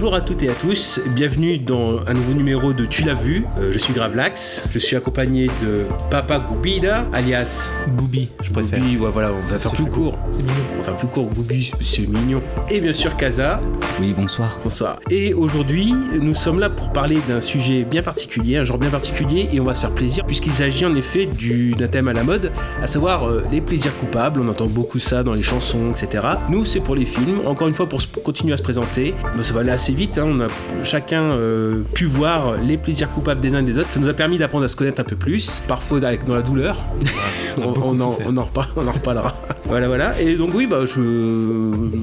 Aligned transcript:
Bonjour 0.00 0.14
à 0.14 0.20
toutes 0.20 0.44
et 0.44 0.48
à 0.48 0.52
tous, 0.52 1.00
bienvenue 1.08 1.58
dans 1.58 1.98
un 2.06 2.14
nouveau 2.14 2.32
numéro 2.32 2.72
de 2.72 2.84
Tu 2.84 3.02
l'as 3.02 3.14
vu. 3.14 3.44
Euh, 3.58 3.72
je 3.72 3.78
suis 3.78 3.92
Gravelax, 3.92 4.66
je 4.72 4.78
suis 4.78 4.94
accompagné 4.94 5.48
de 5.60 5.86
Papa 6.08 6.38
Goubida, 6.38 7.04
alias 7.12 7.72
Goubi, 7.96 8.28
je 8.44 8.52
préfère. 8.52 8.78
Goubi, 8.78 8.96
ouais, 8.96 9.10
voilà, 9.12 9.32
on 9.32 9.44
va 9.48 9.58
faire 9.58 9.72
plus 9.72 9.86
court. 9.86 10.16
C'est 10.30 10.42
mignon. 10.42 10.54
On 10.74 10.78
va 10.78 10.84
faire 10.84 10.96
plus 10.98 11.08
court, 11.08 11.24
Goubi, 11.34 11.72
c'est 11.82 12.06
mignon. 12.06 12.40
Et 12.70 12.80
bien 12.80 12.92
sûr 12.92 13.16
Kaza, 13.16 13.60
Oui, 14.00 14.14
bonsoir. 14.16 14.56
bonsoir. 14.62 15.00
Et 15.10 15.34
aujourd'hui, 15.34 15.92
nous 16.12 16.34
sommes 16.34 16.60
là 16.60 16.70
pour 16.70 16.92
parler 16.92 17.18
d'un 17.28 17.40
sujet 17.40 17.82
bien 17.82 18.02
particulier, 18.02 18.56
un 18.58 18.62
genre 18.62 18.78
bien 18.78 18.90
particulier, 18.90 19.48
et 19.52 19.58
on 19.58 19.64
va 19.64 19.74
se 19.74 19.80
faire 19.80 19.90
plaisir 19.90 20.24
puisqu'il 20.24 20.54
s'agit 20.54 20.86
en 20.86 20.94
effet 20.94 21.26
du- 21.26 21.72
d'un 21.72 21.88
thème 21.88 22.06
à 22.06 22.12
la 22.12 22.22
mode, 22.22 22.52
à 22.80 22.86
savoir 22.86 23.24
euh, 23.28 23.42
les 23.50 23.60
plaisirs 23.60 23.96
coupables. 23.98 24.40
On 24.40 24.48
entend 24.48 24.66
beaucoup 24.66 25.00
ça 25.00 25.24
dans 25.24 25.34
les 25.34 25.42
chansons, 25.42 25.90
etc. 25.90 26.24
Nous, 26.50 26.64
c'est 26.64 26.78
pour 26.80 26.94
les 26.94 27.04
films. 27.04 27.40
Encore 27.46 27.66
une 27.66 27.74
fois, 27.74 27.88
pour 27.88 28.00
continuer 28.22 28.52
à 28.52 28.56
se 28.56 28.62
présenter, 28.62 29.12
bah, 29.36 29.42
ça 29.42 29.52
va 29.54 29.60
aller 29.60 29.70
assez 29.70 29.87
vite. 29.94 30.18
hein. 30.18 30.26
On 30.28 30.40
a 30.40 30.48
chacun 30.84 31.22
euh, 31.32 31.82
pu 31.94 32.04
voir 32.06 32.56
les 32.56 32.76
plaisirs 32.76 33.10
coupables 33.12 33.40
des 33.40 33.54
uns 33.54 33.60
et 33.60 33.62
des 33.64 33.78
autres. 33.78 33.90
Ça 33.90 34.00
nous 34.00 34.08
a 34.08 34.14
permis 34.14 34.38
d'apprendre 34.38 34.64
à 34.64 34.68
se 34.68 34.76
connaître 34.76 35.00
un 35.00 35.04
peu 35.04 35.16
plus, 35.16 35.62
parfois 35.68 35.98
avec- 36.04 36.24
dans 36.24 36.34
la 36.34 36.42
douleur. 36.42 36.84
On 37.60 37.70
en, 38.00 38.12
souffert. 38.12 38.26
on 38.28 38.36
en 38.36 38.42
repar- 38.44 38.68
on 38.76 38.86
en 38.86 38.92
reparlera. 38.92 39.36
voilà, 39.66 39.88
voilà. 39.88 40.20
Et 40.20 40.36
donc 40.36 40.50
oui, 40.54 40.68
bah, 40.68 40.82
je 40.86 40.92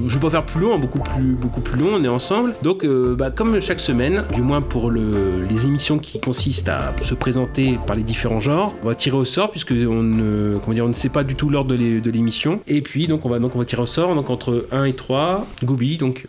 je 0.06 0.14
vais 0.14 0.20
pas 0.20 0.28
faire 0.30 0.44
plus 0.44 0.60
long, 0.60 0.74
hein, 0.74 0.78
beaucoup 0.78 0.98
plus, 0.98 1.32
beaucoup 1.32 1.60
plus 1.62 1.78
long. 1.80 1.90
On 1.94 2.04
est 2.04 2.08
ensemble. 2.08 2.52
Donc, 2.62 2.84
euh, 2.84 3.14
bah, 3.16 3.30
comme 3.30 3.58
chaque 3.60 3.80
semaine, 3.80 4.24
du 4.34 4.42
moins 4.42 4.60
pour 4.60 4.90
le, 4.90 5.10
les 5.48 5.64
émissions 5.64 5.98
qui 5.98 6.20
consistent 6.20 6.68
à 6.68 6.92
se 7.00 7.14
présenter 7.14 7.78
par 7.86 7.96
les 7.96 8.02
différents 8.02 8.40
genres, 8.40 8.74
on 8.82 8.88
va 8.88 8.94
tirer 8.94 9.16
au 9.16 9.24
sort 9.24 9.50
puisque 9.50 9.72
on 9.72 10.02
ne, 10.02 10.58
comment 10.62 10.74
dire, 10.74 10.84
on 10.84 10.88
ne 10.88 10.92
sait 10.92 11.08
pas 11.08 11.24
du 11.24 11.34
tout 11.36 11.48
l'ordre 11.48 11.70
de 11.70 11.74
l'é- 11.76 12.00
de 12.02 12.10
l'émission. 12.10 12.60
Et 12.68 12.82
puis 12.82 13.06
donc 13.06 13.24
on 13.24 13.30
va 13.30 13.38
donc 13.38 13.56
on 13.56 13.58
va 13.58 13.64
tirer 13.64 13.82
au 13.82 13.86
sort. 13.86 14.14
Donc 14.14 14.28
entre 14.28 14.66
1 14.72 14.84
et 14.84 14.92
3, 14.94 15.46
Goubi. 15.64 15.96
Donc 15.96 16.26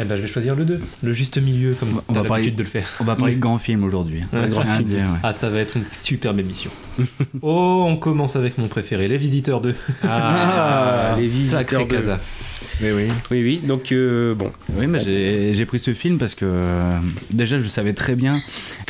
Eh 0.00 0.04
ben, 0.04 0.16
je 0.16 0.22
vais 0.22 0.28
choisir 0.28 0.54
le 0.54 0.64
2, 0.64 0.80
le 1.02 1.12
juste 1.12 1.36
milieu, 1.38 1.74
comme 1.74 2.00
On 2.08 2.12
t'as 2.14 2.22
parler- 2.22 2.44
l'habitude 2.44 2.56
de 2.56 2.62
le 2.62 2.68
faire. 2.68 2.88
On 3.00 3.04
va 3.04 3.16
parler 3.16 3.34
de 3.34 3.40
grands 3.40 3.58
films 3.58 3.84
aujourd'hui. 3.84 4.22
Grand 4.32 4.62
film. 4.62 4.82
dire, 4.84 4.98
ouais. 4.98 5.18
Ah, 5.22 5.32
ça 5.34 5.50
va 5.50 5.58
être 5.58 5.76
une 5.76 5.84
superbe 5.84 6.38
émission. 6.38 6.70
oh, 7.42 7.84
on 7.86 7.96
commence 7.96 8.34
avec 8.36 8.56
mon 8.56 8.68
préféré, 8.68 9.08
Les 9.08 9.18
Visiteurs 9.18 9.60
2. 9.60 9.74
Ah, 10.04 11.16
Les 11.18 11.26
Sacré 11.26 11.84
Visiteurs 11.84 11.86
2. 11.86 11.96
Casa. 11.96 12.20
Oui, 12.82 12.88
oui. 12.96 13.08
oui, 13.30 13.42
oui. 13.42 13.60
Donc 13.62 13.92
euh, 13.92 14.34
bon. 14.34 14.50
Oui, 14.74 14.86
mais 14.86 15.00
j'ai 15.00 15.52
j'ai 15.52 15.66
pris 15.66 15.78
ce 15.78 15.92
film 15.92 16.16
parce 16.16 16.34
que 16.34 16.46
euh, 16.46 16.90
déjà 17.30 17.60
je 17.60 17.68
savais 17.68 17.92
très 17.92 18.14
bien 18.14 18.32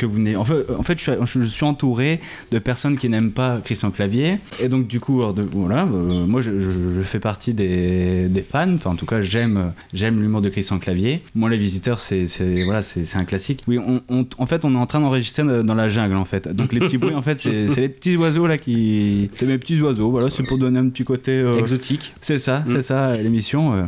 que 0.01 0.05
vous 0.05 0.19
n'avez. 0.19 0.35
En 0.35 0.43
fait, 0.45 0.65
en 0.77 0.83
fait 0.83 0.97
je, 0.99 1.03
suis, 1.25 1.41
je 1.41 1.45
suis 1.47 1.65
entouré 1.65 2.19
de 2.51 2.59
personnes 2.59 2.97
qui 2.97 3.07
n'aiment 3.09 3.31
pas 3.31 3.59
Christian 3.63 3.91
Clavier. 3.91 4.39
Et 4.61 4.67
donc, 4.67 4.87
du 4.87 4.99
coup, 4.99 5.19
alors, 5.19 5.33
de- 5.33 5.47
voilà, 5.51 5.83
euh, 5.83 6.25
moi 6.27 6.41
je, 6.41 6.59
je- 6.59 6.71
je 6.95 7.01
fais 7.01 7.19
partie 7.19 7.53
des, 7.53 8.27
des 8.27 8.41
fans. 8.41 8.73
Enfin, 8.73 8.91
en 8.91 8.95
tout 8.95 9.05
cas, 9.05 9.21
j'aime 9.21 9.73
j'aime 9.93 10.19
l'humour 10.21 10.41
de 10.41 10.49
Christian 10.49 10.79
Clavier. 10.79 11.21
Moi, 11.35 11.49
Les 11.49 11.57
Visiteurs, 11.57 11.99
c'est 11.99 12.25
voilà, 12.65 12.81
c'est 12.81 13.05
c'est 13.05 13.17
un 13.17 13.25
classique. 13.25 13.63
Oui, 13.67 13.77
on, 13.77 14.01
on- 14.09 14.25
en 14.37 14.45
fait, 14.45 14.65
on 14.65 14.73
est 14.73 14.77
en 14.77 14.85
train 14.87 14.99
d'enregistrer 14.99 15.43
dans 15.63 15.75
la 15.75 15.89
jungle 15.89 16.15
en 16.15 16.25
fait. 16.25 16.47
Donc, 16.47 16.73
les 16.73 16.79
petits 16.79 16.97
bruits, 16.97 17.15
en 17.15 17.21
fait, 17.21 17.39
c'est 17.39 17.75
les 17.81 17.89
petits 17.89 18.17
oiseaux 18.17 18.47
là 18.47 18.57
qui. 18.57 19.29
C'est 19.35 19.45
mes 19.45 19.57
petits 19.57 19.79
oiseaux, 19.81 20.09
voilà, 20.11 20.29
c'est 20.29 20.43
pour 20.47 20.57
donner 20.57 20.79
un 20.79 20.89
petit 20.89 21.03
côté. 21.03 21.31
euh, 21.31 21.57
Exotique. 21.59 22.13
c'est 22.21 22.37
ça, 22.37 22.59
Mm. 22.65 22.71
c'est 22.73 22.81
ça, 22.81 23.03
l'émission. 23.23 23.73
euh, 23.73 23.83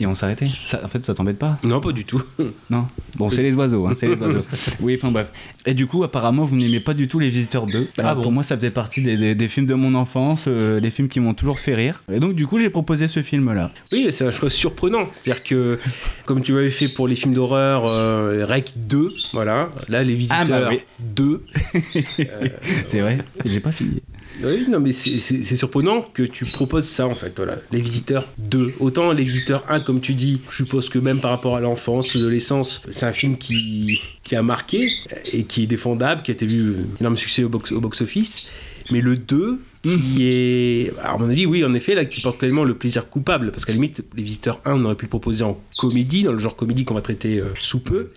Et 0.00 0.06
on 0.06 0.14
s'arrêtait. 0.14 0.46
En 0.82 0.88
fait, 0.88 1.04
ça 1.04 1.14
t'embête 1.14 1.38
pas? 1.38 1.58
Non, 1.64 1.80
pas 1.80 1.92
du 1.92 2.04
tout. 2.04 2.22
Non. 2.70 2.86
Bon, 3.16 3.30
c'est 3.30 3.42
les 3.42 3.54
oiseaux, 3.54 3.86
hein, 3.86 3.92
c'est 3.94 4.08
les 4.08 4.16
oiseaux. 4.16 4.44
Oui, 4.80 4.96
enfin 4.96 5.10
bref. 5.12 5.28
Et 5.66 5.74
du 5.74 5.86
coup, 5.86 6.02
apparemment, 6.02 6.44
vous 6.44 6.56
n'aimez 6.56 6.80
pas 6.80 6.94
du 6.94 7.06
tout 7.06 7.18
Les 7.20 7.28
Visiteurs 7.28 7.66
2. 7.66 7.88
Ah 7.98 8.00
Alors, 8.02 8.16
bon 8.16 8.22
Pour 8.22 8.32
moi, 8.32 8.42
ça 8.42 8.56
faisait 8.56 8.70
partie 8.70 9.02
des, 9.02 9.16
des- 9.16 9.34
des 9.34 9.48
films 9.48 9.66
de 9.66 9.74
mon 9.74 9.94
enfance, 9.94 10.46
euh, 10.48 10.80
les 10.80 10.90
films 10.90 11.08
qui 11.08 11.20
m'ont 11.20 11.34
toujours 11.34 11.58
fait 11.60 11.74
rire. 11.74 12.02
Et 12.10 12.18
donc, 12.18 12.34
du 12.34 12.46
coup, 12.46 12.58
j'ai 12.58 12.70
proposé 12.70 13.06
ce 13.06 13.22
film-là. 13.22 13.70
Oui, 13.92 14.06
c'est 14.10 14.24
un 14.24 14.30
choix 14.32 14.50
surprenant. 14.50 15.06
C'est-à-dire 15.12 15.44
que, 15.44 15.78
comme 16.24 16.42
tu 16.42 16.52
m'avais 16.52 16.70
fait 16.70 16.88
pour 16.88 17.06
les 17.06 17.14
films 17.14 17.34
d'horreur, 17.34 17.84
euh, 17.86 18.44
Rec 18.48 18.72
2, 18.76 19.08
voilà. 19.34 19.68
Là, 19.88 20.02
Les 20.02 20.14
Visiteurs 20.14 20.38
Ah 20.40 20.60
bah 20.62 20.68
oui. 20.70 20.80
2. 21.00 21.42
C'est 22.86 23.00
vrai, 23.00 23.18
j'ai 23.44 23.60
pas 23.60 23.72
fini. 23.72 23.96
Oui, 24.42 24.66
non, 24.68 24.80
mais 24.80 24.92
c'est 24.92 25.56
surprenant 25.56 26.02
que 26.02 26.22
tu 26.22 26.44
proposes 26.46 26.86
ça, 26.86 27.06
en 27.06 27.14
fait. 27.14 27.32
Voilà. 27.36 27.56
Les 27.70 27.80
Visiteurs 27.80 28.26
2. 28.38 28.72
Autant 28.80 29.12
Les 29.12 29.22
Visiteurs 29.24 29.64
1, 29.68 29.80
comme 29.82 30.00
tu 30.00 30.14
dis, 30.14 30.40
je 30.50 30.56
suppose 30.56 30.88
que 30.88 30.98
même 30.98 31.20
par 31.20 31.30
rapport 31.30 31.56
à 31.56 31.60
l'enfance, 31.60 32.14
l'adolescence, 32.14 32.82
c'est 32.90 33.06
un 33.06 33.12
film 33.12 33.36
qui, 33.38 33.98
qui 34.22 34.36
a 34.36 34.42
marqué 34.42 34.88
et 35.32 35.44
qui 35.44 35.64
est 35.64 35.66
défendable, 35.66 36.22
qui 36.22 36.30
a 36.30 36.34
été 36.34 36.46
vu 36.46 36.74
énorme 37.00 37.16
succès 37.16 37.44
au 37.44 37.48
box- 37.48 37.72
au 37.72 37.80
box-office. 37.80 38.52
mais 38.90 39.00
le 39.00 39.16
2, 39.16 39.60
qui 39.82 40.28
est. 40.28 40.92
Alors, 41.02 41.16
à 41.16 41.18
mon 41.18 41.28
avis, 41.28 41.44
oui, 41.46 41.64
en 41.64 41.74
effet, 41.74 41.94
là, 41.96 42.04
qui 42.04 42.20
porte 42.20 42.38
pleinement 42.38 42.62
le 42.64 42.74
plaisir 42.74 43.08
coupable. 43.10 43.50
Parce 43.50 43.64
qu'à 43.64 43.72
la 43.72 43.76
limite, 43.76 44.02
Les 44.16 44.22
Visiteurs 44.22 44.60
1, 44.64 44.74
on 44.80 44.84
aurait 44.84 44.94
pu 44.94 45.06
le 45.06 45.08
proposer 45.10 45.42
en 45.44 45.60
comédie, 45.76 46.22
dans 46.22 46.32
le 46.32 46.38
genre 46.38 46.54
comédie 46.54 46.84
qu'on 46.84 46.94
va 46.94 47.00
traiter 47.00 47.38
euh, 47.40 47.46
sous 47.60 47.80
peu. 47.80 48.10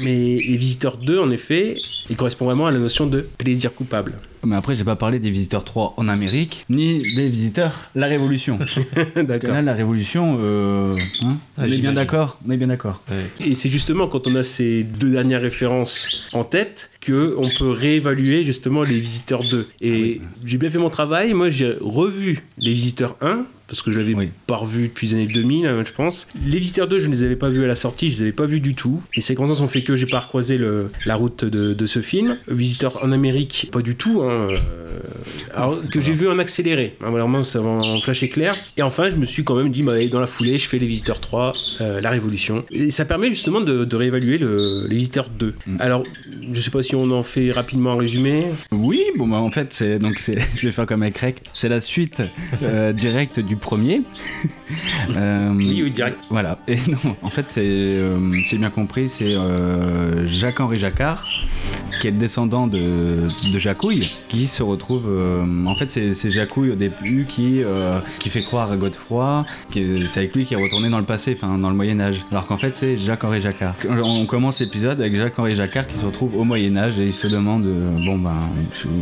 Mais 0.00 0.38
Les 0.38 0.56
Visiteurs 0.56 0.96
2, 0.98 1.18
en 1.18 1.30
effet, 1.32 1.76
il 2.08 2.16
correspond 2.16 2.44
vraiment 2.44 2.66
à 2.66 2.70
la 2.70 2.78
notion 2.78 3.06
de 3.06 3.26
plaisir 3.36 3.74
coupable. 3.74 4.14
Mais 4.44 4.56
après, 4.56 4.74
j'ai 4.74 4.84
pas 4.84 4.96
parlé 4.96 5.20
des 5.20 5.30
Visiteurs 5.30 5.64
3 5.64 5.94
en 5.96 6.08
Amérique, 6.08 6.64
ni 6.68 7.00
des 7.14 7.28
Visiteurs 7.28 7.90
La 7.94 8.06
Révolution. 8.06 8.58
D'accord. 9.16 9.52
là, 9.52 9.62
La 9.62 9.72
Révolution, 9.74 10.38
euh, 10.40 10.94
hein, 11.24 11.36
Ah, 11.56 11.62
on 11.62 11.64
est 11.64 11.78
bien 11.78 11.92
d'accord 11.92 12.38
On 12.46 12.50
est 12.50 12.56
bien 12.56 12.66
d'accord. 12.66 13.00
Ouais. 13.10 13.46
Et 13.46 13.54
c'est 13.54 13.68
justement 13.68 14.08
quand 14.08 14.26
on 14.26 14.34
a 14.34 14.42
ces 14.42 14.82
deux 14.82 15.10
dernières 15.10 15.42
références 15.42 16.08
en 16.32 16.44
tête 16.44 16.90
que 17.00 17.34
on 17.38 17.48
peut 17.50 17.70
réévaluer 17.70 18.42
justement 18.44 18.82
les 18.82 18.98
visiteurs 18.98 19.42
2. 19.48 19.68
Et 19.80 20.20
j'ai 20.44 20.58
bien 20.58 20.70
fait 20.70 20.78
mon 20.78 20.90
travail. 20.90 21.32
Moi, 21.34 21.50
j'ai 21.50 21.74
revu 21.80 22.44
les 22.58 22.72
visiteurs 22.74 23.16
1 23.20 23.44
parce 23.68 23.80
que 23.80 23.90
je 23.90 23.98
l'avais 24.00 24.12
Oui. 24.14 24.28
pas 24.46 24.56
revu 24.56 24.82
depuis 24.88 25.06
les 25.06 25.14
années 25.14 25.26
2000, 25.32 25.64
hein, 25.66 25.82
je 25.86 25.92
pense. 25.92 26.26
Les 26.46 26.58
visiteurs 26.58 26.88
2, 26.88 26.98
je 26.98 27.06
ne 27.06 27.12
les 27.12 27.24
avais 27.24 27.36
pas 27.36 27.48
vus 27.48 27.64
à 27.64 27.66
la 27.66 27.74
sortie, 27.74 28.10
je 28.10 28.16
les 28.16 28.22
avais 28.24 28.32
pas 28.32 28.44
vus 28.44 28.60
du 28.60 28.74
tout. 28.74 29.00
Et 29.14 29.22
ces 29.22 29.28
circonstances 29.28 29.62
ont 29.62 29.66
fait 29.66 29.80
que 29.82 29.96
j'ai 29.96 30.04
pas 30.04 30.20
recroisé 30.20 30.58
le, 30.58 30.90
la 31.06 31.14
route 31.14 31.46
de, 31.46 31.72
de 31.72 31.86
ce 31.86 32.00
film. 32.00 32.36
Visiteur 32.48 33.02
en 33.02 33.12
Amérique, 33.12 33.70
pas 33.72 33.80
du 33.80 33.94
tout. 33.94 34.20
hein, 34.22 34.31
euh, 34.32 34.56
alors, 35.54 35.78
que 35.88 36.00
j'ai 36.00 36.12
vu 36.12 36.28
en 36.28 36.38
accéléré. 36.38 36.96
Hein, 37.04 37.10
vraiment, 37.10 37.42
ça 37.44 37.60
va 37.60 37.68
en 37.68 38.00
flash 38.00 38.22
éclair. 38.22 38.54
Et 38.76 38.82
enfin, 38.82 39.10
je 39.10 39.16
me 39.16 39.24
suis 39.24 39.44
quand 39.44 39.54
même 39.54 39.70
dit, 39.70 39.82
bah, 39.82 39.94
dans 40.10 40.20
la 40.20 40.26
foulée, 40.26 40.58
je 40.58 40.68
fais 40.68 40.78
les 40.78 40.86
visiteurs 40.86 41.20
3, 41.20 41.52
euh, 41.80 42.00
la 42.00 42.10
révolution. 42.10 42.64
Et 42.70 42.90
ça 42.90 43.04
permet 43.04 43.28
justement 43.28 43.60
de, 43.60 43.84
de 43.84 43.96
réévaluer 43.96 44.38
le- 44.38 44.86
les 44.88 44.96
visiteurs 44.96 45.28
2. 45.28 45.54
Mm. 45.66 45.76
Alors, 45.80 46.02
je 46.52 46.60
sais 46.60 46.70
pas 46.70 46.82
si 46.82 46.94
on 46.96 47.10
en 47.10 47.22
fait 47.22 47.50
rapidement 47.52 47.92
un 47.92 47.98
résumé. 47.98 48.44
Oui, 48.72 49.00
bon 49.16 49.28
bah 49.28 49.36
en 49.36 49.50
fait 49.50 49.72
c'est 49.72 49.98
donc 49.98 50.18
c'est 50.18 50.38
je 50.56 50.66
vais 50.66 50.72
faire 50.72 50.86
comme 50.86 51.02
avec 51.02 51.16
Rec, 51.18 51.42
c'est 51.52 51.68
la 51.68 51.80
suite 51.80 52.20
euh, 52.62 52.92
directe 52.92 53.38
du 53.40 53.56
premier. 53.56 54.02
Oui, 55.54 55.82
oui, 55.84 55.90
direct. 55.90 56.18
Voilà. 56.30 56.58
Et 56.66 56.76
non, 57.04 57.14
en 57.22 57.28
fait 57.30 57.44
c'est 57.48 57.98
c'est 58.48 58.56
bien 58.58 58.70
compris, 58.70 59.08
c'est 59.08 59.32
Jacques-Henri 60.26 60.78
Jacquard 60.78 61.26
qui 62.00 62.08
est 62.08 62.10
le 62.10 62.16
descendant 62.16 62.66
de, 62.66 62.80
de 63.52 63.58
Jacouille 63.58 64.10
qui 64.28 64.46
se 64.46 64.62
retrouve 64.62 65.04
euh, 65.08 65.44
en 65.66 65.74
fait 65.74 65.90
c'est 65.90 66.30
Jacouille 66.30 66.70
au 66.70 66.74
début 66.74 67.26
qui 67.28 67.62
euh, 67.62 68.00
qui 68.18 68.28
fait 68.30 68.42
croire 68.42 68.70
à 68.72 68.76
Godefroy 68.76 69.44
c'est 69.72 70.18
avec 70.18 70.34
lui 70.34 70.44
qui 70.44 70.54
est 70.54 70.62
retourné 70.62 70.88
dans 70.88 70.98
le 70.98 71.04
passé, 71.04 71.36
enfin 71.36 71.58
dans 71.58 71.70
le 71.70 71.76
Moyen 71.76 72.00
Âge. 72.00 72.24
Alors 72.30 72.46
qu'en 72.46 72.56
fait 72.58 72.74
c'est 72.76 72.96
Jacques-Henri 72.96 73.40
Jacquard. 73.40 73.74
On 73.88 74.26
commence 74.26 74.60
l'épisode 74.60 75.00
avec 75.00 75.16
Jacques-Henri 75.16 75.54
Jacquard 75.54 75.86
qui 75.86 75.96
se 75.98 76.06
retrouve 76.06 76.36
au 76.36 76.44
Moyen 76.44 76.76
Âge 76.76 76.98
et 76.98 77.06
il 77.06 77.14
se 77.14 77.26
demande 77.28 77.64
euh, 77.66 77.90
bon 78.04 78.18
ben 78.18 78.34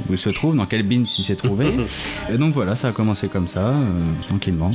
où 0.09 0.13
il 0.13 0.19
se 0.19 0.31
trouve, 0.31 0.57
dans 0.57 0.67
quelle 0.67 0.83
bine 0.83 1.05
il 1.19 1.23
s'est 1.25 1.37
trouvé. 1.37 1.73
et 2.33 2.37
donc 2.39 2.53
voilà, 2.55 2.77
ça 2.77 2.89
a 2.89 2.93
commencé 2.93 3.29
comme 3.29 3.49
ça, 3.49 3.69
euh, 3.69 3.75
tranquillement. 4.29 4.71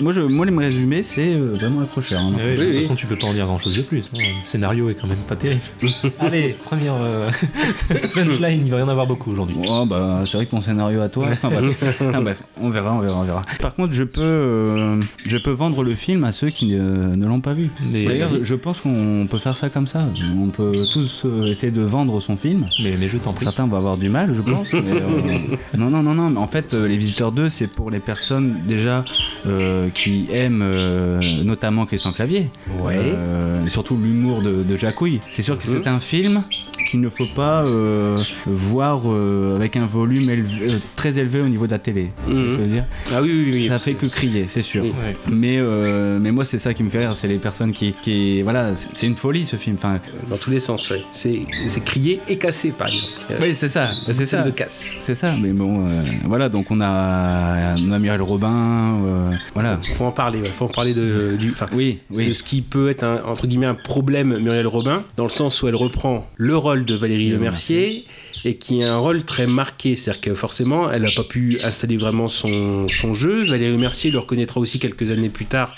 Moi, 0.00 0.12
je, 0.12 0.20
moi, 0.20 0.46
les 0.46 0.56
résumés, 0.56 1.02
c'est 1.02 1.34
euh, 1.34 1.52
vraiment 1.54 1.80
accrocheur. 1.80 2.20
hein. 2.20 2.30
De 2.30 2.56
toute 2.56 2.74
oui. 2.74 2.82
façon, 2.82 2.94
tu 2.94 3.06
peux 3.06 3.16
pas 3.16 3.26
en 3.26 3.34
dire 3.34 3.46
grand 3.46 3.58
chose 3.58 3.76
de 3.76 3.82
plus. 3.82 4.04
hein. 4.14 4.18
Le 4.40 4.44
scénario 4.44 4.90
est 4.90 4.94
quand 4.94 5.06
même 5.06 5.18
pas 5.18 5.36
terrible. 5.36 5.60
Allez, 6.18 6.56
première, 6.64 6.94
euh, 6.94 7.30
punchline, 8.14 8.62
il 8.66 8.70
va 8.70 8.78
y 8.78 8.82
en 8.82 8.88
avoir 8.88 9.06
beaucoup 9.06 9.34
aujourd'hui. 9.38 9.56
Oh 9.70 9.86
bah 9.86 10.22
c'est 10.26 10.36
vrai 10.36 10.46
que 10.46 10.50
ton 10.50 10.60
scénario 10.60 11.00
à 11.00 11.08
toi. 11.08 11.26
Enfin 11.32 11.48
bref. 11.50 12.00
Ah, 12.12 12.20
bref, 12.20 12.42
on 12.60 12.70
verra, 12.70 12.92
on 12.94 12.98
verra, 13.00 13.16
on 13.20 13.24
verra. 13.24 13.42
Par 13.60 13.74
contre, 13.74 13.92
je 13.92 14.04
peux, 14.04 14.20
euh, 14.20 15.00
je 15.18 15.36
peux 15.38 15.50
vendre 15.52 15.82
le 15.82 15.94
film 15.94 16.24
à 16.24 16.32
ceux 16.32 16.48
qui 16.50 16.74
ne, 16.74 17.14
ne 17.14 17.26
l'ont 17.26 17.40
pas 17.40 17.52
vu. 17.52 17.70
D'ailleurs, 17.92 18.30
je 18.42 18.54
pense 18.54 18.80
qu'on 18.80 19.26
peut 19.30 19.38
faire 19.38 19.56
ça 19.56 19.68
comme 19.68 19.86
ça. 19.86 20.02
On 20.36 20.48
peut 20.48 20.72
tous 20.92 21.22
euh, 21.24 21.44
essayer 21.44 21.70
de 21.72 21.82
vendre 21.82 22.20
son 22.20 22.36
film. 22.36 22.66
mais, 22.82 22.96
mais 22.98 23.08
je 23.08 23.18
t'en 23.18 23.32
prie. 23.32 23.44
Certains 23.44 23.66
vont 23.66 23.76
avoir 23.76 23.96
du 23.98 24.08
mal, 24.08 24.34
je 24.34 24.40
pense. 24.40 24.72
mais, 24.72 24.80
euh, 24.92 25.56
non, 25.76 25.90
non, 25.90 26.02
non, 26.02 26.14
non. 26.14 26.30
Mais 26.30 26.38
en 26.38 26.48
fait, 26.48 26.74
euh, 26.74 26.88
Les 26.88 26.96
Visiteurs 26.96 27.32
2, 27.32 27.48
c'est 27.48 27.66
pour 27.68 27.90
les 27.90 28.00
personnes 28.00 28.56
déjà 28.66 29.04
euh, 29.46 29.88
qui 29.94 30.26
aiment 30.32 30.62
euh, 30.62 31.20
notamment 31.44 31.86
Christian 31.86 32.12
Clavier. 32.12 32.48
Ouais. 32.82 32.96
Euh, 32.98 33.64
et 33.64 33.70
surtout 33.70 33.96
l'humour 33.96 34.42
de, 34.42 34.62
de 34.62 34.76
Jacouille. 34.76 35.20
C'est 35.30 35.42
sûr 35.42 35.56
que 35.58 35.64
Mhm. 35.68 35.70
c'est 35.82 35.88
un 35.88 35.98
film 36.00 36.42
qu'il 36.90 37.00
ne 37.00 37.08
faut 37.10 37.26
pas 37.36 37.62
euh, 37.66 38.18
voir 38.46 39.02
euh, 39.28 39.56
avec 39.56 39.76
un 39.76 39.86
volume 39.86 40.28
élevé- 40.30 40.62
euh, 40.74 40.78
très 40.96 41.18
élevé 41.18 41.40
au 41.40 41.48
niveau 41.48 41.66
de 41.66 41.72
la 41.72 41.78
télé. 41.78 42.10
Mhm. 42.26 42.34
Je 42.48 42.54
veux 42.56 42.66
dire, 42.66 42.84
Ah 43.12 43.20
oui, 43.22 43.30
oui, 43.32 43.50
oui. 43.54 43.66
ça 43.68 43.78
fait 43.78 43.94
que 43.94 44.06
crier, 44.06 44.44
c'est 44.48 44.60
sûr. 44.62 44.82
Oui. 44.84 44.92
Mais, 45.28 45.58
euh, 45.58 46.18
mais 46.20 46.30
moi, 46.32 46.44
c'est 46.44 46.58
ça 46.58 46.74
qui 46.74 46.82
me 46.82 46.90
fait 46.90 46.98
rire, 47.00 47.14
c'est 47.14 47.28
les 47.28 47.38
personnes 47.38 47.72
qui, 47.72 47.94
qui 48.02 48.42
voilà, 48.42 48.70
c'est 48.74 49.06
une 49.06 49.14
folie 49.14 49.46
ce 49.46 49.56
film. 49.56 49.76
Enfin, 49.78 49.98
Dans 50.30 50.36
tous 50.36 50.50
les 50.50 50.60
sens, 50.60 50.90
ouais. 50.90 51.02
C'est 51.12 51.84
crié 51.84 52.20
et 52.28 52.36
cassé, 52.36 52.70
par 52.70 52.88
exemple. 52.88 53.12
oui, 53.40 53.54
c'est 53.54 53.68
ça, 53.68 53.90
c'est 54.10 54.26
ça. 54.26 54.42
de 54.42 54.50
casse. 54.50 54.92
C'est 55.02 55.14
ça, 55.14 55.34
mais 55.40 55.52
bon, 55.52 55.86
euh, 55.86 56.02
voilà, 56.24 56.48
donc 56.48 56.70
on 56.70 56.80
a, 56.80 57.74
on 57.76 57.92
a 57.92 57.98
Muriel 57.98 58.22
Robin, 58.22 59.00
euh, 59.04 59.30
voilà. 59.54 59.78
Faut 59.96 60.04
en 60.04 60.12
parler, 60.12 60.40
ouais. 60.40 60.48
Faut 60.48 60.64
en 60.66 60.68
parler 60.68 60.94
de, 60.94 61.36
du, 61.38 61.50
enfin, 61.52 61.66
Oui, 61.72 61.98
de 62.10 62.16
oui. 62.16 62.34
ce 62.34 62.42
qui 62.42 62.62
peut 62.62 62.88
être 62.90 63.04
un, 63.04 63.22
entre 63.24 63.46
guillemets 63.46 63.66
un 63.66 63.74
problème 63.74 64.38
Muriel 64.38 64.66
Robin, 64.66 65.02
dans 65.16 65.24
le 65.24 65.30
sens 65.30 65.62
où 65.62 65.68
elle 65.68 65.74
reprend 65.76 66.28
le 66.36 66.56
rôle 66.56 66.84
de 66.84 66.94
Valérie 66.94 67.30
Le 67.30 67.38
Mercier 67.38 68.04
et 68.44 68.54
qui 68.56 68.82
a 68.84 68.92
un 68.94 68.98
rôle 68.98 69.07
très 69.24 69.46
marqué. 69.46 69.96
C'est-à-dire 69.96 70.20
que 70.20 70.34
forcément, 70.34 70.90
elle 70.90 71.02
n'a 71.02 71.10
pas 71.10 71.24
pu 71.24 71.58
installer 71.62 71.96
vraiment 71.96 72.28
son, 72.28 72.86
son 72.88 73.14
jeu. 73.14 73.44
Valérie 73.46 73.78
Mercier 73.78 74.10
le 74.10 74.18
reconnaîtra 74.18 74.60
aussi 74.60 74.78
quelques 74.78 75.10
années 75.10 75.28
plus 75.28 75.46
tard. 75.46 75.74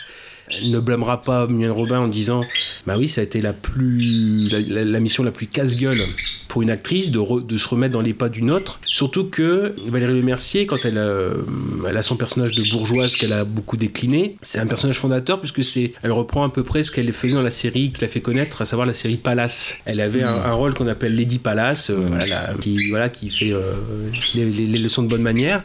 Elle 0.59 0.71
ne 0.71 0.81
blâmera 0.81 1.23
pas 1.23 1.47
Muriel 1.47 1.71
Robin 1.71 2.01
en 2.01 2.09
disant 2.09 2.43
Bah 2.87 2.97
oui, 2.99 3.09
ça 3.09 3.21
a 3.21 3.25
été 3.25 3.41
la, 3.41 3.53
plus, 3.53 4.51
la, 4.69 5.01
mission 5.01 5.23
la 5.23 5.31
plus 5.31 5.47
casse-gueule 5.47 6.01
pour 6.49 6.63
une 6.63 6.71
actrice 6.71 7.11
de, 7.11 7.41
de 7.41 7.59
se 7.59 7.69
remettre 7.69 7.93
dans 7.93 8.01
les 8.01 8.15
pas 8.15 8.29
d'une 8.29 8.51
autre. 8.51 8.81
Surtout 8.85 9.25
que 9.25 9.75
Valérie 9.87 10.15
Le 10.15 10.23
Mercier, 10.23 10.67
quand 10.67 10.85
elle 10.85 10.99
a, 10.99 11.31
elle 11.89 11.97
a 11.97 12.03
son 12.03 12.17
personnage 12.17 12.55
de 12.55 12.63
bourgeoise 12.71 13.17
qu'elle 13.17 13.33
a 13.33 13.45
beaucoup 13.45 13.77
décliné, 13.77 14.37
c'est 14.43 14.59
un 14.59 14.67
personnage 14.67 14.99
fondateur 14.99 15.41
puisque 15.41 15.65
c'est, 15.65 15.93
elle 16.03 16.13
reprend 16.13 16.45
à 16.45 16.51
peu 16.51 16.63
près 16.63 16.83
ce 16.83 16.91
qu'elle 16.91 17.13
faisait 17.13 17.35
dans 17.35 17.43
la 17.43 17.51
série 17.51 17.93
qui 17.93 18.01
l'a 18.01 18.09
fait 18.09 18.21
connaître, 18.21 18.63
à 18.63 18.65
savoir 18.65 18.87
la 18.87 18.95
série 18.95 19.17
Palace. 19.17 19.77
Elle 19.85 20.01
avait 20.01 20.25
un, 20.25 20.53
rôle 20.53 20.75
qu'on 20.75 20.89
appelle 20.89 21.15
Lady 21.15 21.39
Palace, 21.39 21.91
euh, 21.91 22.09
qui, 22.61 22.91
voilà, 22.91 23.09
qui 23.09 23.31
fait 23.31 23.53
euh, 23.53 23.75
les 24.35 24.67
leçons 24.67 25.03
de 25.03 25.09
bonne 25.09 25.23
manière. 25.23 25.63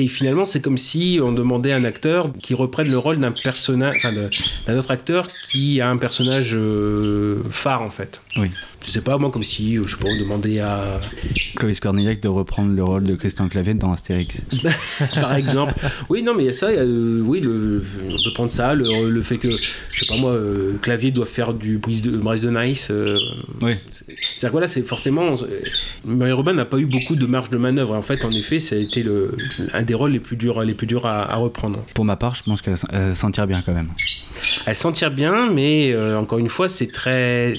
Et 0.00 0.06
finalement, 0.06 0.44
c'est 0.44 0.60
comme 0.60 0.78
si 0.78 1.18
on 1.20 1.32
demandait 1.32 1.72
à 1.72 1.76
un 1.76 1.82
acteur 1.82 2.30
qui 2.40 2.54
reprenne 2.54 2.88
le 2.88 2.98
rôle 2.98 3.16
d'un 3.18 4.78
autre 4.78 4.92
acteur 4.92 5.26
qui 5.44 5.80
a 5.80 5.88
un 5.88 5.96
personnage 5.96 6.54
euh, 6.54 7.42
phare 7.50 7.82
en 7.82 7.90
fait. 7.90 8.22
Je 8.86 8.92
sais 8.92 9.00
pas, 9.00 9.18
moi, 9.18 9.30
comme 9.30 9.42
si, 9.42 9.74
je 9.76 9.82
sais 9.82 9.96
pas, 9.96 10.08
on 10.08 10.18
demandait 10.18 10.60
à, 10.60 11.00
Clovis 11.56 11.80
Cornillac 11.80 12.20
de 12.20 12.28
reprendre 12.28 12.72
le 12.74 12.82
rôle 12.84 13.04
de 13.04 13.16
Christian 13.16 13.48
Clavier 13.48 13.74
dans 13.74 13.92
Astérix. 13.92 14.42
par 15.20 15.34
exemple. 15.34 15.74
Oui, 16.08 16.22
non, 16.22 16.34
mais 16.34 16.44
il 16.44 16.46
y 16.46 16.50
a 16.50 16.52
ça, 16.52 16.70
il 16.72 16.76
y 16.76 16.78
a, 16.78 16.82
euh, 16.82 17.20
oui, 17.22 17.40
le, 17.40 17.84
on 18.08 18.10
peut 18.24 18.32
prendre 18.34 18.52
ça, 18.52 18.74
le, 18.74 19.10
le 19.10 19.22
fait 19.22 19.36
que, 19.36 19.48
je 19.50 20.04
sais 20.04 20.06
pas 20.06 20.16
moi, 20.20 20.30
euh, 20.30 20.74
Clavier 20.80 21.10
doit 21.10 21.26
faire 21.26 21.52
du 21.54 21.78
brise 21.78 22.02
de, 22.02 22.12
brise 22.16 22.40
de 22.40 22.50
Nice. 22.50 22.88
euh, 22.90 23.18
Oui. 23.62 23.72
C'est-à-dire 24.06 24.48
que 24.48 24.52
voilà, 24.52 24.68
c'est 24.68 24.82
forcément. 24.82 25.34
Muriel 26.04 26.34
Robin 26.34 26.54
n'a 26.54 26.64
pas 26.64 26.78
eu 26.78 26.86
beaucoup 26.86 27.16
de 27.16 27.26
marge 27.26 27.50
de 27.50 27.58
manœuvre. 27.58 27.94
En 27.96 28.02
fait, 28.02 28.24
en 28.24 28.28
effet, 28.30 28.60
ça 28.60 28.76
a 28.76 28.78
été 28.78 29.02
le, 29.02 29.36
un 29.74 29.82
des 29.82 29.94
rôles 29.94 30.12
les 30.12 30.20
plus 30.20 30.36
durs, 30.36 30.62
les 30.62 30.74
plus 30.74 30.86
durs 30.86 31.04
à, 31.04 31.30
à 31.30 31.36
reprendre. 31.36 31.84
Pour 31.94 32.04
ma 32.04 32.16
part, 32.16 32.36
je 32.36 32.44
pense 32.44 32.62
qu'elle 32.62 32.76
s'en 33.14 33.30
tire 33.32 33.46
bien 33.48 33.62
quand 33.66 33.74
même. 33.74 33.88
Elle 34.66 34.76
s'en 34.76 34.92
tire 34.92 35.10
bien, 35.10 35.50
mais 35.50 35.94
encore 36.14 36.38
une 36.38 36.48
fois, 36.48 36.68
c'est 36.68 36.92
très. 36.92 37.54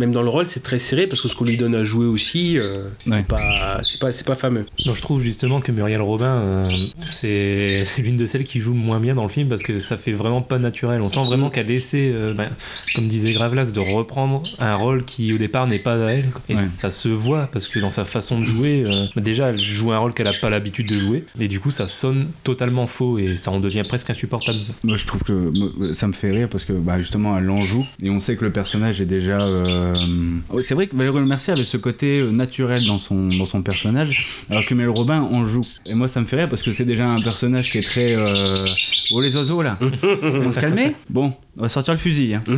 Même 0.00 0.12
dans 0.12 0.22
le 0.22 0.30
rôle, 0.30 0.46
c'est 0.46 0.62
très 0.62 0.78
serré 0.78 1.04
parce 1.08 1.20
que 1.20 1.28
ce 1.28 1.34
qu'on 1.34 1.44
lui 1.44 1.58
donne 1.58 1.74
à 1.74 1.84
jouer 1.84 2.06
aussi, 2.06 2.56
euh, 2.58 2.84
Ouais. 3.06 3.16
c'est 3.18 3.26
pas, 3.26 3.78
c'est 3.82 4.00
pas, 4.00 4.12
c'est 4.12 4.26
pas 4.26 4.34
fameux. 4.34 4.64
Donc 4.86 4.96
je 4.96 5.02
trouve 5.02 5.20
justement 5.20 5.60
que 5.60 5.70
Muriel 5.72 6.00
Robin, 6.00 6.24
euh, 6.26 6.70
c'est 7.00 7.82
c'est 7.84 8.00
l'une 8.02 8.16
de 8.16 8.26
celles 8.26 8.44
qui 8.44 8.60
joue 8.60 8.72
le 8.72 8.78
moins 8.78 8.98
bien 8.98 9.14
dans 9.14 9.24
le 9.24 9.28
film 9.28 9.48
parce 9.48 9.62
que 9.62 9.78
ça 9.80 9.96
fait 9.98 10.12
vraiment 10.12 10.40
pas 10.42 10.58
naturel. 10.58 11.02
On 11.02 11.08
sent 11.08 11.24
vraiment 11.26 11.50
qu'elle 11.50 11.70
essaie, 11.70 12.10
euh, 12.12 12.32
ben, 12.32 12.48
comme 12.94 13.08
disait 13.08 13.32
Gravelax, 13.32 13.72
de 13.72 13.80
reprendre 13.80 14.42
un 14.58 14.74
rôle 14.74 15.04
qui 15.04 15.32
au 15.34 15.38
départ 15.38 15.66
n'est 15.66 15.78
pas 15.78 15.94
à 16.06 16.10
elle. 16.12 16.24
Et 16.48 16.54
Ouais. 16.56 16.66
ça 16.66 16.90
se 16.90 17.08
voit 17.08 17.48
parce 17.52 17.68
que 17.68 17.78
dans 17.78 17.90
sa 17.90 18.04
façon 18.04 18.38
de 18.38 18.44
jouer, 18.44 18.84
euh, 18.86 19.06
ben, 19.14 19.22
déjà 19.22 19.48
elle 19.50 19.60
joue 19.60 19.92
un 19.92 19.98
rôle 19.98 20.14
qu'elle 20.14 20.28
a 20.28 20.32
pas 20.32 20.48
l'habitude 20.50 20.88
de 20.88 20.98
jouer. 20.98 21.24
Et 21.38 21.46
du 21.48 21.60
coup 21.60 21.70
ça 21.70 21.86
sonne 21.86 22.28
totalement 22.42 22.86
faux 22.86 23.18
et 23.18 23.36
ça 23.36 23.50
en 23.50 23.60
devient 23.60 23.82
presque 23.86 24.08
insupportable. 24.10 24.58
Moi, 24.82 24.96
je 24.96 25.04
trouve 25.06 25.22
que 25.24 25.92
ça 25.92 26.06
me 26.06 26.12
fait 26.14 26.30
rire 26.30 26.48
parce 26.48 26.64
que 26.64 26.72
bah, 26.72 26.98
justement, 26.98 27.36
elle 27.36 27.50
en 27.50 27.60
joue 27.60 27.86
et 28.02 28.08
on 28.10 28.20
sait 28.20 28.36
que 28.36 28.44
le 28.44 28.50
personnage 28.52 29.00
est 29.00 29.06
déjà. 29.06 29.40
euh, 29.42 29.89
C'est 30.62 30.74
vrai 30.74 30.86
que 30.86 30.96
Valérie 30.96 31.18
Le 31.20 31.26
Mercier 31.26 31.52
avait 31.52 31.62
ce 31.62 31.76
côté 31.76 32.20
euh, 32.20 32.30
naturel 32.30 32.84
dans 32.86 32.98
son, 32.98 33.28
dans 33.28 33.46
son 33.46 33.62
personnage, 33.62 34.26
alors 34.50 34.64
que 34.66 34.74
Mel 34.74 34.88
Robin 34.88 35.20
en 35.22 35.44
joue. 35.44 35.66
Et 35.86 35.94
moi, 35.94 36.08
ça 36.08 36.20
me 36.20 36.26
fait 36.26 36.36
rire 36.36 36.48
parce 36.48 36.62
que 36.62 36.72
c'est 36.72 36.84
déjà 36.84 37.08
un 37.08 37.20
personnage 37.20 37.70
qui 37.70 37.78
est 37.78 37.82
très. 37.82 38.14
euh, 38.16 38.64
Oh 39.12 39.20
les 39.20 39.36
oiseaux 39.36 39.62
là 39.62 39.74
On 40.22 40.52
se 40.52 40.60
calmer? 40.60 40.94
Bon, 41.08 41.32
on 41.58 41.62
va 41.62 41.68
sortir 41.68 41.94
le 41.94 41.98
fusil. 41.98 42.34
hein. 42.34 42.42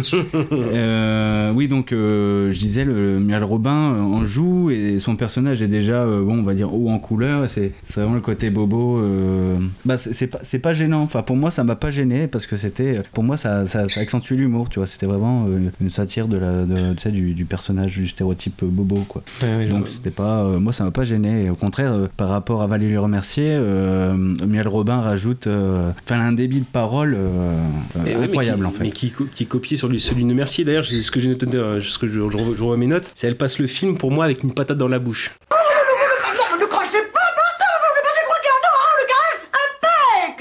Euh, 0.75 1.53
oui, 1.53 1.69
donc 1.69 1.93
euh, 1.93 2.51
je 2.53 2.59
disais, 2.59 2.85
le 2.85 3.19
Muriel 3.21 3.45
Robin 3.45 3.95
euh, 3.95 4.01
en 4.01 4.25
joue 4.25 4.71
et 4.71 4.99
son 4.99 5.17
personnage 5.17 5.63
est 5.63 5.69
déjà, 5.69 6.03
euh, 6.03 6.23
bon, 6.23 6.39
on 6.39 6.43
va 6.43 6.55
dire 6.55 6.73
haut 6.75 6.89
en 6.91 6.99
couleur. 6.99 7.49
C'est 7.51 7.73
vraiment 7.97 8.15
le 8.15 8.21
côté 8.21 8.51
bobo. 8.51 8.99
euh, 9.01 9.57
Bah, 9.85 9.97
c'est 9.99 10.27
pas, 10.29 10.41
pas 10.63 10.73
gênant. 10.73 11.03
Enfin, 11.03 11.23
pour 11.23 11.37
moi, 11.37 11.51
ça 11.51 11.65
m'a 11.65 11.77
pas 11.77 11.91
gêné 11.91 12.27
parce 12.27 12.47
que 12.47 12.57
c'était, 12.57 13.01
pour 13.13 13.25
moi, 13.25 13.37
ça, 13.37 13.67
ça, 13.67 13.89
ça 13.89 14.01
accentue 14.01 14.35
l'humour. 14.35 14.69
Tu 14.69 14.79
vois, 14.79 14.87
c'était 14.87 15.07
vraiment 15.07 15.47
euh, 15.49 15.71
une 15.81 15.91
satire 15.91 16.29
de 16.29 16.37
la, 16.37 16.65
de, 16.65 16.99
sais, 16.99 17.11
du, 17.23 17.35
du 17.35 17.45
personnage, 17.45 17.93
du 17.97 18.09
stéréotype 18.09 18.65
bobo, 18.65 19.05
quoi. 19.09 19.23
Donc 19.71 19.89
c'était 19.89 20.11
pas, 20.11 20.43
euh, 20.43 20.59
moi 20.59 20.73
ça 20.73 20.85
m'a 20.85 20.91
pas 20.91 21.05
gêné. 21.05 21.45
Et 21.45 21.51
au 21.51 21.55
contraire, 21.55 21.93
euh, 21.93 22.09
par 22.17 22.29
rapport 22.29 22.63
à 22.63 22.67
Valérie 22.67 22.97
Remercier, 22.97 23.49
euh, 23.51 24.15
Miel 24.47 24.67
Robin 24.69 25.01
rajoute, 25.01 25.47
euh, 25.47 25.91
enfin 26.05 26.21
un 26.21 26.33
débit 26.33 26.61
de 26.61 26.67
parole 26.67 27.15
euh, 27.15 27.57
euh, 27.99 28.01
oui, 28.05 28.25
incroyable 28.25 28.61
qui- 28.61 28.67
en 28.67 28.71
fait. 28.71 28.85
Mais 28.85 28.91
qui, 28.91 29.13
qui 29.33 29.43
est 29.45 29.47
copié 29.47 29.77
sur 29.77 29.89
lui- 29.89 30.01
celui 30.01 30.25
de 30.25 30.33
Mercier. 30.35 30.65
D'ailleurs, 30.65 30.85
c'est 30.85 31.01
ce 31.01 31.11
que 31.11 31.21
j'ai 31.21 31.29
noté, 31.29 31.47
ce 31.47 31.99
que 31.99 32.09
je, 32.09 32.15
je 32.15 32.37
revois 32.37 32.77
mes 32.77 32.87
notes, 32.87 33.11
c'est 33.15 33.27
elle 33.27 33.37
passe 33.37 33.59
le 33.59 33.67
film 33.67 33.97
pour 33.99 34.11
moi 34.11 34.25
avec 34.25 34.43
une 34.43 34.53
patate 34.53 34.79
dans 34.79 34.89
la 34.89 34.99
bouche. 34.99 35.31
Non, 35.51 36.59
ne 36.61 36.67
crachez 36.67 36.99
pas, 37.13 37.21
bâtard 37.37 37.79
Je 37.83 37.95
vais 37.95 38.03
passer 38.03 38.23
quoi 38.27 38.37
qu'il 38.43 38.51
y 38.51 38.57
a 38.57 38.61
dehors, 38.67 38.95
le 38.99 39.07
garage 39.13 39.41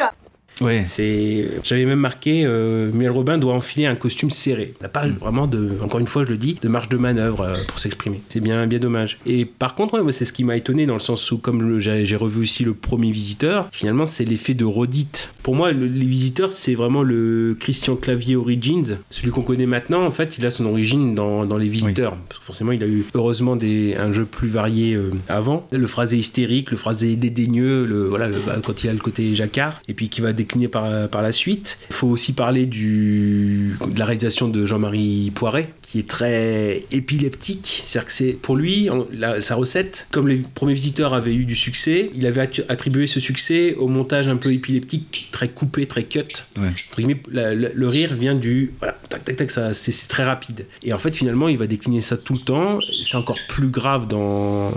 Impec 0.02 0.16
Ouais. 0.62 0.84
C'est, 0.86 1.48
j'avais 1.64 1.86
même 1.86 2.00
marqué, 2.00 2.44
euh, 2.46 2.92
Muriel 2.92 3.12
Robin 3.12 3.38
doit 3.38 3.54
enfiler 3.54 3.86
un 3.88 3.96
costume 3.96 4.30
serré. 4.30 4.74
Elle 4.80 4.84
n'a 4.84 4.90
pas 4.90 5.08
vraiment 5.08 5.48
de, 5.48 5.72
encore 5.84 6.00
une 6.00 6.08
fois, 6.08 6.24
je 6.24 6.30
le 6.30 6.38
dis, 6.38 6.58
de 6.62 6.68
marge 6.68 6.90
de 6.90 6.98
manœuvre 6.98 7.42
euh, 7.42 7.54
pour 7.68 7.80
s'exprimer. 7.80 8.22
C'est 8.30 8.40
bien, 8.40 8.68
bien 8.68 8.80
dommage. 8.80 9.18
Et 9.26 9.46
par 9.46 9.76
contre, 9.76 10.00
ouais, 10.00 10.12
c'est 10.12 10.26
ce 10.26 10.34
qui 10.34 10.44
m'a 10.44 10.56
étonné 10.56 10.86
dans 10.86 10.94
le 10.94 11.00
sens 11.00 11.32
où, 11.32 11.38
comme 11.40 11.80
j'ai 11.80 12.16
revu 12.16 12.42
aussi 12.42 12.64
le 12.64 12.74
premier 12.74 13.12
visiteur, 13.12 13.68
finalement, 13.72 14.06
c'est 14.06 14.24
l'effet 14.26 14.54
de 14.54 14.66
redite. 14.66 15.34
Pour 15.44 15.56
moi, 15.56 15.72
le- 15.72 15.88
les 15.88 16.06
visiteurs, 16.06 16.52
c'est 16.52 16.76
vraiment 16.76 17.02
le 17.02 17.58
Christian 17.60 17.96
Clavier 17.96 18.36
Origins. 18.36 18.98
Celui 19.10 19.32
qu'on 19.32 19.42
connaît 19.42 19.66
maintenant, 19.66 20.06
en 20.06 20.12
fait, 20.12 20.38
il 20.38 20.46
a 20.46 20.52
son 20.52 20.66
origine 20.68 21.16
dans, 21.16 21.46
dans 21.46 21.58
les 21.58 21.68
visiteurs. 21.68 22.16
Parce 22.30 22.40
que 22.40 22.46
forcément, 22.46 22.72
il 22.72 22.84
a 22.84 22.88
eu 22.88 23.04
heureusement 23.16 23.56
des, 23.56 23.96
un 23.96 24.14
jeu 24.14 24.26
plus 24.26 24.48
varié 24.50 24.94
euh, 24.94 25.10
avant. 25.28 25.68
Le 25.72 25.88
phrasé 25.88 26.18
hystérique, 26.18 26.70
le 26.72 26.78
phrasé 26.78 27.16
dédaigneux, 27.16 27.86
le, 27.88 28.08
voilà, 28.08 28.28
le- 28.28 28.36
bah, 28.46 28.58
quand 28.64 28.84
il 28.84 28.90
a 28.90 28.94
le 28.94 29.00
côté 29.00 29.34
jacquard, 29.34 29.82
et 29.88 29.94
puis 29.96 30.10
qui 30.10 30.22
va 30.22 30.34
décliner 30.34 30.51
par, 30.70 31.08
par 31.10 31.22
la 31.22 31.32
suite. 31.32 31.78
Il 31.90 31.96
faut 31.96 32.08
aussi 32.08 32.34
parler 32.34 32.66
du, 32.66 33.76
de 33.92 34.00
la 34.00 34.06
réalisation 34.06 34.48
de 34.48 34.66
Jean-Marie 34.66 35.32
Poiret, 35.34 35.70
qui 35.82 36.00
est 36.00 36.08
très 36.08 36.84
épileptique. 36.92 37.84
C'est-à-dire 37.86 38.06
que 38.08 38.12
c'est 38.14 38.32
pour 38.34 38.56
lui, 38.56 38.90
en- 38.90 39.08
la- 39.14 39.42
sa 39.42 39.56
recette, 39.56 40.08
comme 40.12 40.28
les 40.28 40.42
premiers 40.54 40.74
visiteurs 40.74 41.14
avaient 41.14 41.36
eu 41.36 41.46
du 41.46 41.56
succès, 41.56 42.12
il 42.16 42.26
avait 42.26 42.42
attribué 42.70 43.08
ce 43.08 43.20
succès 43.20 43.76
au 43.76 43.88
montage 43.88 44.28
un 44.28 44.38
peu 44.38 44.54
épileptique, 44.54 45.30
très 45.32 45.50
coupé, 45.50 45.86
très 45.86 46.04
cut. 46.06 46.20
Ouais. 46.60 46.68
Entre 46.68 46.96
guillemets, 46.98 47.22
la- 47.32 47.54
la- 47.56 47.70
le 47.74 47.88
rire 47.88 48.14
vient 48.14 48.36
du 48.36 48.72
voilà, 48.80 48.98
tac 49.10 49.24
tac 49.26 49.36
tac, 49.36 49.52
ça, 49.52 49.74
c'est 49.74 49.92
c'est 49.92 50.08
très 50.08 50.24
rapide. 50.24 50.66
Et 50.84 50.94
en 50.94 51.00
fait, 51.00 51.14
finalement, 51.14 51.48
il 51.50 51.58
va 51.58 51.68
décliner 51.68 52.02
ça 52.02 52.18
tout 52.18 52.34
le 52.34 52.40
temps. 52.40 52.80
C'est 52.80 53.18
encore 53.18 53.38
plus 53.50 53.68
grave 53.68 54.08
dans, 54.08 54.72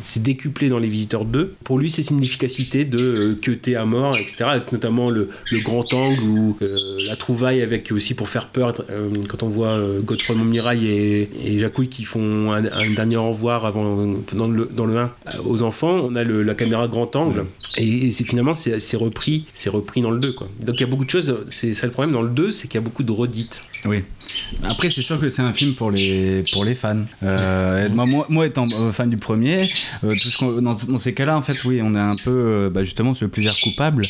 c'est 0.00 0.22
décuplé 0.22 0.68
dans 0.68 0.78
les 0.78 0.88
visiteurs 0.88 1.24
2. 1.24 1.54
Pour 1.64 1.78
lui, 1.78 1.90
c'est 1.90 2.08
une 2.10 2.22
efficacité 2.22 2.84
de 2.84 2.98
euh, 2.98 3.38
queuter 3.40 3.76
à 3.76 3.84
mort, 3.84 4.16
etc. 4.16 4.44
Avec 4.44 4.72
notamment 4.72 5.10
le, 5.14 5.30
le 5.50 5.60
grand 5.60 5.92
angle 5.94 6.20
ou 6.22 6.56
euh, 6.60 6.66
la 7.08 7.16
trouvaille 7.16 7.62
avec 7.62 7.90
aussi 7.92 8.12
pour 8.14 8.28
faire 8.28 8.48
peur 8.48 8.74
euh, 8.90 9.08
quand 9.28 9.42
on 9.42 9.48
voit 9.48 9.72
euh, 9.72 10.00
Godefroy 10.00 10.36
Montmirail 10.36 10.86
et, 10.86 11.30
et 11.46 11.58
Jacouille 11.58 11.88
qui 11.88 12.04
font 12.04 12.52
un, 12.52 12.64
un 12.66 12.90
dernier 12.94 13.16
au 13.16 13.30
revoir 13.30 13.64
avant 13.64 14.14
dans 14.34 14.46
le 14.48 14.68
dans 14.70 14.86
le 14.86 14.98
1 14.98 15.02
euh, 15.04 15.30
aux 15.46 15.62
enfants. 15.62 16.02
On 16.06 16.16
a 16.16 16.24
le- 16.24 16.42
la 16.42 16.54
caméra 16.54 16.88
grand 16.88 17.14
angle 17.16 17.46
et, 17.78 18.06
et 18.06 18.10
c'est 18.10 18.24
finalement 18.24 18.54
c'est 18.54 18.80
c'est 18.80 18.96
repris 18.96 19.46
c'est 19.54 19.70
repris 19.70 20.02
dans 20.02 20.10
le 20.10 20.18
2 20.18 20.32
quoi. 20.32 20.48
Donc 20.60 20.76
il 20.76 20.80
y 20.80 20.84
a 20.84 20.86
beaucoup 20.88 21.04
de 21.04 21.10
choses. 21.10 21.34
C'est 21.48 21.72
ça 21.74 21.86
le 21.86 21.92
problème 21.92 22.12
dans 22.12 22.22
le 22.22 22.30
2, 22.34 22.52
c'est 22.52 22.68
qu'il 22.68 22.76
y 22.80 22.82
a 22.82 22.84
beaucoup 22.84 23.02
de 23.04 23.12
redites. 23.12 23.62
Oui. 23.86 24.02
Après, 24.64 24.88
c'est 24.88 25.02
sûr 25.02 25.20
que 25.20 25.28
c'est 25.28 25.42
un 25.42 25.52
film 25.52 25.74
pour 25.74 25.90
les, 25.90 26.42
pour 26.52 26.64
les 26.64 26.74
fans. 26.74 27.04
Euh, 27.22 27.88
moi, 28.28 28.46
étant 28.46 28.66
euh, 28.72 28.90
fan 28.92 29.10
du 29.10 29.16
premier, 29.16 29.62
euh, 30.04 30.10
ce 30.14 30.60
dans, 30.60 30.98
ces 30.98 31.12
cas-là, 31.12 31.36
en 31.36 31.42
fait, 31.42 31.62
oui, 31.64 31.80
on 31.82 31.94
est 31.94 31.98
un 31.98 32.16
peu 32.24 32.30
euh, 32.30 32.70
bah, 32.70 32.82
justement 32.82 33.12
le 33.20 33.28
plaisir 33.28 33.54
coupable 33.62 34.02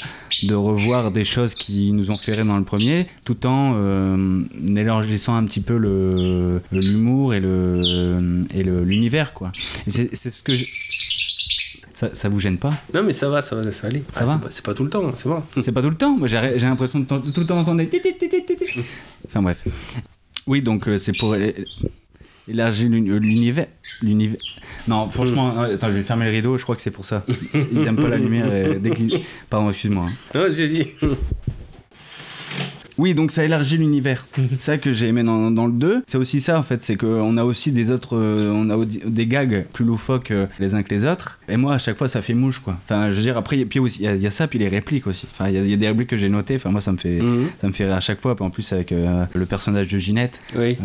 de 0.45 0.55
revoir 0.55 1.11
des 1.11 1.25
choses 1.25 1.55
qui 1.55 1.91
nous 1.93 2.11
ont 2.11 2.15
fait 2.15 2.33
rire 2.33 2.47
dans 2.47 2.57
le 2.59 2.65
premier, 2.65 3.07
tout 3.25 3.47
en 3.47 3.75
élargissant 4.77 5.35
un 5.37 5.45
petit 5.45 5.61
peu 5.61 5.77
le- 5.77 6.61
l'humour 6.73 7.35
et 7.35 7.41
le 7.41 7.81
le- 8.55 8.85
l'univers, 8.85 9.33
quoi. 9.35 9.53
Et 9.87 9.91
c'est 9.91 10.11
c'est 10.15 10.31
ce 10.31 10.43
que. 10.43 10.57
je- 10.57 10.65
Ça, 11.95 12.11
ça 12.13 12.29
vous 12.29 12.41
gêne 12.41 12.59
pas 12.59 12.73
Non, 12.93 13.03
mais 13.05 13.13
ça 13.13 13.29
va, 13.29 13.41
ça 13.41 13.55
va, 13.57 13.71
ça 13.71 13.83
va 13.83 13.89
aller. 13.89 14.03
Ça 14.13 14.21
Ah, 14.23 14.25
va 14.25 14.41
c'est 14.51 14.63
pas- 14.65 14.73
pas 14.73 14.77
tout 14.77 14.83
le 14.85 14.91
temps, 14.91 15.13
c'est 15.17 15.29
bon. 15.29 15.43
C'est 15.63 15.71
pas 15.73 15.81
tout 15.81 15.91
le 15.91 15.97
temps. 15.97 16.17
Moi, 16.17 16.27
j'ai 16.29 16.59
l'impression 16.59 16.99
de 17.01 17.05
tout 17.07 17.41
le 17.41 17.47
temps 17.47 17.57
d'entendre 17.57 17.83
des. 17.85 17.91
Enfin 19.27 19.41
bref. 19.43 19.63
Oui, 20.47 20.61
donc 20.61 20.89
euh, 20.89 20.99
c'est 20.99 21.17
pour 21.19 21.37
élargir 22.49 22.91
l'uni- 22.91 23.09
l'univers. 23.19 23.69
L'univers. 24.03 24.39
Non, 24.89 25.07
franchement, 25.09 25.63
euh, 25.63 25.77
attends, 25.77 25.91
je 25.91 25.97
vais 25.97 26.03
fermer 26.03 26.27
le 26.27 26.33
rideau. 26.33 26.59
Je 26.59 26.65
crois 26.65 26.75
que 26.77 26.83
c'est 26.83 26.91
pour 26.91 27.07
ça. 27.07 27.25
Ils 27.55 27.87
aiment 27.87 27.97
pas 27.97 28.09
la 28.09 28.19
lumière. 28.19 28.53
Et 28.53 28.79
dès 28.81 28.91
Pardon, 29.49 29.71
excuse-moi. 29.71 30.07
hein. 30.09 30.13
Non, 30.35 30.41
vas-y, 30.43 30.67
vas-y. 30.67 30.95
Oui, 32.99 33.15
donc 33.15 33.31
ça 33.31 33.45
élargit 33.45 33.77
l'univers. 33.79 34.27
c'est 34.37 34.61
ça 34.61 34.79
que 34.79 34.93
j'ai 34.93 35.09
aimé 35.09 35.23
dans, 35.23 35.51
dans 35.51 35.67
le 35.67 35.73
2. 35.73 36.03
C'est 36.07 36.19
aussi 36.19 36.41
ça, 36.41 36.59
en 36.59 36.63
fait, 36.63 36.83
c'est 36.83 36.97
qu'on 36.97 37.37
a 37.37 37.45
aussi 37.45 37.73
des 37.73 37.91
autres. 37.91 38.17
euh, 38.17 38.53
on 38.55 38.71
a 38.71 38.85
des 38.85 39.27
gags 39.27 39.65
plus 39.73 39.85
loufoques 39.85 40.31
euh, 40.31 40.47
les 40.61 40.75
uns 40.75 40.83
que 40.83 40.95
les 40.95 41.05
autres. 41.05 41.39
Et 41.49 41.57
moi, 41.57 41.75
à 41.75 41.79
chaque 41.79 41.97
fois, 41.99 42.09
ça 42.09 42.23
fait 42.23 42.35
mouche, 42.35 42.61
quoi. 42.61 42.77
Enfin, 42.85 43.11
je 43.11 43.17
veux 43.17 43.23
dire, 43.23 43.37
après, 43.37 43.57
il 43.57 43.61
y 43.61 43.63
a- 43.63 43.67
puis 43.67 43.79
aussi, 43.81 44.01
il 44.01 44.05
y, 44.05 44.09
a- 44.09 44.15
il 44.15 44.23
y 44.23 44.27
a 44.27 44.31
ça, 44.31 44.47
puis 44.47 44.59
les 44.59 44.69
répliques 44.69 45.07
aussi. 45.07 45.27
Enfin, 45.33 45.49
il 45.49 45.55
y, 45.57 45.59
a- 45.59 45.63
il 45.63 45.71
y 45.71 45.75
a 45.75 45.77
des 45.77 45.89
répliques 45.89 46.11
que 46.11 46.17
j'ai 46.17 46.29
notées. 46.29 46.57
Enfin, 46.57 46.71
moi, 46.71 46.81
ça 46.81 46.93
me 46.93 46.97
fait. 46.97 47.21
Mhm. 47.21 47.49
Ça 47.61 47.67
me 47.67 47.73
fait 47.73 47.85
rire 47.87 47.95
à 47.95 48.01
chaque 48.01 48.21
fois, 48.21 48.37
en 48.41 48.51
plus 48.51 48.73
avec 48.73 48.93
euh, 48.93 49.25
le 49.35 49.47
personnage 49.47 49.89
de 49.89 49.99
Ginette. 49.99 50.41
Oui. 50.57 50.77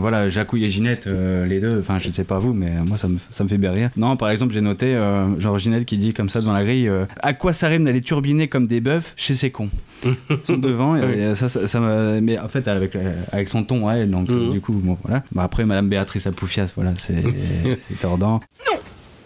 Voilà, 0.00 0.28
Jacouille 0.28 0.64
et 0.64 0.70
Ginette, 0.70 1.06
les 1.48 1.60
deux, 1.60 1.78
enfin 1.80 1.98
je 1.98 2.08
sais 2.08 2.24
pas 2.24 2.38
vous, 2.38 2.52
mais 2.52 2.70
moi 2.86 2.96
ça 2.98 3.08
me, 3.08 3.18
ça 3.30 3.44
me 3.44 3.48
fait 3.48 3.58
bien 3.58 3.70
rire. 3.72 3.90
Non, 3.96 4.16
par 4.16 4.30
exemple, 4.30 4.52
j'ai 4.54 4.60
noté, 4.60 4.94
genre 5.38 5.58
Ginette 5.58 5.84
qui 5.84 5.98
dit 5.98 6.12
comme 6.12 6.28
ça 6.28 6.40
devant 6.40 6.52
la 6.52 6.64
grille 6.64 6.90
À 7.22 7.32
quoi 7.32 7.52
ça 7.52 7.68
rime 7.68 7.84
d'aller 7.84 8.00
turbiner 8.00 8.48
comme 8.48 8.66
des 8.66 8.80
bœufs 8.80 9.12
chez 9.16 9.34
ces 9.34 9.50
cons? 9.50 9.70
Ils 10.04 10.14
sont 10.42 10.56
devant, 10.56 10.96
et, 10.96 11.29
ça, 11.34 11.48
ça, 11.48 11.66
ça 11.66 11.80
me- 11.80 12.20
mais 12.20 12.38
en 12.38 12.48
fait, 12.48 12.66
avec, 12.68 12.94
euh, 12.96 13.12
avec 13.32 13.48
son 13.48 13.64
ton 13.64 13.88
à 13.88 13.94
elle, 13.94 14.10
donc 14.10 14.28
Mhm. 14.28 14.50
du 14.50 14.60
coup, 14.60 14.72
bon 14.72 14.96
voilà. 15.04 15.22
Bah, 15.32 15.42
après, 15.44 15.64
Madame 15.64 15.88
Béatrice 15.88 16.26
Apoufias, 16.26 16.72
voilà, 16.76 16.92
c'est 16.98 17.22
c'est 17.88 18.00
tordant. 18.00 18.40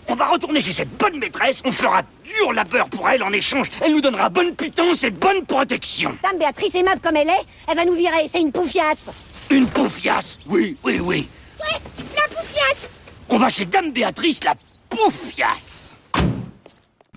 On 0.06 0.14
va 0.14 0.28
retourner 0.28 0.60
chez 0.60 0.72
cette 0.72 0.90
bonne 0.98 1.18
maîtresse, 1.18 1.62
on 1.64 1.72
fera 1.72 2.02
dur 2.24 2.52
labeur 2.52 2.88
pour 2.90 3.08
elle 3.08 3.22
en 3.22 3.32
échange. 3.32 3.68
Elle 3.84 3.92
nous 3.92 4.00
donnera 4.02 4.28
bonne 4.28 4.54
pitance 4.54 5.02
et 5.02 5.10
bonne 5.10 5.44
protection. 5.46 6.12
Dame 6.22 6.38
Béatrice, 6.38 6.74
aimable 6.74 7.00
comme 7.00 7.16
elle 7.16 7.28
est, 7.28 7.44
elle 7.68 7.76
va 7.76 7.84
nous 7.86 7.94
virer, 7.94 8.28
c'est 8.28 8.40
une 8.42 8.52
poufiasse. 8.52 9.10
Une 9.50 9.66
poufiasse, 9.66 10.38
oui, 10.46 10.76
oui, 10.84 11.00
oui. 11.00 11.26
La 11.58 12.28
poufiasse 12.28 12.90
On 13.30 13.38
va 13.38 13.48
chez 13.48 13.64
Dame 13.64 13.92
Béatrice, 13.92 14.44
la 14.44 14.54
poufiasse. 14.90 15.93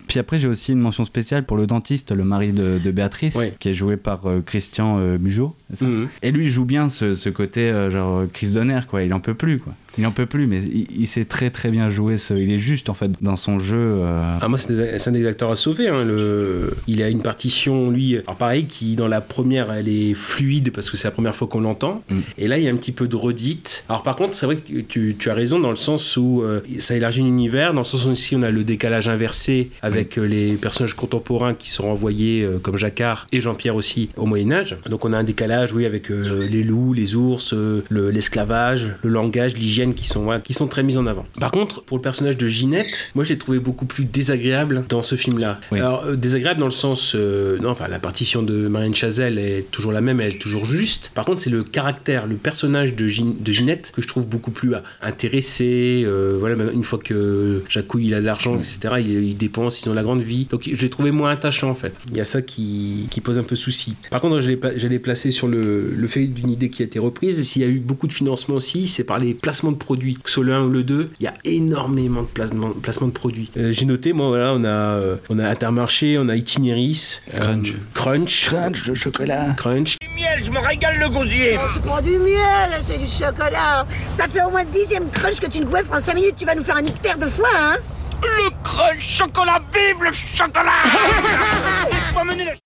Puis 0.07 0.19
après, 0.19 0.39
j'ai 0.39 0.47
aussi 0.47 0.71
une 0.71 0.79
mention 0.79 1.05
spéciale 1.05 1.43
pour 1.45 1.57
le 1.57 1.67
dentiste, 1.67 2.11
le 2.11 2.23
mari 2.23 2.53
de, 2.53 2.77
de 2.83 2.91
Béatrice, 2.91 3.37
qui 3.59 3.69
est 3.69 3.73
joué 3.73 3.97
par 3.97 4.25
euh, 4.25 4.41
Christian 4.45 4.99
euh, 4.99 5.17
Bugeaud. 5.17 5.55
Mhm. 5.81 6.07
Et 6.23 6.31
lui 6.31 6.45
il 6.45 6.49
joue 6.49 6.63
bien 6.65 6.87
ce, 6.89 7.13
ce 7.13 7.29
côté 7.29 7.69
euh, 7.69 7.91
genre 7.91 8.23
crise 8.31 8.53
de 8.53 8.61
nerfs, 8.61 8.87
quoi. 8.87 9.03
Il 9.03 9.13
en 9.13 9.19
peut 9.19 9.33
plus, 9.33 9.59
quoi. 9.59 9.73
Il 9.99 10.05
en 10.05 10.11
peut 10.11 10.27
plus, 10.27 10.45
mais 10.45 10.59
il, 10.61 10.85
il 10.95 11.07
sait 11.07 11.25
très 11.25 11.49
très 11.49 11.71
bien 11.71 11.89
jouer. 11.89 12.17
Ce, 12.17 12.33
il 12.35 12.51
est 12.51 12.59
juste 12.59 12.87
en 12.89 12.93
fait 12.93 13.11
dans 13.21 13.35
son 13.35 13.57
jeu. 13.57 13.75
euh, 13.77 14.37
Ah, 14.39 14.47
moi, 14.47 14.57
c'est 14.59 15.07
un 15.07 15.11
des 15.11 15.25
acteurs 15.25 15.49
à 15.51 15.55
sauver. 15.55 15.87
hein, 15.89 16.03
le... 16.03 16.71
Il 16.87 17.01
a 17.01 17.09
une 17.09 17.23
partition, 17.23 17.89
lui, 17.89 18.17
alors 18.17 18.35
pareil, 18.35 18.65
qui 18.67 18.95
dans 18.95 19.07
la 19.07 19.21
première, 19.21 19.71
elle 19.73 19.89
est 19.89 20.13
fluide 20.13 20.71
parce 20.71 20.89
que 20.91 20.97
c'est 20.97 21.07
la 21.07 21.11
première 21.11 21.33
fois 21.35 21.47
qu'on 21.47 21.61
l'entend. 21.61 22.03
Mm. 22.11 22.19
Et 22.37 22.47
là, 22.47 22.59
il 22.59 22.63
y 22.63 22.67
a 22.67 22.71
un 22.71 22.75
petit 22.75 22.91
peu 22.91 23.07
de 23.07 23.15
redite. 23.15 23.85
Alors, 23.89 24.03
par 24.03 24.15
contre, 24.15 24.35
c'est 24.35 24.45
vrai 24.45 24.57
que 24.57 24.81
tu, 24.81 25.15
tu 25.17 25.29
as 25.31 25.33
raison 25.33 25.59
dans 25.59 25.71
le 25.71 25.75
sens 25.75 26.15
où 26.15 26.43
ça 26.77 26.95
élargit 26.95 27.23
l'univers, 27.23 27.73
dans 27.73 27.81
le 27.81 27.85
sens 27.85 28.05
où 28.05 28.11
ici, 28.11 28.35
on 28.35 28.43
a 28.43 28.51
le 28.51 28.63
décalage 28.63 29.09
inversé 29.09 29.71
avec 29.81 29.96
euh, 30.17 30.25
les 30.25 30.53
personnages 30.53 30.93
contemporains 30.95 31.53
qui 31.53 31.69
sont 31.69 31.85
envoyés, 31.87 32.43
euh, 32.43 32.57
comme 32.59 32.77
Jacquard 32.77 33.27
et 33.31 33.41
Jean-Pierre 33.41 33.75
aussi, 33.75 34.09
au 34.17 34.25
Moyen-Âge. 34.25 34.77
Donc, 34.89 35.05
on 35.05 35.13
a 35.13 35.17
un 35.17 35.23
décalage, 35.23 35.73
oui, 35.73 35.85
avec 35.85 36.11
euh, 36.11 36.47
les 36.49 36.63
loups, 36.63 36.93
les 36.93 37.15
ours, 37.15 37.53
le- 37.53 38.09
l'esclavage, 38.11 38.89
le 39.03 39.09
langage, 39.09 39.53
l'hygiène 39.55 39.93
qui 39.93 40.07
sont, 40.07 40.25
ouais, 40.27 40.41
qui 40.41 40.53
sont 40.53 40.67
très 40.67 40.83
mis 40.83 40.97
en 40.97 41.07
avant. 41.07 41.25
Par 41.39 41.51
contre, 41.51 41.81
pour 41.83 41.97
le 41.97 42.01
personnage 42.01 42.37
de 42.37 42.47
Ginette, 42.47 43.09
moi, 43.15 43.23
je 43.23 43.29
l'ai 43.33 43.37
trouvé 43.39 43.59
beaucoup 43.59 43.85
plus 43.85 44.05
désagréable 44.05 44.83
dans 44.89 45.01
ce 45.03 45.15
film-là. 45.15 45.59
Oui. 45.71 45.79
Alors, 45.79 46.05
euh, 46.05 46.15
désagréable 46.15 46.59
dans 46.59 46.65
le 46.67 46.71
sens. 46.71 47.13
euh, 47.15 47.57
non, 47.59 47.69
enfin, 47.69 47.87
la 47.87 47.99
partition 47.99 48.43
de 48.43 48.67
Marianne 48.67 48.95
Chazelle 48.95 49.39
est 49.39 49.65
toujours 49.71 49.91
la 49.91 50.01
même, 50.01 50.19
elle 50.21 50.35
est 50.35 50.39
toujours 50.41 50.65
juste. 50.65 51.11
Par 51.15 51.25
contre, 51.25 51.41
c'est 51.41 51.49
le 51.49 51.63
caractère, 51.63 52.27
le 52.27 52.35
personnage 52.35 52.95
de, 52.95 53.07
Gin- 53.07 53.35
de 53.41 53.51
Ginette 53.51 53.91
que 53.95 54.01
je 54.01 54.07
trouve 54.07 54.25
beaucoup 54.27 54.51
plus 54.51 54.73
intéressé. 55.01 56.03
euh, 56.05 56.35
voilà, 56.39 56.55
une 56.73 56.83
fois 56.83 56.99
que 56.99 57.63
Jacouille 57.69 58.07
il 58.07 58.13
a 58.13 58.21
de 58.21 58.25
l'argent, 58.25 58.55
etc., 58.55 58.95
il, 58.99 59.09
il 59.23 59.37
dépense, 59.37 59.77
ont 59.89 59.93
la 59.93 60.03
grande 60.03 60.21
vie. 60.21 60.45
Donc, 60.45 60.69
je 60.71 60.81
l'ai 60.81 60.89
trouvé 60.89 61.11
moins 61.11 61.31
attachant, 61.31 61.69
en 61.69 61.75
fait. 61.75 61.93
Il 62.11 62.17
y 62.17 62.21
a 62.21 62.25
ça 62.25 62.41
qui, 62.41 63.07
qui 63.11 63.21
pose 63.21 63.37
un 63.39 63.43
peu 63.43 63.55
souci. 63.55 63.95
Par 64.09 64.21
contre, 64.21 64.39
je 64.41 64.49
l'ai 64.49 64.57
pla- 64.57 64.77
je 64.77 64.87
l'ai 64.87 64.99
placé 64.99 65.31
sur 65.31 65.47
le, 65.47 65.91
le 65.95 66.07
fait 66.07 66.25
d'une 66.27 66.49
idée 66.49 66.69
qui 66.69 66.81
a 66.81 66.85
été 66.85 66.99
reprise. 66.99 67.39
Et 67.39 67.43
s'il 67.43 67.61
y 67.61 67.65
a 67.65 67.67
eu 67.67 67.79
beaucoup 67.79 68.07
de 68.07 68.13
financement 68.13 68.55
aussi, 68.55 68.87
c'est 68.87 69.03
par 69.03 69.19
les 69.19 69.33
placements 69.33 69.71
de 69.71 69.77
produits. 69.77 70.15
Que 70.15 70.29
ce 70.29 70.35
soit 70.35 70.43
le 70.43 70.53
1 70.53 70.61
ou 70.63 70.69
le 70.69 70.83
2, 70.83 71.09
il 71.19 71.23
y 71.23 71.27
a 71.27 71.33
énormément 71.45 72.21
de 72.21 72.27
placements, 72.27 72.69
placements 72.81 73.07
de 73.07 73.11
produits. 73.13 73.49
Euh, 73.57 73.71
J'ai 73.71 73.85
noté, 73.85 74.13
moi, 74.13 74.27
voilà, 74.27 74.53
on 74.53 74.63
a, 74.63 74.67
euh, 74.67 75.15
on 75.29 75.39
a 75.39 75.47
Intermarché, 75.47 76.17
on 76.19 76.29
a 76.29 76.35
Itinéris, 76.35 77.21
euh, 77.33 77.39
Crunch. 77.39 77.73
Crunch, 77.93 78.45
Crunch 78.47 78.85
de 78.87 78.93
chocolat. 78.93 79.53
Crunch. 79.57 79.97
Miel, 80.15 80.43
je 80.43 80.51
me 80.51 80.59
régale 80.59 80.99
le 80.99 81.09
gosier. 81.09 81.57
C'est 81.73 81.83
pas 81.87 82.01
du 82.01 82.17
miel, 82.17 82.69
c'est 82.81 82.97
du 82.97 83.05
chocolat. 83.05 83.85
Ça 84.11 84.27
fait 84.27 84.43
au 84.43 84.49
moins 84.49 84.63
le 84.63 84.69
dixième 84.71 85.09
crunch 85.09 85.39
que 85.39 85.47
tu 85.49 85.59
ne 85.59 85.65
goiffres 85.65 85.93
en 85.93 85.99
5 85.99 86.15
minutes, 86.15 86.35
tu 86.37 86.45
vas 86.45 86.55
nous 86.55 86.63
faire 86.63 86.77
un 86.77 86.85
ictère 86.85 87.17
de 87.17 87.25
foie, 87.27 87.47
hein 87.55 87.75
Le 88.23 88.49
crunch 88.63 89.17
chocolat, 89.17 89.61
vive 89.73 90.03
le 90.03 90.11
chocolat 90.35 90.83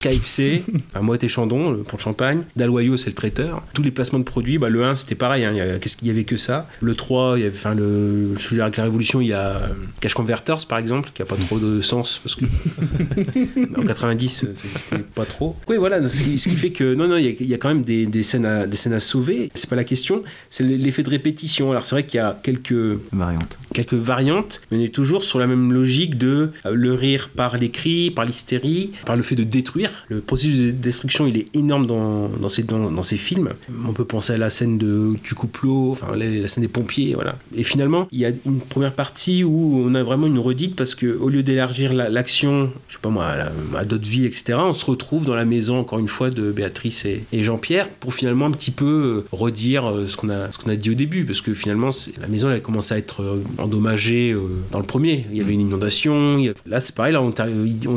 KFC, 0.00 0.64
à 0.94 1.00
Moët 1.02 1.22
et 1.22 1.28
Chandon 1.28 1.70
le- 1.70 1.78
pour 1.78 1.98
le 1.98 2.02
champagne. 2.02 2.42
Dalloyau, 2.56 2.96
c'est 2.96 3.10
le 3.10 3.14
traiteur. 3.14 3.62
Tous 3.74 3.82
les 3.82 3.90
placements 3.90 4.18
de 4.18 4.24
produits, 4.24 4.58
bah, 4.58 4.68
le 4.68 4.84
1, 4.84 4.94
c'était 4.94 5.14
pareil. 5.14 5.44
hein, 5.44 5.50
il 5.52 5.58
y 5.58 5.60
a- 5.60 5.78
Qu'est-ce 5.78 5.96
qu'il 5.96 6.08
y 6.08 6.10
avait 6.10 6.24
que 6.24 6.36
ça? 6.36 6.66
Le 6.80 6.94
3, 6.94 7.34
il 7.36 7.42
y 7.44 7.46
avait, 7.46 7.54
enfin, 7.56 7.74
le, 7.74 8.34
celui 8.38 8.60
avec 8.60 8.76
la 8.76 8.84
Révolution, 8.84 9.20
il 9.20 9.28
y 9.28 9.32
a 9.32 9.40
euh, 9.50 9.66
Cash 10.00 10.14
Converters, 10.14 10.66
par 10.66 10.78
exemple, 10.78 11.10
qui 11.14 11.22
a 11.22 11.24
pas 11.24 11.36
trop 11.36 11.58
de 11.58 11.80
sens 11.80 12.20
parce 12.22 12.34
que 12.34 12.44
en 13.80 13.82
90, 13.84 14.28
ça 14.28 14.46
n'existait 14.46 14.98
pas 14.98 15.24
trop. 15.24 15.56
Oui, 15.68 15.76
voilà, 15.76 16.04
ce 16.04 16.22
qui, 16.22 16.38
ce 16.38 16.48
qui 16.48 16.56
fait 16.56 16.70
que 16.70 16.94
non, 16.94 17.06
non, 17.08 17.16
il 17.18 17.24
y 17.24 17.28
a, 17.28 17.32
il 17.38 17.46
y 17.46 17.54
a 17.54 17.58
quand 17.58 17.68
même 17.68 17.82
des, 17.82 18.06
des 18.06 18.22
scènes 18.22 18.46
à, 18.46 18.66
des 18.66 18.76
scènes 18.76 18.94
à 18.94 19.00
sauver. 19.00 19.50
C'est 19.54 19.68
pas 19.70 19.76
la 19.76 19.84
question, 19.84 20.22
c'est 20.50 20.64
l'effet 20.64 21.02
de 21.02 21.10
répétition. 21.10 21.70
Alors 21.70 21.84
c'est 21.84 21.94
vrai 21.94 22.04
qu'il 22.04 22.18
y 22.18 22.20
a 22.20 22.38
quelques 22.42 22.98
Variante. 23.12 23.58
quelques 23.74 23.94
variantes, 23.94 24.62
mais 24.70 24.78
on 24.78 24.80
est 24.80 24.92
toujours 24.94 25.22
sur 25.24 25.38
la 25.42 25.46
même 25.48 25.72
logique 25.72 26.18
de 26.18 26.50
euh, 26.66 26.74
le 26.74 26.92
rire 26.94 27.30
par 27.34 27.56
les 27.56 27.70
cris, 27.70 28.10
par 28.10 28.24
l'hystérie, 28.24 28.90
par 29.06 29.16
le 29.16 29.22
fait 29.22 29.36
de 29.36 29.44
détruire. 29.44 29.90
Le 30.08 30.20
processus 30.20 30.58
de 30.58 30.70
destruction, 30.70 31.26
il 31.26 31.36
est 31.38 31.54
énorme 31.56 31.86
dans, 31.86 32.28
dans, 32.28 32.48
ces, 32.48 32.62
dans, 32.64 33.02
ces 33.02 33.16
films. 33.16 33.50
On 33.88 33.92
peut 33.92 34.04
penser 34.04 34.32
à 34.34 34.38
la 34.38 34.50
scène 34.50 34.76
de, 34.78 35.12
du 35.22 35.34
couple 35.34 35.62
enfin 35.68 36.16
la, 36.16 36.48
scène 36.48 36.62
des 36.62 36.68
pompiers, 36.68 37.14
voilà. 37.14 37.36
Et 37.56 37.62
finalement, 37.62 38.08
il 38.10 38.18
y 38.18 38.26
a 38.26 38.30
une 38.46 38.58
première 38.58 38.94
partie 38.94 39.44
où 39.44 39.82
on 39.86 39.94
a 39.94 40.02
vraiment 40.02 40.26
une 40.26 40.38
redite 40.38 40.74
parce 40.74 40.94
que 40.94 41.06
au 41.18 41.28
lieu 41.28 41.42
d'élargir 41.42 41.92
la- 41.92 42.08
l'action, 42.08 42.70
je 42.88 42.94
sais 42.94 42.98
pas 43.00 43.10
moi, 43.10 43.26
à, 43.26 43.78
à 43.78 43.84
d'autres 43.84 44.08
villes, 44.08 44.24
etc., 44.26 44.58
on 44.58 44.72
se 44.72 44.84
retrouve 44.84 45.24
dans 45.24 45.36
la 45.36 45.44
maison, 45.44 45.78
encore 45.78 45.98
une 45.98 46.08
fois, 46.08 46.30
de 46.30 46.50
Béatrice 46.50 47.04
et, 47.04 47.22
et 47.32 47.44
Jean-Pierre 47.44 47.88
pour 47.88 48.14
finalement 48.14 48.46
un 48.46 48.50
petit 48.50 48.70
peu 48.70 49.24
euh, 49.32 49.36
redire 49.36 49.88
euh, 49.88 50.06
ce 50.06 50.16
qu'on 50.16 50.30
a, 50.30 50.50
ce 50.50 50.58
qu'on 50.58 50.70
a 50.70 50.76
dit 50.76 50.90
au 50.90 50.94
début 50.94 51.24
parce 51.24 51.40
que 51.40 51.54
finalement, 51.54 51.90
la 52.20 52.26
maison, 52.28 52.50
elle 52.50 52.56
a 52.56 52.60
commencé 52.60 52.94
à 52.94 52.98
être 52.98 53.22
endommagée 53.58 54.34
dans 54.70 54.78
le 54.78 54.84
premier. 54.86 55.26
Il 55.32 55.38
y 55.38 55.40
avait 55.40 55.54
une 55.54 55.62
inondation. 55.62 56.38
il 56.38 56.44
y 56.44 56.48
a- 56.48 56.52
Là, 56.66 56.80
c'est 56.80 56.94
pareil, 56.94 57.12
là, 57.12 57.22
on, 57.22 57.30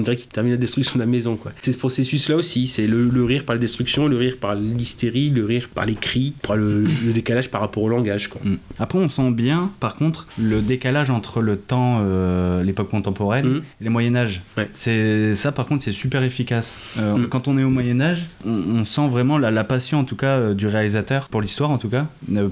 dirait 0.02 0.16
qu'il 0.16 0.28
termine 0.30 0.54
la 0.54 0.58
destruction 0.58 0.96
de 0.96 1.00
la 1.00 1.06
maison, 1.06 1.36
quoi. 1.36 1.52
C'est 1.62 1.72
ce 1.74 1.78
processus-là 1.78 2.36
aussi. 2.38 2.68
C'est 2.68 2.88
le, 2.88 3.10
le 3.10 3.24
rire 3.24 3.44
par 3.46 3.56
la 3.56 3.60
destruction, 3.60 4.08
le 4.08 4.18
rire 4.18 4.38
par 4.40 4.56
l'hystérie, 4.56 5.30
le 5.30 5.46
rire 5.46 5.70
par 5.74 5.86
les 5.86 5.96
cris, 5.96 6.34
par 6.42 6.56
le, 6.56 6.84
le 6.84 7.14
décalage 7.14 7.50
par 7.52 7.62
rapport 7.62 7.84
au 7.84 7.90
langage, 7.90 8.28
quoi. 8.30 8.42
Mm. 8.44 8.58
Après, 8.80 9.00
on 9.00 9.10
sent 9.10 9.32
bien, 9.32 9.72
par 9.80 9.96
contre, 9.96 10.28
le 10.40 10.62
décalage 10.62 11.10
entre 11.10 11.42
le 11.42 11.58
temps, 11.58 11.98
euh, 12.00 12.64
l'époque 12.64 12.90
contemporaine 12.90 13.48
Mm. 13.48 13.62
et 13.82 13.84
le 13.84 13.90
Moyen 13.90 14.16
Âge. 14.16 14.42
Ouais. 14.58 14.68
C'est 14.72 15.36
ça, 15.36 15.52
par 15.52 15.66
contre, 15.66 15.84
c'est 15.84 15.92
super 15.92 16.24
efficace. 16.24 16.82
Euh, 17.00 17.18
Mm. 17.18 17.28
Quand 17.28 17.48
on 17.48 17.58
est 17.58 17.64
au 17.64 17.70
Moyen 17.70 18.00
Âge, 18.02 18.26
on, 18.46 18.52
on 18.80 18.86
sent 18.86 19.08
vraiment 19.10 19.38
la, 19.38 19.52
la 19.52 19.64
passion, 19.64 20.00
en 20.00 20.04
tout 20.04 20.16
cas, 20.16 20.38
euh, 20.38 20.54
du 20.54 20.68
réalisateur 20.68 21.30
pour 21.30 21.42
l'histoire, 21.42 21.72
en 21.72 21.78
tout 21.78 21.90
cas, 21.90 22.06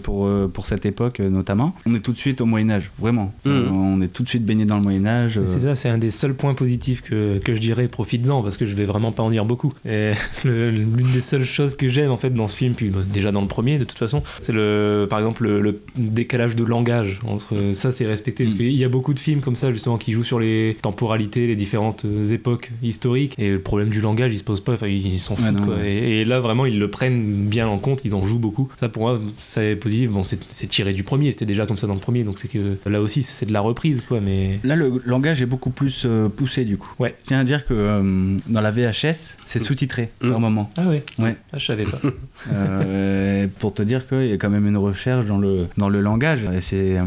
pour 0.03 0.29
pour 0.53 0.67
cette 0.67 0.85
époque 0.85 1.19
notamment. 1.19 1.75
On 1.85 1.95
est 1.95 1.99
tout 1.99 2.11
de 2.11 2.17
suite 2.17 2.41
au 2.41 2.45
Moyen 2.45 2.69
Âge, 2.69 2.91
vraiment. 2.99 3.33
On 3.45 4.01
est 4.01 4.07
tout 4.07 4.23
de 4.23 4.29
suite 4.29 4.45
baigné 4.45 4.65
dans 4.65 4.72
le 4.77 4.81
Moyen 4.83 5.05
Âge. 5.05 5.39
C'est 5.45 5.59
ça, 5.61 5.75
c'est 5.75 5.89
un 5.89 5.97
des 5.97 6.09
seuls 6.11 6.33
points 6.33 6.53
positifs 6.53 7.01
que, 7.01 7.37
que 7.39 7.55
je 7.55 7.59
dirais, 7.61 7.87
profites-en, 7.87 8.41
parce 8.43 8.57
que 8.57 8.65
je 8.65 8.75
vais 8.75 8.85
vraiment 8.85 9.11
pas 9.11 9.23
en 9.23 9.29
dire 9.29 9.45
beaucoup. 9.45 9.73
Et 9.85 10.11
l'une 10.43 11.11
des 11.13 11.21
seules 11.21 11.45
choses 11.45 11.75
que 11.75 11.87
j'aime 11.89 12.11
en 12.11 12.17
fait 12.17 12.31
dans 12.33 12.47
ce 12.47 12.55
film, 12.55 12.73
puis 12.73 12.89
bah, 12.89 12.99
déjà 13.11 13.31
dans 13.31 13.41
le 13.41 13.47
premier 13.47 13.77
de 13.77 13.83
toute 13.83 13.99
façon, 13.99 14.23
c'est 14.41 14.51
le, 14.53 15.07
par 15.09 15.19
exemple 15.19 15.43
le, 15.43 15.61
le 15.61 15.79
décalage 15.97 16.55
de 16.55 16.63
langage 16.63 17.19
entre 17.27 17.55
ça 17.73 17.91
c'est 17.91 18.05
respecté 18.05 18.43
parce 18.45 18.55
Mm. 18.55 18.57
qu'il 18.57 18.71
y 18.75 18.83
a 18.83 18.89
beaucoup 18.89 19.13
de 19.13 19.19
films 19.19 19.41
comme 19.41 19.55
ça 19.55 19.71
justement 19.71 19.97
qui 19.97 20.11
jouent 20.13 20.23
sur 20.23 20.39
les 20.39 20.77
temporalités, 20.81 21.47
les 21.47 21.55
différentes 21.55 22.05
euh, 22.05 22.23
époques 22.33 22.71
historiques 22.81 23.35
et 23.37 23.49
le 23.51 23.59
problème 23.59 23.89
du 23.89 24.01
langage 24.01 24.33
il 24.33 24.37
se 24.39 24.43
pose 24.43 24.61
pas, 24.61 24.73
enfin 24.73 24.87
ils 24.87 25.19
s'en 25.19 25.35
foutent 25.35 25.51
non, 25.51 25.65
quoi. 25.65 25.75
ouais. 25.75 25.91
Et, 25.91 26.21
et 26.21 26.25
là 26.25 26.39
vraiment 26.39 26.65
ils 26.65 26.77
le 26.79 26.89
prennent 26.89 27.45
bien 27.47 27.67
en 27.67 27.77
compte, 27.77 28.01
ils 28.05 28.13
en 28.15 28.23
jouent 28.23 28.39
beaucoup. 28.39 28.69
Ça 28.79 28.89
pour 28.89 29.03
moi 29.03 29.19
c'est 29.39 29.75
positif. 29.75 30.09
Bon 30.11 30.23
c'est 30.23 30.67
tiré 30.67 30.93
du 30.93 31.03
premier, 31.03 31.31
c'était 31.31 31.45
déjà 31.45 31.65
comme 31.65 31.77
ça 31.77 31.87
dans 31.87 31.93
le 31.93 31.99
premier, 31.99 32.23
donc 32.23 32.37
c'est 32.39 32.47
que 32.47 32.77
là 32.87 33.01
aussi 33.01 33.23
c'est 33.23 33.45
de 33.45 33.53
la 33.53 33.61
reprise 33.61 34.01
quoi, 34.01 34.19
mais 34.21 34.59
Là, 34.63 34.75
le 34.75 35.01
langage 35.05 35.41
est 35.41 35.45
beaucoup 35.45 35.69
plus 35.69 36.03
euh, 36.05 36.29
poussé 36.29 36.63
du 36.65 36.77
coup. 36.77 36.91
Ouais. 36.99 37.15
Je 37.23 37.27
tiens 37.27 37.39
à 37.39 37.43
dire 37.43 37.65
que 37.65 37.73
euh, 37.73 38.37
dans 38.47 38.61
la 38.61 38.71
VHS, 38.71 39.37
c'est 39.45 39.59
sous-titré 39.59 40.09
Mm. 40.23 40.29
par 40.31 40.39
moment. 40.39 40.71
ah 40.77 40.83
ouais, 40.87 41.03
Ouais. 41.19 41.35
Ah, 41.51 41.57
je 41.57 41.65
savais 41.65 41.85
pas. 41.85 41.99
Euh, 42.51 43.47
pour 43.59 43.73
te 43.73 43.81
dire 43.83 44.07
qu'il 44.07 44.27
y 44.27 44.31
a 44.33 44.37
quand 44.37 44.49
même 44.49 44.67
une 44.67 44.77
recherche 44.77 45.25
dans 45.25 45.37
le, 45.37 45.67
dans 45.77 45.87
le 45.89 46.01
langage. 46.01 46.41
Et 46.55 46.61
c'est 46.61 46.97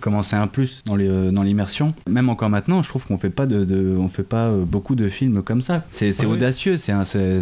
comment 0.00 0.22
c'est 0.22 0.36
un 0.36 0.46
plus 0.46 0.82
dans 0.86 0.96
les, 0.96 1.30
dans 1.32 1.42
l'immersion. 1.42 1.92
Même 2.08 2.28
encore 2.28 2.48
maintenant, 2.48 2.82
je 2.82 2.88
trouve 2.88 3.06
qu'on 3.06 3.18
fait 3.18 3.30
pas 3.30 3.46
de, 3.46 3.64
de- 3.64 3.94
on 3.98 4.08
fait 4.08 4.22
pas 4.22 4.50
beaucoup 4.50 4.94
de 4.94 5.08
films 5.08 5.42
comme 5.42 5.60
ça. 5.62 5.84
C'est, 5.90 6.18
ouais. 6.20 6.26
audacieux, 6.26 6.76
c'est 6.76 6.92
un, 6.92 7.04
c'est, 7.04 7.40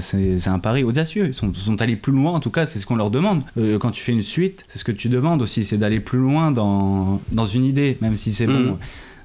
un 0.48 0.58
pari 0.58 0.82
audacieux. 0.84 1.26
Ils 1.28 1.34
sont, 1.34 1.52
sont 1.54 1.80
allés 1.80 1.96
plus 1.96 2.12
loin, 2.12 2.32
en 2.32 2.40
tout 2.40 2.50
cas, 2.50 2.66
c'est 2.66 2.78
ce 2.78 2.86
qu'on 2.86 2.96
leur 2.96 3.10
demande. 3.10 3.42
Quand 3.80 3.90
tu 3.90 4.02
fais 4.02 4.12
une 4.12 4.22
suite, 4.22 4.64
c'est 4.68 4.78
ce 4.78 4.84
que 4.84 4.92
tu 4.92 5.08
demandes 5.08 5.42
aussi, 5.42 5.64
c'est 5.64 5.78
d'aller 5.78 6.00
plus 6.00 6.18
loin 6.18 6.50
dans, 6.50 7.20
dans 7.32 7.46
une 7.46 7.64
idée, 7.64 7.98
même 8.00 8.16
si 8.16 8.32
c'est 8.32 8.46
Mhm. 8.46 8.66
bon. 8.68 8.78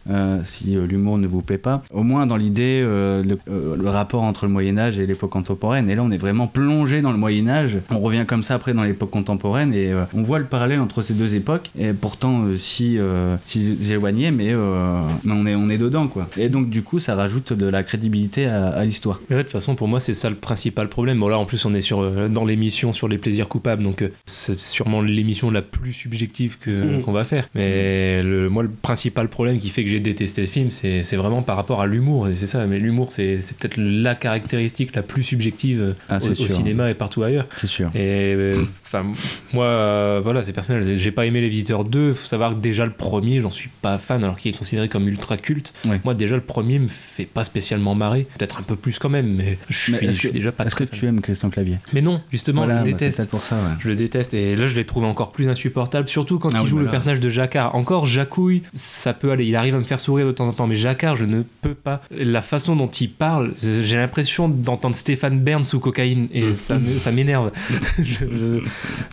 Euh, 0.10 0.40
si 0.44 0.76
euh, 0.76 0.86
l'humour 0.86 1.18
ne 1.18 1.28
vous 1.28 1.42
plaît 1.42 1.58
pas, 1.58 1.84
au 1.94 2.04
moins 2.04 2.26
dans 2.26 2.38
l'idée, 2.38 2.82
euh, 2.84 3.24
le, 3.24 3.38
euh, 3.52 3.76
le 3.78 3.90
rapport 3.90 4.24
entre 4.24 4.46
le 4.46 4.52
Moyen 4.52 4.78
Âge 4.78 5.00
et 5.00 5.06
l'époque 5.06 5.30
contemporaine. 5.32 5.90
Et 5.90 5.96
là, 5.96 6.04
on 6.04 6.12
est 6.12 6.18
vraiment 6.18 6.48
plongé 6.48 7.02
dans 7.02 7.12
le 7.12 7.18
Moyen 7.18 7.48
Âge. 7.48 7.78
On 7.92 8.00
revient 8.00 8.26
comme 8.28 8.44
ça 8.44 8.56
après 8.56 8.74
dans 8.74 8.84
l'époque 8.84 9.12
contemporaine 9.12 9.74
et 9.74 9.92
euh, 9.92 10.04
on 10.14 10.22
voit 10.22 10.40
le 10.40 10.46
parallèle 10.46 10.80
entre 10.80 11.02
ces 11.02 11.14
deux 11.14 11.36
époques. 11.36 11.72
Et 11.80 11.94
pourtant, 11.94 12.44
euh, 12.44 12.58
si, 12.58 12.98
euh, 12.98 13.36
si 13.44 13.78
éloigné, 13.92 14.32
mais, 14.32 14.50
euh, 14.54 15.02
mais 15.24 15.34
on 15.34 15.46
est 15.46 15.56
on 15.56 15.70
est 15.70 15.78
dedans 15.78 16.08
quoi. 16.08 16.28
Et 16.38 16.50
donc 16.50 16.70
du 16.70 16.82
coup, 16.84 17.00
ça 17.00 17.16
rajoute 17.16 17.54
de 17.54 17.66
la 17.66 17.84
crédibilité 17.84 18.46
à, 18.48 18.68
à 18.70 18.86
l'histoire. 18.86 19.20
Mais 19.30 19.36
ouais, 19.36 19.44
de 19.44 19.48
toute 19.48 19.54
façon, 19.54 19.76
pour 19.76 19.88
moi, 19.88 20.00
c'est 20.00 20.14
ça 20.14 20.30
le 20.30 20.36
principal 20.36 20.90
problème. 20.90 21.20
Bon, 21.20 21.28
là, 21.28 21.38
en 21.38 21.46
plus, 21.46 21.66
on 21.66 21.74
est 21.74 21.82
sur, 21.82 22.00
euh, 22.02 22.28
dans 22.28 22.46
l'émission 22.46 22.94
sur 22.94 23.08
les 23.08 23.18
plaisirs 23.18 23.48
coupables, 23.48 23.84
donc 23.84 24.02
euh, 24.02 24.10
c'est 24.26 24.60
sûrement 24.60 25.02
l'émission 25.02 25.52
la 25.52 25.62
plus 25.62 25.94
subjective 25.94 26.58
que- 26.60 26.70
Mhm. 26.98 27.02
qu'on 27.02 27.12
va 27.12 27.24
faire. 27.24 27.48
Mais 27.56 28.24
le, 28.24 28.50
moi, 28.50 28.64
le 28.64 28.70
principal 28.70 29.28
problème 29.28 29.60
qui 29.60 29.70
fait 29.70 29.84
que 29.84 29.90
j'ai 29.90 29.99
détesté 30.00 30.42
le 30.42 30.48
film, 30.48 30.70
c'est 30.72 31.16
vraiment 31.16 31.42
par 31.42 31.56
rapport 31.56 31.82
à 31.82 31.88
l'humour. 31.88 32.28
C'est 32.34 32.48
ça, 32.48 32.66
mais 32.68 32.80
l'humour, 32.80 33.12
c'est 33.12 33.40
peut-être 33.60 33.76
la 33.78 34.16
caractéristique 34.16 34.96
la 34.96 35.04
plus 35.04 35.24
subjective 35.24 35.96
Ah, 36.10 36.18
au, 36.18 36.48
cinéma 36.48 36.90
et 36.90 36.94
partout 36.94 37.24
ailleurs. 37.24 37.48
C'est 37.58 37.68
sûr. 37.68 37.90
Et 37.96 38.34
euh, 38.36 38.62
enfin, 38.86 39.06
moi, 39.54 39.66
euh, 39.66 40.22
voilà, 40.24 40.44
c'est 40.44 40.54
personnel. 40.54 40.98
J'ai 40.98 41.12
pas 41.12 41.26
aimé 41.26 41.42
Les 41.42 41.50
Visiteurs 41.50 41.86
2. 41.86 42.14
Faut 42.14 42.28
savoir 42.28 42.52
que 42.52 42.60
déjà 42.60 42.86
le 42.86 42.92
premier, 42.92 43.42
j'en 43.42 43.50
suis 43.50 43.70
pas 43.82 43.98
fan, 43.98 44.24
alors 44.24 44.38
qu'il 44.38 44.54
est 44.54 44.58
considéré 44.58 44.90
comme 44.90 45.08
ultra 45.08 45.38
culte. 45.38 45.74
Ouais. 45.86 46.00
Moi, 46.04 46.14
déjà 46.14 46.36
le 46.36 46.42
premier 46.42 46.80
me 46.80 46.88
fait 46.88 47.26
pas 47.26 47.44
spécialement 47.44 47.96
marrer. 47.96 48.28
Peut-être 48.38 48.60
un 48.60 48.64
peu 48.64 48.76
plus 48.76 49.00
quand 49.00 49.10
même, 49.10 49.34
mais 49.36 49.58
je 49.70 49.78
suis, 49.78 49.94
Mais 49.94 50.00
je 50.00 50.06
est-ce 50.10 50.20
suis 50.20 50.30
que, 50.30 50.34
déjà 50.34 50.52
pas 50.52 50.66
est-ce 50.66 50.76
que 50.76 50.86
fan. 50.86 51.00
tu 51.00 51.06
aimes 51.08 51.22
Christian 51.22 51.50
Clavier? 51.50 51.78
Mais 51.94 52.02
non, 52.02 52.22
justement, 52.32 52.64
Voilà, 52.66 52.84
je 52.84 52.90
le 52.90 52.94
bah, 52.94 52.98
déteste. 53.00 53.30
pour 53.30 53.44
ça. 53.44 53.56
ouais. 53.56 53.62
Je 53.80 53.88
le 53.88 53.96
déteste 53.96 54.34
et 54.34 54.56
là 54.56 54.68
je 54.68 54.76
l'ai 54.76 54.86
trouvé 54.86 55.08
encore 55.08 55.30
plus 55.30 55.48
insupportable, 55.50 56.08
surtout 56.08 56.40
quand 56.40 56.50
Ah 56.54 56.58
il 56.60 56.64
oui, 56.64 56.68
joue 56.70 56.78
bah 56.78 56.84
le 56.84 56.90
personnage 56.90 57.20
de 57.20 57.30
Jacquard. 57.30 57.76
Encore 57.76 58.06
Jacouille, 58.06 58.62
ça 58.74 59.14
peut 59.14 59.32
aller, 59.32 59.46
il 59.46 59.56
arrive 59.56 59.76
me 59.80 59.84
faire 59.84 60.00
sourire 60.00 60.26
de 60.28 60.32
temps 60.32 60.48
en 60.48 60.52
temps, 60.54 60.68
mais 60.68 60.76
Jacquard, 60.76 61.16
je 61.16 61.26
ne 61.26 61.44
peux 61.62 61.74
pas. 61.74 62.02
La 62.12 62.42
façon 62.42 62.76
dont 62.76 62.88
il 62.88 63.10
parle, 63.10 63.54
j'ai 63.62 63.98
l'impression 63.98 64.48
d'entendre 64.50 64.96
Stéphane 64.96 65.40
Bern 65.40 65.66
sous 65.66 65.80
cocaïne 65.80 66.28
et 66.34 66.44
Mm. 66.44 66.56
ça 67.00 67.12
m'énerve. 67.12 67.52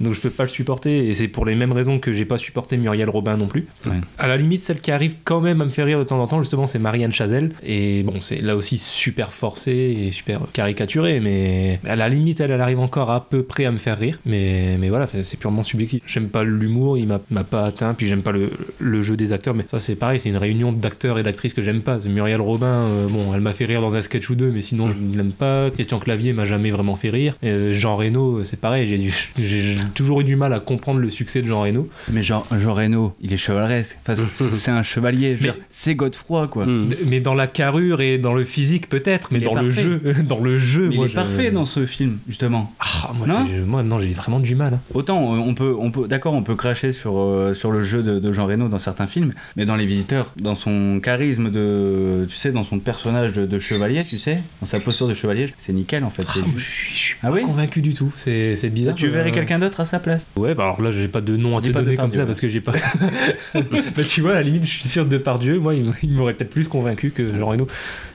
Donc 0.01 0.15
je 0.15 0.21
peux 0.21 0.31
pas 0.31 0.45
le 0.45 0.49
supporter 0.49 1.09
et 1.09 1.15
c'est 1.15 1.29
pour 1.29 1.45
les 1.47 1.55
mêmes 1.55 1.73
raisons 1.73 1.99
que 1.99 2.13
j'ai 2.13 2.25
pas 2.25 2.39
supporté 2.39 2.77
Muriel 2.77 3.09
Robin 3.11 3.37
non 3.37 3.47
plus. 3.47 3.67
Ouais. 3.87 3.93
À 4.19 4.27
la 4.27 4.37
limite, 4.37 4.61
celle 4.61 4.81
qui 4.81 4.91
arrive 4.91 5.17
quand 5.25 5.41
même 5.41 5.61
à 5.61 5.65
me 5.65 5.71
faire 5.71 5.87
rire 5.87 5.99
de 5.99 6.05
temps 6.05 6.21
en 6.21 6.27
temps, 6.27 6.41
justement, 6.41 6.67
c'est 6.67 6.79
Marianne 6.79 7.13
Chazelle. 7.13 7.53
Et 7.65 8.03
bon, 8.03 8.21
c'est 8.21 8.41
là 8.43 8.57
aussi 8.57 8.79
super 8.79 9.33
forcé 9.33 9.73
et 9.73 10.11
super 10.11 10.41
caricaturé, 10.53 11.21
mais 11.21 11.81
à 11.87 11.97
la 11.97 12.09
limite, 12.09 12.41
elle, 12.41 12.51
elle 12.51 12.61
arrive 12.61 12.79
encore 12.81 13.11
à 13.11 13.29
peu 13.29 13.43
près 13.43 13.65
à 13.65 13.71
me 13.71 13.79
faire 13.79 13.99
rire. 13.99 14.19
Mais, 14.27 14.77
mais 14.79 14.89
voilà, 14.89 15.09
c'est 15.23 15.39
purement 15.39 15.63
subjectif. 15.63 16.03
J'aime 16.07 16.29
pas 16.29 16.45
l'humour, 16.45 16.99
il 16.99 17.07
m'a 17.07 17.21
m'a 17.31 17.45
pas 17.45 17.65
atteint, 17.65 17.95
puis 17.95 18.07
j'aime 18.07 18.23
pas 18.23 18.33
le, 18.33 18.51
le 18.79 19.03
jeu 19.03 19.17
des 19.17 19.33
acteurs, 19.33 19.55
mais 19.55 19.65
ça 19.69 19.81
c'est 19.81 19.97
pareil, 19.97 20.21
c'est 20.21 20.29
une 20.29 20.37
réunion 20.37 20.56
d'acteurs 20.73 21.19
et 21.19 21.23
d'actrices 21.23 21.53
que 21.55 21.63
j'aime 21.63 21.83
pas. 21.83 21.99
Muriel 22.07 22.41
Robin, 22.41 22.67
euh, 22.67 23.07
bon, 23.09 23.33
elle 23.35 23.41
m'a 23.41 23.53
fait 23.53 23.65
rire 23.65 23.81
dans 23.81 23.97
un 23.97 24.03
sketch 24.03 24.29
ou 24.31 24.35
deux, 24.35 24.51
mais 24.51 24.61
sinon 24.63 24.91
je 24.91 24.97
ne 24.99 25.17
l'aime 25.17 25.33
pas. 25.33 25.71
Christian 25.71 25.99
Clavier 25.99 26.33
m'a 26.33 26.45
jamais 26.45 26.71
vraiment 26.71 26.97
fait 26.97 27.11
rire. 27.11 27.35
Euh, 27.45 27.73
Jean 27.73 27.97
Reno, 27.97 28.45
c'est 28.45 28.61
pareil, 28.61 28.87
j'ai 28.87 28.99
du- 28.99 29.15
j'ai 29.39 29.61
j'ai 29.63 29.81
toujours 29.95 30.21
eu 30.21 30.25
du 30.25 30.37
mal 30.37 30.53
à 30.53 30.61
comprendre 30.61 31.01
le 31.01 31.11
succès 31.11 31.43
de 31.43 31.49
Jean 31.49 31.63
Reno. 31.63 31.89
Mais 32.13 32.23
Jean, 32.23 32.45
Jean 32.57 32.75
Reno, 32.75 33.15
il 33.21 33.33
est 33.33 33.37
chevaleresque. 33.37 33.99
Enfin, 34.03 34.15
c'est- 34.15 34.33
c'est 34.45 34.71
un 34.71 34.83
chevalier. 34.83 35.37
je 35.37 35.43
veux 35.43 35.47
Mais- 35.49 35.53
dire, 35.55 35.63
C'est 35.71 35.95
Godefroy, 35.95 36.49
quoi. 36.49 36.67
Mm. 36.67 36.89
Mais 37.07 37.21
dans 37.21 37.35
la 37.35 37.47
carrure 37.47 38.01
et 38.01 38.19
dans 38.19 38.35
le 38.35 38.45
physique 38.45 38.89
peut-être, 38.89 39.29
mais 39.33 39.41
dans 39.41 39.55
le 39.55 39.71
jeu, 39.71 40.01
dans 40.29 40.41
le 40.41 40.59
jeu, 40.59 40.89
Mais 40.89 40.97
moi, 40.97 41.05
il 41.05 41.09
est 41.09 41.11
je- 41.11 41.15
parfait 41.15 41.51
dans 41.51 41.67
ce 41.67 41.87
film, 41.87 42.19
justement. 42.29 42.73
Ah, 42.81 43.13
moi, 43.17 43.27
Non 43.27 43.45
j'ai- 43.47 43.61
moi, 43.61 43.83
non, 43.83 43.99
j'ai 43.99 44.09
vraiment 44.11 44.41
du 44.41 44.55
mal. 44.55 44.75
hein. 44.75 44.81
Autant 44.95 45.35
euh, 45.35 45.39
on 45.39 45.55
peut, 45.55 45.75
on 45.79 45.91
peut, 45.91 46.07
d'accord, 46.09 46.35
on 46.35 46.43
peut 46.43 46.55
cracher 46.57 46.93
sur 46.93 47.19
euh, 47.19 47.55
sur 47.55 47.71
le 47.71 47.83
jeu 47.83 48.03
de, 48.03 48.19
de 48.19 48.33
Jean 48.33 48.47
Reno 48.47 48.69
dans 48.69 48.79
certains 48.79 49.07
films, 49.07 49.33
mais 49.57 49.65
dans 49.67 49.77
Les 49.77 49.87
Visiteurs, 49.87 50.33
dans 50.47 50.55
son 50.55 50.99
charisme 51.03 51.51
de, 51.51 52.27
tu 52.31 52.37
sais, 52.37 52.51
dans 52.53 52.65
son 52.65 52.79
personnage 52.79 53.35
de, 53.35 53.45
de 53.45 53.59
chevalier, 53.59 53.99
tu 53.99 54.17
sais, 54.17 54.39
dans 54.61 54.67
sa 54.67 54.81
posture 54.81 55.07
de 55.09 55.13
chevalier, 55.15 55.47
c'est 55.59 55.73
nickel 55.75 56.03
en 56.05 56.11
fait. 56.11 56.25
Ah, 56.29 56.39
moi, 56.39 56.47
je 56.57 56.63
suis, 56.65 56.93
je 56.95 56.99
suis 56.99 57.17
Ah 57.23 57.29
pas 57.29 57.35
oui 57.35 57.43
convaincu 57.43 57.83
du 57.83 57.93
tout. 57.93 58.11
C'est 58.17 58.57
c'est 58.57 58.71
bizarre. 58.71 58.95
Tu 58.95 59.09
verrais 59.09 59.31
euh, 59.31 59.35
quelqu'un 59.35 59.59
d'autre 59.59 59.81
à 59.81 59.85
sa 59.85 59.99
place 59.99 60.27
Ouais, 60.37 60.55
bah 60.55 60.65
alors 60.65 60.81
là, 60.81 60.91
j'ai 60.91 61.09
pas 61.09 61.21
de 61.21 61.37
nom 61.37 61.59
à 61.59 61.61
te 61.61 61.69
donner 61.71 61.97
comme 61.97 62.13
ça 62.13 62.21
ouais. 62.21 62.27
parce 62.27 62.41
que 62.41 62.49
j'ai 62.49 62.61
pas. 62.63 62.73
bah, 63.55 64.05
tu 64.09 64.21
vois, 64.23 64.33
à 64.33 64.35
la 64.37 64.43
limite, 64.43 64.65
je 64.65 64.71
suis 64.71 64.89
sûr 64.89 65.05
de 65.07 65.19
Pardieu. 65.19 65.59
Moi, 65.59 65.75
il 65.75 65.87
m- 65.87 65.93
il 66.03 66.13
m'aurait 66.13 66.35
peut-être 66.35 66.51
plus 66.51 66.69
convaincu 66.69 67.11
que 67.11 67.37
Jean 67.37 67.47
Reno. 67.47 67.67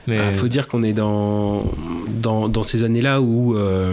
Mais 0.06 0.18
Il 0.30 0.34
faut 0.34 0.48
dire 0.48 0.68
qu'on 0.68 0.82
est 0.82 0.92
dans, 0.92 1.64
dans, 2.20 2.48
dans 2.48 2.62
ces 2.62 2.84
années-là 2.84 3.20
où, 3.20 3.56
euh, 3.56 3.92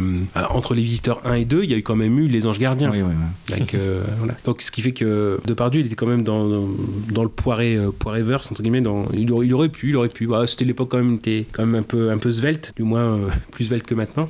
entre 0.49 0.73
les 0.73 0.81
visiteurs 0.81 1.21
1 1.25 1.35
et 1.35 1.45
2, 1.45 1.63
il 1.63 1.71
y 1.71 1.73
a 1.73 1.77
eu 1.77 1.83
quand 1.83 1.95
même 1.95 2.17
eu 2.19 2.27
les 2.27 2.47
anges 2.47 2.59
gardiens. 2.59 2.91
Oui, 2.91 3.01
oui, 3.01 3.13
oui. 3.51 3.59
Donc, 3.59 3.73
euh, 3.73 4.03
voilà. 4.17 4.35
Donc, 4.45 4.61
ce 4.61 4.71
qui 4.71 4.81
fait 4.81 4.91
que 4.91 5.39
Depardieu, 5.45 5.81
il 5.81 5.87
était 5.87 5.95
quand 5.95 6.07
même 6.07 6.23
dans, 6.23 6.47
dans, 6.47 6.67
dans 7.11 7.23
le 7.23 7.29
poiré, 7.29 7.75
euh, 7.75 7.91
entre 8.07 8.61
guillemets. 8.61 8.81
Dans, 8.81 9.05
il, 9.13 9.31
aurait, 9.31 9.45
il 9.45 9.53
aurait 9.53 9.69
pu, 9.69 9.89
il 9.89 9.95
aurait 9.97 10.09
pu. 10.09 10.27
Bah, 10.27 10.45
C'était 10.47 10.65
l'époque 10.65 10.89
quand 10.89 10.97
même, 10.97 11.15
était 11.15 11.45
quand 11.51 11.65
même 11.65 11.75
un 11.75 11.83
peu, 11.83 12.11
un 12.11 12.17
peu 12.17 12.31
svelte, 12.31 12.73
du 12.75 12.83
moins 12.83 13.01
euh, 13.01 13.27
plus 13.51 13.65
svelte 13.65 13.85
que 13.85 13.95
maintenant. 13.95 14.29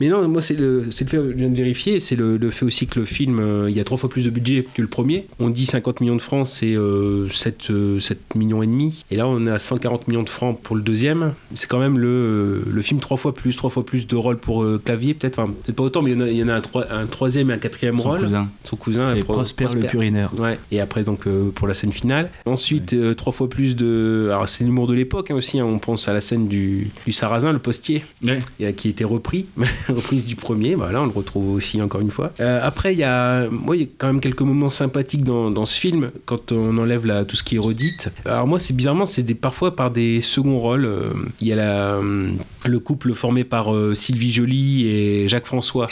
Mais 0.00 0.08
non, 0.08 0.26
moi, 0.28 0.40
c'est 0.40 0.54
le, 0.54 0.86
c'est 0.90 1.04
le 1.04 1.10
fait, 1.10 1.16
je 1.16 1.36
viens 1.36 1.48
de 1.48 1.56
vérifier, 1.56 2.00
c'est 2.00 2.16
le, 2.16 2.36
le 2.36 2.50
fait 2.50 2.64
aussi 2.64 2.86
que 2.86 3.00
le 3.00 3.06
film, 3.06 3.40
il 3.68 3.76
y 3.76 3.80
a 3.80 3.84
trois 3.84 3.98
fois 3.98 4.08
plus 4.08 4.24
de 4.24 4.30
budget 4.30 4.66
que 4.74 4.82
le 4.82 4.88
premier. 4.88 5.26
On 5.38 5.50
dit 5.50 5.66
50 5.66 6.00
millions 6.00 6.16
de 6.16 6.22
francs, 6.22 6.46
c'est 6.46 6.74
euh, 6.74 7.28
7, 7.30 7.70
euh, 7.70 8.00
7 8.00 8.34
millions 8.34 8.62
et 8.62 8.66
demi. 8.66 9.04
Et 9.10 9.16
là, 9.16 9.26
on 9.26 9.46
est 9.46 9.50
à 9.50 9.58
140 9.58 10.08
millions 10.08 10.22
de 10.22 10.28
francs 10.28 10.58
pour 10.60 10.76
le 10.76 10.82
deuxième. 10.82 11.15
C'est 11.54 11.68
quand 11.68 11.78
même 11.78 11.98
le, 11.98 12.62
le 12.70 12.82
film 12.82 13.00
trois 13.00 13.16
fois 13.16 13.34
plus, 13.34 13.56
trois 13.56 13.70
fois 13.70 13.84
plus 13.84 14.06
de 14.06 14.16
rôles 14.16 14.38
pour 14.38 14.62
euh, 14.62 14.80
clavier, 14.84 15.14
peut-être. 15.14 15.38
Enfin, 15.38 15.52
peut-être 15.64 15.76
pas 15.76 15.82
autant, 15.84 16.02
mais 16.02 16.12
il 16.12 16.18
y 16.18 16.22
en 16.22 16.24
a, 16.24 16.28
il 16.28 16.36
y 16.36 16.42
en 16.44 16.48
a 16.48 16.54
un, 16.54 16.60
troi- 16.60 16.86
un 16.90 17.06
troisième 17.06 17.50
et 17.50 17.54
un 17.54 17.58
quatrième 17.58 17.98
Son 17.98 18.08
rôle. 18.10 18.20
cousin. 18.20 18.48
Son 18.64 18.76
cousin, 18.76 19.06
C'est 19.14 19.20
Pro- 19.20 19.34
Prosper 19.34 19.66
le 19.74 19.80
Purinaire. 19.80 20.30
Ouais. 20.38 20.58
Et 20.70 20.80
après, 20.80 21.02
donc, 21.02 21.26
euh, 21.26 21.50
pour 21.54 21.66
la 21.68 21.74
scène 21.74 21.92
finale. 21.92 22.30
Ensuite, 22.46 22.92
euh, 22.92 23.14
trois 23.14 23.32
fois 23.32 23.48
plus 23.48 23.76
de. 23.76 24.28
Alors, 24.30 24.48
c'est 24.48 24.64
l'humour 24.64 24.86
de 24.86 24.94
l'époque 24.94 25.30
hein, 25.30 25.34
aussi. 25.34 25.58
hein. 25.60 25.64
On 25.66 25.78
pense 25.78 26.08
à 26.08 26.12
la 26.12 26.20
scène 26.20 26.48
du, 26.48 26.90
du 27.04 27.12
sarrasin, 27.12 27.52
le 27.52 27.58
postier, 27.58 28.04
Ouais. 28.24 28.38
qui 28.74 28.88
était 28.88 29.04
repris, 29.04 29.46
reprise 29.88 30.26
du 30.26 30.36
premier. 30.36 30.74
Voilà, 30.74 31.02
on 31.02 31.06
le 31.06 31.12
retrouve 31.12 31.50
aussi 31.54 31.80
encore 31.82 32.00
une 32.00 32.10
fois. 32.10 32.32
Après, 32.38 32.92
il 32.92 32.98
y 32.98 33.04
a. 33.04 33.48
Moi, 33.50 33.76
il 33.76 33.82
y 33.82 33.84
a 33.84 33.88
quand 33.98 34.06
même 34.08 34.20
quelques 34.20 34.42
moments 34.42 34.68
sympathiques 34.68 35.24
dans, 35.24 35.50
dans 35.50 35.64
ce 35.64 35.78
film, 35.78 36.10
quand 36.24 36.52
on 36.52 36.76
enlève 36.78 37.06
la, 37.06 37.24
tout 37.24 37.36
ce 37.36 37.42
qui 37.44 37.56
est 37.56 37.58
redite. 37.60 38.10
Alors, 38.24 38.46
moi, 38.46 38.58
c'est 38.58 38.74
bizarrement, 38.74 39.06
c'est 39.06 39.22
des, 39.22 39.34
parfois 39.34 39.74
par 39.76 39.90
des 39.90 40.20
seconds 40.20 40.58
rôles. 40.58 40.84
Euh, 41.06 41.12
Il 41.40 41.48
y 41.48 41.52
a 41.52 41.56
euh, 41.58 42.30
le 42.64 42.78
couple 42.80 43.14
formé 43.14 43.44
par 43.44 43.74
euh, 43.74 43.94
Sylvie 43.94 44.32
Joly 44.32 44.86
et 44.86 45.28
Jacques 45.28 45.46
François. 45.46 45.86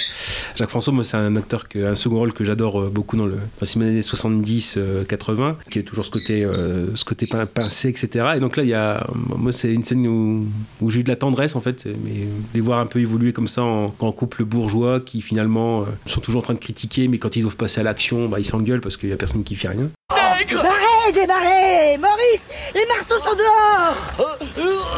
Jacques 0.57 0.71
François, 0.71 0.93
moi, 0.93 1.05
c'est 1.05 1.17
un 1.17 1.37
acteur, 1.37 1.69
que, 1.69 1.85
un 1.85 1.95
second 1.95 2.17
rôle 2.19 2.33
que 2.33 2.45
j'adore 2.45 2.91
beaucoup 2.91 3.17
dans 3.17 3.27
le 3.27 3.39
ces 3.63 3.81
années 3.81 4.01
70-80, 4.01 5.55
qui 5.71 5.79
est 5.79 5.83
toujours 5.83 6.05
ce 6.05 6.11
côté, 6.11 6.47
ce 6.95 7.05
côté 7.05 7.27
pin- 7.27 7.47
pincé, 7.47 7.89
etc. 7.89 8.27
Et 8.37 8.41
donc 8.41 8.57
là, 8.57 8.63
il 8.63 8.69
y 8.69 8.75
a, 8.75 9.07
moi, 9.37 9.53
c'est 9.53 9.73
une 9.73 9.83
scène 9.83 10.07
où, 10.07 10.47
où 10.81 10.91
j'ai 10.91 11.01
eu 11.01 11.03
de 11.03 11.09
la 11.09 11.17
tendresse, 11.17 11.57
en 11.57 11.61
fait, 11.61 11.87
mais 12.05 12.27
les 12.55 12.61
voir 12.61 12.79
un 12.81 12.87
peu 12.87 13.01
évoluer 13.01 13.33
comme 13.33 13.47
ça 13.49 13.63
en, 13.63 13.95
en 13.99 14.13
couple 14.13 14.45
bourgeois 14.45 15.01
qui 15.01 15.21
finalement 15.23 15.87
sont 16.07 16.21
toujours 16.21 16.41
en 16.41 16.45
train 16.45 16.55
de 16.55 16.59
critiquer, 16.59 17.09
mais 17.09 17.19
quand 17.19 17.37
ils 17.37 17.43
doivent 17.43 17.57
passer 17.57 17.81
à 17.81 17.85
l'action, 17.85 18.29
bah, 18.29 18.39
ils 18.41 18.45
s'engueulent 18.45 18.81
parce 18.81 18.97
qu'il 18.97 19.09
y 19.09 19.13
a 19.13 19.17
personne 19.17 19.45
qui 19.45 19.55
fait 19.55 19.69
rien. 19.69 19.89
Allez, 21.07 21.13
démarrez 21.21 21.99
Maurice, 21.99 22.43
les 22.75 22.87
marteaux 22.87 23.19
sont 23.19 23.35
dehors 23.37 23.97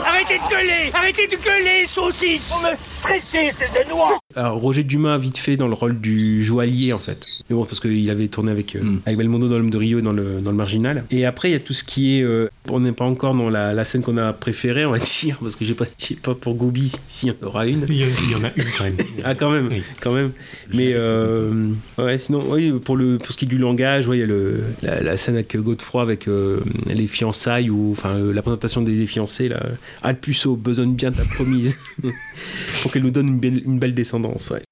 Arrêtez 0.07 0.35
de 0.39 0.51
gueuler 0.51 0.91
Arrêtez 0.93 1.27
de 1.27 1.37
gueuler, 1.37 1.87
saucisse 1.87 2.53
Vous 2.53 2.69
me 2.69 2.75
stressez, 2.81 3.39
espèce 3.39 3.73
de 3.73 3.89
noix 3.91 4.17
Alors, 4.35 4.59
Roger 4.59 4.85
Dumas, 4.85 5.19
vite 5.19 5.39
fait, 5.39 5.57
dans 5.57 5.69
le 5.69 5.75
rôle 5.75 5.99
du 6.01 6.45
joaillier, 6.45 6.93
en 6.93 6.99
fait. 6.99 7.25
Mais 7.49 7.57
bon, 7.57 7.65
parce 7.65 7.81
qu'il 7.81 8.09
avait 8.11 8.29
tourné 8.29 8.53
avec, 8.53 8.77
euh, 8.77 8.81
Mm. 8.83 9.01
avec 9.07 9.19
Belmondo 9.19 9.49
dans 9.49 9.57
L'homme 9.57 9.71
de 9.71 9.79
Rio 9.79 9.99
et 9.99 10.03
dans 10.03 10.13
le, 10.13 10.41
dans 10.41 10.51
le 10.51 10.57
Marginal. 10.57 11.05
Et 11.11 11.25
après, 11.27 11.49
il 11.51 11.53
y 11.53 11.57
a 11.57 11.61
tout 11.61 11.73
ce 11.73 11.83
qui 11.85 12.19
est. 12.19 12.23
euh, 12.23 12.49
on 12.71 12.81
n'est 12.81 12.93
pas 12.93 13.05
encore 13.05 13.35
dans 13.35 13.49
la, 13.49 13.73
la 13.73 13.85
scène 13.85 14.03
qu'on 14.03 14.17
a 14.19 14.33
préférée, 14.33 14.85
on 14.85 14.91
va 14.91 14.99
dire, 14.99 15.39
parce 15.41 15.57
que 15.57 15.65
j'ai 15.65 15.75
pas, 15.75 15.87
j'ai 15.99 16.15
pas 16.17 16.35
pour 16.35 16.55
Gobi 16.55 16.93
s'il 17.09 17.31
y 17.31 17.33
en 17.33 17.47
aura 17.47 17.67
une. 17.67 17.87
Il 17.89 17.97
y, 17.97 18.05
en- 18.05 18.09
il 18.25 18.31
y 18.33 18.35
en 18.35 18.45
a 18.45 18.51
une 18.57 18.65
quand 18.77 18.85
même. 18.85 18.97
Ah, 19.25 19.35
quand 19.35 19.51
même, 19.51 19.69
Oui. 19.71 19.83
quand 20.01 20.13
même. 20.13 20.33
Mais 20.73 20.93
euh, 20.95 21.69
ouais, 21.99 22.19
sinon, 22.19 22.41
oui, 22.49 22.73
pour, 22.73 22.97
le, 22.97 23.19
pour 23.19 23.33
ce 23.33 23.37
qui 23.39 23.45
est 23.47 23.49
du 23.49 23.59
langage, 23.59 24.07
ouais, 24.07 24.19
il 24.19 24.21
y 24.21 24.25
a 24.25 24.27
le, 24.27 24.61
la, 24.83 25.01
la 25.01 25.17
scène 25.17 25.35
avec 25.37 25.57
Godefroy, 25.57 25.96
avec 26.03 26.29
euh, 26.29 26.61
les 26.87 27.07
fiançailles, 27.07 27.71
ou 27.71 27.93
enfin 27.93 28.17
euh, 28.17 28.33
la 28.33 28.43
présentation 28.43 28.83
des 28.83 29.07
fiancés, 29.07 29.49
là. 29.49 29.61
Alpuceau, 30.03 30.57
besogne 30.57 30.95
bien 30.95 31.13
ta 31.13 31.25
promise. 31.25 31.77
pour 32.83 32.93
qu'elle 32.93 33.03
nous 33.03 33.11
donne 33.11 33.29
une 33.29 33.39
belle, 33.39 33.63
une 33.65 33.79
belle 33.79 33.95
descendance, 33.95 34.51
ouais. 34.51 34.63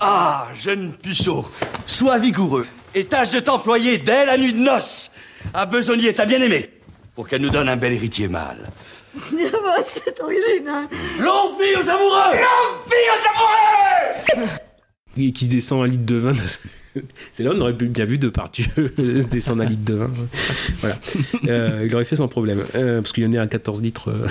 Ah, 0.00 0.48
jeune 0.58 0.94
puceau, 0.94 1.46
sois 1.86 2.18
vigoureux 2.18 2.66
et 2.94 3.04
tâche 3.04 3.30
de 3.30 3.40
t'employer 3.40 3.98
dès 3.98 4.26
la 4.26 4.36
nuit 4.36 4.52
de 4.52 4.58
noces 4.58 5.10
à 5.54 5.64
besogner 5.64 6.12
ta 6.12 6.26
bien-aimée 6.26 6.70
pour 7.14 7.28
qu'elle 7.28 7.42
nous 7.42 7.50
donne 7.50 7.68
un 7.68 7.76
bel 7.76 7.92
héritier 7.92 8.26
mâle. 8.28 8.70
C'est 9.84 10.20
original 10.20 10.86
Longue 11.20 11.60
vie 11.60 11.76
aux 11.76 11.90
amoureux 11.90 12.32
Longue 12.32 12.80
vie 12.86 13.08
aux 13.12 14.34
amoureux 14.38 14.50
Et 15.18 15.32
qui 15.32 15.44
se 15.44 15.50
descend 15.50 15.84
un 15.84 15.86
litre 15.86 16.06
de 16.06 16.16
vin. 16.16 16.32
C'est 17.32 17.42
là 17.42 17.52
on 17.54 17.60
aurait 17.60 17.72
bien 17.72 18.04
vu 18.04 18.18
Depardieu 18.18 18.64
se 18.96 19.26
descendre 19.30 19.62
un 19.62 19.66
litre 19.66 19.84
de 19.84 19.94
vin. 19.94 20.10
Voilà. 20.80 20.98
Euh, 21.48 21.86
il 21.86 21.94
aurait 21.94 22.04
fait 22.04 22.16
sans 22.16 22.28
problème. 22.28 22.64
Euh, 22.74 23.00
parce 23.00 23.12
qu'il 23.12 23.24
y 23.24 23.26
en 23.26 23.32
a 23.32 23.42
à 23.42 23.46
14 23.46 23.80
litres, 23.82 24.10
euh, 24.10 24.28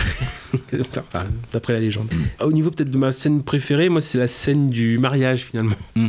enfin, 0.97 1.26
d'après 1.54 1.74
la 1.74 1.80
légende. 1.80 2.10
Au 2.41 2.52
niveau 2.52 2.71
peut-être 2.71 2.91
de 2.91 2.97
ma 2.97 3.12
scène 3.12 3.43
préférée, 3.43 3.89
moi, 3.89 4.02
c'est 4.02 4.17
la 4.17 4.28
scène 4.28 4.69
du 4.69 4.97
mariage, 4.97 5.45
finalement. 5.45 5.76
Mm. 5.95 6.08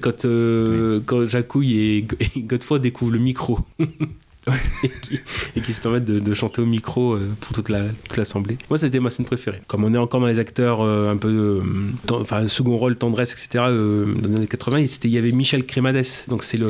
Quand, 0.00 0.24
euh, 0.24 1.00
quand 1.04 1.26
Jacouille 1.26 1.78
et, 1.78 2.06
et 2.36 2.40
Godefroy 2.40 2.78
découvrent 2.78 3.12
le 3.12 3.18
micro. 3.18 3.58
et, 4.82 4.88
qui, 4.88 5.20
et 5.56 5.60
qui 5.60 5.72
se 5.72 5.80
permettent 5.80 6.04
de, 6.04 6.18
de 6.18 6.34
chanter 6.34 6.60
au 6.62 6.66
micro 6.66 7.12
euh, 7.14 7.28
pour 7.40 7.52
toute 7.52 7.68
la- 7.68 7.88
toute 8.08 8.16
l'assemblée. 8.16 8.58
Moi, 8.70 8.78
c'était 8.78 8.98
ma 9.00 9.08
scène 9.10 9.24
préférée. 9.26 9.62
Comme 9.68 9.84
on 9.84 9.94
est 9.94 9.98
encore 9.98 10.20
dans 10.20 10.26
les 10.26 10.40
acteurs 10.40 10.80
euh, 10.82 11.12
un 11.12 11.16
peu, 11.16 11.28
euh, 11.28 12.14
enfin, 12.20 12.48
second 12.48 12.76
rôle, 12.76 12.96
tendresse, 12.96 13.32
etc., 13.32 13.64
dans 13.66 14.28
les 14.28 14.36
années 14.36 14.46
80, 14.48 14.78
et 14.78 14.86
c'était- 14.88 15.08
il 15.08 15.14
y 15.14 15.18
avait 15.18 15.30
Michel 15.32 15.64
Crémades, 15.64 16.02
donc 16.28 16.42
c'est 16.42 16.56
le, 16.58 16.66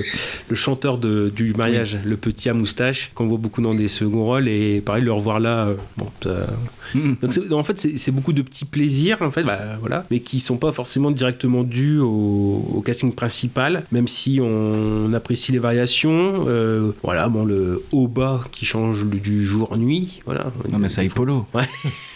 le 0.49 0.57
chanteur 0.57 0.99
de, 0.99 1.33
du 1.35 1.55
mariage, 1.55 1.99
le 2.05 2.17
petit 2.17 2.49
à 2.51 2.55
moustache, 2.55 3.11
qu'on 3.15 3.27
voit 3.27 3.39
beaucoup 3.39 3.63
dans 3.63 3.75
des 3.75 3.89
seconds 3.89 4.25
rôles, 4.25 4.49
et 4.49 4.81
pareil, 4.81 5.05
le 5.05 5.13
revoir 5.13 5.41
là, 5.41 5.69
bon, 5.97 6.07
ça- 6.23 6.47
Mm. 6.95 7.13
donc 7.49 7.59
en 7.59 7.63
fait, 7.63 7.79
c'est 7.97 8.11
beaucoup 8.11 8.35
de 8.35 8.43
petits 8.43 8.67
plaisirs, 8.67 9.17
en 9.23 9.31
fait, 9.31 9.45
bah, 9.45 9.59
voilà, 9.81 10.05
mais 10.11 10.21
qui 10.21 10.41
sont 10.41 10.59
pas 10.59 10.73
forcément 10.73 11.11
directement 11.11 11.63
dus 11.63 11.99
au, 12.01 12.69
au 12.75 12.83
casting 12.83 13.15
principal, 13.15 13.85
même 13.93 14.09
si 14.09 14.41
on, 14.43 15.11
apprécie 15.15 15.53
les 15.53 15.59
variations. 15.59 16.45
euh, 16.49 16.91
voilà, 17.03 17.29
bon, 17.31 17.45
le 17.47 17.62
haut-bas 17.93 18.43
qui 18.53 18.65
change 18.65 19.05
le- 19.05 19.19
du 19.19 19.43
jour 19.45 19.71
en 19.73 19.77
nuit, 19.77 20.21
voilà. 20.25 20.47
Non 20.71 20.79
mais 20.79 20.89
ça 20.89 21.03
y 21.03 21.07
est, 21.07 21.15
Polo. 21.15 21.47
Ouais. 21.55 21.65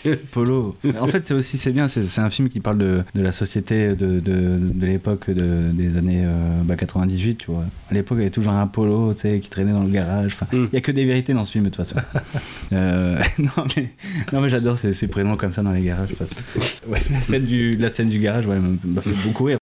Polo. 0.32 0.76
En 1.00 1.06
fait, 1.08 1.26
c'est 1.26 1.34
aussi 1.34 1.58
c'est 1.58 1.72
bien. 1.72 1.88
C'est 1.88 2.20
un 2.20 2.30
film 2.30 2.48
qui 2.48 2.60
parle 2.60 2.78
de, 2.78 3.02
de 3.14 3.22
la 3.22 3.32
société 3.32 3.88
de, 3.96 4.20
de, 4.20 4.58
de 4.60 4.86
l'époque 4.86 5.28
de- 5.30 5.70
des 5.72 5.96
années 5.98 6.22
euh, 6.24 6.62
bah, 6.64 6.76
98. 6.76 7.38
Tu 7.38 7.50
vois. 7.50 7.64
À 7.90 7.94
l'époque, 7.94 8.18
il 8.18 8.20
y 8.20 8.24
avait 8.24 8.30
toujours 8.30 8.52
un 8.52 8.66
Polo, 8.68 9.14
tu 9.14 9.22
sais, 9.22 9.40
qui 9.40 9.48
traînait 9.50 9.72
dans 9.72 9.82
le 9.82 9.90
garage. 9.90 10.32
Enfin, 10.34 10.46
il 10.52 10.58
Mm. 10.60 10.68
y 10.72 10.76
a 10.76 10.80
que 10.80 10.92
des 10.92 11.04
vérités 11.04 11.34
dans 11.34 11.44
ce 11.44 11.52
film 11.52 11.64
de 11.64 11.70
toute 11.70 11.84
façon. 11.84 11.96
Euh, 12.72 13.16
non 13.38 13.64
mais 13.76 13.92
non 14.32 14.40
mais 14.40 14.48
j'adore 14.48 14.76
ces, 14.76 14.92
ces 14.92 15.06
prénoms 15.06 15.36
comme 15.36 15.52
ça 15.52 15.62
dans 15.62 15.70
les 15.70 15.82
garages. 15.82 16.10
Enfin, 16.20 16.24
ouais, 16.88 17.00
la 17.12 17.20
scène 17.22 17.44
du 17.44 17.72
la 17.76 17.90
scène 17.90 18.08
du 18.08 18.18
garage, 18.18 18.46
ouais, 18.46 18.58
m'a 18.58 19.00
fait 19.02 19.10
beaucoup 19.24 19.44
rire. 19.44 19.58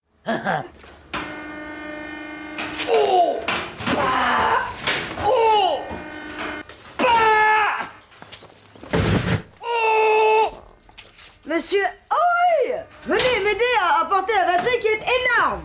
Monsieur 11.54 11.84
Henri 12.10 12.74
Venez 13.06 13.44
m'aider 13.44 13.62
à 13.80 14.00
apporter 14.00 14.32
la 14.34 14.56
batterie 14.56 14.76
qui 14.80 14.88
est 14.88 15.04
énorme. 15.38 15.62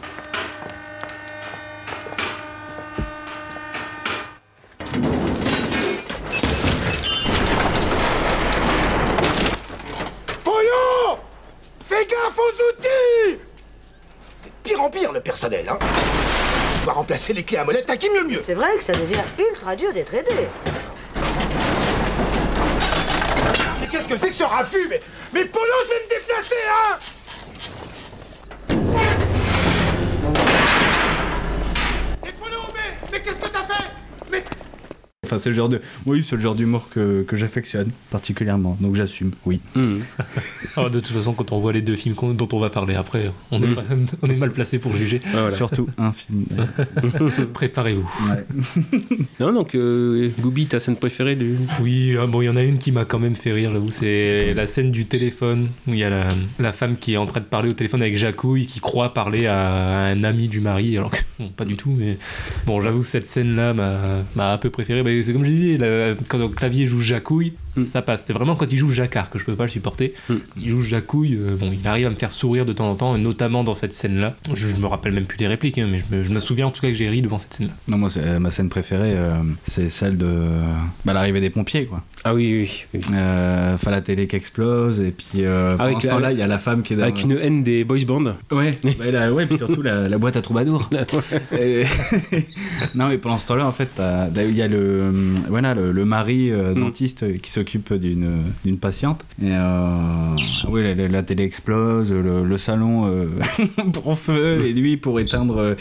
Polo 10.44 11.18
Fais 11.88 12.06
gaffe 12.06 12.38
aux 12.38 12.42
outils. 12.42 13.40
C'est 14.44 14.52
pire 14.62 14.84
en 14.84 14.92
pire 14.92 15.12
le 15.12 15.22
personnel, 15.22 15.68
hein. 15.68 15.80
Tu 16.78 16.84
dois 16.84 16.94
remplacer 16.94 17.34
les 17.34 17.42
clés 17.42 17.58
à 17.58 17.66
molette 17.66 17.90
à 17.90 17.98
qui 17.98 18.12
mieux 18.12 18.26
mieux. 18.26 18.38
C'est 18.38 18.54
vrai 18.54 18.78
que 18.78 18.84
ça 18.84 18.94
devient 18.94 19.24
ultra 19.40 19.76
dur 19.76 19.92
d'être 19.92 20.14
aidé. 20.14 20.50
Qu'est-ce 23.90 24.08
que 24.08 24.18
c'est 24.18 24.30
que 24.30 24.36
ce 24.36 24.44
raffut 24.44 24.88
mais, 24.90 25.02
mais 25.34 25.46
Polo, 25.46 25.66
je 25.84 25.90
vais 25.90 26.04
me 26.04 26.10
déplacer, 26.10 26.56
hein 26.70 26.98
Mais 32.24 32.32
Polo, 32.34 32.62
mais, 32.74 32.98
mais 33.12 33.22
qu'est-ce 33.22 33.40
que 33.40 33.49
Enfin, 35.30 35.38
c'est 35.38 35.50
le 35.50 35.56
genre 35.56 35.70
de 35.70 35.80
oui, 36.06 36.24
c'est 36.28 36.36
le 36.36 36.42
genre 36.42 36.56
d'humour 36.56 36.90
que, 36.90 37.24
que 37.28 37.36
j'affectionne 37.36 37.90
particulièrement. 38.10 38.78
Donc 38.82 38.96
j'assume. 38.96 39.32
Oui. 39.46 39.60
Mhm. 39.76 40.02
Ah, 40.76 40.90
de 40.90 41.00
toute 41.00 41.08
façon, 41.16 41.34
quand 41.34 41.52
on 41.52 41.60
voit 41.60 41.72
les 41.74 41.82
deux 41.82 41.96
films 41.96 42.16
dont 42.34 42.50
on 42.52 42.60
va 42.60 42.70
parler 42.70 42.96
après, 42.96 43.32
on 43.52 43.62
est, 43.62 43.68
Mm. 43.68 43.76
pas- 43.76 43.84
on 44.24 44.30
est 44.30 44.36
mal 44.36 44.52
placé 44.52 44.80
pour 44.80 44.96
juger. 44.96 45.22
Ah, 45.28 45.30
voilà. 45.42 45.52
Surtout 45.56 45.88
un 45.98 46.12
film. 46.12 46.46
Préparez-vous. 47.54 48.10
Ouais. 48.30 48.46
Non, 49.40 49.54
donc, 49.54 49.74
euh, 49.76 50.30
Gooby, 50.40 50.66
ta 50.66 50.80
scène 50.80 50.98
préférée 50.98 51.36
du. 51.36 51.56
Oui, 51.82 52.16
ah, 52.20 52.28
bon, 52.28 52.42
il 52.42 52.46
y 52.46 52.50
en 52.50 52.56
a 52.58 52.62
une 52.64 52.78
qui 52.78 52.92
m'a 52.92 53.06
quand 53.06 53.20
même 53.20 53.36
fait 53.36 53.52
rire, 53.54 53.72
j'avoue. 53.72 53.90
C'est 53.92 54.54
la 54.54 54.68
scène 54.68 54.92
du 54.92 55.06
téléphone 55.06 55.70
où 55.88 55.94
il 55.94 56.00
y 56.00 56.04
a 56.04 56.10
la, 56.10 56.26
la 56.60 56.72
femme 56.74 56.98
qui 56.98 57.14
est 57.14 57.18
en 57.18 57.26
train 57.26 57.40
de 57.40 57.46
parler 57.46 57.70
au 57.70 57.74
téléphone 57.74 58.02
avec 58.02 58.18
Jacouille 58.18 58.66
qui 58.66 58.80
croit 58.82 59.14
parler 59.14 59.46
à 59.48 60.08
un 60.08 60.24
ami 60.26 60.48
du 60.50 60.60
mari, 60.60 60.98
alors 60.98 61.12
que 61.12 61.18
bon, 61.40 61.50
pas 61.50 61.64
du 61.66 61.76
tout. 61.78 61.94
Mais 61.98 62.18
bon, 62.66 62.82
j'avoue, 62.82 63.04
cette 63.04 63.26
scène-là 63.26 63.74
m'a 63.74 63.98
m'a 64.36 64.52
un 64.54 64.58
peu 64.58 64.70
préféré. 64.70 65.04
Bah, 65.04 65.12
c'est 65.24 65.34
comme 65.34 65.46
je 65.46 65.50
disais, 65.50 66.18
quand 66.28 66.40
au 66.40 66.50
clavier 66.50 66.88
joue 66.88 67.02
Jacouille, 67.02 67.54
Mm. 67.80 67.84
ça 67.84 68.02
passe. 68.02 68.24
C'est 68.26 68.34
vraiment 68.34 68.56
quand 68.56 68.72
il 68.72 68.78
joue 68.78 68.90
Jacquard 68.90 69.30
que 69.30 69.40
je 69.40 69.46
peux 69.46 69.56
pas 69.56 69.64
le 69.66 69.70
supporter. 69.70 70.14
Mm. 70.30 70.34
Quand 70.36 70.62
il 70.62 70.68
joue 70.70 70.82
Jacouille, 70.82 71.36
euh, 71.40 71.56
bon, 71.56 71.72
il 71.72 71.88
arrive 71.88 72.08
à 72.08 72.10
me 72.10 72.16
faire 72.16 72.32
sourire 72.32 72.66
de 72.66 72.74
temps 72.74 72.90
en 72.90 72.96
temps, 72.96 73.16
et 73.16 73.20
notamment 73.20 73.64
dans 73.64 73.74
cette 73.74 73.94
scène-là. 73.94 74.36
Je, 74.54 74.68
je 74.68 74.76
me 74.76 74.86
rappelle 74.88 75.14
même 75.14 75.26
plus 75.26 75.38
des 75.38 75.48
répliques, 75.48 75.78
hein, 75.78 75.88
mais 75.92 76.02
je 76.10 76.16
me, 76.16 76.24
je 76.24 76.32
me 76.32 76.40
souviens 76.40 76.68
en 76.68 76.72
tout 76.72 76.82
cas 76.82 76.88
que 76.90 76.94
j'ai 76.94 77.10
ri 77.10 77.22
devant 77.22 77.40
cette 77.40 77.54
scène-là. 77.54 77.74
Non, 77.88 77.98
moi, 77.98 78.10
c'est- 78.10 78.22
euh, 78.24 78.40
ma 78.40 78.52
scène 78.52 78.70
préférée, 78.70 79.14
euh, 79.16 79.32
c'est 79.64 79.90
celle 79.90 80.18
de 80.18 80.36
bah, 81.06 81.14
l'arrivée 81.14 81.42
des 81.42 81.50
pompiers, 81.50 81.86
quoi. 81.86 82.04
Ah 82.26 82.34
oui, 82.34 82.68
oui, 82.70 82.86
oui. 82.94 83.02
Euh, 83.14 83.74
Enfin, 83.76 83.92
la 83.92 84.02
télé 84.02 84.28
qui 84.28 84.36
explose, 84.36 85.00
et 85.00 85.12
puis 85.12 85.46
euh, 85.46 85.74
Avec 85.78 85.80
pendant 85.94 86.00
ce 86.02 86.08
temps-là, 86.08 86.32
il 86.34 86.38
y 86.40 86.42
a 86.42 86.48
la 86.48 86.58
femme 86.58 86.82
qui 86.82 86.94
est 86.94 86.96
dans. 86.98 87.04
Avec 87.04 87.22
une 87.24 87.32
haine 87.38 87.64
des 87.64 87.84
boys 87.86 88.00
bands. 88.06 88.24
Ouais, 88.52 88.76
ouais, 88.84 89.12
la- 89.12 89.32
ouais, 89.32 89.46
puis 89.46 89.58
surtout 89.58 89.82
la, 89.82 90.10
la 90.10 90.18
boîte 90.18 90.36
à 90.36 90.42
troubadour. 90.42 90.90
Et- 91.58 91.84
non, 92.96 93.08
mais 93.08 93.18
pendant 93.18 93.40
ce 93.40 93.46
temps-là, 93.48 93.66
en 93.66 93.72
fait, 93.72 93.90
il 94.36 94.56
y 94.58 94.62
a 94.62 94.68
le, 94.68 95.12
voilà, 95.48 95.74
le, 95.74 95.92
le 95.92 96.06
mari 96.06 96.52
euh, 96.52 96.74
Mm. 96.76 96.80
dentiste 96.82 97.42
qui 97.42 97.50
s'occupe 97.52 97.69
d'une 97.78 98.44
d'une 98.66 98.78
patiente. 98.78 99.24
Et 99.42 99.48
euh, 99.52 100.36
oui, 100.70 100.84
la, 100.84 100.96
la- 100.96 101.08
la 101.08 101.24
télé 101.24 101.44
explose, 101.44 102.12
le, 102.12 102.44
le 102.44 102.58
salon 102.58 103.06
euh, 103.08 103.26
prend 103.94 104.16
feu, 104.16 104.66
et 104.66 104.74
lui, 104.74 104.98
pour 104.98 105.20
éteindre, 105.20 105.58
euh, 105.58 105.76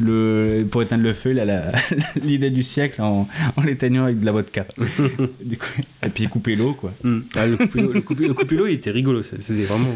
le, 0.00 0.64
pour 0.70 0.82
éteindre 0.82 1.02
le 1.04 1.12
feu, 1.12 1.32
il 1.32 1.40
a 1.40 1.72
l'idée 2.24 2.50
du 2.50 2.62
siècle 2.62 3.00
en, 3.02 3.28
en 3.56 3.62
l'éteignant 3.62 4.04
avec 4.04 4.20
de 4.20 4.26
la 4.26 4.32
vodka. 4.32 4.66
du 5.44 5.56
coup, 5.58 5.66
et 6.04 6.08
puis 6.08 6.26
couper 6.28 6.56
l'eau, 6.56 6.74
quoi. 6.74 6.92
Mm. 7.04 7.18
Ah, 7.36 7.46
le 7.46 7.56
coupé-l'eau, 7.56 7.92
le 7.92 8.00
coupé- 8.00 8.26
le 8.28 8.34
coupé-l'eau, 8.34 8.66
il 8.66 8.74
était 8.74 8.90
rigolo, 8.90 9.22
c'était 9.22 9.62
vraiment 9.62 9.88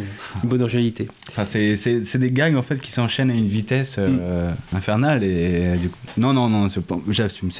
une 0.42 0.48
bonne 0.48 0.62
originalité. 0.62 1.08
Enfin, 1.28 1.44
c'est- 1.44 2.16
des 2.16 2.30
gags 2.32 2.56
en 2.56 2.62
fait 2.62 2.80
qui 2.80 2.90
s'enchaînent 2.92 3.30
à 3.30 3.34
une 3.34 3.46
vitesse 3.46 3.96
euh, 3.98 4.50
Mm. 4.72 4.76
infernale 4.76 5.22
et 5.24 5.76
du 5.80 5.88
coup. 5.88 5.98
Non, 6.16 6.32
non, 6.32 6.48
non, 6.48 6.68
j'assume. 7.10 7.50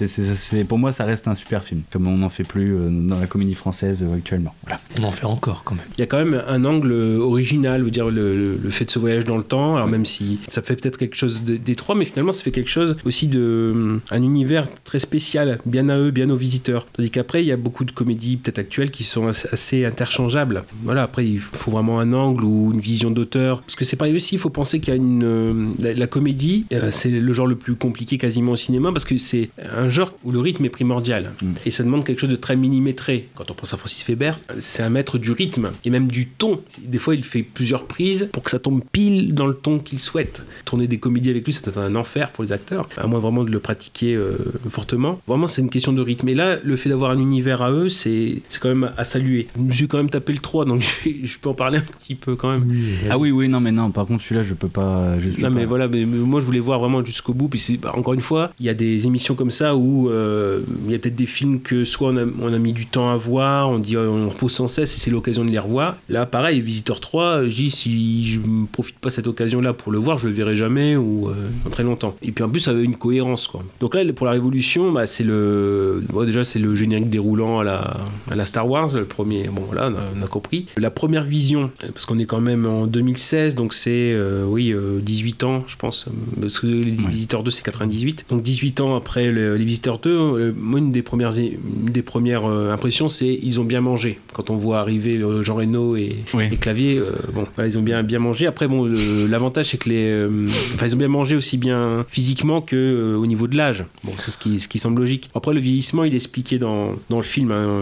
Pour 0.68 0.78
moi, 0.78 0.92
ça 0.92 1.04
reste 1.04 1.28
un 1.28 1.34
super 1.34 1.62
film. 1.64 1.82
Comme 1.90 2.06
on 2.06 2.16
n'en 2.16 2.28
fait 2.30 2.44
plus 2.44 2.74
dans 2.90 3.18
la 3.20 3.26
comédie 3.26 3.54
française. 3.54 3.65
Française 3.66 4.02
euh, 4.02 4.16
actuellement. 4.16 4.54
Voilà. 4.64 4.80
On 5.00 5.04
en 5.04 5.12
fait 5.12 5.26
encore 5.26 5.62
quand 5.64 5.74
même. 5.74 5.84
Il 5.96 6.00
y 6.00 6.04
a 6.04 6.06
quand 6.06 6.18
même 6.24 6.40
un 6.46 6.64
angle 6.64 6.92
original, 7.20 7.82
veut 7.82 7.90
dire 7.90 8.08
le, 8.08 8.36
le- 8.36 8.58
le 8.62 8.70
fait 8.70 8.84
de 8.84 8.90
ce 8.90 8.98
voyage 8.98 9.24
dans 9.24 9.36
le 9.36 9.42
temps. 9.42 9.76
Alors 9.76 9.88
même 9.88 10.04
si 10.04 10.38
ça 10.48 10.62
fait 10.62 10.76
peut-être 10.80 10.98
quelque 10.98 11.16
chose 11.16 11.42
d'étroit, 11.42 11.94
mais 11.94 12.04
finalement 12.04 12.32
ça 12.32 12.42
fait 12.42 12.52
quelque 12.52 12.70
chose 12.70 12.96
aussi 13.04 13.26
de 13.28 13.72
hum, 13.74 14.00
un 14.10 14.22
univers 14.22 14.68
très 14.84 14.98
spécial, 14.98 15.58
bien 15.66 15.88
à 15.88 15.98
eux, 15.98 16.10
bien 16.10 16.30
aux 16.30 16.36
visiteurs. 16.36 16.86
Tandis 16.94 17.10
qu'après 17.10 17.42
il 17.42 17.46
y 17.46 17.52
a 17.52 17.56
beaucoup 17.56 17.84
de 17.84 17.90
comédies 17.92 18.36
peut-être 18.36 18.58
actuelles 18.58 18.90
qui 18.90 19.04
sont 19.04 19.26
assez, 19.28 19.48
assez 19.52 19.84
interchangeables. 19.84 20.64
Voilà, 20.84 21.02
après 21.02 21.26
il 21.26 21.40
faut 21.40 21.70
vraiment 21.72 21.98
un 22.00 22.12
angle 22.12 22.44
ou 22.44 22.70
une 22.72 22.80
vision 22.80 23.10
d'auteur, 23.10 23.60
parce 23.62 23.74
que 23.74 23.84
c'est 23.84 23.96
pareil 23.96 24.14
aussi. 24.14 24.34
Il 24.36 24.38
faut 24.38 24.50
penser 24.50 24.80
qu'il 24.80 24.90
y 24.94 24.96
a 24.96 24.96
une 24.96 25.22
euh, 25.24 25.66
la, 25.80 25.92
la 25.94 26.06
comédie, 26.06 26.66
euh, 26.72 26.90
c'est 26.90 27.10
le 27.10 27.32
genre 27.32 27.46
le 27.48 27.56
plus 27.56 27.74
compliqué 27.74 28.16
quasiment 28.18 28.52
au 28.52 28.56
cinéma 28.56 28.92
parce 28.92 29.04
que 29.04 29.16
c'est 29.16 29.50
un 29.76 29.88
genre 29.88 30.12
où 30.24 30.30
le 30.30 30.38
rythme 30.40 30.64
est 30.64 30.68
primordial 30.78 31.32
et 31.64 31.70
ça 31.70 31.82
demande 31.82 32.04
quelque 32.04 32.20
chose 32.20 32.30
de 32.30 32.36
très 32.36 32.56
millimétré. 32.56 33.26
Quand 33.34 33.50
on 33.50 33.54
pense 33.56 33.74
à 33.74 33.76
Francis 33.76 34.06
Weber, 34.06 34.38
c'est 34.58 34.82
un 34.82 34.90
maître 34.90 35.18
du 35.18 35.32
rythme 35.32 35.70
et 35.84 35.90
même 35.90 36.08
du 36.08 36.26
ton. 36.26 36.60
Des 36.82 36.98
fois, 36.98 37.14
il 37.14 37.24
fait 37.24 37.42
plusieurs 37.42 37.84
prises 37.86 38.28
pour 38.32 38.42
que 38.42 38.50
ça 38.50 38.58
tombe 38.58 38.82
pile 38.92 39.34
dans 39.34 39.46
le 39.46 39.54
ton 39.54 39.78
qu'il 39.78 39.98
souhaite. 39.98 40.44
Tourner 40.64 40.86
des 40.86 40.98
comédies 40.98 41.30
avec 41.30 41.44
lui, 41.46 41.52
c'est 41.52 41.76
un 41.78 41.94
enfer 41.96 42.30
pour 42.30 42.44
les 42.44 42.52
acteurs, 42.52 42.88
à 42.96 43.06
moins 43.06 43.18
vraiment 43.18 43.44
de 43.44 43.50
le 43.50 43.58
pratiquer 43.60 44.14
euh, 44.14 44.36
fortement. 44.70 45.20
Vraiment, 45.26 45.46
c'est 45.46 45.62
une 45.62 45.70
question 45.70 45.92
de 45.92 46.02
rythme. 46.02 46.28
Et 46.28 46.34
là, 46.34 46.58
le 46.62 46.76
fait 46.76 46.88
d'avoir 46.88 47.10
un 47.10 47.18
univers 47.18 47.62
à 47.62 47.70
eux, 47.70 47.88
c'est 47.88 48.42
c'est 48.48 48.60
quand 48.60 48.68
même 48.68 48.90
à 48.96 49.04
saluer. 49.04 49.48
Je 49.68 49.76
suis 49.76 49.88
quand 49.88 49.98
même 49.98 50.10
tapé 50.10 50.32
le 50.32 50.38
3, 50.38 50.64
donc 50.64 50.82
je, 51.04 51.38
peux 51.38 51.48
en 51.48 51.54
parler 51.54 51.78
un 51.78 51.82
petit 51.82 52.14
peu 52.14 52.36
quand 52.36 52.50
même. 52.50 52.70
Ah 53.10 53.18
oui, 53.18 53.30
oui, 53.30 53.48
non, 53.48 53.60
mais 53.60 53.72
non, 53.72 53.90
par 53.90 54.06
contre, 54.06 54.22
celui-là, 54.22 54.42
je 54.42 54.54
peux 54.54 54.68
pas. 54.68 55.18
Je 55.20 55.30
suis 55.30 55.42
Non 55.42 55.50
mais 55.50 55.62
pas- 55.62 55.66
voilà, 55.66 55.88
mais 55.88 56.04
mais 56.04 56.18
moi 56.18 56.40
je 56.40 56.46
voulais 56.46 56.60
voir 56.60 56.80
vraiment 56.80 57.04
jusqu'au 57.04 57.32
bout. 57.34 57.48
Puis 57.48 57.58
c'est- 57.60 57.76
bah, 57.76 57.92
encore 57.96 58.14
une 58.14 58.20
fois, 58.20 58.52
il 58.60 58.66
y 58.66 58.68
a 58.68 58.74
des 58.74 59.06
émissions 59.06 59.34
comme 59.34 59.50
ça 59.50 59.76
où 59.76 60.10
euh, 60.10 60.60
il 60.86 60.92
y 60.92 60.94
a 60.94 60.98
peut-être 60.98 61.16
des 61.16 61.26
films 61.26 61.60
que 61.60 61.84
soit 61.84 62.10
on 62.10 62.16
a, 62.16 62.24
on 62.40 62.52
a 62.52 62.58
mis 62.58 62.72
du 62.72 62.86
temps 62.86 63.10
à 63.10 63.16
voir, 63.16 63.45
on 63.66 63.78
dit 63.78 63.96
euh, 63.96 64.08
on 64.08 64.28
repose 64.28 64.52
sans 64.52 64.66
cesse 64.66 64.94
et 64.94 64.98
c'est 64.98 65.10
l'occasion 65.10 65.44
de 65.44 65.50
les 65.50 65.58
revoir. 65.58 65.96
Là, 66.08 66.26
pareil, 66.26 66.60
Visiteur 66.60 67.00
3, 67.00 67.46
je 67.46 67.54
dis 67.54 67.70
si 67.70 68.24
je 68.26 68.40
ne 68.40 68.66
profite 68.66 68.98
pas 68.98 69.08
de 69.08 69.14
cette 69.14 69.26
occasion-là 69.26 69.72
pour 69.72 69.92
le 69.92 69.98
voir, 69.98 70.18
je 70.18 70.28
le 70.28 70.34
verrai 70.34 70.56
jamais 70.56 70.96
ou 70.96 71.28
euh, 71.28 71.32
dans 71.64 71.70
très 71.70 71.82
longtemps. 71.82 72.14
Et 72.22 72.32
puis 72.32 72.42
en 72.44 72.48
plus, 72.48 72.60
ça 72.60 72.70
avait 72.72 72.84
une 72.84 72.96
cohérence 72.96 73.48
quoi. 73.48 73.62
Donc 73.80 73.94
là, 73.94 74.02
pour 74.12 74.26
la 74.26 74.32
Révolution, 74.32 74.92
bah, 74.92 75.06
c'est 75.06 75.24
le 75.24 76.02
bon, 76.12 76.24
déjà 76.24 76.44
c'est 76.44 76.58
le 76.58 76.74
générique 76.74 77.10
déroulant 77.10 77.58
à 77.60 77.64
la, 77.64 77.96
à 78.30 78.34
la 78.36 78.44
Star 78.44 78.68
Wars, 78.68 78.88
le 78.94 79.04
premier. 79.04 79.48
Bon 79.48 79.62
voilà, 79.66 79.90
on 79.90 79.94
a, 79.94 80.20
on 80.20 80.24
a 80.24 80.28
compris. 80.28 80.66
La 80.76 80.90
première 80.90 81.24
vision, 81.24 81.70
parce 81.92 82.06
qu'on 82.06 82.18
est 82.18 82.26
quand 82.26 82.40
même 82.40 82.66
en 82.66 82.86
2016, 82.86 83.54
donc 83.54 83.74
c'est 83.74 84.12
euh, 84.12 84.44
oui 84.46 84.72
euh, 84.72 84.98
18 85.00 85.44
ans, 85.44 85.64
je 85.66 85.76
pense, 85.76 86.06
euh, 86.08 86.40
parce 86.42 86.58
que 86.60 86.66
les 86.66 86.90
Visiteurs 86.90 87.42
2 87.42 87.50
c'est 87.50 87.62
98. 87.64 88.26
Donc 88.30 88.42
18 88.42 88.80
ans 88.80 88.96
après 88.96 89.30
le- 89.30 89.56
les 89.56 89.64
Visiteurs 89.64 89.98
2, 89.98 90.10
euh, 90.10 90.52
moi 90.56 90.78
une 90.78 90.90
des 90.92 91.02
premières 91.02 91.36
une 91.38 91.92
des 91.92 92.02
premières 92.02 92.46
euh, 92.46 92.72
impressions 92.72 93.08
c'est 93.08 93.35
ils 93.42 93.60
ont 93.60 93.64
bien 93.64 93.80
mangé. 93.80 94.18
Quand 94.32 94.50
on 94.50 94.56
voit 94.56 94.78
arriver 94.80 95.16
euh, 95.16 95.42
Jean 95.42 95.56
Reno 95.56 95.96
et, 95.96 96.16
et 96.38 96.56
Clavier, 96.56 96.98
euh, 96.98 97.12
bon, 97.32 97.46
voilà, 97.54 97.68
ils 97.68 97.78
ont 97.78 97.82
bien 97.82 98.02
bien 98.02 98.18
mangé. 98.18 98.46
Après 98.46 98.68
bon, 98.68 98.90
l'avantage 99.28 99.70
c'est 99.70 99.78
que 99.78 99.88
les, 99.88 100.08
euh, 100.08 100.46
enfin 100.74 100.86
ils 100.86 100.94
ont 100.94 100.98
bien 100.98 101.08
mangé 101.08 101.36
aussi 101.36 101.56
bien 101.58 102.04
physiquement 102.08 102.60
que 102.60 102.76
euh, 102.76 103.16
au 103.16 103.26
niveau 103.26 103.46
de 103.46 103.56
l'âge. 103.56 103.84
Bon, 104.04 104.12
c'est 104.18 104.30
ce 104.30 104.38
qui 104.38 104.60
ce 104.60 104.68
qui 104.68 104.78
semble 104.78 105.00
logique. 105.00 105.30
Après 105.34 105.52
le 105.52 105.60
vieillissement, 105.60 106.04
il 106.04 106.12
est 106.12 106.16
expliqué 106.16 106.58
dans 106.58 106.94
dans 107.10 107.16
le 107.16 107.22
film, 107.22 107.52
hein, 107.52 107.80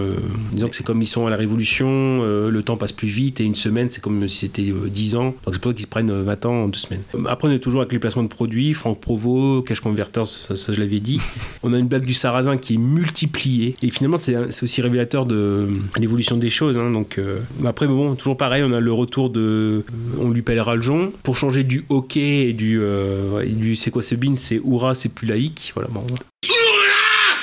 disant 0.53 0.69
que 0.69 0.77
c'est 0.77 0.85
comme 0.85 1.03
ils 1.03 1.07
sont 1.07 1.27
à 1.27 1.31
la 1.31 1.37
Révolution, 1.37 2.23
le 2.23 2.63
temps 2.63 2.77
passe 2.77 2.93
plus 2.93 3.09
vite 3.09 3.41
et 3.41 3.45
une 3.45 3.55
semaine 3.55 3.89
c'est 3.91 4.01
comme 4.01 4.29
si 4.29 4.39
c'était 4.39 4.71
euh, 4.71 4.89
10 4.89 5.17
ans. 5.17 5.35
Donc 5.45 5.55
c'est 5.55 5.61
pour 5.61 5.71
ça 5.71 5.75
qu'ils 5.75 5.85
se 5.85 5.91
prennent 5.91 6.11
euh, 6.11 6.23
20 6.23 6.47
ans 6.47 6.55
en 6.65 6.69
deux 6.69 6.79
semaines. 6.79 7.03
Après 7.27 7.49
on 7.49 7.51
est 7.51 7.59
toujours 7.59 7.81
avec 7.81 7.93
les 7.93 7.99
placements 7.99 8.23
de 8.23 8.29
produits, 8.29 8.75
Franck 8.75 9.01
Provo, 9.01 9.63
Cash 9.63 9.81
Converters, 9.81 10.27
ça, 10.27 10.57
ça, 10.57 10.73
je 10.73 10.81
l'avais 10.81 11.01
dit. 11.01 11.21
On 11.63 11.73
a 11.73 11.79
une 11.79 11.87
blague 11.87 12.05
du 12.05 12.15
sarrasin 12.15 12.57
qui 12.57 12.75
est 12.75 12.79
multipliée 12.79 13.77
et 13.83 13.91
finalement 13.91 14.17
c'est 14.17 14.63
aussi 14.63 14.83
révélateur 14.83 15.27
de 15.27 15.44
euh, 15.45 15.69
l'évolution 15.99 16.37
des 16.37 16.51
choses. 16.51 16.77
hein. 16.79 16.91
donc 16.91 17.19
euh, 17.19 17.39
mais 17.61 17.69
après 17.69 17.87
bon, 17.87 18.15
toujours 18.17 18.37
pareil, 18.37 18.63
on 18.65 18.73
a 18.73 18.81
le 18.81 18.93
retour 18.93 19.31
de 19.31 19.85
on 20.19 20.31
lui 20.31 20.43
pèlera 20.43 20.77
le 20.77 20.83
jonc 20.83 21.13
pour 21.23 21.37
changer 21.37 21.65
du 21.65 21.85
hockey 21.89 22.49
et 22.49 22.53
du 22.53 22.81
euh, 22.81 23.45
du 23.45 23.77
c'est 23.77 23.91
quoi 23.91 24.03
ce 24.03 24.15
bin, 24.15 24.37
c'est 24.37 24.61
Oura, 24.65 24.95
c'est 24.95 25.11
plus 25.15 25.27
laïque. 25.27 25.73
Voilà 25.75 25.89
bon. 25.91 26.05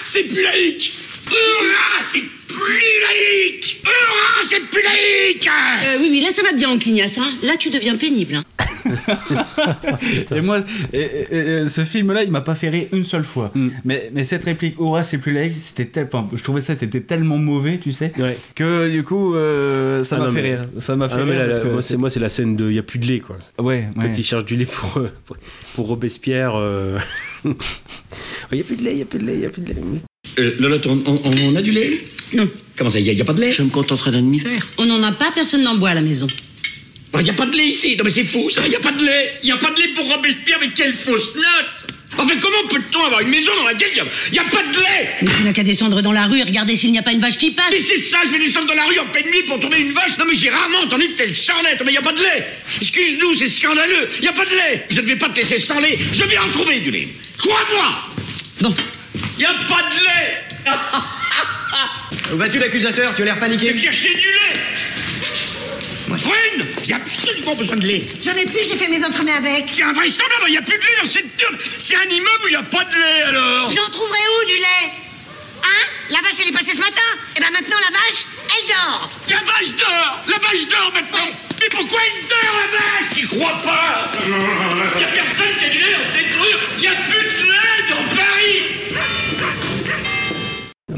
C'est 0.03 0.23
plus 0.23 0.43
laïque 0.43 0.93
Hurrah 1.31 2.01
C'est 2.11 2.23
plus 2.47 2.91
laïque 3.07 3.81
Hurrah 3.83 4.47
C'est 4.49 4.61
plus 4.61 4.81
laïque 4.83 5.47
Euh, 5.47 5.97
oui, 6.01 6.07
oui, 6.11 6.21
là 6.21 6.29
ça 6.31 6.43
va 6.43 6.53
bien 6.53 6.69
en 6.69 6.77
clignasse, 6.77 7.17
hein. 7.17 7.29
Là 7.43 7.53
tu 7.57 7.69
deviens 7.69 7.95
pénible. 7.97 8.35
hein. 8.35 8.43
et 10.35 10.41
moi, 10.41 10.63
et- 10.91 10.97
et- 10.99 11.37
et 11.63 11.69
ce 11.69 11.83
film-là, 11.83 12.23
il 12.23 12.31
m'a 12.31 12.41
pas 12.41 12.55
fait 12.55 12.69
rire 12.69 12.87
une 12.91 13.03
seule 13.03 13.23
fois. 13.23 13.51
Mm. 13.53 13.69
Mais, 13.85 14.09
mais 14.11 14.23
cette 14.23 14.43
réplique, 14.45 14.79
Aura, 14.81 15.03
c'est 15.03 15.19
plus 15.19 15.31
laïque, 15.33 15.53
c'était 15.55 15.85
tel- 15.85 16.07
enfin, 16.11 16.27
je 16.35 16.41
trouvais 16.41 16.61
ça, 16.61 16.73
c'était 16.73 17.01
tellement 17.01 17.37
mauvais, 17.37 17.77
tu 17.77 17.91
sais, 17.91 18.11
que 18.55 18.89
du 18.89 19.03
coup, 19.03 19.35
euh, 19.35 20.03
ça 20.03 20.15
Ah 20.15 20.19
m'a 20.19 20.25
non, 20.25 20.31
fait 20.33 20.41
mais- 20.41 20.55
rire. 20.55 20.67
Ça 20.79 20.95
m'a 20.95 21.05
Ah 21.05 21.09
fait 21.09 21.17
non, 21.17 21.25
mais 21.25 21.31
rire. 21.33 21.39
là, 21.41 21.45
parce 21.47 21.59
là, 21.59 21.65
que 21.65 21.69
moi, 21.71 21.81
c'est 21.83 21.97
moi 21.97 22.09
c'est 22.09 22.19
la 22.19 22.29
scène 22.29 22.55
de 22.55 22.69
il 22.69 22.75
y 22.75 22.79
a 22.79 22.83
plus 22.83 22.97
de 22.99 23.05
lait 23.05 23.19
quoi. 23.19 23.37
Ouais, 23.59 23.87
Quand 23.95 24.01
ouais. 24.07 24.11
il 24.17 24.23
cherche 24.25 24.45
du 24.45 24.55
lait 24.55 24.65
pour 24.65 24.97
euh, 24.97 25.11
pour, 25.25 25.37
pour 25.75 25.87
Robespierre 25.87 26.53
euh, 26.55 26.97
il 28.51 28.57
y 28.57 28.61
a 28.61 28.63
plus 28.63 28.75
de 28.77 28.83
lait, 28.83 28.93
il 28.93 28.99
y 28.99 29.03
a 29.03 29.05
plus 29.05 29.19
de 29.19 29.25
lait, 29.25 29.35
il 29.35 29.41
y 29.41 29.45
a 29.45 29.49
plus 29.49 29.61
de 29.61 29.69
lait. 29.69 29.75
Euh, 30.39 30.55
Lolotte, 30.59 30.87
on, 30.87 31.01
on- 31.05 31.21
on 31.23 31.55
a 31.55 31.61
du 31.61 31.71
lait 31.71 32.03
Non. 32.33 32.47
Comment 32.77 32.89
ça, 32.89 32.99
il 32.99 33.05
y, 33.05 33.21
a 33.21 33.25
pas 33.25 33.33
de 33.33 33.41
lait 33.41 33.51
Je 33.51 33.61
me 33.61 33.69
contenterai 33.69 34.11
d'un 34.11 34.21
demi-verre. 34.21 34.65
On 34.77 34.85
n'en 34.85 35.03
a 35.03 35.11
pas, 35.11 35.31
personne 35.35 35.61
n'en 35.63 35.75
boit 35.75 35.89
à 35.89 35.93
la 35.93 36.01
maison. 36.01 36.27
Il 37.19 37.27
y 37.27 37.29
a 37.29 37.33
pas 37.33 37.45
de 37.45 37.55
lait 37.55 37.67
ici 37.67 37.95
Non 37.97 38.05
mais 38.05 38.09
c'est 38.09 38.23
fou 38.23 38.49
ça, 38.49 38.61
il 38.65 38.71
y 38.71 38.75
a 38.75 38.79
pas 38.79 38.93
de 38.93 39.03
lait 39.03 39.33
Il 39.43 39.49
y 39.49 39.51
a 39.51 39.57
pas 39.57 39.69
de 39.71 39.79
lait 39.81 39.89
pour 39.89 40.07
Robespierre, 40.07 40.59
mais 40.61 40.69
quelle 40.73 40.93
fausse 40.93 41.35
note 41.35 41.91
Enfin, 42.17 42.33
comment 42.41 42.67
peut-on 42.69 43.05
avoir 43.05 43.21
une 43.21 43.29
maison 43.29 43.51
dans 43.57 43.65
laquelle 43.65 43.89
il 43.93 44.35
y 44.35 44.39
a, 44.39 44.43
pas 44.43 44.61
de 44.63 44.77
lait 44.77 45.09
Mais 45.21 45.29
tu 45.37 45.43
n'as 45.43 45.53
qu'à 45.53 45.63
descendre 45.63 46.01
dans 46.01 46.11
la 46.11 46.25
rue 46.25 46.39
et 46.39 46.43
regarder 46.43 46.75
s'il 46.75 46.91
n'y 46.91 46.99
a 46.99 47.03
pas 47.03 47.13
une 47.13 47.21
vache 47.21 47.37
qui 47.37 47.51
passe. 47.51 47.73
Si 47.73 47.81
c'est 47.81 47.97
ça, 47.99 48.17
je 48.25 48.31
vais 48.31 48.39
descendre 48.39 48.67
dans 48.67 48.75
la 48.75 48.83
rue 48.85 48.99
en 48.99 49.05
pleine 49.05 49.27
nuit 49.27 49.43
pour 49.47 49.59
trouver 49.61 49.79
une 49.79 49.91
vache. 49.93 50.17
Non 50.19 50.25
mais 50.27 50.35
j'ai 50.35 50.49
rarement 50.49 50.79
entendu 50.79 51.07
de 51.07 51.13
telle 51.13 51.33
sornette, 51.33 51.81
mais 51.85 51.91
il 51.91 51.95
y 51.95 51.97
a 51.97 52.01
pas 52.01 52.11
de 52.11 52.19
lait. 52.21 52.45
Excuse-nous, 52.81 53.33
c'est 53.33 53.47
scandaleux. 53.49 54.09
Il 54.19 54.25
y 54.25 54.27
a 54.27 54.33
pas 54.33 54.45
de 54.45 54.49
lait. 54.51 54.85
Je 54.89 54.99
ne 55.01 55.05
vais 55.07 55.15
pas 55.15 55.29
te 55.29 55.37
laisser 55.37 55.57
sans 55.59 55.79
lait. 55.79 55.97
Je 56.11 56.23
vais 56.25 56.37
en 56.37 56.49
trouver 56.51 56.79
du 56.81 56.91
lait. 56.91 57.07
Crois-moi. 57.37 58.09
Bon. 58.61 58.75
Y 59.37 59.45
a 59.45 59.53
pas 59.67 59.83
de 59.89 60.03
lait. 60.05 60.43
Où 62.33 62.37
vas-tu 62.37 62.59
l'accusateur 62.59 63.15
Tu 63.15 63.21
as 63.21 63.25
l'air 63.25 63.39
paniqué 63.39 63.67
Je 63.69 63.73
vais 63.73 63.79
chercher 63.79 64.13
du 64.13 64.31
lait. 64.31 64.61
Prune 66.07 66.67
J'ai 66.83 66.93
absolument 66.93 67.55
besoin 67.55 67.77
de 67.77 67.87
lait. 67.87 68.05
J'en 68.23 68.35
ai 68.35 68.45
plus, 68.45 68.63
j'ai 68.67 68.75
fait 68.75 68.87
mes 68.87 69.03
entremets 69.03 69.31
avec. 69.31 69.65
C'est 69.71 69.83
invraisemblable, 69.83 70.43
il 70.47 70.51
n'y 70.51 70.57
a 70.57 70.61
plus 70.61 70.77
de 70.77 70.83
lait 70.83 71.01
dans 71.01 71.07
cette 71.07 71.37
turne. 71.37 71.57
C'est 71.77 71.95
un 71.95 72.03
immeuble 72.03 72.43
où 72.43 72.47
il 72.47 72.51
n'y 72.51 72.55
a 72.55 72.63
pas 72.63 72.83
de 72.83 72.95
lait 72.95 73.21
alors. 73.23 73.69
J'en 73.69 73.89
trouverai 73.91 74.19
où 74.19 74.47
du 74.47 74.55
lait? 74.55 74.91
Hein? 75.63 75.87
La 76.09 76.19
vache, 76.19 76.39
elle 76.41 76.49
est 76.49 76.57
passée 76.57 76.73
ce 76.73 76.79
matin 76.79 77.09
Et 77.37 77.39
ben 77.39 77.51
maintenant, 77.51 77.77
la 77.79 77.97
vache, 77.97 78.25
elle 78.49 78.67
dort 78.67 79.09
La 79.29 79.37
vache 79.37 79.75
dort 79.77 80.19
La 80.27 80.37
vache 80.39 80.67
dort 80.67 80.91
maintenant 80.93 81.29
Mais 81.61 81.69
pourquoi 81.69 81.99
elle 82.03 82.27
dort 82.27 82.55
la 82.57 82.77
vache? 82.77 83.13
J'y 83.13 83.21
crois 83.21 83.61
pas 83.61 84.11
Il 84.25 84.97
n'y 84.97 85.03
a 85.03 85.07
personne 85.07 85.55
qui 85.59 85.65
a 85.65 85.69
du 85.69 85.77
lait 85.77 85.93
dans 85.93 86.03
cette 86.03 86.41
rue 86.41 86.57
Il 86.77 86.81
n'y 86.81 86.87
a 86.87 86.95
plus 86.95 87.23
de 87.23 87.51
lait 87.51 87.83
dans 87.89 88.15
Paris 88.15 88.80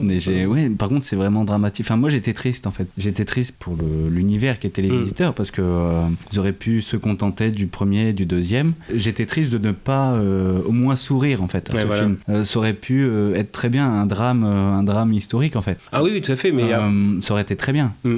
Mais 0.02 0.20
j'ai, 0.20 0.46
ouais, 0.46 0.70
par 0.70 0.90
contre, 0.90 1.06
c'est 1.06 1.16
vraiment 1.16 1.44
dramatique. 1.46 1.86
Enfin, 1.86 1.96
moi, 1.98 2.10
j'étais 2.10 2.34
triste 2.34 2.68
en 2.68 2.72
fait. 2.72 2.88
J'étais 2.98 3.26
triste 3.26 3.56
pour 3.60 3.76
l'univers 4.10 4.60
qui 4.60 4.68
était 4.68 4.82
les 4.82 4.90
Mm. 4.92 5.00
visiteurs 5.02 5.34
parce 5.34 5.52
que 5.52 5.62
euh, 5.62 6.04
ils 6.32 6.40
auraient 6.40 6.54
pu 6.54 6.82
se 6.82 6.96
contenter 6.98 7.52
du 7.52 7.68
premier, 7.68 8.10
et 8.10 8.14
du 8.14 8.26
deuxième. 8.26 8.74
J'étais 8.94 9.26
triste 9.26 9.52
de 9.52 9.58
ne 9.58 9.72
pas 9.72 10.14
euh, 10.14 10.60
au 10.66 10.72
moins 10.72 10.96
sourire 10.96 11.42
en 11.44 11.48
fait 11.48 11.70
à 11.70 11.74
Ouais, 11.76 11.82
ce 11.82 11.86
voilà. 11.88 12.02
film. 12.04 12.18
Euh, 12.30 12.44
ça 12.44 12.60
aurait 12.60 12.74
pu 12.74 13.04
euh, 13.04 13.34
être 13.36 13.52
très 13.52 13.70
bien 13.70 13.88
un 13.92 14.06
drame, 14.06 14.44
euh, 14.46 14.72
un 14.74 14.84
drame 14.84 15.14
historique 15.14 15.56
en 15.56 15.62
fait. 15.62 15.78
Ah 15.92 16.04
oui, 16.04 16.12
oui, 16.14 16.22
tout 16.22 16.32
à 16.32 16.36
fait, 16.36 16.52
mais 16.52 16.74
Euh, 16.74 17.20
ça 17.20 17.34
aurait 17.34 17.44
été 17.44 17.56
très 17.56 17.72
bien. 17.74 17.94
Mm. 18.04 18.18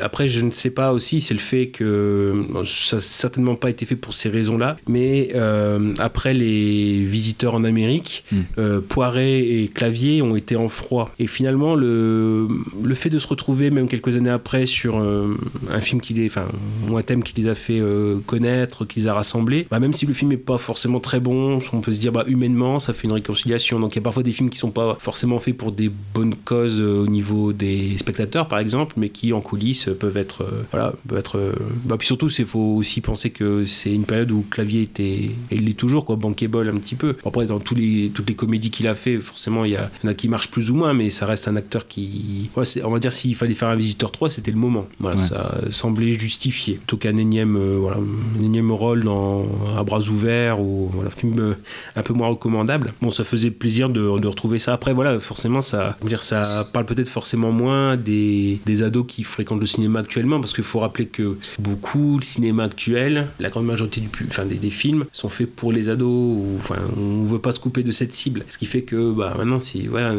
Après, 0.00 0.28
je 0.28 0.40
ne 0.40 0.50
sais 0.50 0.70
pas 0.70 0.92
aussi, 0.92 1.20
c'est 1.20 1.34
le 1.34 1.40
fait 1.40 1.68
que 1.68 2.44
bon, 2.50 2.62
ça 2.64 2.96
n'a 2.96 3.02
certainement 3.02 3.54
pas 3.54 3.70
été 3.70 3.86
fait 3.86 3.96
pour 3.96 4.14
ces 4.14 4.28
raisons-là, 4.28 4.76
mais 4.88 5.30
euh, 5.34 5.94
après 5.98 6.34
les 6.34 7.04
visiteurs 7.04 7.54
en 7.54 7.64
Amérique, 7.64 8.24
Mm. 8.32 8.36
euh, 8.58 8.80
Poiret 8.86 9.40
et 9.40 9.68
Clavier 9.72 10.22
ont 10.22 10.36
été 10.36 10.56
en 10.56 10.68
Et 11.18 11.26
finalement, 11.26 11.74
le, 11.74 12.48
le 12.82 12.94
fait 12.94 13.10
de 13.10 13.18
se 13.18 13.26
retrouver, 13.26 13.70
même 13.70 13.88
quelques 13.88 14.16
années 14.16 14.30
après, 14.30 14.66
sur 14.66 14.98
euh, 14.98 15.36
un 15.70 15.80
film 15.80 16.00
qui 16.00 16.14
les, 16.14 16.26
enfin, 16.26 16.46
ou 16.88 16.96
un 16.96 17.02
thème 17.02 17.22
qui 17.22 17.40
les 17.40 17.48
a 17.48 17.54
fait 17.54 17.80
euh, 17.80 18.18
connaître, 18.26 18.84
qui 18.84 19.00
les 19.00 19.08
a 19.08 19.14
rassemblés, 19.14 19.66
bah, 19.70 19.80
même 19.80 19.92
si 19.92 20.06
le 20.06 20.12
film 20.12 20.30
n'est 20.30 20.36
pas 20.36 20.58
forcément 20.58 21.00
très 21.00 21.20
bon, 21.20 21.60
on 21.72 21.80
peut 21.80 21.92
se 21.92 22.00
dire, 22.00 22.12
bah, 22.12 22.24
humainement, 22.26 22.80
ça 22.80 22.92
fait 22.92 23.06
une 23.06 23.12
réconciliation. 23.12 23.78
Donc 23.80 23.94
il 23.94 23.96
y 23.96 23.98
a 24.00 24.02
parfois 24.02 24.22
des 24.22 24.32
films 24.32 24.50
qui 24.50 24.58
sont 24.58 24.70
pas 24.70 24.96
forcément 25.00 25.38
faits 25.38 25.56
pour 25.56 25.72
des 25.72 25.90
bonnes 26.14 26.34
causes 26.34 26.80
euh, 26.80 27.04
au 27.04 27.06
niveau 27.06 27.52
des 27.52 27.96
spectateurs, 27.96 28.48
par 28.48 28.58
exemple, 28.58 28.94
mais 28.96 29.08
qui 29.08 29.32
en 29.32 29.40
coulisses 29.40 29.88
peuvent 29.98 30.16
être, 30.16 30.46
voilà, 30.72 30.92
peuvent 31.08 31.18
être. 31.18 31.54
bah, 31.84 31.96
puis 31.98 32.06
surtout, 32.06 32.28
il 32.28 32.46
faut 32.46 32.76
aussi 32.76 33.00
penser 33.00 33.30
que 33.30 33.64
c'est 33.64 33.92
une 33.92 34.04
période 34.04 34.30
où 34.30 34.44
Clavier 34.50 34.82
était, 34.82 35.02
et 35.04 35.34
il 35.50 35.64
l'est 35.66 35.74
toujours, 35.74 36.04
quoi, 36.04 36.16
bankable 36.16 36.68
un 36.68 36.76
petit 36.78 36.94
peu. 36.94 37.16
Après, 37.24 37.46
dans 37.46 37.60
tous 37.60 37.74
les, 37.74 38.10
toutes 38.12 38.28
les 38.28 38.34
comédies 38.34 38.70
qu'il 38.70 38.88
a 38.88 38.94
fait, 38.94 39.18
forcément, 39.18 39.64
il 39.64 39.72
y 39.72 39.78
en 39.78 40.08
a 40.08 40.14
qui 40.14 40.28
marchent 40.28 40.50
plus 40.50 40.70
ou 40.70 40.74
moins, 40.74 40.79
mais 40.94 41.10
ça 41.10 41.26
reste 41.26 41.48
un 41.48 41.56
acteur 41.56 41.86
qui. 41.86 42.50
Ouais, 42.56 42.64
on 42.84 42.90
va 42.90 42.98
dire 42.98 43.12
s'il 43.12 43.34
fallait 43.36 43.54
faire 43.54 43.68
un 43.68 43.76
Visiteur 43.76 44.10
3, 44.10 44.28
c'était 44.30 44.50
le 44.50 44.56
moment. 44.58 44.86
Voilà, 44.98 45.20
Ouais. 45.20 45.26
ça 45.28 45.60
semblait 45.70 46.12
justifié. 46.12 46.74
Plutôt 46.74 46.96
qu'un 46.96 47.16
énième, 47.16 47.56
euh, 47.56 47.76
voilà, 47.80 47.98
un 47.98 48.42
énième 48.44 48.70
rôle 48.72 49.04
dans 49.04 49.44
à 49.78 49.82
bras 49.84 50.00
ouverts 50.00 50.60
ou 50.60 50.90
voilà, 50.92 51.10
film 51.10 51.38
euh, 51.38 51.54
un 51.96 52.02
peu 52.02 52.12
moins 52.14 52.28
recommandable. 52.28 52.92
Bon, 53.02 53.10
ça 53.10 53.24
faisait 53.24 53.50
plaisir 53.50 53.88
de, 53.88 54.18
de 54.18 54.26
retrouver 54.28 54.58
ça. 54.58 54.72
Après, 54.74 54.92
voilà, 54.92 55.18
forcément, 55.20 55.60
ça, 55.60 55.96
dire, 56.04 56.22
ça 56.22 56.68
parle 56.72 56.86
peut-être 56.86 57.08
forcément 57.08 57.52
moins 57.52 57.96
des, 57.96 58.60
des 58.66 58.82
ados 58.82 59.04
qui 59.08 59.22
fréquentent 59.22 59.60
le 59.60 59.66
cinéma 59.66 60.00
actuellement, 60.00 60.40
parce 60.40 60.52
qu'il 60.52 60.64
faut 60.64 60.78
rappeler 60.80 61.06
que 61.06 61.36
beaucoup 61.58 62.16
le 62.16 62.22
cinéma 62.22 62.64
actuel, 62.64 63.26
la 63.38 63.48
grande 63.50 63.66
majorité 63.66 64.00
du, 64.00 64.08
enfin, 64.28 64.44
des, 64.46 64.56
des 64.56 64.70
films 64.70 65.04
sont 65.12 65.28
faits 65.28 65.54
pour 65.54 65.72
les 65.72 65.88
ados. 65.88 66.08
Ou, 66.10 66.56
enfin, 66.58 66.76
on 66.96 67.24
veut 67.24 67.38
pas 67.38 67.52
se 67.52 67.60
couper 67.60 67.82
de 67.82 67.90
cette 67.90 68.14
cible. 68.14 68.44
Ce 68.50 68.58
qui 68.58 68.66
fait 68.66 68.82
que 68.82 69.12
bah, 69.12 69.34
maintenant, 69.36 69.58
si, 69.58 69.86
voilà, 69.86 70.12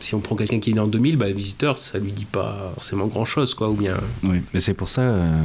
si 0.00 0.14
on 0.14 0.20
prend 0.20 0.36
quelqu'un 0.36 0.60
qui 0.60 0.70
est 0.70 0.74
né 0.74 0.80
en 0.80 0.86
2000, 0.86 1.16
bah, 1.16 1.28
le 1.28 1.34
visiteur, 1.34 1.78
ça 1.78 1.98
lui 1.98 2.12
dit 2.12 2.24
pas 2.26 2.70
forcément 2.74 3.06
grand-chose, 3.06 3.54
quoi. 3.54 3.68
Ou 3.70 3.74
bien 3.74 3.96
Oui, 4.24 4.38
mais 4.54 4.60
c'est 4.60 4.74
pour 4.74 4.88
ça, 4.88 5.02
euh, 5.02 5.36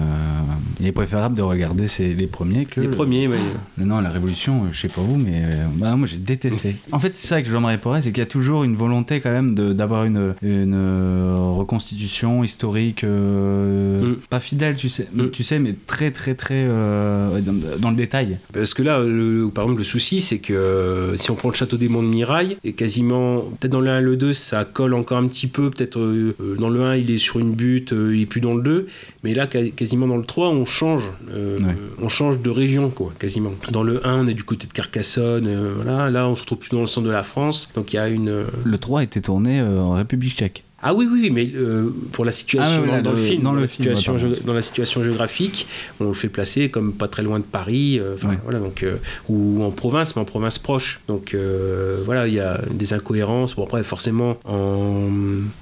il 0.80 0.88
est 0.88 0.92
préférable 0.92 1.36
de 1.36 1.42
regarder 1.42 1.86
les 2.00 2.28
premiers 2.28 2.66
que 2.66 2.82
les 2.82 2.88
premiers. 2.88 3.28
Mais 3.28 3.38
Non, 3.78 4.00
la 4.02 4.10
Révolution, 4.10 4.64
euh, 4.66 4.68
je 4.72 4.80
sais 4.82 4.88
pas 4.88 5.02
vous, 5.02 5.18
mais 5.18 5.42
euh, 5.44 5.66
bah, 5.76 5.96
moi 5.96 6.08
j'ai 6.08 6.18
détesté. 6.18 6.76
En 6.92 7.00
fait, 7.00 7.16
c'est 7.16 7.28
ça 7.28 7.42
que 7.42 7.50
je 7.50 7.58
me 7.58 7.66
réparais, 7.66 8.02
c'est 8.02 8.12
qu'il 8.12 8.20
y 8.20 8.22
a 8.22 8.26
toujours 8.28 8.64
une 8.64 8.76
volonté 8.76 9.22
quand 9.22 9.32
même 9.32 9.56
d'avoir 9.56 10.06
une, 10.06 10.34
une 10.42 10.74
euh, 10.76 11.36
reconstitution 11.56 12.44
historique, 12.44 13.04
euh, 13.04 14.02
Mm. 14.04 14.16
pas 14.30 14.40
fidèle, 14.40 14.76
tu 14.76 14.90
sais, 14.90 15.08
tu 15.32 15.44
sais, 15.44 15.60
mais 15.60 15.74
très 15.88 16.12
très 16.12 16.36
très 16.36 16.66
dans, 16.66 17.80
dans 17.80 17.90
le 17.90 17.96
détail. 17.96 18.38
Parce 18.54 18.74
que 18.74 18.84
là, 18.84 19.00
le- 19.00 19.50
par 19.54 19.66
exemple, 19.66 19.80
le 19.80 19.84
souci, 19.86 20.22
c'est 20.22 20.40
que 20.40 21.14
si 21.16 21.32
on 21.32 21.36
prend 21.36 21.50
le 21.50 21.56
château 21.56 21.78
des 21.78 21.88
Monts 21.90 22.04
de 22.04 22.08
Mirail, 22.08 22.58
et 22.64 22.74
quasiment, 22.74 23.42
peut-être 23.60 23.72
dans 23.72 23.82
le 23.82 23.90
1 23.90 24.00
et 24.00 24.02
le 24.02 24.18
2, 24.18 24.34
ça 24.44 24.66
colle 24.66 24.94
encore 24.94 25.18
un 25.18 25.28
petit 25.28 25.48
peu. 25.48 25.70
Peut-être 25.70 26.00
euh, 26.00 26.36
euh, 26.42 26.56
dans 26.58 26.70
le 26.70 26.84
1, 26.84 26.96
il 26.98 27.12
est 27.12 27.18
sur 27.18 27.40
une 27.40 27.52
butte, 27.54 27.94
euh, 27.94 28.16
il 28.16 28.28
plus 28.28 28.42
dans 28.42 28.54
le 28.54 28.62
2. 28.62 28.88
Mais 29.24 29.34
là, 29.34 29.48
quasiment 29.48 30.08
dans 30.08 30.18
le 30.18 30.26
3, 30.26 30.50
on 30.50 30.66
change. 30.66 31.10
euh, 31.32 31.60
On 32.02 32.10
change 32.10 32.40
de 32.40 32.50
région, 32.50 32.90
quoi, 32.90 33.14
quasiment. 33.20 33.54
Dans 33.72 33.84
le 33.84 34.06
1, 34.06 34.24
on 34.24 34.28
est 34.28 34.34
du 34.34 34.44
côté 34.44 34.68
de 34.68 34.74
Carcassonne. 34.74 35.50
voilà. 35.82 36.10
Là, 36.10 36.28
on 36.28 36.36
se 36.36 36.42
retrouve 36.42 36.60
plus 36.60 36.70
dans 36.72 36.82
le 36.82 36.86
centre 36.88 37.08
de 37.08 37.12
la 37.12 37.24
France. 37.24 37.70
Donc 37.76 37.94
il 37.94 37.96
y 37.96 38.00
a 38.00 38.08
une. 38.10 38.44
Le 38.64 38.78
3 38.78 39.04
était 39.04 39.22
tourné 39.22 39.62
en 39.62 39.92
République 39.92 40.36
tchèque. 40.38 40.64
Ah 40.86 40.94
oui, 40.94 41.08
oui, 41.10 41.20
oui, 41.24 41.30
mais 41.30 41.50
euh, 41.56 41.90
pour 42.12 42.26
la 42.26 42.32
situation 42.34 42.84
Ah 42.92 43.02
dans, 43.02 43.12
le, 43.12 43.18
film, 43.18 43.42
dans 43.42 43.54
la 43.54 43.68
situation, 43.68 45.02
géographique, 45.04 45.66
on 46.02 46.06
le 46.10 46.14
fait 46.14 46.28
placer 46.28 46.70
comme 46.70 46.92
pas 46.94 47.08
très 47.08 47.24
loin 47.24 47.40
de 47.40 47.46
Paris, 47.46 48.00
euh, 48.00 48.16
Ouais. 48.24 48.38
voilà, 48.44 48.60
donc 48.60 48.84
euh, 48.84 48.98
ou 49.30 49.64
en 49.64 49.72
province, 49.72 50.16
mais 50.16 50.22
en 50.22 50.26
province 50.26 50.60
proche. 50.60 51.00
Donc 51.08 51.34
euh, 51.34 52.02
voilà, 52.06 52.28
il 52.28 52.34
y 52.34 52.40
a 52.40 52.60
des 52.70 52.94
incohérences. 52.94 53.56
Bon 53.56 53.64
après, 53.64 53.84
forcément, 53.84 54.38
en, 54.46 55.08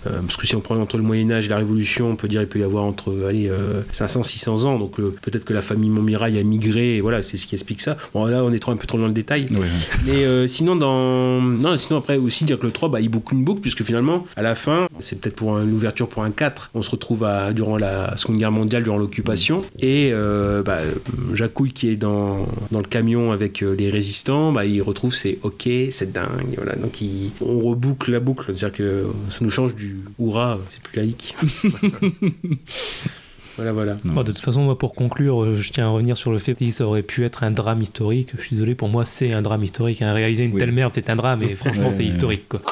parce 0.03 0.37
que 0.37 0.47
si 0.47 0.55
on 0.55 0.61
prend 0.61 0.75
entre 0.77 0.97
le 0.97 1.03
Moyen 1.03 1.29
Âge 1.31 1.45
et 1.45 1.49
la 1.49 1.57
Révolution, 1.57 2.09
on 2.09 2.15
peut 2.15 2.27
dire 2.27 2.41
il 2.41 2.47
peut 2.47 2.59
y 2.59 2.63
avoir 2.63 2.83
entre 2.83 3.25
allez, 3.27 3.47
euh, 3.49 3.81
500, 3.91 4.23
600 4.23 4.65
ans. 4.65 4.79
Donc 4.79 4.95
peut-être 4.97 5.45
que 5.45 5.53
la 5.53 5.61
famille 5.61 5.89
Montmirail 5.89 6.37
a 6.39 6.43
migré, 6.43 6.97
et 6.97 7.01
voilà, 7.01 7.21
c'est 7.21 7.37
ce 7.37 7.45
qui 7.45 7.55
explique 7.55 7.81
ça. 7.81 7.95
Bon 8.13 8.25
là, 8.25 8.43
on 8.43 8.51
est 8.51 8.59
trop 8.59 8.71
un 8.71 8.77
peu 8.77 8.87
trop 8.87 8.97
dans 8.97 9.07
le 9.07 9.13
détail. 9.13 9.45
Ouais, 9.51 9.59
ouais. 9.59 9.67
Mais 10.05 10.47
sinon, 10.47 10.75
dans... 10.75 11.41
non, 11.41 11.77
sinon 11.77 11.99
après 11.99 12.17
aussi 12.17 12.43
dire 12.43 12.57
que 12.59 12.65
le 12.65 12.71
3, 12.71 12.89
bah, 12.89 12.99
il 13.01 13.09
boucle 13.09 13.35
une 13.35 13.43
boucle, 13.43 13.61
puisque 13.61 13.83
finalement, 13.83 14.25
à 14.35 14.41
la 14.41 14.55
fin, 14.55 14.87
c'est 14.99 15.10
peut-être 15.19 15.35
pour 15.35 15.55
un- 15.57 15.65
l'ouverture 15.65 16.07
pour 16.07 16.23
un 16.23 16.31
4, 16.31 16.69
on 16.73 16.81
se 16.81 16.89
retrouve 16.91 17.23
à, 17.23 17.53
durant 17.53 17.77
la 17.77 18.15
Seconde 18.17 18.37
Guerre 18.37 18.51
mondiale, 18.51 18.83
durant 18.83 18.97
l'occupation, 18.97 19.61
et 19.79 20.11
euh, 20.13 20.61
bah, 20.63 20.79
Jacouille 21.33 21.71
qui 21.73 21.89
est 21.89 21.95
dans, 21.95 22.45
dans 22.71 22.79
le 22.79 22.85
camion 22.87 23.31
avec 23.31 23.61
euh, 23.63 23.75
les 23.75 23.89
résistants, 23.89 24.51
bah, 24.51 24.65
il 24.65 24.81
retrouve 24.81 25.13
c'est 25.15 25.39
ok, 25.43 25.67
c'est 25.89 26.11
dingue, 26.11 26.55
voilà. 26.55 26.75
Donc 26.75 27.01
il- 27.01 27.31
on 27.41 27.59
reboucle 27.59 28.11
la 28.11 28.19
boucle, 28.19 28.55
c'est-à-dire 28.55 28.77
que 28.77 29.05
ça 29.29 29.39
nous 29.41 29.49
change 29.49 29.75
du 29.75 29.97
hurrah, 30.19 30.57
c'est 30.69 30.81
plus 30.81 30.97
laïque. 30.97 31.35
voilà, 33.57 33.73
voilà. 33.73 33.97
Bon, 34.05 34.23
de 34.23 34.31
toute 34.31 34.39
façon, 34.43 34.61
moi, 34.63 34.77
pour 34.77 34.93
conclure, 34.95 35.43
euh, 35.43 35.55
je 35.57 35.71
tiens 35.71 35.85
à 35.87 35.89
revenir 35.89 36.17
sur 36.17 36.31
le 36.31 36.37
fait 36.37 36.55
que 36.55 36.71
ça 36.71 36.85
aurait 36.85 37.03
pu 37.03 37.25
être 37.25 37.43
un 37.43 37.51
drame 37.51 37.81
historique. 37.81 38.29
Je 38.37 38.41
suis 38.41 38.55
désolé, 38.55 38.75
pour 38.75 38.89
moi, 38.89 39.05
c'est 39.05 39.33
un 39.33 39.41
drame 39.41 39.63
historique. 39.63 40.01
hein. 40.01 40.13
Réaliser 40.13 40.45
une 40.45 40.53
Oui. 40.53 40.59
telle 40.59 40.71
merde, 40.71 40.91
c'est 40.93 41.09
un 41.09 41.15
drame, 41.15 41.43
et 41.43 41.53
franchement, 41.55 41.87
Ouais, 41.87 41.91
c'est 41.91 41.99
ouais, 42.03 42.09
historique. 42.09 42.47
Quoi. 42.49 42.59
Ouais, 42.59 42.65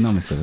non, 0.00 0.12
mais 0.12 0.20
ça. 0.20 0.34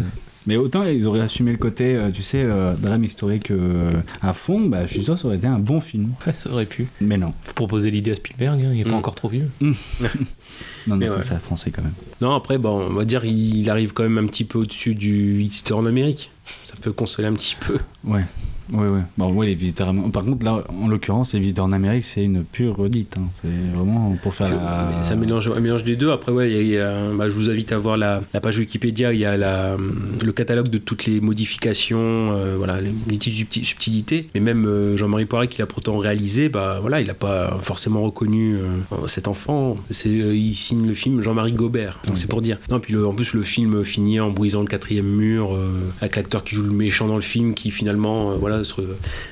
Mais 0.46 0.56
autant 0.56 0.84
ils 0.86 1.06
auraient 1.08 1.20
assumé 1.20 1.52
le 1.52 1.58
côté, 1.58 1.96
euh, 1.98 2.10
tu 2.10 2.22
sais, 2.24 2.42
euh, 2.42 2.74
drame 2.76 3.04
historique 3.04 3.52
euh, 3.52 3.92
à 4.22 4.32
fond, 4.32 4.62
bah, 4.62 4.88
je 4.88 4.94
suis 4.94 5.04
sûr 5.04 5.16
que 5.16 5.20
ça 5.20 5.28
aurait 5.28 5.36
été 5.36 5.48
un 5.48 5.60
bon 5.60 5.82
film. 5.82 6.12
Ouais, 6.26 6.32
ça 6.32 6.50
aurait 6.50 6.66
pu. 6.66 6.88
Mais 7.02 7.18
non. 7.18 7.34
Faut 7.44 7.54
proposer 7.54 7.92
l'idée 7.92 8.12
à 8.12 8.16
Spielberg, 8.16 8.62
hein, 8.64 8.72
il 8.74 8.80
est 8.80 8.84
pas 8.86 8.92
Mm. 8.92 8.94
encore 8.94 9.16
trop 9.16 9.28
vieux. 9.28 9.50
Non, 9.60 9.68
non, 10.88 10.96
Mais 10.96 11.08
faut 11.08 11.16
ouais. 11.18 11.40
français 11.42 11.70
quand 11.72 11.82
même. 11.82 11.92
Non, 12.22 12.34
après, 12.34 12.58
bon, 12.58 12.80
on 12.90 12.94
va 12.94 13.04
dire 13.04 13.26
il 13.26 13.70
arrive 13.70 13.92
quand 13.92 14.04
même 14.04 14.18
un 14.18 14.26
petit 14.26 14.46
peu 14.46 14.60
au-dessus 14.60 14.96
du 14.96 15.34
visiteur 15.36 15.80
en 15.80 15.86
Amérique. 15.86 16.32
Ça 16.64 16.76
peut 16.82 16.94
consoler 16.94 17.28
un 17.28 17.34
petit 17.34 17.58
peu. 17.60 17.78
Ouais. 18.06 18.24
Visiteurs. 19.56 19.90
am- 19.90 20.12
Par 20.12 20.24
contre, 20.24 20.44
là, 20.46 20.64
en 20.70 20.88
l'occurrence, 20.88 21.34
les 21.34 21.40
visiteurs 21.40 21.66
en 21.66 21.72
Amérique, 21.72 22.04
c'est 22.06 22.24
une 22.24 22.44
pure 22.44 22.76
redite. 22.76 23.16
hein. 23.18 23.28
C'est 23.34 23.48
vraiment 23.76 24.16
pour 24.22 24.34
faire 24.34 24.50
la. 24.50 25.16
Mélange 25.16 25.50
un 25.56 25.60
mélange 25.60 25.84
des 25.84 25.96
deux. 25.96 26.12
Après, 26.12 26.32
ouais, 26.32 26.78
bah, 27.18 27.30
je 27.30 27.36
vous 27.36 27.50
invite 27.50 27.72
à 27.72 27.80
voir 27.80 27.98
la, 27.98 28.22
page 28.42 28.58
Wikipédia. 28.60 29.14
Il 29.14 29.20
y 29.20 29.26
a 29.26 29.76
le 29.78 30.32
catalogue 30.32 30.70
de 30.70 30.78
toutes 30.78 31.06
les 31.06 31.20
modifications, 31.22 32.28
euh, 32.30 32.56
voilà, 32.58 32.80
les, 32.82 32.90
petites 33.18 33.34
subti- 33.34 33.64
subtilités. 33.64 34.28
Mais 34.36 34.42
même 34.42 34.66
euh, 34.66 34.96
Jean-Marie 34.98 35.26
Poiret, 35.26 35.48
qui 35.48 35.60
l'a 35.60 35.66
pourtant 35.66 35.98
réalisé, 35.98 36.50
bah 36.50 36.78
voilà, 36.82 37.02
il 37.02 37.08
n'a 37.08 37.14
pas 37.14 37.58
forcément 37.64 38.02
reconnu 38.02 38.56
euh, 38.58 39.08
cet 39.08 39.28
enfant. 39.28 39.78
C'est, 39.90 40.10
il 40.10 40.54
signe 40.56 40.86
le 40.88 40.94
film 40.94 41.22
Jean-Marie 41.22 41.54
Gobert. 41.54 42.00
Donc 42.06 42.18
c'est 42.18 42.28
pour 42.30 42.42
dire. 42.42 42.60
Non, 42.70 42.80
puis 42.80 42.96
en 42.98 43.14
plus 43.14 43.34
le 43.34 43.42
film 43.44 43.84
finit 43.84 44.20
en 44.20 44.30
brisant 44.30 44.62
le 44.62 44.68
quatrième 44.68 45.06
mur 45.08 45.58
avec 46.02 46.16
l'acteur 46.16 46.44
qui 46.44 46.56
joue 46.56 46.64
le 46.64 46.72
méchant 46.72 47.08
dans 47.08 47.16
le 47.16 47.22
film, 47.22 47.54
qui 47.54 47.72
finalement, 47.72 48.32
euh, 48.32 48.57
voilà, 48.58 48.64
se, 48.64 48.76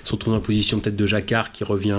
se 0.03 0.11
retrouve 0.11 0.33
en 0.33 0.39
position 0.39 0.79
peut-être 0.79 0.95
de 0.95 1.05
Jacquard, 1.05 1.51
qui 1.51 1.63
revient, 1.63 1.97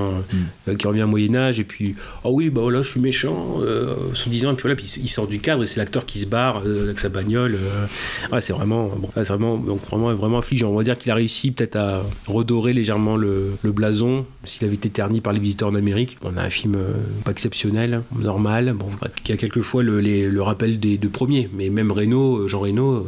euh, 0.69 0.75
qui 0.75 0.87
revient 0.87 1.03
au 1.03 1.09
Moyen 1.09 1.35
Âge, 1.35 1.61
et 1.61 1.65
puis 1.65 1.95
oh 2.25 2.31
oui, 2.33 2.51
bah 2.51 2.61
voilà, 2.63 2.83
je 2.83 2.89
suis 2.91 3.01
méchant, 3.01 3.57
euh, 3.63 3.95
se 4.15 4.29
disant, 4.29 4.53
et 4.53 4.55
puis 4.55 4.63
voilà, 4.63 4.77
puis 4.77 4.87
il 5.03 5.09
sort 5.09 5.27
du 5.27 5.39
cadre 5.41 5.63
et 5.63 5.67
c'est 5.67 5.79
l'acteur 5.81 6.07
qui 6.07 6.19
se 6.21 6.27
barre 6.27 6.63
euh, 6.67 6.85
avec 6.85 6.99
sa 6.99 7.09
bagnole. 7.09 7.57
euh. 7.61 7.87
Ouais, 8.33 8.41
c'est 8.41 8.53
vraiment, 8.53 8.89
bon, 8.97 9.09
ouais, 9.17 9.25
c'est 9.25 9.29
vraiment, 9.33 9.57
donc 9.57 9.81
vraiment, 9.83 10.13
vraiment 10.15 10.39
affligeant. 10.39 10.71
On 10.71 10.77
va 10.77 10.83
dire 10.83 10.99
qu'il 10.99 11.11
a 11.11 11.15
réussi 11.15 11.51
peut-être 11.51 11.77
à 11.77 12.03
redorer 12.27 12.73
légèrement 12.73 13.17
le, 13.17 13.51
le 13.63 13.73
blason. 13.73 14.25
S'il 14.45 14.65
avait 14.67 14.75
été 14.75 14.91
terni 14.91 15.21
par 15.21 15.33
les 15.33 15.41
visiteurs 15.41 15.69
en 15.69 15.75
Amérique, 15.75 16.17
on 16.23 16.37
a 16.37 16.43
un 16.43 16.51
film 16.51 16.75
euh, 16.77 16.93
pas 17.25 17.31
exceptionnel, 17.33 18.03
normal. 18.19 18.75
Bon, 18.79 18.87
il 19.25 19.31
y 19.31 19.33
a 19.33 19.37
quelquefois 19.37 19.83
le, 19.83 20.01
les- 20.01 20.29
le 20.29 20.43
rappel 20.43 20.79
des 20.81 20.99
deux 20.99 21.09
premiers, 21.09 21.49
mais 21.53 21.69
même 21.69 21.91
Reno, 21.93 22.39
euh, 22.39 22.49
Jean 22.49 22.61
Reno, 22.61 22.95
euh, 22.95 23.03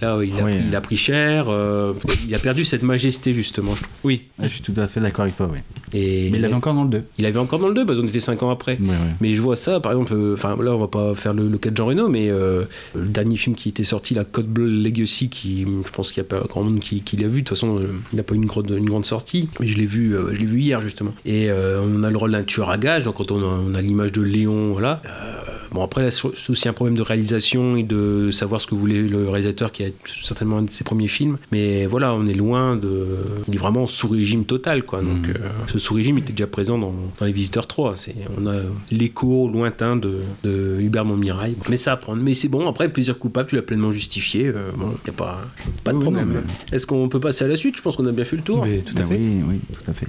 là, 0.00 0.18
il 0.24 0.32
a, 0.40 0.44
Ouais. 0.44 0.52
pris, 0.56 0.64
il 0.68 0.76
a 0.76 0.80
pris 0.80 0.96
cher. 0.96 1.46
euh, 1.48 1.92
il 2.26 2.34
a 2.34 2.38
perdu 2.38 2.64
cette 2.64 2.82
majesté 2.82 3.32
justement, 3.32 3.51
je 3.54 3.60
trouve. 3.60 3.78
Oui, 4.04 4.22
je 4.42 4.48
suis 4.48 4.62
tout 4.62 4.74
à 4.76 4.86
fait 4.86 5.00
d'accord 5.00 5.22
avec 5.22 5.36
toi. 5.36 5.50
Et 5.94 6.30
Mais 6.30 6.38
il 6.38 6.42
l'avait 6.42 6.54
encore 6.54 6.74
dans 6.74 6.84
le 6.84 6.90
2. 6.90 7.02
il 7.18 7.26
avait 7.26 7.38
encore 7.38 7.58
dans 7.58 7.68
le 7.68 7.74
2 7.74 7.84
parce 7.84 7.98
qu'on 7.98 8.06
était 8.06 8.20
5 8.20 8.42
ans 8.42 8.50
après. 8.50 8.78
Ouais, 8.80 8.88
ouais. 8.88 8.96
Mais 9.20 9.34
je 9.34 9.42
vois 9.42 9.56
ça, 9.56 9.80
par 9.80 9.92
exemple, 9.92 10.14
euh, 10.14 10.34
enfin 10.34 10.56
là 10.62 10.74
on 10.74 10.78
va 10.78 10.88
pas 10.88 11.14
faire 11.14 11.34
le, 11.34 11.48
le 11.48 11.58
cas 11.58 11.70
de 11.70 11.76
Jean 11.76 11.86
Reno, 11.86 12.08
mais 12.08 12.30
euh, 12.30 12.64
le 12.94 13.06
dernier 13.06 13.36
film 13.36 13.54
qui 13.56 13.68
était 13.68 13.84
sorti, 13.84 14.14
la 14.14 14.24
Code 14.24 14.46
Bleu 14.46 14.66
Legacy, 14.66 15.28
qui 15.28 15.62
je 15.62 15.90
pense 15.92 16.12
qu'il 16.12 16.22
n'y 16.22 16.28
a 16.28 16.30
pas 16.30 16.46
grand 16.46 16.62
monde 16.62 16.80
qui, 16.80 17.02
qui 17.02 17.16
l'a 17.16 17.28
vu. 17.28 17.42
De 17.42 17.48
toute 17.48 17.50
façon, 17.56 17.78
euh, 17.78 17.82
il 18.12 18.16
n'a 18.16 18.22
pas 18.22 18.34
eu 18.34 18.38
une 18.38 18.46
grande, 18.46 18.70
une 18.70 18.88
grande 18.88 19.06
sortie, 19.06 19.48
mais 19.60 19.66
je 19.66 19.76
l'ai 19.76 19.86
vu, 19.86 20.14
euh, 20.16 20.32
je 20.34 20.40
l'ai 20.40 20.46
vu 20.46 20.60
hier 20.60 20.80
justement. 20.80 21.12
Et 21.24 21.50
euh, 21.50 21.82
on 21.82 22.02
a 22.02 22.10
le 22.10 22.16
rôle 22.16 22.32
d'un 22.32 22.42
tueur 22.44 22.70
à 22.70 22.78
gage, 22.78 23.04
donc 23.04 23.16
quand 23.16 23.30
on 23.30 23.74
a, 23.74 23.80
l'image 23.82 24.12
de 24.12 24.22
Léon, 24.22 24.72
voilà. 24.72 25.02
Euh, 25.06 25.42
Bon, 25.72 25.82
après, 25.82 26.02
là, 26.02 26.10
c'est 26.10 26.50
aussi 26.50 26.68
un 26.68 26.74
problème 26.74 26.96
de 26.98 27.02
réalisation 27.02 27.76
et 27.76 27.82
de 27.82 28.30
savoir 28.30 28.60
ce 28.60 28.66
que 28.66 28.74
voulait 28.74 29.00
le 29.00 29.28
réalisateur, 29.30 29.72
qui 29.72 29.84
a 29.84 29.88
certainement 30.22 30.58
un 30.58 30.62
de 30.62 30.70
ses 30.70 30.84
premiers 30.84 31.08
films. 31.08 31.38
Mais 31.50 31.86
voilà, 31.86 32.14
on 32.14 32.26
est 32.26 32.34
loin 32.34 32.76
de. 32.76 33.06
Il 33.48 33.54
est 33.54 33.58
vraiment 33.58 33.86
sous 33.86 34.08
régime 34.08 34.44
total, 34.44 34.82
quoi. 34.84 35.00
Donc, 35.02 35.28
euh, 35.28 35.34
ce 35.68 35.78
sous 35.78 35.94
régime 35.94 36.18
était 36.18 36.32
déjà 36.32 36.46
présent 36.46 36.78
dans, 36.78 36.92
dans 37.18 37.26
Les 37.26 37.32
Visiteurs 37.32 37.66
3. 37.66 37.96
C'est, 37.96 38.14
on 38.40 38.46
a 38.46 38.56
l'écho 38.90 39.48
lointain 39.48 39.96
de, 39.96 40.20
de 40.44 40.78
Hubert 40.80 41.04
Montmirail. 41.04 41.54
Mais 41.68 41.76
ça 41.76 41.92
à 41.92 41.96
prendre. 41.96 42.22
Mais 42.22 42.34
c'est 42.34 42.48
bon, 42.48 42.68
après, 42.68 42.86
le 42.86 42.92
plaisir 42.92 43.18
coupable, 43.18 43.48
tu 43.48 43.56
l'as 43.56 43.62
pleinement 43.62 43.92
justifié. 43.92 44.46
Euh, 44.48 44.70
bon, 44.76 44.88
il 45.04 45.10
n'y 45.10 45.14
a 45.14 45.18
pas, 45.18 45.40
pas 45.84 45.92
de 45.92 45.96
Oui, 45.96 46.02
problème. 46.02 46.32
non, 46.32 46.40
Est-ce 46.72 46.86
qu'on 46.86 47.08
peut 47.08 47.20
passer 47.20 47.44
à 47.44 47.48
la 47.48 47.56
suite? 47.56 47.76
Je 47.76 47.82
pense 47.82 47.96
qu'on 47.96 48.06
a 48.06 48.12
bien 48.12 48.24
fait 48.24 48.36
le 48.36 48.42
tour. 48.42 48.64
Mais 48.64 48.78
tout 48.78 48.94
à 48.98 49.02
Ah 49.02 49.06
fait. 49.06 49.16
Oui, 49.16 49.40
oui, 49.48 49.60
tout 49.76 49.90
à 49.90 49.94
fait. 49.94 50.06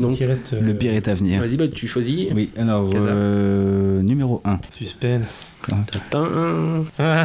Donc, 0.00 0.20
Il 0.20 0.24
reste, 0.26 0.52
euh, 0.52 0.60
Le 0.60 0.74
pire 0.74 0.92
est 0.94 1.08
à 1.08 1.14
venir. 1.14 1.40
vas-y, 1.40 1.56
bah, 1.56 1.68
tu 1.68 1.86
choisis. 1.86 2.26
Oui, 2.34 2.50
alors, 2.56 2.90
euh, 2.94 4.00
numéro 4.02 4.40
1. 4.44 4.58
Suspense. 4.70 5.52
Tintin. 5.66 6.84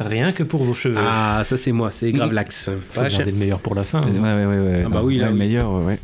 Rien 0.00 0.32
que 0.32 0.42
pour 0.42 0.64
vos 0.64 0.74
cheveux. 0.74 0.96
Ah, 0.98 1.42
ça 1.44 1.56
c'est 1.56 1.72
moi, 1.72 1.90
c'est 1.90 2.12
grave 2.12 2.32
l'axe. 2.32 2.70
Pas 2.94 3.08
cher. 3.08 3.24
Le 3.36 3.40
meilleur 3.40 3.60
pour 3.60 3.74
la 3.74 3.84
fin. 3.84 4.00
Ouais, 4.00 4.18
hein. 4.18 4.22
ouais, 4.22 4.46
ouais. 4.46 4.58
ouais. 4.58 4.82
Ah 4.86 4.88
bah 4.88 5.02
oui, 5.04 5.18
là, 5.18 5.28
le 5.28 5.34
meilleur, 5.34 5.70
ouais. 5.84 5.98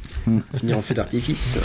Finir 0.57 0.79
en 0.79 0.83
feu 0.83 0.95
d'artifice. 0.95 1.59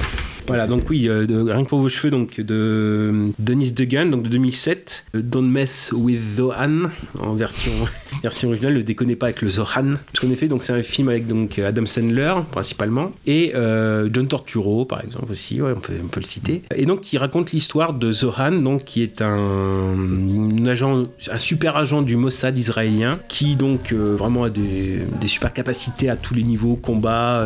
Voilà, 0.48 0.66
donc 0.66 0.90
oui, 0.90 1.10
euh, 1.10 1.26
de, 1.26 1.42
rien 1.42 1.64
que 1.64 1.68
pour 1.68 1.80
vos 1.80 1.90
cheveux, 1.90 2.10
donc 2.10 2.40
de 2.40 2.56
euh, 2.56 3.28
Dennis 3.38 3.74
Dugan, 3.74 4.06
donc 4.06 4.24
de 4.24 4.30
2007. 4.30 5.04
euh, 5.16 5.22
Don't 5.22 5.50
Mess 5.50 5.92
with 5.94 6.22
Zohan, 6.38 6.84
en 7.20 7.34
version, 7.34 7.74
version 8.24 8.48
originale, 8.48 8.76
ne 8.76 8.82
déconnez 8.82 9.18
pas 9.18 9.26
avec 9.26 9.42
le 9.42 9.50
Zohan. 9.50 9.96
Parce 10.06 10.20
qu'en 10.22 10.32
effet, 10.32 10.48
donc 10.48 10.64
c'est 10.64 10.72
un 10.72 10.84
film 10.84 11.10
avec 11.10 11.28
donc 11.28 11.60
Adam 11.60 11.86
Sandler, 11.86 12.34
principalement, 12.50 13.12
et 13.26 13.52
John 13.54 14.28
Torturo, 14.28 14.86
par 14.86 15.04
exemple, 15.04 15.34
aussi, 15.34 15.62
on, 15.62 15.80
peut, 15.80 15.94
on 16.02 16.08
peut 16.08 16.22
le 16.22 16.26
citer. 16.26 16.62
Et 16.74 16.86
donc, 16.86 17.02
qui 17.02 17.18
raconte 17.18 17.52
l'histoire 17.52 17.94
de 17.94 18.12
Zohan, 18.14 18.52
donc, 18.52 18.86
qui 18.86 19.04
est 19.04 19.22
un, 19.22 20.66
agent, 20.66 21.08
un 21.30 21.38
super 21.38 21.76
agent 21.76 22.02
du 22.02 22.16
Mossad 22.16 22.58
israélien, 22.58 23.20
qui 23.28 23.56
donc 23.56 23.92
vraiment 23.92 24.46
a 24.46 24.50
des, 24.50 25.02
super 25.26 25.52
capacités 25.52 26.10
à 26.10 26.16
tous 26.16 26.34
les 26.34 26.44
niveaux, 26.44 26.76
combat, 26.76 27.46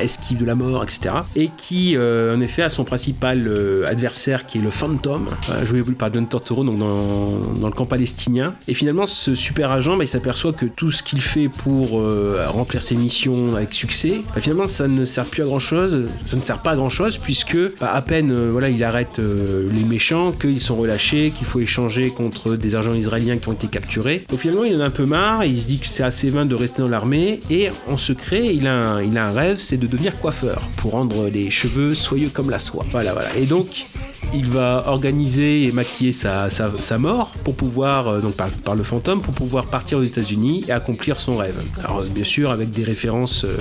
esquive 0.00 0.38
de 0.38 0.44
la 0.44 0.56
mort, 0.56 0.82
etc. 0.82 1.14
Et 1.36 1.50
qui, 1.56 1.96
en 2.36 2.40
effet, 2.40 2.62
a 2.62 2.70
son 2.70 2.84
principal 2.84 3.46
euh, 3.46 3.86
adversaire 3.88 4.46
qui 4.46 4.58
est 4.58 4.62
le 4.62 4.70
Phantom, 4.70 5.28
euh, 5.50 5.64
joué 5.64 5.82
par 5.82 6.12
John 6.12 6.26
Tortoro, 6.26 6.64
donc 6.64 6.78
dans, 6.78 7.38
dans 7.60 7.66
le 7.66 7.72
camp 7.72 7.86
palestinien. 7.86 8.54
Et 8.68 8.74
finalement, 8.74 9.06
ce 9.06 9.34
super 9.34 9.70
agent, 9.70 9.96
bah, 9.96 10.04
il 10.04 10.08
s'aperçoit 10.08 10.52
que 10.52 10.66
tout 10.66 10.90
ce 10.90 11.02
qu'il 11.02 11.20
fait 11.20 11.48
pour 11.48 12.00
euh, 12.00 12.44
remplir 12.48 12.82
ses 12.82 12.94
missions 12.94 13.56
avec 13.56 13.74
succès, 13.74 14.22
bah, 14.34 14.40
finalement, 14.40 14.66
ça 14.66 14.88
ne 14.88 15.04
sert 15.04 15.26
plus 15.26 15.42
à 15.42 15.46
grand 15.46 15.58
chose. 15.58 16.08
Ça 16.24 16.36
ne 16.36 16.42
sert 16.42 16.60
pas 16.60 16.72
à 16.72 16.76
grand 16.76 16.90
chose 16.90 17.18
puisque 17.18 17.58
bah, 17.80 17.92
à 17.92 18.02
peine, 18.02 18.32
voilà, 18.50 18.68
il 18.68 18.82
arrête 18.84 19.18
les 19.18 19.84
méchants, 19.84 20.32
qu'ils 20.32 20.60
sont 20.60 20.76
relâchés, 20.76 21.32
qu'il 21.36 21.46
faut 21.46 21.60
échanger 21.60 22.10
contre 22.10 22.56
des 22.56 22.76
agents 22.76 22.94
israéliens 22.94 23.38
qui 23.38 23.48
ont 23.48 23.52
été 23.52 23.66
capturés. 23.66 24.24
Donc 24.28 24.40
finalement, 24.40 24.64
il 24.64 24.76
en 24.76 24.80
a 24.80 24.86
un 24.86 24.90
peu 24.90 25.06
marre. 25.06 25.44
Il 25.44 25.60
se 25.60 25.66
dit 25.66 25.78
que 25.78 25.86
c'est 25.86 26.02
assez 26.02 26.28
vain 26.28 26.46
de 26.46 26.54
rester 26.54 26.82
dans 26.82 26.88
l'armée 26.88 27.40
et 27.50 27.70
en 27.88 27.96
secret, 27.96 28.54
il 28.54 28.66
a 28.66 28.74
un, 28.74 29.02
il 29.02 29.16
a 29.18 29.26
un 29.26 29.32
rêve, 29.32 29.58
c'est 29.58 29.76
de 29.76 29.86
devenir 29.86 30.18
coiffeur 30.18 30.68
pour 30.76 30.92
rendre 30.92 31.28
les 31.28 31.50
cheveux 31.50 31.94
soyeux 31.94 32.21
comme 32.30 32.50
la 32.50 32.58
soie. 32.58 32.84
Voilà, 32.90 33.12
voilà. 33.12 33.28
Et 33.36 33.46
donc, 33.46 33.86
il 34.34 34.48
va 34.48 34.84
organiser 34.86 35.64
et 35.64 35.72
maquiller 35.72 36.12
sa, 36.12 36.48
sa, 36.48 36.70
sa 36.78 36.96
mort 36.96 37.32
pour 37.44 37.54
pouvoir, 37.54 38.08
euh, 38.08 38.20
donc 38.20 38.34
par, 38.34 38.74
le 38.74 38.82
fantôme, 38.82 39.20
pour 39.20 39.34
pouvoir 39.34 39.66
partir 39.66 39.98
aux 39.98 40.02
États-Unis 40.04 40.64
et 40.68 40.72
accomplir 40.72 41.20
son 41.20 41.36
rêve. 41.36 41.56
Alors, 41.82 42.00
euh, 42.00 42.06
bien 42.14 42.24
sûr, 42.24 42.50
avec 42.50 42.70
des 42.70 42.84
références. 42.84 43.44
euh, 43.44 43.56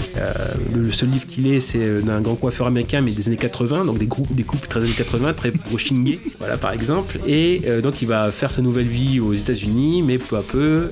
le, 0.73 0.81
le 0.83 0.91
seul 0.91 1.09
livre 1.09 1.25
qu'il 1.25 1.47
est, 1.47 1.59
c'est 1.59 2.01
d'un 2.01 2.21
grand 2.21 2.35
coiffeur 2.35 2.67
américain, 2.67 3.01
mais 3.01 3.11
des 3.11 3.27
années 3.27 3.37
80, 3.37 3.85
donc 3.85 3.97
des, 3.97 4.05
groupes, 4.05 4.33
des 4.33 4.43
coupes 4.43 4.67
très 4.69 4.81
années 4.81 4.91
80, 4.95 5.33
très 5.33 5.51
brochinguées, 5.69 6.19
voilà, 6.39 6.57
par 6.57 6.71
exemple. 6.71 7.19
Et 7.27 7.61
donc, 7.83 8.01
il 8.01 8.07
va 8.07 8.31
faire 8.31 8.51
sa 8.51 8.61
nouvelle 8.61 8.87
vie 8.87 9.19
aux 9.19 9.33
États-Unis, 9.33 10.03
mais 10.03 10.17
peu 10.19 10.37
à 10.37 10.41
peu, 10.41 10.89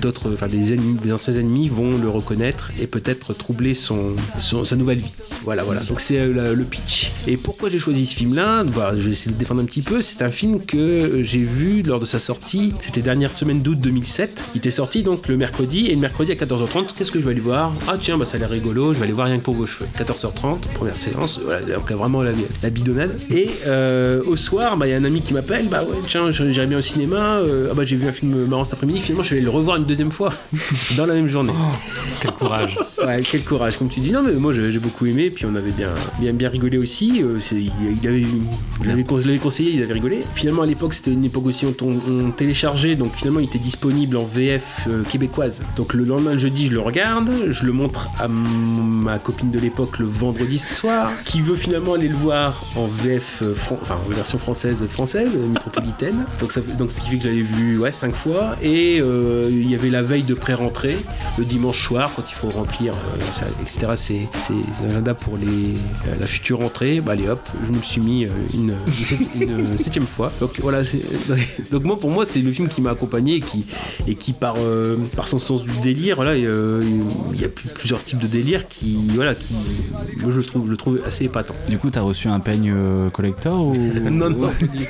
d'autres, 0.00 0.30
enfin, 0.34 0.48
des, 0.48 0.76
des 0.76 1.12
anciens 1.12 1.32
ennemis 1.34 1.68
vont 1.68 1.96
le 1.96 2.08
reconnaître 2.08 2.70
et 2.80 2.86
peut-être 2.86 3.34
troubler 3.34 3.74
son, 3.74 4.10
son- 4.38 4.64
sa 4.64 4.76
nouvelle 4.76 4.98
vie. 4.98 5.12
Voilà, 5.44 5.64
voilà. 5.64 5.80
Donc, 5.82 6.00
c'est 6.00 6.26
la- 6.28 6.52
le 6.52 6.64
Et 7.26 7.36
pourquoi 7.36 7.68
j'ai 7.68 7.78
choisi 7.78 8.06
ce 8.06 8.14
film-là 8.16 8.64
Bah, 8.64 8.92
Je 8.96 9.04
vais 9.04 9.12
essayer 9.12 9.30
de 9.30 9.36
le 9.36 9.38
défendre 9.38 9.62
un 9.62 9.64
petit 9.64 9.82
peu. 9.82 10.00
C'est 10.00 10.22
un 10.22 10.30
film 10.30 10.60
que 10.64 11.22
j'ai 11.22 11.38
vu 11.38 11.82
lors 11.82 12.00
de 12.00 12.04
sa 12.04 12.18
sortie. 12.18 12.74
C'était 12.80 13.00
dernière 13.02 13.32
semaine 13.34 13.62
d'août 13.62 13.78
2007. 13.78 14.44
Il 14.54 14.58
était 14.58 14.70
sorti 14.72 15.02
donc 15.02 15.28
le 15.28 15.36
mercredi. 15.36 15.86
Et 15.86 15.94
le 15.94 16.00
mercredi 16.00 16.32
à 16.32 16.34
14h30, 16.34 16.88
qu'est-ce 16.96 17.12
que 17.12 17.20
je 17.20 17.24
vais 17.24 17.30
aller 17.32 17.40
voir 17.40 17.72
Ah, 17.86 17.96
tiens, 18.00 18.18
bah, 18.18 18.26
ça 18.26 18.36
a 18.36 18.40
l'air 18.40 18.50
rigolo. 18.50 18.92
Je 18.92 18.98
vais 18.98 19.04
aller 19.04 19.12
voir 19.12 19.28
rien 19.28 19.38
que 19.38 19.44
pour 19.44 19.54
vos 19.54 19.66
cheveux. 19.66 19.86
14h30, 19.98 20.68
première 20.74 20.96
séance. 20.96 21.40
Voilà, 21.44 21.60
donc 21.60 21.90
vraiment 21.92 22.22
la, 22.22 22.32
la 22.62 22.70
bidonnade. 22.70 23.18
Et 23.30 23.50
euh, 23.66 24.22
au 24.26 24.36
soir, 24.36 24.76
bah, 24.76 24.86
il 24.86 24.90
y 24.90 24.94
a 24.94 24.96
un 24.96 25.04
ami 25.04 25.20
qui 25.20 25.32
m'appelle. 25.32 25.68
Bah 25.68 25.84
ouais, 25.84 25.96
tiens, 26.08 26.30
j'irai 26.30 26.66
bien 26.66 26.78
au 26.78 26.82
cinéma. 26.82 27.36
Euh, 27.38 27.68
ah, 27.70 27.74
bah, 27.74 27.84
j'ai 27.84 27.96
vu 27.96 28.08
un 28.08 28.12
film 28.12 28.46
marrant 28.46 28.64
cet 28.64 28.74
après-midi. 28.74 29.00
Finalement, 29.00 29.22
je 29.22 29.30
vais 29.30 29.36
aller 29.36 29.44
le 29.44 29.50
revoir 29.50 29.76
une 29.76 29.84
deuxième 29.84 30.10
fois 30.12 30.32
dans 30.96 31.06
la 31.06 31.14
même 31.14 31.28
journée. 31.28 31.52
quel 32.20 32.32
courage. 32.32 32.78
Ouais, 33.04 33.22
quel 33.28 33.42
courage, 33.42 33.76
comme 33.76 33.88
tu 33.88 34.00
dis. 34.00 34.10
Non, 34.10 34.22
mais 34.22 34.32
moi 34.32 34.52
j'ai 34.52 34.78
beaucoup 34.78 35.06
aimé, 35.06 35.30
puis 35.30 35.44
on 35.46 35.54
avait 35.54 35.70
bien, 35.70 35.90
bien, 36.20 36.32
bien 36.32 36.48
rigolé 36.48 36.61
aussi. 36.78 37.22
Euh, 37.22 37.38
il, 37.52 38.08
avait, 38.08 38.24
je 38.82 38.88
l'avais 38.88 39.38
conseillé, 39.38 39.72
ils 39.72 39.82
avaient 39.82 39.94
rigolé. 39.94 40.22
Finalement, 40.34 40.62
à 40.62 40.66
l'époque, 40.66 40.94
c'était 40.94 41.10
une 41.10 41.24
époque 41.24 41.46
aussi 41.46 41.66
on, 41.66 41.74
on 41.80 42.30
téléchargeait, 42.30 42.94
donc 42.94 43.14
finalement, 43.14 43.40
il 43.40 43.46
était 43.46 43.58
disponible 43.58 44.16
en 44.16 44.24
VF 44.24 44.86
euh, 44.88 45.02
québécoise. 45.04 45.62
Donc 45.76 45.94
le 45.94 46.04
lendemain, 46.04 46.32
le 46.32 46.38
jeudi, 46.38 46.66
je 46.66 46.72
le 46.72 46.80
regarde, 46.80 47.30
je 47.50 47.64
le 47.64 47.72
montre 47.72 48.08
à 48.18 48.28
ma 48.28 49.18
copine 49.18 49.50
de 49.50 49.58
l'époque 49.58 49.98
le 49.98 50.06
vendredi 50.06 50.58
soir, 50.58 51.10
qui 51.24 51.40
veut 51.40 51.56
finalement 51.56 51.94
aller 51.94 52.08
le 52.08 52.16
voir 52.16 52.64
en 52.76 52.86
VF, 52.86 53.42
euh, 53.42 53.54
enfin 53.82 53.98
en 54.06 54.14
version 54.14 54.38
française, 54.38 54.86
française, 54.86 55.30
métropolitaine. 55.36 56.24
Donc, 56.40 56.52
ça, 56.52 56.60
ce 56.88 57.00
qui 57.00 57.10
fait 57.10 57.16
que 57.16 57.22
je 57.24 57.28
l'avais 57.28 57.40
vu 57.40 57.78
ouais, 57.78 57.92
cinq 57.92 58.14
fois. 58.14 58.56
Et 58.62 58.98
il 58.98 59.70
y 59.70 59.74
avait 59.74 59.90
la 59.90 60.02
veille 60.02 60.22
de 60.22 60.34
pré-rentrée, 60.34 60.98
le 61.38 61.44
dimanche 61.44 61.82
soir, 61.82 62.12
quand 62.14 62.24
il 62.30 62.34
faut 62.34 62.50
remplir, 62.50 62.94
ça, 63.30 63.46
etc., 63.60 63.86
ses 63.96 64.84
agendas 64.88 65.14
pour 65.14 65.38
la 65.38 66.26
future 66.26 66.51
rentrée. 66.54 67.00
Bah 67.00 67.12
allez 67.12 67.28
hop, 67.28 67.40
je 67.66 67.70
me 67.70 67.76
le 67.76 67.82
suis 67.82 68.00
mis 68.00 68.24
euh, 68.24 68.30
une, 68.54 68.74
une 68.86 69.04
sept- 69.04 69.28
une 69.40 69.76
septième 69.78 70.06
fois. 70.06 70.32
Donc 70.40 70.58
voilà, 70.60 70.80
donc 71.70 71.84
moi 71.84 71.98
pour 71.98 72.10
moi 72.10 72.24
c'est 72.26 72.40
le 72.40 72.52
film 72.52 72.68
qui 72.68 72.80
m'a 72.80 72.90
accompagné 72.90 73.36
et 73.36 73.40
qui, 73.40 73.64
et 74.06 74.14
qui 74.14 74.32
par, 74.32 74.54
euh, 74.58 74.96
par 75.16 75.28
son 75.28 75.38
sens 75.38 75.62
du 75.62 75.70
délire, 75.82 76.16
voilà, 76.16 76.32
euh, 76.32 76.82
il 77.34 77.40
y 77.40 77.44
a 77.44 77.48
plus- 77.48 77.68
plusieurs 77.68 78.02
types 78.02 78.18
de 78.18 78.26
délire 78.26 78.68
qui, 78.68 78.98
voilà, 79.14 79.34
qui, 79.34 79.54
moi 80.20 80.30
je 80.30 80.36
le 80.38 80.42
trouve, 80.44 80.66
je 80.66 80.70
le 80.70 80.76
trouve 80.76 81.00
assez 81.06 81.24
épatant. 81.24 81.54
Du 81.68 81.78
coup, 81.78 81.90
t'as 81.90 82.00
reçu 82.00 82.28
un 82.28 82.40
peigne 82.40 82.72
euh, 82.74 83.10
collector 83.10 83.66
ou? 83.66 83.74
Non, 84.12 84.30
non, 84.30 84.48
pas 84.48 84.66
du, 84.66 84.86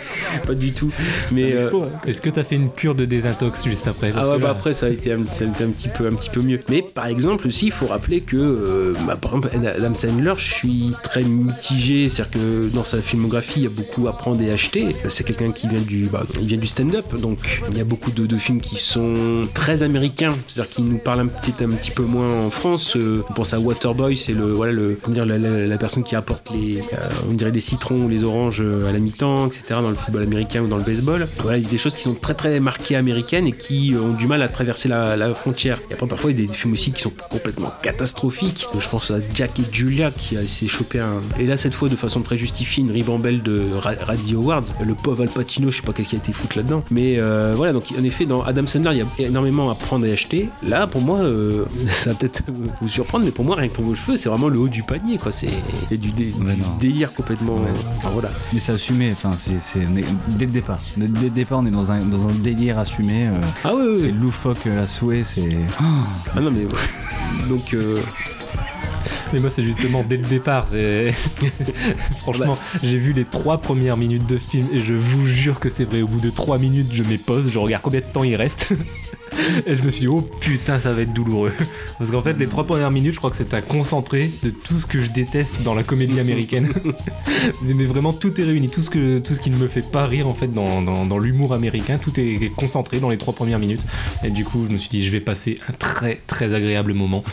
pas 0.47 0.55
du 0.55 0.73
tout. 0.73 0.91
Mais 1.33 1.53
euh, 1.55 1.71
Est-ce 2.07 2.21
que 2.21 2.31
t'as 2.31 2.43
fait 2.45 2.57
une 2.57 2.69
cure 2.71 2.95
de 2.95 3.05
désintox 3.05 3.65
juste 3.65 3.87
après? 3.89 4.11
Parce 4.11 4.27
Ah 4.27 4.31
ouais, 4.31 4.37
que 4.37 4.43
bah 4.43 4.49
là- 4.49 4.53
après 4.55 4.75
ça 4.75 4.87
a 4.87 4.89
été 4.89 5.13
un, 5.13 5.21
ça 5.29 5.45
a 5.45 5.49
été 5.49 5.65
un 5.65 5.69
petit 5.71 5.89
peu 5.89 6.07
un 6.07 6.15
petit 6.15 6.31
peu 6.31 6.41
mieux. 6.41 6.61
Mais 6.69 6.83
par 6.83 7.07
exemple 7.07 7.47
aussi, 7.47 7.67
il 7.67 7.73
faut 7.73 7.87
rappeler 7.87 8.21
que 8.21 8.37
euh, 8.37 8.95
bah, 9.07 9.17
par 9.17 9.37
exemple 9.37 9.51
Adam 9.77 9.95
Sandler, 9.95 10.33
je 10.37 10.43
suis 10.53 10.91
très 11.03 11.23
c'est-à-dire 11.61 12.31
que 12.31 12.69
dans 12.69 12.85
sa 12.85 13.01
filmographie, 13.01 13.61
il 13.61 13.63
y 13.65 13.67
a 13.67 13.71
beaucoup 13.71 14.09
à 14.09 14.17
prendre 14.17 14.41
et 14.43 14.51
acheter. 14.51 14.97
C'est 15.09 15.25
quelqu'un 15.25 15.53
qui 15.53 15.69
vient 15.69 15.81
du 15.81 16.07
bah, 16.07 16.25
il 16.41 16.47
vient 16.47 16.59
du 16.59 16.67
stand-up, 16.67 17.15
donc 17.17 17.63
il 17.71 17.77
y 17.77 17.81
a 17.81 17.85
beaucoup 17.85 18.11
de, 18.11 18.37
films 18.39 18.61
qui 18.61 18.77
sont 18.77 19.43
très 19.55 19.83
américains, 19.83 20.35
c'est-à-dire 20.49 20.75
qui 20.75 20.83
nous 20.83 20.99
parlent 20.99 21.21
un 21.21 21.27
petit 21.27 21.53
un 21.63 21.71
petit 21.71 21.91
peu 21.91 22.03
moins 22.03 22.47
en 22.47 22.51
France. 22.51 22.97
Euh, 22.97 23.23
on 23.31 23.35
pense 23.35 23.53
à 23.55 23.61
Waterboy, 23.61 24.17
c'est 24.17 24.33
le 24.33 24.53
voilà 24.53 24.73
le 24.73 24.99
comment 25.01 25.15
dire 25.15 25.27
la, 25.27 25.79
personne 25.79 26.03
qui 26.03 26.17
apporte 26.17 26.51
les 26.51 26.81
euh, 26.81 27.09
on 27.29 27.35
dirait 27.35 27.51
des 27.51 27.61
citrons 27.61 28.05
ou 28.05 28.09
les 28.09 28.25
oranges 28.25 28.63
euh, 28.63 28.89
à 28.89 28.93
la 28.93 28.99
mi-temps, 28.99 29.47
etc. 29.47 29.65
dans 29.71 29.91
le 29.91 29.95
football 29.95 30.23
américain 30.23 30.63
ou 30.63 30.67
dans 30.67 30.77
le 30.77 30.83
baseball. 30.83 31.27
Voilà, 31.39 31.59
il 31.59 31.65
y 31.65 31.67
a 31.67 31.71
des 31.71 31.79
choses 31.79 31.95
qui 31.95 32.03
sont 32.03 32.15
très 32.15 32.35
très 32.35 32.61
marquées 32.61 32.97
américaines 32.97 33.47
et 33.47 33.53
qui 33.53 33.95
euh, 33.95 34.01
ont 34.01 34.13
du 34.13 34.27
mal 34.27 34.43
à 34.43 34.49
traverser 34.49 34.89
la, 34.89 35.33
frontière. 35.35 35.79
Et 35.91 35.95
après 35.95 36.07
parfois 36.07 36.31
il 36.31 36.41
y 36.41 36.45
a 36.45 36.47
des 36.47 36.53
films 36.53 36.75
aussi 36.75 36.93
qui 36.93 37.01
sont 37.01 37.13
complètement 37.31 37.73
catastrophiques. 37.83 38.67
Je 38.79 38.89
pense 38.89 39.11
à 39.11 39.17
Jack 39.35 39.59
et 39.61 39.65
Julia 39.71 40.11
qui 40.11 40.37
s'est 40.47 40.69
chopé 40.69 41.01
un 41.01 41.21
et 41.43 41.47
là 41.47 41.57
cette 41.57 41.75
fois 41.75 41.89
de 41.89 41.97
façon 41.97 42.21
très 42.21 42.37
justifiée 42.39 42.83
une 42.85 42.91
ribambelle 42.91 43.43
de 43.43 43.67
Ra- 43.79 43.93
Razzie 44.01 44.35
Awards. 44.35 44.65
Le 44.85 44.95
pauvre 44.95 45.23
Al 45.23 45.29
Pacino, 45.29 45.71
je 45.71 45.77
sais 45.77 45.83
pas 45.83 45.93
qu'est-ce 45.93 46.09
qui 46.09 46.17
a 46.17 46.19
été 46.19 46.33
foutu 46.33 46.59
là-dedans. 46.59 46.85
Mais 46.91 47.15
euh, 47.19 47.55
voilà 47.57 47.73
donc 47.73 47.93
en 47.99 48.03
effet 48.05 48.27
dans 48.27 48.43
Adam 48.43 48.67
Sandler 48.67 48.91
il 49.19 49.23
y 49.23 49.25
a 49.25 49.29
énormément 49.29 49.71
à 49.71 49.75
prendre 49.75 50.07
et 50.07 50.13
acheter. 50.13 50.49
Là 50.63 50.87
pour 50.87 51.01
moi 51.01 51.19
euh, 51.21 51.65
ça 51.89 52.11
va 52.11 52.17
peut-être 52.17 52.43
vous 52.81 52.89
surprendre 52.89 53.25
mais 53.25 53.31
pour 53.31 53.45
moi 53.45 53.57
rien 53.57 53.69
que 53.69 53.75
pour 53.75 53.85
vos 53.85 53.95
cheveux 53.95 54.17
c'est 54.17 54.29
vraiment 54.29 54.49
le 54.49 54.59
haut 54.59 54.69
du 54.69 54.83
panier 54.83 55.19
quoi. 55.19 55.31
C'est 55.33 55.49
du, 55.91 55.97
dé- 56.13 56.33
du 56.33 56.43
délire 56.81 57.13
complètement. 57.13 57.57
enfin, 57.99 58.11
voilà. 58.13 58.31
Mais 58.53 58.61
c'est 58.61 58.73
assumé, 58.73 59.11
enfin, 59.13 59.35
c'est, 59.37 59.57
dès 60.29 60.47
le 60.47 60.51
départ. 60.53 60.79
Dès, 60.97 61.09
dès 61.09 61.21
le 61.25 61.31
départ, 61.31 61.59
on 61.61 61.67
est 61.67 61.71
dans 61.71 61.91
un, 61.93 61.99
dans 62.05 62.27
un 62.29 62.33
délire 62.33 62.79
assumé. 62.79 63.27
euh, 63.29 63.33
Ah 63.65 63.75
ouais, 63.75 63.95
C'est 63.95 64.11
loufoque 64.13 64.67
à 64.67 64.87
souhait, 64.87 65.25
c'est. 65.25 65.49
Ah 65.81 66.41
non 66.41 66.51
mais 66.51 66.67
donc 67.49 67.75
Mais 69.33 69.41
moi, 69.41 69.51
c'est 69.51 69.65
justement 69.65 70.05
dès 70.07 70.17
le 70.17 70.27
départ. 70.27 70.67
Franchement, 72.19 72.59
j'ai 72.83 72.99
vu 72.99 73.13
les 73.13 73.25
trois 73.25 73.59
premières 73.59 73.97
minutes 73.97 74.27
de 74.27 74.37
film 74.37 74.69
et 74.73 74.81
je 74.81 74.95
vous 74.95 75.27
jure 75.27 75.61
que 75.61 75.69
c'est 75.69 75.85
vrai. 75.85 76.03
Au 76.03 76.07
bout 76.07 76.21
de 76.21 76.31
trois 76.31 76.59
minutes, 76.59 76.89
je 76.93 77.03
pause, 77.17 77.51
je 77.51 77.59
regarde 77.59 77.83
combien 77.83 78.01
de 78.01 78.07
temps 78.07 78.25
il 78.25 78.37
reste. 78.37 78.73
Et 79.67 79.77
je 79.77 79.83
me 79.83 79.91
suis 79.91 80.03
dit, 80.03 80.09
oh 80.09 80.21
putain, 80.41 80.79
ça 80.79 80.93
va 80.93 81.03
être 81.03 81.13
douloureux. 81.13 81.53
Parce 81.99 82.11
qu'en 82.11 82.21
fait, 82.23 82.35
les 82.39 82.47
trois 82.49 82.65
premières 82.67 82.91
minutes, 82.91 83.13
je 83.15 83.19
crois 83.19 83.31
que 83.31 83.37
c'est 83.37 83.55
un 83.55 83.61
concentré 83.61 84.31
de 84.43 84.51
tout 84.51 84.77
ce 84.77 84.87
que 84.87 84.99
je 85.01 85.11
déteste 85.11 85.63
dans 85.63 85.75
la 85.75 85.83
comédie 85.83 86.21
américaine. 86.21 86.69
Mais 87.63 87.85
vraiment, 87.87 88.13
tout 88.13 88.41
est 88.41 88.45
réuni. 88.45 88.69
Tout 88.69 88.81
ce, 88.81 88.91
que, 88.91 89.19
tout 89.19 89.35
ce 89.35 89.41
qui 89.41 89.51
ne 89.51 89.57
me 89.57 89.69
fait 89.69 89.83
pas 89.83 90.07
rire, 90.07 90.27
en 90.29 90.35
fait, 90.35 90.53
dans, 90.53 90.83
dans- 90.83 91.07
dans 91.07 91.19
l'humour 91.19 91.55
américain, 91.55 91.99
tout 91.99 92.13
est 92.21 92.53
concentré 92.57 93.01
dans 93.01 93.11
les 93.11 93.19
trois 93.19 93.35
premières 93.35 93.59
minutes. 93.59 93.85
Et 94.25 94.31
du 94.31 94.45
coup, 94.45 94.67
je 94.69 94.73
me 94.73 94.79
suis 94.79 94.89
dit, 94.91 95.05
je 95.05 95.11
vais 95.13 95.21
passer 95.21 95.59
un 95.69 95.73
très, 95.73 96.21
très 96.27 96.55
agréable 96.55 96.93
moment. 96.95 97.25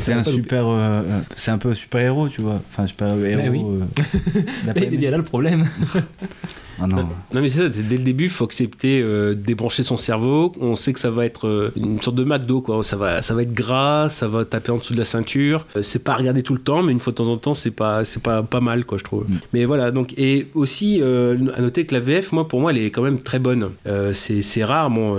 C'est 0.00 0.12
un 0.12 0.24
super. 0.24 0.66
euh, 0.68 1.02
euh, 1.02 1.20
c'est 1.36 1.50
un 1.50 1.58
peu 1.58 1.74
super 1.74 2.00
héros, 2.00 2.28
tu 2.28 2.40
vois. 2.42 2.60
Enfin, 2.70 2.86
super 2.86 3.08
héros. 3.24 3.42
Eh 3.44 3.48
oui. 3.48 3.60
euh, 3.64 4.96
bien 4.96 5.10
là 5.10 5.16
le 5.16 5.24
problème. 5.24 5.68
Ah 6.80 6.86
non. 6.86 7.08
Non 7.32 7.40
mais 7.40 7.48
c'est 7.48 7.58
ça, 7.66 7.72
c'est 7.72 7.86
dès 7.86 7.96
le 7.96 8.04
début, 8.04 8.28
faut 8.28 8.44
accepter 8.44 9.00
euh, 9.02 9.30
de 9.30 9.40
débrancher 9.40 9.82
son 9.82 9.96
cerveau. 9.96 10.52
On 10.60 10.76
sait 10.76 10.92
que 10.92 11.00
ça 11.00 11.10
va 11.10 11.24
être 11.24 11.46
euh, 11.46 11.72
une 11.76 12.00
sorte 12.00 12.16
de 12.16 12.24
McDo 12.24 12.60
quoi. 12.60 12.82
Ça 12.82 12.96
va, 12.96 13.22
ça 13.22 13.34
va 13.34 13.42
être 13.42 13.52
gras, 13.52 14.08
ça 14.08 14.28
va 14.28 14.44
taper 14.44 14.72
en 14.72 14.78
dessous 14.78 14.94
de 14.94 14.98
la 14.98 15.04
ceinture. 15.04 15.66
Euh, 15.76 15.82
c'est 15.82 16.02
pas 16.04 16.12
à 16.12 16.16
regarder 16.16 16.42
tout 16.42 16.54
le 16.54 16.60
temps, 16.60 16.82
mais 16.82 16.92
une 16.92 17.00
fois 17.00 17.12
de 17.12 17.16
temps 17.16 17.28
en 17.28 17.36
temps, 17.36 17.54
c'est 17.54 17.70
pas, 17.70 18.04
c'est 18.04 18.22
pas, 18.22 18.42
pas 18.42 18.60
mal 18.60 18.84
quoi, 18.84 18.98
je 18.98 19.04
trouve. 19.04 19.26
Mais 19.52 19.64
voilà, 19.64 19.90
donc 19.90 20.14
et 20.16 20.48
aussi 20.54 21.00
euh, 21.02 21.36
à 21.56 21.60
noter 21.60 21.84
que 21.86 21.94
la 21.94 22.00
VF, 22.00 22.32
moi 22.32 22.48
pour 22.48 22.60
moi, 22.60 22.72
elle 22.72 22.78
est 22.78 22.90
quand 22.90 23.02
même 23.02 23.20
très 23.20 23.38
bonne. 23.38 23.70
Euh, 23.86 24.12
c'est, 24.12 24.42
c'est 24.42 24.64
rare, 24.64 24.90
bon, 24.90 25.16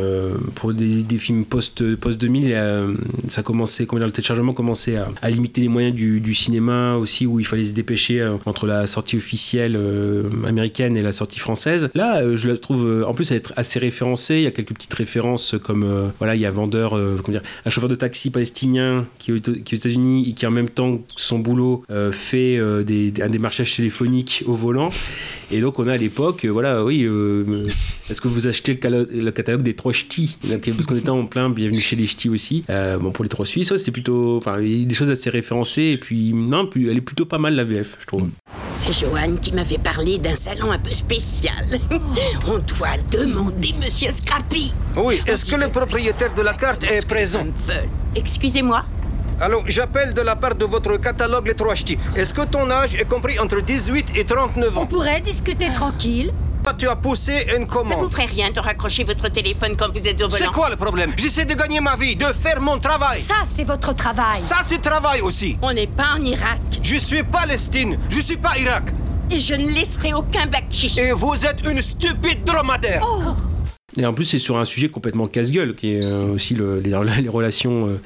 pour 0.56 0.74
des, 0.74 1.04
des 1.04 1.18
films 1.18 1.46
post 1.46 1.96
post 1.96 2.20
2000, 2.20 2.52
euh, 2.54 2.94
ça 3.28 3.44
commençait, 3.44 3.86
comment 3.86 4.00
dire, 4.00 4.08
le 4.08 4.14
téléchargement 4.14 4.54
commençait 4.54 4.98
à, 4.98 5.08
à 5.22 5.30
limiter 5.30 5.62
les 5.62 5.68
moyens 5.68 5.96
du, 5.96 6.20
du 6.20 6.34
cinéma 6.34 6.96
aussi, 6.96 7.26
où 7.26 7.40
il 7.40 7.46
fallait 7.46 7.64
se 7.64 7.74
dépêcher 7.74 8.28
entre 8.46 8.66
la 8.68 8.88
sortie 8.88 9.18
officielle 9.18 9.80
américaine 10.48 10.98
et 10.98 11.02
la 11.02 11.12
sortie 11.12 11.40
française. 11.40 11.51
Là, 11.94 12.22
euh, 12.22 12.36
je 12.36 12.48
la 12.50 12.58
trouve 12.58 12.86
euh, 12.86 13.06
en 13.06 13.14
plus 13.14 13.32
être 13.32 13.54
assez 13.56 13.80
référencée. 13.80 14.36
Il 14.36 14.44
y 14.44 14.48
a 14.48 14.52
quelques 14.52 14.74
petites 14.74 14.94
références 14.94 15.54
euh, 15.54 15.60
comme 15.60 16.12
voilà, 16.20 16.36
il 16.36 16.42
y 16.42 16.46
a 16.46 16.52
vendeur, 16.52 16.92
comment 16.92 17.40
dire, 17.40 17.42
un 17.66 17.70
chauffeur 17.70 17.90
de 17.90 17.96
taxi 17.96 18.30
palestinien 18.30 19.06
qui 19.20 19.32
est, 19.32 19.50
aux- 19.50 19.54
est 19.54 19.74
États-Unis 19.74 20.30
et 20.30 20.34
qui 20.34 20.46
en 20.46 20.52
même 20.52 20.70
temps 20.70 21.00
son 21.16 21.40
boulot 21.40 21.84
fait 22.12 22.58
un 22.60 23.30
démarchage 23.30 23.76
téléphonique 23.76 24.44
au 24.48 24.54
volant. 24.54 24.90
Et 25.52 25.62
donc 25.62 25.80
on 25.80 25.88
a 25.88 25.94
à 25.94 25.98
l'époque, 25.98 26.46
voilà, 26.46 26.84
oui, 26.84 27.08
est-ce 28.10 28.22
que 28.22 28.28
vous 28.28 28.48
achetez 28.48 28.80
le, 28.84 29.32
catalogue 29.32 29.64
des 29.64 29.74
trois 29.74 29.94
ch'tis? 29.94 30.38
Parce 30.48 30.88
qu'on 30.88 30.96
était 30.96 31.10
en 31.10 31.26
plein 31.26 31.50
bienvenue 31.50 31.80
chez 31.80 31.96
les 31.96 32.06
ch'tis 32.06 32.30
aussi. 32.30 32.64
Bon 33.00 33.12
pour 33.12 33.24
les 33.24 33.30
trois 33.30 33.46
Suisses, 33.46 33.72
ouais, 33.72 33.78
c'est 33.78 33.92
plutôt, 33.92 34.42
des 34.60 34.96
choses 34.96 35.12
assez 35.12 35.30
référencées 35.30 35.92
et 35.94 35.98
puis 35.98 36.34
non, 36.34 36.70
elle 36.76 36.98
est 36.98 37.02
plutôt 37.02 37.26
pas 37.26 37.38
mal 37.38 37.56
la 37.56 37.64
VF, 37.64 37.98
je 38.02 38.06
trouve. 38.06 38.30
C'est 38.78 38.94
Joanne 38.94 39.40
qui 39.40 39.52
m'avait 39.54 39.78
parlé 39.78 40.18
d'un 40.18 40.36
salon 40.36 40.72
un 40.72 40.80
peu 40.80 40.94
spécial. 40.94 41.66
On 42.48 42.58
doit 42.60 42.98
demander 43.12 43.74
Monsieur 43.80 44.10
Scrappy. 44.12 44.74
Oui, 44.96 45.22
est-ce 45.28 45.46
que 45.50 45.56
le 45.56 45.68
propriétaire 45.68 46.34
de 46.34 46.42
la 46.42 46.54
carte 46.54 46.84
est 46.84 47.06
présent 47.08 47.46
Excusez-moi 48.16 48.84
Allô, 49.40 49.64
j'appelle 49.68 50.14
de 50.14 50.22
la 50.22 50.36
part 50.36 50.56
de 50.56 50.66
votre 50.66 50.98
catalogue 50.98 51.48
Les 51.48 51.56
Trois 51.56 51.74
Ch'tis. 51.76 51.98
Est-ce 52.16 52.34
que 52.34 52.44
ton 52.44 52.70
âge 52.70 52.94
est 52.96 53.06
compris 53.08 53.40
entre 53.40 53.60
18 53.62 54.12
et 54.16 54.26
39 54.26 54.78
ans? 54.78 54.82
On 54.84 54.88
pourrait 54.88 55.22
discuter 55.22 55.68
tranquille. 55.74 56.32
Tu 56.78 56.88
as 56.88 56.96
poussé 56.96 57.46
une 57.56 57.68
Ça 57.68 57.74
commande. 57.74 58.00
vous 58.00 58.10
ferait 58.10 58.26
rien 58.26 58.50
de 58.50 58.60
raccrocher 58.60 59.04
votre 59.04 59.28
téléphone 59.30 59.76
quand 59.78 59.92
vous 59.92 60.08
êtes 60.08 60.20
au 60.22 60.30
volant 60.30 60.36
C'est 60.46 60.52
quoi 60.52 60.70
le 60.70 60.76
problème? 60.76 61.12
J'essaie 61.18 61.46
de 61.46 61.54
gagner 61.54 61.80
ma 61.82 61.96
vie, 61.96 62.16
de 62.16 62.26
faire 62.34 62.60
mon 62.62 62.80
travail. 62.80 63.20
Ça, 63.20 63.36
c'est 63.46 63.64
votre 63.66 63.94
travail. 63.94 64.36
Ça, 64.36 64.58
c'est 64.64 64.82
travail 64.82 65.22
aussi. 65.22 65.58
On 65.62 65.74
n'est 65.74 65.88
pas 65.88 66.16
en 66.18 66.24
Irak. 66.24 66.60
Je 66.82 66.96
suis 66.96 67.24
Palestine, 67.24 67.98
je 68.10 68.20
suis 68.22 68.38
pas 68.38 68.58
Irak. 68.58 68.86
Et 69.30 69.40
je 69.40 69.54
ne 69.54 69.70
laisserai 69.72 70.14
aucun 70.14 70.48
bakchich. 70.48 70.98
Et 70.98 71.12
vous 71.12 71.46
êtes 71.46 71.62
une 71.70 71.82
stupide 71.82 72.44
dromadaire. 72.44 73.06
Oh. 73.06 73.34
Et 73.98 74.06
en 74.06 74.14
plus, 74.14 74.26
c'est 74.26 74.40
sur 74.40 74.58
un 74.58 74.66
sujet 74.66 74.88
complètement 74.90 75.28
casse-gueule, 75.28 75.76
qui 75.76 75.94
est 75.94 76.06
euh, 76.06 76.34
aussi 76.34 76.54
le- 76.56 76.80
les, 76.80 76.92
les 77.22 77.30
relations 77.30 77.90
euh, 77.90 77.98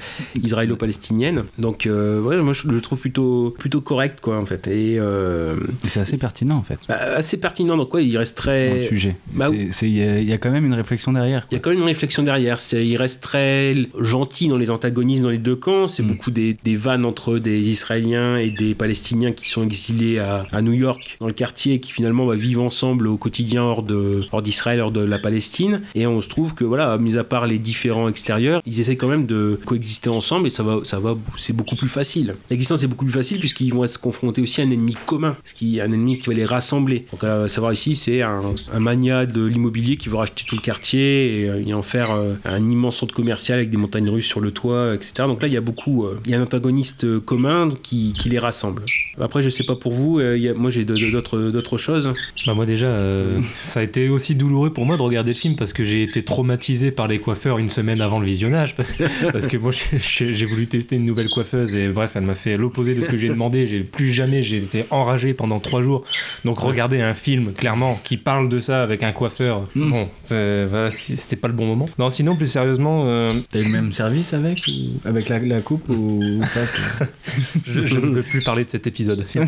israélo-palestiniennes. 0.42 1.44
Donc, 1.58 1.86
euh, 1.86 2.20
ouais, 2.20 2.36
moi, 2.38 2.52
je 2.52 2.66
le 2.68 2.80
trouve 2.80 3.00
plutôt, 3.00 3.54
plutôt 3.58 3.80
correct, 3.80 4.18
quoi, 4.20 4.38
en 4.38 4.46
fait. 4.46 4.66
Et, 4.66 4.96
euh, 4.98 5.56
c'est 5.86 6.00
assez 6.00 6.16
pertinent, 6.16 6.56
en 6.56 6.62
fait. 6.62 6.78
bah, 6.88 6.96
assez 7.16 7.36
pertinent. 7.38 7.76
Donc, 7.76 7.92
ouais, 7.94 8.04
il 8.04 8.16
reste 8.16 8.36
très. 8.36 8.68
Dans 8.68 8.74
le 8.74 8.82
sujet. 8.82 9.16
Bah, 9.32 9.48
Il 9.52 9.88
y, 9.88 10.02
a- 10.02 10.18
il 10.20 10.28
y 10.28 10.32
a 10.32 10.38
quand 10.38 10.50
même 10.50 10.64
une 10.66 10.74
réflexion 10.74 11.12
derrière. 11.12 11.46
Il 11.50 11.54
y 11.54 11.56
a 11.56 11.60
quand 11.60 11.70
même 11.70 11.78
une 11.80 11.84
réflexion 11.84 12.22
derrière. 12.22 12.58
Il 12.72 12.96
reste 12.96 13.22
très 13.22 13.74
gentil 14.00 14.48
dans 14.48 14.56
les 14.56 14.70
antagonismes 14.70 15.22
dans 15.24 15.30
les 15.30 15.38
deux 15.38 15.56
camps. 15.56 15.88
C'est 15.88 16.02
beaucoup 16.02 16.30
des, 16.30 16.56
des 16.64 16.76
vannes 16.76 17.04
entre 17.04 17.38
des 17.38 17.68
Israéliens 17.70 18.36
et 18.38 18.50
des 18.50 18.74
Palestiniens 18.74 19.32
qui 19.32 19.48
sont 19.48 19.62
exilés 19.64 20.18
à, 20.18 20.44
à 20.52 20.62
New 20.62 20.72
York, 20.72 21.16
dans 21.20 21.26
le 21.26 21.32
quartier, 21.32 21.80
qui 21.80 21.92
finalement 21.92 22.26
bah, 22.26 22.34
vivent 22.34 22.60
ensemble 22.60 23.06
au 23.08 23.16
quotidien 23.16 23.62
hors 23.62 23.82
de 23.82 24.22
hors 24.32 24.42
d'Israël, 24.42 24.80
hors 24.80 24.90
de 24.90 25.00
la 25.00 25.18
Palestine. 25.18 25.75
Et 25.94 26.06
on 26.06 26.20
se 26.20 26.28
trouve 26.28 26.54
que 26.54 26.64
voilà, 26.64 26.96
mis 26.98 27.16
à 27.18 27.24
part 27.24 27.46
les 27.46 27.58
différents 27.58 28.08
extérieurs, 28.08 28.60
ils 28.66 28.80
essaient 28.80 28.96
quand 28.96 29.08
même 29.08 29.26
de 29.26 29.58
coexister 29.64 30.08
ensemble 30.10 30.46
et 30.46 30.50
ça 30.50 30.62
va, 30.62 30.80
ça 30.84 30.98
va, 30.98 31.16
c'est 31.36 31.52
beaucoup 31.54 31.76
plus 31.76 31.88
facile. 31.88 32.34
L'existence 32.50 32.82
est 32.82 32.86
beaucoup 32.86 33.04
plus 33.04 33.14
facile 33.14 33.38
puisqu'ils 33.38 33.72
vont 33.74 33.86
se 33.86 33.98
confronter 33.98 34.42
aussi 34.42 34.60
à 34.60 34.64
un 34.64 34.70
ennemi 34.70 34.96
commun, 35.06 35.36
ce 35.44 35.54
qui 35.54 35.80
un 35.80 35.92
ennemi 35.92 36.18
qui 36.18 36.28
va 36.28 36.34
les 36.34 36.44
rassembler. 36.44 37.06
Donc 37.12 37.24
à 37.24 37.48
savoir 37.48 37.72
ici, 37.72 37.94
c'est 37.94 38.22
un, 38.22 38.42
un 38.72 38.80
mania 38.80 39.26
de 39.26 39.44
l'immobilier 39.44 39.96
qui 39.96 40.08
veut 40.08 40.16
racheter 40.16 40.44
tout 40.46 40.56
le 40.56 40.60
quartier 40.62 41.42
et, 41.42 41.50
euh, 41.50 41.62
et 41.66 41.74
en 41.74 41.82
faire 41.82 42.10
euh, 42.12 42.34
un 42.44 42.68
immense 42.68 42.96
centre 42.96 43.14
commercial 43.14 43.58
avec 43.58 43.70
des 43.70 43.76
montagnes 43.76 44.08
russes 44.10 44.26
sur 44.26 44.40
le 44.40 44.50
toit, 44.50 44.94
etc. 44.94 45.12
Donc 45.26 45.42
là, 45.42 45.48
il 45.48 45.54
y 45.54 45.56
a 45.56 45.60
beaucoup, 45.60 46.04
euh, 46.04 46.18
il 46.24 46.30
y 46.30 46.34
a 46.34 46.38
un 46.38 46.42
antagoniste 46.42 47.04
euh, 47.04 47.20
commun 47.20 47.68
qui, 47.82 48.12
qui 48.12 48.28
les 48.28 48.38
rassemble. 48.38 48.82
Après, 49.20 49.42
je 49.42 49.50
sais 49.50 49.64
pas 49.64 49.76
pour 49.76 49.92
vous, 49.92 50.18
euh, 50.18 50.36
il 50.36 50.42
y 50.44 50.48
a- 50.48 50.54
moi 50.54 50.70
j'ai 50.70 50.84
d'autres 50.84 51.78
choses. 51.78 52.12
Bah 52.46 52.54
moi 52.54 52.66
déjà, 52.66 52.86
euh, 52.86 53.38
ça 53.58 53.80
a 53.80 53.82
été 53.82 54.08
aussi 54.08 54.34
douloureux 54.34 54.70
pour 54.72 54.86
moi 54.86 54.96
de 54.96 55.02
regarder 55.02 55.32
le 55.32 55.36
film 55.36 55.56
parce 55.56 55.65
que 55.72 55.84
j'ai 55.84 56.02
été 56.02 56.22
traumatisé 56.24 56.90
par 56.90 57.08
les 57.08 57.18
coiffeurs 57.18 57.58
une 57.58 57.70
semaine 57.70 58.00
avant 58.00 58.18
le 58.20 58.26
visionnage 58.26 58.74
parce, 58.76 58.92
parce 59.32 59.46
que 59.46 59.56
moi 59.56 59.72
j'ai 59.98 60.44
voulu 60.46 60.66
tester 60.66 60.96
une 60.96 61.04
nouvelle 61.06 61.28
coiffeuse 61.28 61.74
et 61.74 61.88
bref 61.88 62.12
elle 62.14 62.22
m'a 62.24 62.34
fait 62.34 62.56
l'opposé 62.56 62.94
de 62.94 63.02
ce 63.02 63.08
que 63.08 63.16
j'ai 63.16 63.28
demandé. 63.28 63.66
J'ai 63.66 63.80
plus 63.80 64.10
jamais 64.10 64.42
j'ai 64.42 64.58
été 64.58 64.84
enragé 64.90 65.34
pendant 65.34 65.60
trois 65.60 65.82
jours. 65.82 66.04
Donc 66.44 66.58
regarder 66.60 67.00
un 67.00 67.14
film 67.14 67.52
clairement 67.52 67.98
qui 68.04 68.16
parle 68.16 68.48
de 68.48 68.60
ça 68.60 68.82
avec 68.82 69.02
un 69.02 69.12
coiffeur, 69.12 69.68
bon, 69.74 70.08
c'est- 70.24 70.66
voilà, 70.66 70.90
c'était 70.90 71.36
pas 71.36 71.48
le 71.48 71.54
bon 71.54 71.66
moment. 71.66 71.88
Non 71.98 72.10
sinon 72.10 72.36
plus 72.36 72.46
sérieusement, 72.46 73.04
euh, 73.06 73.34
T'as 73.50 73.60
eu 73.60 73.64
le 73.64 73.70
même 73.70 73.92
service 73.92 74.32
avec 74.34 74.58
ou- 74.68 75.00
avec 75.08 75.28
la, 75.28 75.38
la 75.38 75.60
coupe 75.60 75.88
ou, 75.88 76.20
ou 76.22 76.40
pas 76.40 77.06
je, 77.66 77.86
je 77.86 77.98
ne 77.98 78.14
veux 78.16 78.22
plus 78.22 78.42
parler 78.44 78.64
de 78.64 78.70
cet 78.70 78.86
épisode. 78.86 79.24
Si 79.26 79.38
on 79.38 79.46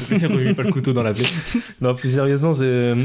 pas 0.55 0.63
le 0.63 0.73
couteau 0.73 0.93
dans 0.93 1.03
la 1.03 1.13
plaie. 1.13 1.27
Non, 1.81 1.95
plus 1.95 2.15
sérieusement, 2.15 2.53
je, 2.53 3.05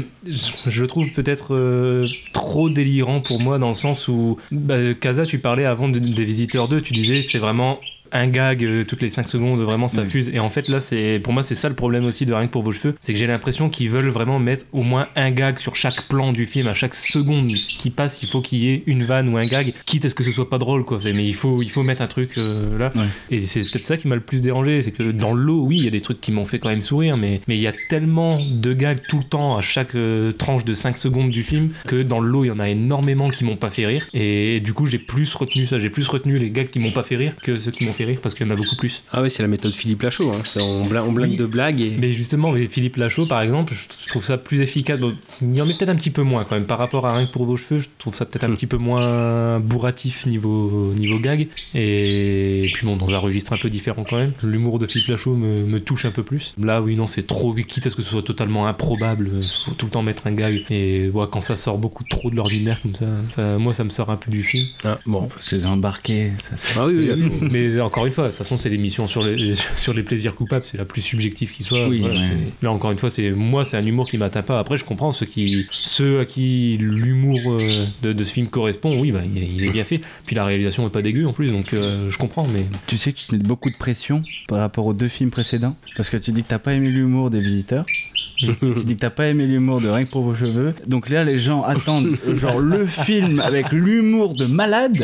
je 0.66 0.84
trouve 0.84 1.08
peut-être 1.10 1.54
euh, 1.54 2.04
trop 2.32 2.70
délirant 2.70 3.03
pour 3.20 3.40
moi 3.40 3.58
dans 3.58 3.68
le 3.68 3.74
sens 3.74 4.08
où, 4.08 4.36
bah, 4.50 4.94
Kaza, 4.94 5.24
tu 5.26 5.38
parlais 5.38 5.64
avant 5.64 5.88
de- 5.88 5.98
des 5.98 6.24
Visiteurs 6.24 6.68
2, 6.68 6.80
tu 6.80 6.92
disais 6.92 7.22
c'est 7.22 7.38
vraiment 7.38 7.78
un 8.14 8.28
gag 8.28 8.64
euh, 8.64 8.84
toutes 8.84 9.02
les 9.02 9.10
5 9.10 9.28
secondes, 9.28 9.60
vraiment 9.60 9.88
ça 9.88 10.04
fuse. 10.04 10.30
Et 10.32 10.38
en 10.38 10.48
fait, 10.48 10.68
là, 10.68 10.80
c'est 10.80 11.20
pour 11.22 11.32
moi, 11.32 11.42
c'est 11.42 11.54
ça 11.54 11.68
le 11.68 11.74
problème 11.74 12.04
aussi 12.04 12.24
de 12.24 12.34
Rien 12.34 12.46
que 12.46 12.52
pour 12.52 12.62
vos 12.62 12.72
cheveux. 12.72 12.94
C'est 13.00 13.12
que 13.12 13.18
j'ai 13.18 13.26
l'impression 13.26 13.68
qu'ils 13.68 13.90
veulent 13.90 14.08
vraiment 14.08 14.38
mettre 14.38 14.66
au 14.72 14.82
moins 14.82 15.08
un 15.14 15.30
gag 15.30 15.58
sur 15.58 15.76
chaque 15.76 16.08
plan 16.08 16.32
du 16.32 16.46
film. 16.46 16.66
À 16.66 16.74
chaque 16.74 16.94
seconde 16.94 17.46
qui 17.46 17.90
passe, 17.90 18.22
il 18.22 18.28
faut 18.28 18.40
qu'il 18.40 18.58
y 18.58 18.70
ait 18.70 18.82
une 18.86 19.04
vanne 19.04 19.28
ou 19.28 19.36
un 19.36 19.44
gag, 19.44 19.74
quitte 19.84 20.04
à 20.04 20.08
ce 20.08 20.14
que 20.14 20.24
ce 20.24 20.32
soit 20.32 20.50
pas 20.50 20.58
drôle, 20.58 20.84
quoi. 20.84 20.98
Mais 21.04 21.26
il 21.26 21.34
faut, 21.34 21.62
il 21.62 21.70
faut 21.70 21.82
mettre 21.82 22.02
un 22.02 22.06
truc 22.06 22.38
euh, 22.38 22.78
là. 22.78 22.90
Et 23.30 23.42
c'est 23.42 23.60
peut-être 23.60 23.82
ça 23.82 23.96
qui 23.96 24.08
m'a 24.08 24.14
le 24.14 24.20
plus 24.20 24.40
dérangé. 24.40 24.82
C'est 24.82 24.92
que 24.92 25.10
dans 25.10 25.32
l'eau, 25.32 25.64
oui, 25.64 25.78
il 25.78 25.84
y 25.84 25.88
a 25.88 25.90
des 25.90 26.00
trucs 26.00 26.20
qui 26.20 26.32
m'ont 26.32 26.46
fait 26.46 26.58
quand 26.58 26.68
même 26.68 26.82
sourire, 26.82 27.16
mais 27.16 27.40
mais 27.48 27.56
il 27.56 27.60
y 27.60 27.66
a 27.66 27.72
tellement 27.88 28.40
de 28.40 28.72
gags 28.72 29.00
tout 29.08 29.18
le 29.18 29.24
temps 29.24 29.56
à 29.56 29.60
chaque 29.60 29.94
euh, 29.94 30.32
tranche 30.32 30.64
de 30.64 30.74
5 30.74 30.96
secondes 30.96 31.30
du 31.30 31.42
film 31.42 31.70
que 31.86 32.02
dans 32.02 32.20
l'eau, 32.20 32.44
il 32.44 32.48
y 32.48 32.50
en 32.50 32.60
a 32.60 32.68
énormément 32.68 33.30
qui 33.30 33.44
m'ont 33.44 33.56
pas 33.56 33.70
fait 33.70 33.86
rire. 33.86 34.08
Et 34.14 34.60
du 34.60 34.72
coup, 34.72 34.86
j'ai 34.86 34.98
plus 34.98 35.34
retenu 35.34 35.66
ça. 35.66 35.78
J'ai 35.78 35.90
plus 35.90 36.08
retenu 36.08 36.38
les 36.38 36.50
gags 36.50 36.68
qui 36.68 36.78
m'ont 36.78 36.92
pas 36.92 37.02
fait 37.02 37.16
rire 37.16 37.34
que 37.42 37.58
ceux 37.58 37.70
qui 37.70 37.84
m'ont 37.84 37.92
fait 37.92 38.03
rire 38.04 38.18
parce 38.22 38.34
qu'il 38.34 38.46
y 38.46 38.50
en 38.50 38.52
a 38.52 38.56
beaucoup 38.56 38.76
plus. 38.76 39.02
Ah 39.12 39.22
ouais, 39.22 39.28
c'est 39.28 39.42
la 39.42 39.48
méthode 39.48 39.72
Philippe 39.72 40.02
Lachaud. 40.02 40.30
Hein. 40.32 40.42
C'est- 40.52 40.60
On, 40.60 40.84
bla- 40.84 41.04
on 41.04 41.12
blinde 41.12 41.36
de 41.36 41.46
blagues 41.46 41.80
et. 41.80 41.94
Mais 41.98 42.12
justement, 42.12 42.52
mais 42.52 42.66
Philippe 42.66 42.96
Lachaud, 42.96 43.26
par 43.26 43.42
exemple, 43.42 43.74
je 43.74 44.04
je 44.04 44.08
trouve 44.08 44.24
ça 44.24 44.38
plus 44.38 44.60
efficace. 44.60 44.98
Bon, 45.00 45.14
il 45.42 45.56
y 45.56 45.60
en 45.62 45.66
met 45.66 45.74
peut-être 45.74 45.88
un 45.88 45.96
petit 45.96 46.10
peu 46.10 46.22
moins 46.22 46.44
quand 46.44 46.54
même 46.54 46.66
par 46.66 46.78
rapport 46.78 47.06
à 47.06 47.14
Rien 47.16 47.26
que 47.26 47.32
pour 47.32 47.44
vos 47.46 47.56
cheveux. 47.56 47.80
Je 47.80 47.88
trouve 47.98 48.14
ça 48.14 48.24
peut-être 48.24 48.44
un 48.44 48.52
petit 48.54 48.66
peu 48.66 48.76
moins 48.76 49.58
bourratif 49.60 50.26
niveau, 50.26 50.92
niveau 50.96 51.18
gag. 51.18 51.48
Et 51.74 52.62
puis 52.72 52.86
bon, 52.86 52.96
dans 52.96 53.12
un 53.14 53.18
registre 53.18 53.52
un 53.52 53.56
peu 53.56 53.70
différent 53.70 54.04
quand 54.08 54.16
même. 54.16 54.32
L'humour 54.42 54.78
de 54.78 54.86
Philippe 54.86 55.08
Lachaud 55.08 55.34
me, 55.36 55.64
me 55.64 55.80
touche 55.80 56.04
un 56.04 56.10
peu 56.10 56.22
plus. 56.22 56.54
Là, 56.62 56.80
oui, 56.82 56.96
non, 56.96 57.06
c'est 57.06 57.26
trop. 57.26 57.54
Quitte 57.54 57.86
à 57.86 57.90
ce 57.90 57.96
que 57.96 58.02
ce 58.02 58.10
soit 58.10 58.22
totalement 58.22 58.66
improbable, 58.66 59.30
faut 59.64 59.72
tout 59.72 59.86
le 59.86 59.92
temps 59.92 60.02
mettre 60.02 60.26
un 60.26 60.32
gag. 60.32 60.64
Et 60.70 61.08
ouais, 61.12 61.26
quand 61.30 61.40
ça 61.40 61.56
sort 61.56 61.78
beaucoup 61.78 62.04
trop 62.04 62.30
de 62.30 62.36
l'ordinaire 62.36 62.80
comme 62.82 62.94
ça, 62.94 63.06
ça, 63.30 63.58
moi, 63.58 63.74
ça 63.74 63.84
me 63.84 63.90
sort 63.90 64.10
un 64.10 64.16
peu 64.16 64.30
du 64.30 64.42
film. 64.42 64.64
Ah, 64.84 64.98
bon. 65.06 65.28
C'est 65.40 65.64
embarqué. 65.64 66.32
Ça, 66.40 66.56
c'est- 66.56 66.78
Ah 66.78 66.86
oui, 66.86 66.94
oui, 66.96 67.06
là, 67.08 67.16
faut- 67.16 67.46
Encore 67.84 68.06
une 68.06 68.12
fois, 68.12 68.24
de 68.24 68.28
toute 68.30 68.38
façon, 68.38 68.56
c'est 68.56 68.68
l'émission 68.68 69.06
sur 69.06 69.22
les, 69.22 69.54
sur 69.76 69.92
les 69.94 70.02
plaisirs 70.02 70.34
coupables, 70.34 70.64
c'est 70.64 70.76
la 70.78 70.84
plus 70.84 71.02
subjective 71.02 71.52
qui 71.52 71.62
soit. 71.62 71.86
Oui, 71.88 72.00
Voilà, 72.00 72.14
ouais. 72.14 72.26
c'est- 72.26 72.64
Là, 72.64 72.72
encore 72.72 72.90
une 72.92 72.98
fois, 72.98 73.10
c'est 73.10 73.30
moi, 73.30 73.64
c'est 73.64 73.76
un 73.76 73.84
humour 73.86 74.08
qui 74.08 74.18
m'atteint 74.18 74.42
pas. 74.42 74.58
Après, 74.58 74.76
je 74.78 74.84
comprends 74.84 75.12
ceux, 75.12 75.26
qui, 75.26 75.66
ceux 75.70 76.20
à 76.20 76.24
qui 76.24 76.76
l'humour 76.80 77.38
euh, 77.46 77.86
de, 78.02 78.12
de 78.12 78.24
ce 78.24 78.32
film 78.32 78.48
correspond, 78.48 78.98
oui, 79.00 79.12
bah, 79.12 79.20
il, 79.24 79.42
est, 79.42 79.46
il 79.56 79.64
est 79.64 79.70
bien 79.70 79.84
fait. 79.84 80.00
Puis 80.26 80.34
la 80.36 80.44
réalisation 80.44 80.86
est 80.86 80.90
pas 80.90 81.02
dégueu 81.02 81.26
en 81.26 81.32
plus, 81.32 81.50
donc 81.50 81.72
euh, 81.74 82.10
je 82.10 82.18
comprends. 82.18 82.46
Mais 82.52 82.64
Tu 82.86 82.98
sais 82.98 83.12
que 83.12 83.18
tu 83.18 83.26
te 83.26 83.34
mets 83.34 83.42
beaucoup 83.42 83.70
de 83.70 83.76
pression 83.76 84.22
par 84.48 84.58
rapport 84.58 84.86
aux 84.86 84.94
deux 84.94 85.08
films 85.08 85.30
précédents 85.30 85.76
parce 85.96 86.10
que 86.10 86.16
tu 86.16 86.32
dis 86.32 86.42
que 86.42 86.48
t'as 86.48 86.58
pas 86.58 86.72
aimé 86.74 86.88
l'humour 86.90 87.30
des 87.30 87.40
visiteurs. 87.40 87.84
tu 88.38 88.46
dis 88.84 88.94
que 88.96 89.00
t'as 89.00 89.10
pas 89.10 89.28
aimé 89.28 89.46
l'humour 89.46 89.80
de 89.80 89.88
Rien 89.88 90.04
que 90.06 90.10
pour 90.10 90.22
vos 90.22 90.34
cheveux. 90.34 90.74
Donc 90.86 91.08
là, 91.10 91.24
les 91.24 91.38
gens 91.38 91.62
attendent 91.62 92.16
genre 92.34 92.58
le 92.58 92.86
film 92.86 93.40
avec 93.40 93.70
l'humour 93.72 94.34
de 94.34 94.46
malade. 94.46 94.96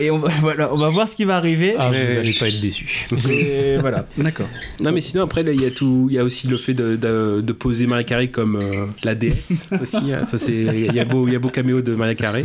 Et 0.00 0.10
on 0.10 0.18
va, 0.18 0.28
voilà, 0.40 0.72
on 0.72 0.76
va 0.76 0.88
voir 0.88 1.08
ce 1.08 1.16
qui 1.16 1.24
va 1.24 1.36
arriver. 1.36 1.74
Ah, 1.78 1.88
Mais- 1.90 2.04
vous 2.06 2.18
allez 2.18 2.34
pas 2.38 2.48
être 2.48 2.60
déçus. 2.60 3.08
Et 3.30 3.76
voilà, 3.80 4.06
d'accord. 4.18 4.48
Non, 4.80 4.92
mais 4.92 5.00
sinon, 5.00 5.24
après, 5.24 5.42
là, 5.42 5.52
il 5.52 5.60
y 5.60 5.66
a 5.66 5.70
tout. 5.70 6.06
Il 6.10 6.16
y 6.16 6.18
a 6.18 6.24
aussi 6.24 6.48
le 6.48 6.56
fait 6.56 6.74
de, 6.74 6.96
de, 6.96 7.40
de 7.40 7.52
poser 7.52 7.86
Maria 7.86 8.04
Carré 8.04 8.28
comme 8.28 8.56
euh, 8.56 8.86
la 9.04 9.14
déesse 9.14 9.68
aussi. 9.80 10.12
hein. 10.12 10.24
Ça, 10.24 10.38
c'est. 10.38 10.52
Il 10.54 10.94
y 10.94 11.00
a 11.00 11.04
beau, 11.04 11.26
il 11.26 11.32
y 11.32 11.36
a 11.36 11.38
beau 11.38 11.48
caméo 11.48 11.80
de 11.82 11.94
Maria 11.94 12.14
Carré. 12.14 12.44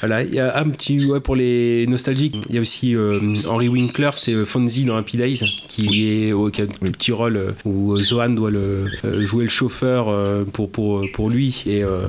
Voilà. 0.00 0.22
Il 0.22 0.34
y 0.34 0.40
a 0.40 0.58
un 0.58 0.68
petit. 0.70 1.04
Ouais, 1.06 1.20
pour 1.20 1.36
les 1.36 1.86
nostalgiques, 1.86 2.36
il 2.48 2.54
y 2.54 2.58
a 2.58 2.60
aussi 2.60 2.94
euh, 2.96 3.14
Henry 3.46 3.68
Winkler, 3.68 4.10
c'est 4.14 4.32
euh, 4.34 4.44
Fonzie 4.44 4.84
dans 4.84 4.96
Happy 4.96 5.16
Days, 5.16 5.40
qui, 5.68 6.08
est, 6.08 6.32
ouais, 6.32 6.50
qui 6.50 6.62
a 6.62 6.64
un 6.64 6.90
petit 6.90 7.12
rôle 7.12 7.54
où 7.64 7.96
Zohan 7.98 8.30
doit 8.30 8.50
le, 8.50 8.86
euh, 9.04 9.24
jouer 9.24 9.44
le 9.44 9.50
chauffeur 9.50 10.08
euh, 10.08 10.44
pour, 10.44 10.70
pour, 10.70 11.02
pour 11.14 11.30
lui 11.30 11.62
et 11.66 11.82
euh, 11.82 12.00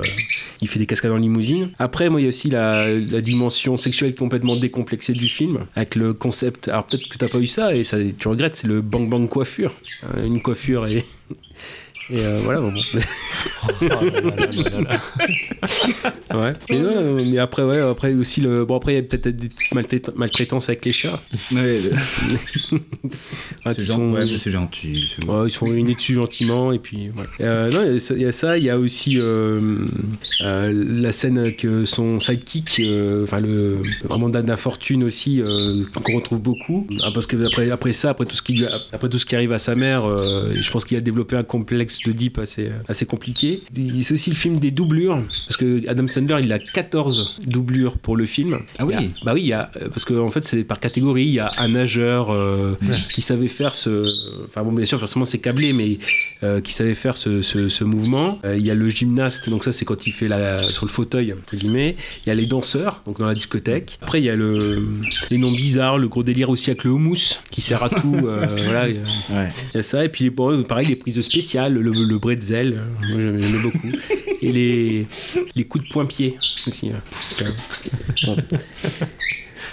il 0.60 0.68
fait 0.68 0.78
des 0.78 0.86
cascades 0.86 1.12
en 1.12 1.16
limousine. 1.16 1.70
Après, 1.78 2.08
moi, 2.10 2.20
il 2.20 2.24
y 2.24 2.26
a 2.26 2.28
aussi 2.30 2.50
la, 2.50 2.84
la 2.98 3.20
dimension 3.20 3.76
sexuelle 3.76 4.14
décomplexée 4.56 5.12
du 5.12 5.28
film, 5.28 5.66
avec 5.74 5.94
le 5.94 6.12
concept. 6.14 6.68
Alors, 6.68 6.86
peut-être 6.86 7.08
que 7.08 7.18
t'as 7.18 7.28
pas 7.28 7.38
eu 7.38 7.46
ça 7.46 7.74
et 7.74 7.84
ça, 7.84 7.96
tu 8.18 8.28
regrettes, 8.28 8.56
c'est 8.56 8.66
le 8.66 8.80
bang 8.80 9.08
bang 9.08 9.28
coiffure. 9.28 9.72
Euh, 10.16 10.26
une 10.26 10.42
coiffure 10.42 10.86
et. 10.86 11.04
Et 12.12 12.24
euh, 12.24 12.40
voilà, 12.42 12.60
bon. 12.60 12.72
ouais. 16.34 16.50
Mais, 16.70 16.78
non, 16.80 17.14
mais 17.14 17.38
après, 17.38 17.62
ouais, 17.62 17.80
après 17.80 18.12
aussi, 18.14 18.40
le... 18.40 18.64
bon, 18.64 18.76
après, 18.76 18.92
il 18.92 18.96
y 18.96 18.98
a 18.98 19.02
peut-être 19.02 19.28
des 19.36 19.48
petites 19.48 19.72
maltraita- 19.74 20.12
maltraitances 20.16 20.68
avec 20.68 20.84
les 20.84 20.92
chats. 20.92 21.20
Ouais, 21.52 21.80
Ah, 23.64 23.72
c'est 23.76 23.86
sont- 23.86 24.12
ouais, 24.12 24.26
gentil. 24.46 25.16
Ouais, 25.26 25.46
ils 25.46 25.50
se 25.50 25.58
font 25.58 25.66
réunir 25.66 25.96
dessus 25.96 26.14
gentiment 26.14 26.72
et 26.72 26.78
puis 26.78 27.10
voilà. 27.14 27.28
Euh, 27.40 27.70
non, 27.70 27.98
il 28.16 28.22
y 28.22 28.26
a 28.26 28.32
ça- 28.32 28.56
il 28.58 28.64
y, 28.64 28.70
a 28.70 28.78
aussi 28.78 29.18
euh, 29.20 29.60
euh, 30.42 30.72
la 31.00 31.12
scène 31.12 31.38
avec 31.38 31.64
euh, 31.64 31.84
son 31.86 32.18
sidekick, 32.18 32.80
euh, 32.80 33.24
enfin 33.24 33.40
le 33.40 33.78
vraiment 34.04 34.28
Dan 34.28 34.46
d'infortune 34.46 35.04
aussi 35.04 35.40
euh, 35.42 35.84
qu'on 35.92 36.16
retrouve 36.16 36.40
beaucoup. 36.40 36.86
Ah, 37.02 37.10
parce 37.12 37.26
que 37.26 37.36
après, 37.46 37.70
après 37.70 37.92
ça, 37.92 38.10
après 38.10 38.24
tout 38.24 38.36
ce 38.36 38.42
qui 38.42 38.54
lui 38.54 38.64
a- 38.66 38.70
après 38.92 39.08
tout 39.08 39.18
ce 39.18 39.26
qui 39.26 39.34
arrive 39.36 39.52
à 39.52 39.58
sa 39.58 39.74
mère, 39.74 40.04
euh, 40.06 40.52
je 40.54 40.70
pense 40.70 40.84
qu'il 40.84 40.96
a 40.96 41.00
développé 41.00 41.36
un 41.36 41.42
complexe 41.42 41.99
de 42.06 42.12
Deep 42.12 42.38
assez 42.38 42.70
assez 42.88 43.06
compliqué. 43.06 43.62
C'est 44.02 44.14
aussi 44.14 44.30
le 44.30 44.36
film 44.36 44.58
des 44.58 44.70
doublures 44.70 45.22
parce 45.46 45.56
que 45.56 45.86
Adam 45.88 46.06
Sandler 46.08 46.38
il 46.42 46.52
a 46.52 46.58
14 46.58 47.38
doublures 47.46 47.98
pour 47.98 48.16
le 48.16 48.26
film. 48.26 48.58
Ah 48.78 48.86
oui. 48.86 48.94
A- 48.94 49.00
bah 49.24 49.32
oui, 49.34 49.42
il 49.42 49.48
y 49.48 49.52
a 49.52 49.70
parce 49.92 50.04
que 50.04 50.14
en 50.14 50.30
fait 50.30 50.44
c'est 50.44 50.64
par 50.64 50.80
catégorie. 50.80 51.24
Il 51.24 51.32
y 51.34 51.38
a 51.40 51.50
un 51.58 51.68
nageur 51.68 52.30
euh, 52.32 52.74
qui 53.12 53.22
savait 53.22 53.48
faire 53.48 53.74
ce, 53.74 54.04
enfin 54.48 54.62
bon 54.62 54.72
bien 54.72 54.84
sûr 54.84 54.98
forcément 54.98 55.24
c'est 55.24 55.38
câblé, 55.38 55.72
mais 55.72 55.98
euh, 56.42 56.60
qui 56.60 56.72
savait 56.72 56.94
faire 56.94 57.16
ce, 57.16 57.42
ce- 57.42 57.68
ce 57.68 57.84
mouvement. 57.84 58.38
Euh, 58.44 58.56
il 58.56 58.64
y 58.64 58.70
a 58.70 58.74
le 58.74 58.88
gymnaste, 58.90 59.48
donc 59.50 59.64
ça 59.64 59.72
c'est 59.72 59.84
quand 59.84 60.06
il 60.06 60.12
fait 60.12 60.28
la 60.28 60.56
sur 60.56 60.86
le 60.86 60.90
fauteuil 60.90 61.32
entre 61.32 61.56
guillemets. 61.56 61.96
Il 62.24 62.28
y 62.28 62.32
a 62.32 62.34
les 62.34 62.46
danseurs, 62.46 63.02
donc 63.06 63.18
dans 63.18 63.26
la 63.26 63.34
discothèque. 63.34 63.98
Après 64.02 64.20
il 64.20 64.24
y 64.24 64.30
a 64.30 64.36
le 64.36 64.82
les 65.30 65.38
noms 65.38 65.52
bizarres, 65.52 65.98
le 65.98 66.08
gros 66.08 66.22
délire 66.22 66.50
aussi 66.50 66.70
avec 66.70 66.84
le 66.84 66.90
houmous 66.90 67.40
qui 67.50 67.60
sert 67.60 67.82
à 67.82 67.88
tout. 67.90 68.16
euh, 68.24 68.46
voilà, 68.64 68.88
il 68.88 68.96
y 68.96 68.98
a- 68.98 69.48
il 69.74 69.76
y 69.76 69.80
a 69.80 69.82
ça 69.82 70.04
et 70.04 70.08
puis 70.08 70.30
pareil 70.30 70.86
les 70.88 70.96
prises 70.96 71.20
spéciales, 71.20 71.74
le, 71.80 71.92
le 71.92 72.18
bretzel, 72.18 72.74
euh, 72.74 72.84
moi 73.10 73.20
j'aimais 73.40 73.58
beaucoup. 73.62 73.90
Et 74.42 74.52
les, 74.52 75.06
les 75.54 75.64
coups 75.64 75.84
de 75.86 75.92
poing-pied 75.92 76.36
aussi. 76.66 76.90
hein. 76.90 77.02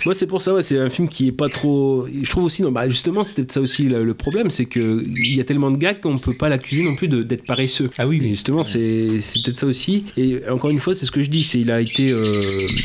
Moi, 0.05 0.13
c'est 0.13 0.27
pour 0.27 0.41
ça, 0.41 0.53
ouais, 0.53 0.61
c'est 0.61 0.77
un 0.79 0.89
film 0.89 1.09
qui 1.09 1.27
est 1.27 1.31
pas 1.31 1.49
trop. 1.49 2.07
Je 2.07 2.29
trouve 2.29 2.45
aussi, 2.45 2.61
non, 2.61 2.71
bah, 2.71 2.87
justement, 2.89 3.23
c'est 3.23 3.35
peut-être 3.35 3.51
ça 3.51 3.61
aussi 3.61 3.83
le, 3.83 4.03
le 4.03 4.13
problème, 4.13 4.49
c'est 4.49 4.65
qu'il 4.65 5.35
y 5.35 5.39
a 5.39 5.43
tellement 5.43 5.71
de 5.71 5.77
gags 5.77 5.99
qu'on 6.01 6.17
peut 6.17 6.33
pas 6.33 6.49
l'accuser 6.49 6.83
non 6.83 6.95
plus 6.95 7.07
d'être 7.07 7.45
paresseux. 7.45 7.89
Ah 7.97 8.07
oui, 8.07 8.21
justement, 8.23 8.63
c'est 8.63 9.19
c'est 9.19 9.39
peut-être 9.43 9.59
ça 9.59 9.67
aussi. 9.67 10.05
Et 10.17 10.39
encore 10.49 10.69
une 10.69 10.79
fois, 10.79 10.95
c'est 10.95 11.05
ce 11.05 11.11
que 11.11 11.21
je 11.21 11.29
dis, 11.29 11.43
c'est 11.43 11.59
il 11.59 11.71
a 11.71 11.81
été 11.81 12.11
euh, 12.11 12.41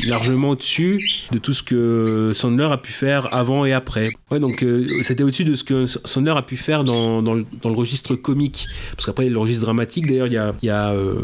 largement 0.08 0.50
au-dessus 0.50 0.98
de 1.30 1.38
tout 1.38 1.52
ce 1.52 1.62
que 1.62 2.32
Sandler 2.34 2.68
a 2.70 2.78
pu 2.78 2.92
faire 2.92 3.32
avant 3.34 3.64
et 3.64 3.72
après. 3.72 4.10
Ouais, 4.30 4.40
donc 4.40 4.62
euh, 4.62 4.86
c'était 5.02 5.22
au-dessus 5.22 5.44
de 5.44 5.54
ce 5.54 5.64
que 5.64 5.84
Sandler 5.86 6.34
a 6.36 6.42
pu 6.42 6.56
faire 6.56 6.84
dans, 6.84 7.22
dans, 7.22 7.34
le, 7.34 7.44
dans 7.62 7.68
le 7.68 7.76
registre 7.76 8.14
comique. 8.14 8.66
Parce 8.96 9.06
qu'après, 9.06 9.28
le 9.28 9.38
registre 9.38 9.64
dramatique, 9.64 10.06
d'ailleurs, 10.06 10.26
il 10.26 10.32
y 10.34 10.38
a, 10.38 10.54
il 10.62 10.66
y 10.66 10.70
a 10.70 10.90
euh, 10.90 11.16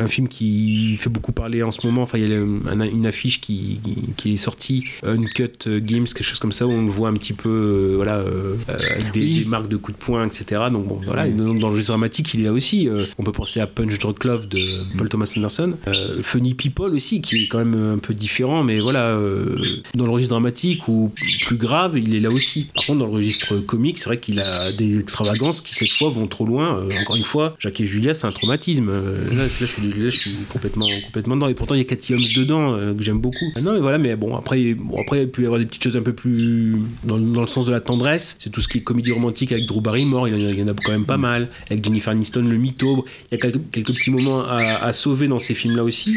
un 0.00 0.08
film 0.08 0.28
qui 0.28 0.96
fait 0.96 1.10
beaucoup 1.10 1.32
parler 1.32 1.62
en 1.62 1.70
ce 1.70 1.86
moment. 1.86 2.02
Enfin, 2.02 2.18
il 2.18 2.28
y 2.28 2.34
a 2.34 2.38
une 2.86 3.06
affiche 3.06 3.40
qui, 3.40 3.80
qui, 3.82 3.96
qui 4.16 4.32
est 4.34 4.36
sortie, 4.36 4.84
Uncut 5.30 5.68
Games, 5.80 6.04
quelque 6.06 6.22
chose 6.24 6.38
comme 6.38 6.52
ça, 6.52 6.66
où 6.66 6.70
on 6.70 6.84
le 6.84 6.90
voit 6.90 7.08
un 7.08 7.14
petit 7.14 7.32
peu, 7.32 7.48
euh, 7.48 7.92
voilà, 7.96 8.16
euh, 8.16 8.54
euh, 8.68 8.74
avec 8.74 9.12
des, 9.12 9.40
des 9.40 9.44
marques 9.44 9.68
de 9.68 9.76
coups 9.76 9.98
de 9.98 10.02
poing, 10.04 10.26
etc. 10.26 10.62
Donc 10.72 10.86
bon, 10.86 11.00
voilà, 11.06 11.28
dans, 11.28 11.54
dans 11.54 11.68
le 11.68 11.72
registre 11.74 11.92
dramatique, 11.92 12.34
il 12.34 12.40
est 12.40 12.44
là 12.44 12.52
aussi. 12.52 12.88
Euh, 12.88 13.04
on 13.18 13.22
peut 13.22 13.32
penser 13.32 13.60
à 13.60 13.66
Punch 13.66 13.98
Drunk 13.98 14.24
Love 14.24 14.48
de 14.48 14.58
Paul 14.96 15.08
Thomas 15.08 15.32
Anderson. 15.36 15.74
Euh, 15.88 16.14
Funny 16.20 16.54
People 16.54 16.94
aussi, 16.94 17.20
qui 17.20 17.36
est 17.36 17.48
quand 17.48 17.58
même 17.58 17.94
un 17.94 17.98
peu 17.98 18.14
différent, 18.14 18.64
mais 18.64 18.78
voilà, 18.80 19.10
euh, 19.10 19.56
dans 19.94 20.04
le 20.04 20.10
registre 20.10 20.34
dramatique 20.34 20.88
ou 20.88 21.12
plus 21.46 21.56
grave, 21.56 21.98
il 21.98 22.14
est 22.14 22.20
là 22.20 22.30
aussi. 22.30 22.70
Par 22.74 22.86
contre, 22.86 23.00
dans 23.00 23.06
le 23.06 23.12
registre 23.12 23.56
comique, 23.58 23.98
c'est 23.98 24.06
vrai 24.06 24.18
qu'il 24.18 24.40
a 24.40 24.72
des 24.72 24.98
extravagances 24.98 25.60
qui, 25.60 25.74
cette 25.74 25.90
fois, 25.92 26.10
vont 26.10 26.26
trop 26.26 26.46
loin. 26.46 26.78
Euh, 26.78 26.88
encore 27.00 27.16
une 27.16 27.24
fois, 27.24 27.56
Jacques 27.58 27.80
et 27.80 27.86
Julia, 27.86 28.14
c'est 28.14 28.26
un 28.26 28.32
traumatisme. 28.32 28.88
Euh, 28.88 29.28
là, 29.30 29.44
là, 29.44 29.48
je 29.60 29.66
suis, 29.66 29.82
là, 29.82 30.08
je 30.08 30.08
suis 30.08 30.34
complètement, 30.48 30.86
complètement 31.04 31.36
dedans. 31.36 31.48
Et 31.48 31.54
pourtant, 31.54 31.74
il 31.74 31.78
y 31.78 31.82
a 31.82 31.84
Cathy 31.84 32.14
Holmes 32.14 32.22
dedans, 32.36 32.74
euh, 32.74 32.94
que 32.94 33.02
j'aime 33.02 33.20
beaucoup. 33.20 33.46
Ah 33.56 33.60
non, 33.60 33.72
mais 33.72 33.80
voilà, 33.80 33.98
mais 33.98 34.16
bon, 34.16 34.36
après, 34.36 34.74
bon, 34.74 35.00
après, 35.00 35.19
il 35.22 35.28
peut 35.28 35.42
y 35.42 35.44
avoir 35.44 35.58
des 35.60 35.66
petites 35.66 35.82
choses 35.84 35.96
un 35.96 36.02
peu 36.02 36.12
plus 36.12 36.76
dans, 37.04 37.18
dans 37.18 37.40
le 37.42 37.46
sens 37.46 37.66
de 37.66 37.72
la 37.72 37.80
tendresse. 37.80 38.36
C'est 38.38 38.50
tout 38.50 38.60
ce 38.60 38.68
qui 38.68 38.78
est 38.78 38.82
comédie 38.82 39.12
romantique 39.12 39.52
avec 39.52 39.66
Drew 39.66 39.80
Barrymore, 39.80 40.28
il 40.28 40.34
y 40.34 40.36
en 40.44 40.48
a, 40.48 40.50
il 40.50 40.58
y 40.58 40.62
en 40.62 40.68
a 40.68 40.74
quand 40.74 40.92
même 40.92 41.06
pas 41.06 41.16
mal. 41.16 41.48
Avec 41.70 41.84
Jennifer 41.84 42.12
Aniston, 42.12 42.42
le 42.42 42.56
mytho. 42.56 43.04
Il 43.30 43.34
y 43.34 43.38
a 43.38 43.38
quelques, 43.40 43.70
quelques 43.70 43.94
petits 43.94 44.10
moments 44.10 44.40
à, 44.42 44.58
à 44.84 44.92
sauver 44.92 45.28
dans 45.28 45.38
ces 45.38 45.54
films-là 45.54 45.84
aussi. 45.84 46.16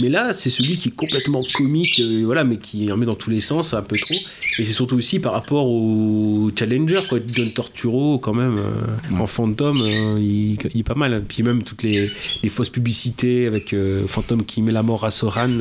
Mais 0.00 0.08
là, 0.08 0.32
c'est 0.34 0.50
celui 0.50 0.76
qui 0.76 0.88
est 0.88 0.94
complètement 0.96 1.42
comique, 1.54 2.00
euh, 2.00 2.22
voilà, 2.24 2.44
mais 2.44 2.56
qui 2.56 2.90
en 2.92 2.96
met 2.96 3.06
dans 3.06 3.14
tous 3.14 3.30
les 3.30 3.40
sens, 3.40 3.74
un 3.74 3.82
peu 3.82 3.96
trop. 3.96 4.14
Et 4.14 4.64
c'est 4.64 4.72
surtout 4.72 4.96
aussi 4.96 5.18
par 5.18 5.32
rapport 5.32 5.66
au 5.68 6.50
Challenger, 6.58 7.00
quoi. 7.08 7.18
John 7.26 7.50
Torturo, 7.52 8.18
quand 8.18 8.34
même, 8.34 8.58
euh, 8.58 9.18
en 9.18 9.26
fantôme, 9.26 9.80
euh, 9.82 10.18
il, 10.20 10.56
il 10.74 10.80
est 10.80 10.82
pas 10.82 10.94
mal. 10.94 11.22
Puis 11.28 11.42
même 11.42 11.62
toutes 11.62 11.82
les, 11.82 12.10
les 12.42 12.48
fausses 12.48 12.70
publicités 12.70 13.46
avec 13.46 13.74
Fantôme 14.06 14.44
qui 14.44 14.62
met 14.62 14.72
la 14.72 14.82
mort 14.82 15.04
à 15.04 15.10
Soran 15.10 15.58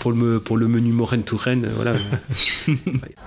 pour, 0.00 0.12
le, 0.12 0.16
me- 0.16 0.40
pour 0.40 0.56
le 0.56 0.68
menu 0.68 0.92
Moren 0.92 1.22
voilà. 1.74 1.94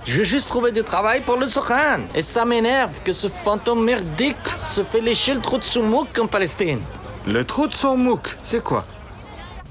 Je 0.04 0.18
veux 0.18 0.24
juste 0.24 0.48
trouver 0.48 0.72
du 0.72 0.82
travail 0.82 1.22
pour 1.22 1.36
le 1.36 1.46
Soran. 1.46 2.00
Et 2.14 2.22
ça 2.22 2.44
m'énerve 2.44 3.00
que 3.04 3.12
ce 3.12 3.28
fantôme 3.28 3.84
merdique 3.84 4.36
se 4.64 4.82
fait 4.82 5.00
lécher 5.00 5.34
le 5.34 5.40
trou 5.40 5.58
de 5.58 5.64
Soumouk 5.64 6.18
en 6.18 6.26
Palestine. 6.26 6.80
Le 7.26 7.44
trou 7.44 7.66
de 7.66 7.74
son 7.74 7.96
mouk, 7.96 8.36
c'est 8.42 8.62
quoi? 8.62 8.86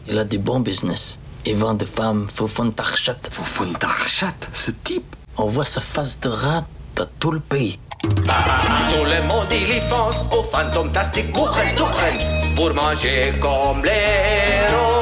Il 0.08 0.18
a 0.18 0.26
du 0.26 0.38
bon 0.38 0.60
business. 0.60 1.20
Il 1.46 1.56
vend 1.56 1.74
des 1.74 1.86
femmes 1.86 2.28
Foufoun 2.34 2.74
Tarchat. 2.74 3.18
Foufoun 3.32 3.74
Tarchat, 3.74 4.34
ce 4.52 4.72
type? 4.72 5.16
On 5.38 5.46
voit 5.46 5.66
sa 5.66 5.82
face 5.82 6.20
de 6.20 6.30
rat 6.30 6.66
dans 6.96 7.08
tout 7.20 7.32
le 7.32 7.40
pays. 7.40 7.80
Tout 8.02 9.04
le 9.04 9.28
monde 9.28 9.48
il 9.52 9.70
y 9.70 9.82
fonce 9.82 10.26
au 10.32 10.44
Mouchen 11.34 11.76
Touchen 11.76 12.56
pour 12.56 12.74
manger 12.74 13.34
comme 13.40 13.84
les 13.84 14.95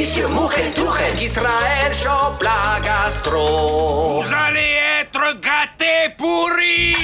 délicieux 0.00 0.28
Mouchen 0.28 0.72
Touchen. 0.72 1.18
Israël 1.18 1.92
chope 1.92 2.42
la 2.42 2.80
gastro. 2.80 4.22
Vous 4.22 4.34
allez 4.34 4.78
être 5.02 5.34
gâtés 5.40 6.14
pourris 6.16 6.96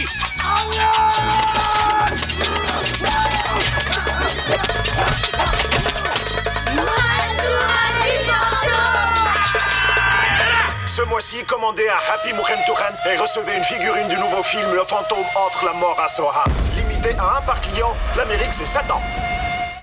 Ce 10.86 11.03
mois-ci, 11.03 11.44
commandez 11.44 11.86
un 11.86 12.14
Happy 12.14 12.32
Mouchen 12.32 12.57
Touchen 12.66 12.94
et 13.12 13.18
recevez 13.18 13.59
une 13.59 13.64
figurine 13.64 14.09
du 14.09 14.16
nouveau 14.16 14.42
film 14.42 14.72
Le 14.72 14.84
fantôme 14.84 15.18
entre 15.47 15.66
la 15.66 15.74
mort 15.74 16.01
à 16.03 16.09
Sohan. 16.09 16.44
Limité 16.74 17.14
à 17.18 17.36
un 17.38 17.42
par 17.42 17.61
client, 17.61 17.94
l'Amérique 18.16 18.55
c'est 18.55 18.64
7 18.64 18.90
ans. 18.90 19.03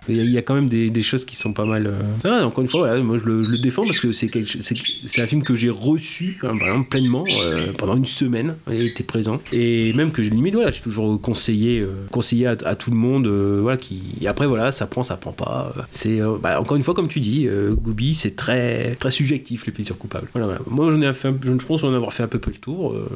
Il 0.10 0.16
y, 0.18 0.20
a- 0.20 0.24
il 0.24 0.32
y 0.32 0.38
a 0.38 0.42
quand 0.42 0.56
même 0.56 0.68
des, 0.70 0.90
des 0.90 1.04
choses 1.04 1.26
qui 1.26 1.36
sont 1.36 1.54
pas 1.54 1.66
mal. 1.66 1.88
euh, 1.88 1.94
Ah, 2.24 2.46
encore 2.46 2.62
une 2.64 2.70
fois, 2.70 2.82
voilà, 2.88 3.02
moi 3.02 3.18
je 3.18 3.24
le, 3.26 3.44
je 3.44 3.52
le 3.52 3.58
défends 3.58 3.84
parce 3.84 4.00
que 4.00 4.12
c'est 4.12 5.22
un 5.22 5.28
film 5.28 5.44
que 5.44 5.56
j'ai 5.56 5.70
reçu 5.70 6.38
hein, 6.44 6.82
pleinement 6.90 7.24
euh, 7.42 7.72
pendant 7.78 7.96
une 7.96 8.06
semaine. 8.06 8.56
Il 8.72 8.84
était 8.84 9.04
présent 9.04 9.38
et 9.52 9.94
même 9.94 10.12
que 10.12 10.22
j'ai 10.24 10.30
limite 10.30 10.56
voilà, 10.56 10.72
j'ai 10.72 10.82
toujours 10.82 11.20
conseillé, 11.22 11.80
euh, 11.80 11.88
conseillé 12.12 12.48
à, 12.48 12.56
à 12.66 12.76
tout 12.76 12.92
le 12.92 12.98
monde. 12.98 13.28
euh, 13.28 13.60
voilà, 13.62 13.78
qui 13.78 14.02
et 14.22 14.28
après 14.28 14.48
voilà, 14.48 14.72
ça 14.72 14.88
prend, 14.88 15.04
ça 15.04 15.18
prend 15.18 15.32
pas. 15.32 15.74
euh, 15.78 15.82
C'est 15.92 16.20
euh, 16.22 16.38
bah, 16.42 16.60
encore 16.60 16.78
une 16.78 16.84
fois 16.84 16.94
comme 16.94 17.08
tu 17.08 17.20
dis, 17.20 17.48
euh, 17.48 17.74
Gooby, 17.74 18.14
c'est 18.16 18.36
très 18.36 18.96
très 18.96 19.12
subjectif 19.12 19.66
les 19.66 19.72
plaisirs 19.72 19.98
coupables. 19.98 20.28
Voilà, 20.34 20.48
voilà. 20.48 20.62
Moi 20.68 20.92
j'en 20.92 21.02
ai 21.02 21.14
fait, 21.14 21.30
un- 21.30 21.38
je 21.42 21.52
pense 21.66 21.84
en 21.84 21.94
avoir 21.94 22.14
fait 22.14 22.24
un 22.24 22.28
peu 22.28 22.40
le 22.46 22.54
tour. 22.58 22.94
euh. 22.94 23.08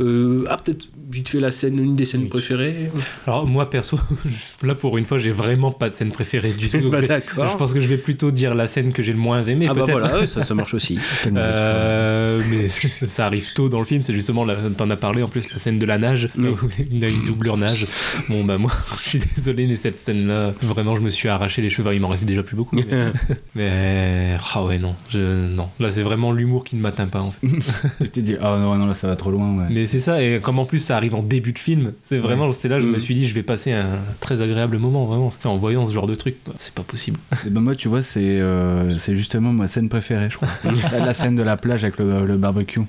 Euh, 0.00 0.44
ah 0.48 0.56
peut-être 0.56 0.88
vite 1.10 1.28
fait 1.28 1.40
la 1.40 1.50
scène, 1.50 1.78
une 1.78 1.94
des 1.96 2.04
scènes 2.04 2.28
préférées. 2.28 2.90
Alors 3.26 3.46
moi 3.46 3.68
perso, 3.70 3.98
là 4.62 4.74
pour 4.74 4.98
une 4.98 5.04
fois 5.04 5.18
j'ai 5.18 5.30
vraiment 5.30 5.70
pas 5.70 5.88
de 5.88 5.94
scène 5.98 6.10
préférée 6.10 6.52
du 6.52 6.68
tout. 6.68 6.78
Bah, 6.90 7.00
Je- 7.02 7.06
d'accord. 7.08 7.48
Je 7.48 7.56
pense 7.56 7.74
que 7.74 7.80
je 7.80 7.88
vais 7.88 7.98
plutôt 7.98 8.30
dire 8.30 8.54
la 8.54 8.66
scène 8.68 8.92
que 8.92 9.02
j'ai 9.02 9.12
le 9.12 9.18
moins 9.18 9.42
aimée. 9.42 9.66
Ah 9.68 9.74
bah 9.74 9.84
voilà, 9.86 10.20
ouais, 10.20 10.26
ça- 10.26 10.42
ça 10.42 10.54
marche 10.54 10.74
aussi. 10.74 10.98
Euh, 11.36 12.40
mais 12.50 12.68
ça 13.08 13.26
arrive 13.26 13.52
tôt 13.54 13.68
dans 13.68 13.78
le 13.78 13.84
film. 13.84 14.02
C'est 14.02 14.14
justement, 14.14 14.46
t'en 14.76 14.90
as 14.90 14.96
parlé 14.96 15.22
en 15.22 15.28
plus, 15.28 15.52
la 15.52 15.58
scène 15.58 15.78
de 15.78 15.86
la 15.86 15.98
nage, 15.98 16.30
là 16.36 16.50
où 16.50 16.56
il 16.90 17.04
a 17.04 17.08
une 17.08 17.26
doublure 17.26 17.56
nage. 17.56 17.86
Bon 18.28 18.44
bah 18.44 18.58
moi, 18.58 18.70
je 19.04 19.08
suis 19.10 19.22
désolé, 19.36 19.66
mais 19.66 19.76
cette 19.76 19.98
scène-là, 19.98 20.52
vraiment, 20.62 20.96
je 20.96 21.00
me 21.02 21.10
suis 21.10 21.28
arraché 21.28 21.62
les 21.62 21.70
cheveux. 21.70 21.94
Il 21.94 22.00
m'en 22.00 22.08
restait 22.08 22.26
déjà 22.26 22.42
plus 22.42 22.56
beaucoup. 22.56 22.76
Mais, 22.76 22.84
mais- 23.54 24.36
ah 24.54 24.64
ouais 24.64 24.78
non, 24.78 24.94
je, 25.08 25.46
non. 25.48 25.68
Là 25.80 25.90
c'est 25.90 26.02
vraiment 26.02 26.32
l'humour 26.32 26.64
qui 26.64 26.76
ne 26.76 26.80
m'atteint 26.80 27.06
pas 27.06 27.20
en 27.20 27.30
fait. 27.32 27.46
Tu 28.00 28.08
t'es 28.10 28.22
dit, 28.22 28.36
ah 28.40 28.56
non, 28.58 28.76
non, 28.76 28.86
là 28.86 28.94
ça 28.94 29.06
va 29.08 29.16
trop 29.16 29.30
loin. 29.30 29.56
Ouais. 29.58 29.64
Mais 29.70 29.86
c'est 29.86 30.00
ça, 30.00 30.22
et 30.22 30.40
comme 30.40 30.58
en 30.58 30.64
plus 30.66 30.78
ça 30.80 30.96
arrive 30.96 31.14
en 31.14 31.22
début 31.22 31.52
de 31.52 31.58
film, 31.58 31.92
c'est 32.02 32.18
vraiment, 32.18 32.52
c'est 32.52 32.68
là 32.68 32.80
je 32.80 32.86
me 32.86 32.98
suis 32.98 33.14
dit, 33.14 33.26
je 33.26 33.34
vais 33.34 33.42
passer 33.42 33.72
un 33.72 33.98
très 34.20 34.40
agréable 34.42 34.78
moment, 34.78 35.04
vraiment. 35.04 35.30
C'était 35.30 35.46
en 35.46 35.56
voyant 35.56 35.84
ce 35.88 35.94
genre 35.94 36.06
de 36.06 36.14
truc, 36.14 36.36
c'est 36.58 36.74
pas 36.74 36.82
possible. 36.82 37.18
Et 37.46 37.50
ben 37.50 37.60
moi, 37.60 37.74
tu 37.74 37.88
vois, 37.88 38.02
c'est 38.02 38.20
euh, 38.22 38.96
c'est 38.98 39.16
justement 39.16 39.52
ma 39.52 39.66
scène 39.66 39.88
préférée, 39.88 40.28
je 40.30 40.36
crois. 40.36 40.48
la, 40.92 41.06
la 41.06 41.14
scène 41.14 41.34
de 41.34 41.42
la 41.42 41.56
plage 41.56 41.84
avec 41.84 41.98
le, 41.98 42.24
le 42.26 42.36
barbecue. 42.36 42.80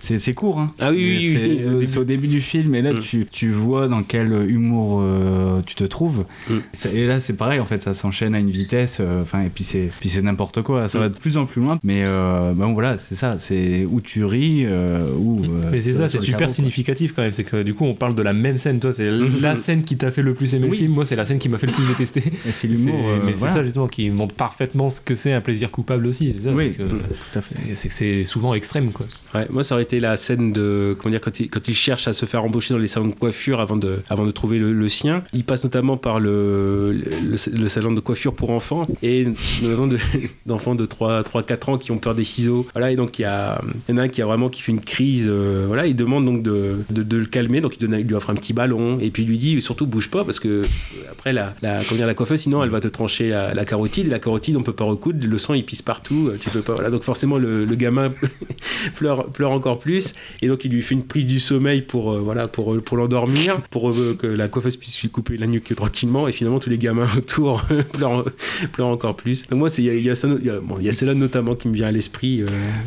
C'est 0.00 0.18
c'est 0.18 0.34
court, 0.34 0.58
hein. 0.60 0.72
Ah 0.80 0.90
oui, 0.90 0.96
oui, 0.96 1.18
oui, 1.18 1.28
c'est- 1.28 1.38
oui, 1.38 1.66
au 1.66 1.70
début. 1.70 1.86
C'est 1.86 1.98
au 1.98 2.04
début 2.04 2.28
du 2.28 2.40
film, 2.40 2.74
et 2.74 2.82
là, 2.82 2.94
tu, 2.94 3.26
tu 3.30 3.50
vois 3.50 3.88
dans 3.88 4.02
quel 4.02 4.32
humour 4.50 5.00
euh, 5.02 5.60
tu 5.66 5.74
te 5.74 5.84
trouves. 5.84 6.24
Ça- 6.72 6.90
Et 6.90 7.06
là, 7.06 7.20
c'est 7.20 7.36
pareil, 7.36 7.60
en 7.60 7.64
fait, 7.64 7.82
ça 7.82 7.94
s'enchaîne 7.94 8.34
à 8.34 8.38
une 8.40 8.50
vitesse. 8.50 8.98
euh, 9.00 9.22
Enfin, 9.22 9.42
et 9.42 9.48
puis 9.48 9.64
c'est 9.64 9.90
puis 10.00 10.08
c'est 10.08 10.22
n'importe 10.22 10.62
quoi. 10.62 10.88
Ça 10.88 10.98
va 10.98 11.08
de 11.08 11.16
plus 11.16 11.36
en 11.36 11.46
plus 11.46 11.60
loin. 11.62 11.78
Mais 11.82 12.04
euh, 12.06 12.52
bon, 12.54 12.72
voilà, 12.72 12.96
c'est 12.96 13.14
ça. 13.14 13.36
C'est 13.38 13.84
où 13.84 14.00
tu 14.00 14.24
ris, 14.24 14.64
euh, 14.64 15.10
ou. 15.18 15.44
euh, 15.44 15.68
Mais 15.70 15.80
c'est 15.80 15.94
ça, 15.94 16.08
c'est 16.08 16.18
super 16.20 16.38
carreau, 16.38 16.48
quoi. 16.48 16.54
significatif 16.54 17.12
quand 17.14 17.22
même. 17.22 17.32
C'est 17.32 17.44
que 17.44 17.62
du 17.62 17.74
coup, 17.74 17.84
on 17.84 17.94
parle 17.94 18.14
de 18.14 18.22
la 18.22 18.32
même 18.32 18.58
scène. 18.58 18.80
Toi, 18.80 18.92
c'est 18.92 19.10
la 19.40 19.56
scène 19.56 19.84
qui 19.84 19.96
t'a 19.96 20.10
fait 20.10 20.22
le 20.22 20.34
plus 20.34 20.54
aimer 20.54 20.68
le 20.68 20.74
film. 20.74 20.92
Moi, 20.94 21.04
c'est 21.06 21.16
la 21.16 21.26
scène 21.26 21.38
qui 21.38 21.48
m'a 21.48 21.58
fait 21.58 21.66
le 21.66 21.72
plus 21.72 21.86
détester. 21.88 22.22
Et 22.46 22.52
c'est 22.52 22.68
l'humour, 22.68 22.94
euh, 23.08 23.18
mais 23.24 23.32
voilà. 23.32 23.52
c'est 23.52 23.58
ça 23.58 23.64
justement 23.64 23.88
qui 23.88 24.10
montre 24.10 24.34
parfaitement 24.34 24.90
ce 24.90 25.00
que 25.00 25.14
c'est 25.14 25.32
un 25.32 25.40
plaisir 25.40 25.70
coupable 25.70 26.06
aussi. 26.06 26.32
C'est 26.36 26.44
ça, 26.44 26.50
Oui, 26.52 26.74
c'est 26.76 26.82
que- 26.84 26.88
tout 26.88 27.38
à 27.38 27.40
fait. 27.40 27.54
c'est- 27.54 27.74
C'est 27.74 27.88
que 27.88 27.94
c'est 27.94 28.24
souvent 28.24 28.54
extrême, 28.54 28.90
quoi. 28.92 29.06
Ouais, 29.34 29.46
moi, 29.50 29.62
ça 29.62 29.74
aurait 29.74 29.82
été 29.84 30.00
la 30.00 30.16
scène 30.16 30.52
de. 30.52 30.96
Comment 30.98 31.10
dire, 31.12 31.20
quand 31.20 31.38
il, 31.40 31.48
quand 31.48 31.66
il 31.68 31.74
cherche 31.74 32.08
à 32.08 32.12
se 32.12 32.26
faire 32.26 32.44
embaucher 32.44 32.74
dans 32.74 32.78
les 32.80 32.88
salons 32.88 33.06
de 33.08 33.14
coiffure 33.14 33.60
avant 33.60 33.76
de, 33.76 34.00
avant 34.08 34.26
de 34.26 34.30
trouver 34.30 34.58
le, 34.58 34.72
le 34.72 34.88
sien. 34.88 35.22
Il 35.32 35.44
passe 35.44 35.64
notamment 35.64 35.96
par 35.96 36.20
le, 36.20 36.92
le, 36.92 37.36
le 37.60 37.68
salon 37.68 37.92
de 37.92 38.00
coiffure 38.00 38.34
pour 38.34 38.50
enfants 38.50 38.86
et 39.02 39.26
notamment 39.62 39.86
de- 39.86 39.98
d'enfants 40.46 40.74
de 40.74 40.86
3-4 40.86 41.70
ans 41.70 41.78
qui 41.78 41.90
ont 41.92 41.98
peur 41.98 42.14
des 42.14 42.24
ciseaux. 42.24 42.66
Voilà, 42.74 42.90
et 42.90 42.96
donc 42.96 43.18
il 43.18 43.22
y, 43.22 43.24
a, 43.24 43.60
il 43.88 43.92
y 43.92 43.94
en 43.94 43.98
a 43.98 44.02
un 44.02 44.08
qui 44.08 44.22
a 44.22 44.26
vraiment 44.26 44.48
qui 44.48 44.62
fait 44.62 44.72
une 44.72 44.80
crise. 44.80 45.28
euh, 45.30 45.64
voilà, 45.66 45.86
il 45.86 45.94
demande 45.96 46.24
donc 46.24 46.42
de, 46.42 46.76
de, 46.90 47.02
de 47.02 47.16
le 47.16 47.26
calmer. 47.26 47.60
Donc 47.60 47.74
il, 47.80 47.86
donne, 47.86 47.98
il 48.00 48.06
lui 48.06 48.14
offre 48.14 48.30
un 48.30 48.34
petit 48.34 48.52
ballon 48.52 48.98
et 49.00 49.10
puis 49.10 49.22
il 49.22 49.28
lui 49.28 49.38
dit 49.38 49.60
surtout 49.60 49.86
bouge 49.86 50.08
pas 50.10 50.24
parce 50.24 50.40
que 50.40 50.48
euh, 50.48 50.64
après 51.10 51.32
la, 51.32 51.54
la, 51.62 51.82
comment 51.84 51.96
dire, 51.98 52.06
la 52.06 52.14
sinon 52.36 52.62
elle 52.62 52.70
va 52.70 52.80
te 52.80 52.88
trancher 52.88 53.28
la, 53.30 53.54
la 53.54 53.64
carotide. 53.64 54.06
Et 54.06 54.10
la 54.10 54.18
carotide, 54.18 54.56
on 54.56 54.62
peut 54.62 54.72
pas 54.72 54.84
recoudre. 54.84 55.26
Le 55.26 55.38
sang, 55.38 55.54
il 55.54 55.64
pisse 55.64 55.82
partout. 55.82 56.28
euh, 56.28 56.36
Tu 56.40 56.50
peux 56.50 56.60
pas. 56.62 56.74
Voilà, 56.74 56.90
donc 56.90 57.02
forcément, 57.02 57.38
le, 57.38 57.64
le 57.64 57.74
gamin 57.76 58.12
pleure, 58.96 59.26
pleure 59.30 59.50
encore 59.52 59.78
plus. 59.78 60.14
Et 60.42 60.48
donc, 60.48 60.64
il 60.64 60.72
lui 60.72 60.82
fait 60.82 60.94
une 60.94 61.04
prise 61.04 61.26
du 61.26 61.40
sommeil 61.40 61.82
pour, 61.82 62.12
euh, 62.12 62.18
voilà, 62.20 62.48
pour, 62.48 62.74
euh, 62.74 62.80
pour 62.80 62.96
l'endormir, 62.96 63.60
pour 63.70 63.90
euh, 63.90 64.16
que 64.20 64.26
la 64.26 64.48
coiffeuse 64.48 64.76
puisse 64.76 65.00
lui 65.00 65.08
couper 65.10 65.36
la 65.36 65.46
nuque 65.46 65.74
tranquillement. 65.74 66.28
Et 66.28 66.32
finalement, 66.32 66.58
tous 66.60 66.70
les 66.70 66.78
gamins 66.78 67.08
autour 67.16 67.64
pleurent, 67.92 68.24
pleurent 68.72 68.88
encore 68.88 69.16
plus. 69.16 69.46
Donc, 69.48 69.58
moi, 69.58 69.68
c'est- 69.68 69.82
il 69.82 69.86
y 69.86 69.90
a, 69.90 69.94
y 69.94 70.10
a 70.10 70.14
ça- 70.14 70.28
il 70.28 70.46
y 70.46 70.50
a- 70.50 70.60
bon, 70.60 70.76
il 70.78 70.86
y 70.86 70.88
a 70.88 70.92
celle-là 70.92 71.14
notamment 71.14 71.54
qui 71.54 71.68
me 71.68 71.74
vient 71.74 71.86
à 71.88 71.92
l'esprit 71.92 72.42
euh, 72.42 72.46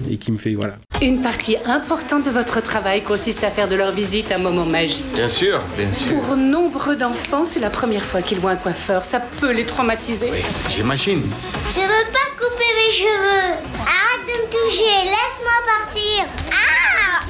et 0.10 0.18
qui 0.18 0.32
me 0.32 0.38
fait. 0.38 0.54
Voilà. 0.54 0.78
Une 1.02 1.22
partie 1.22 1.56
importante 1.66 2.26
de 2.26 2.30
votre 2.32 2.62
travail 2.62 3.02
consiste 3.02 3.44
à 3.44 3.50
faire 3.50 3.68
de 3.68 3.76
leur 3.76 3.92
visite 3.92 4.32
un 4.32 4.38
moment 4.38 4.66
magique. 4.66 5.06
Bien 5.16 5.28
sûr, 5.28 5.60
bien 5.78 5.92
sûr. 5.92 6.14
Pour 6.20 6.36
nombreux 6.38 6.96
d'enfants, 6.96 7.44
c'est 7.46 7.60
la 7.60 7.70
première 7.72 8.04
fois 8.04 8.22
qu'ils 8.22 8.38
voient 8.38 8.52
un 8.52 8.56
coiffeur. 8.56 9.04
Ça 9.04 9.20
peut 9.40 9.52
les 9.52 9.66
traumatiser. 9.66 10.32
J'imagine. 10.70 11.24
Je 11.70 11.80
veux 11.80 12.12
pas 12.12 12.30
couper 12.40 12.66
mes 12.76 12.92
cheveux. 12.92 13.54
Arrête 13.86 14.28
de 14.28 14.34
me 14.42 14.48
toucher. 14.52 15.04
Laisse-moi 15.04 15.58
partir. 15.66 16.26
Ah 16.52 17.22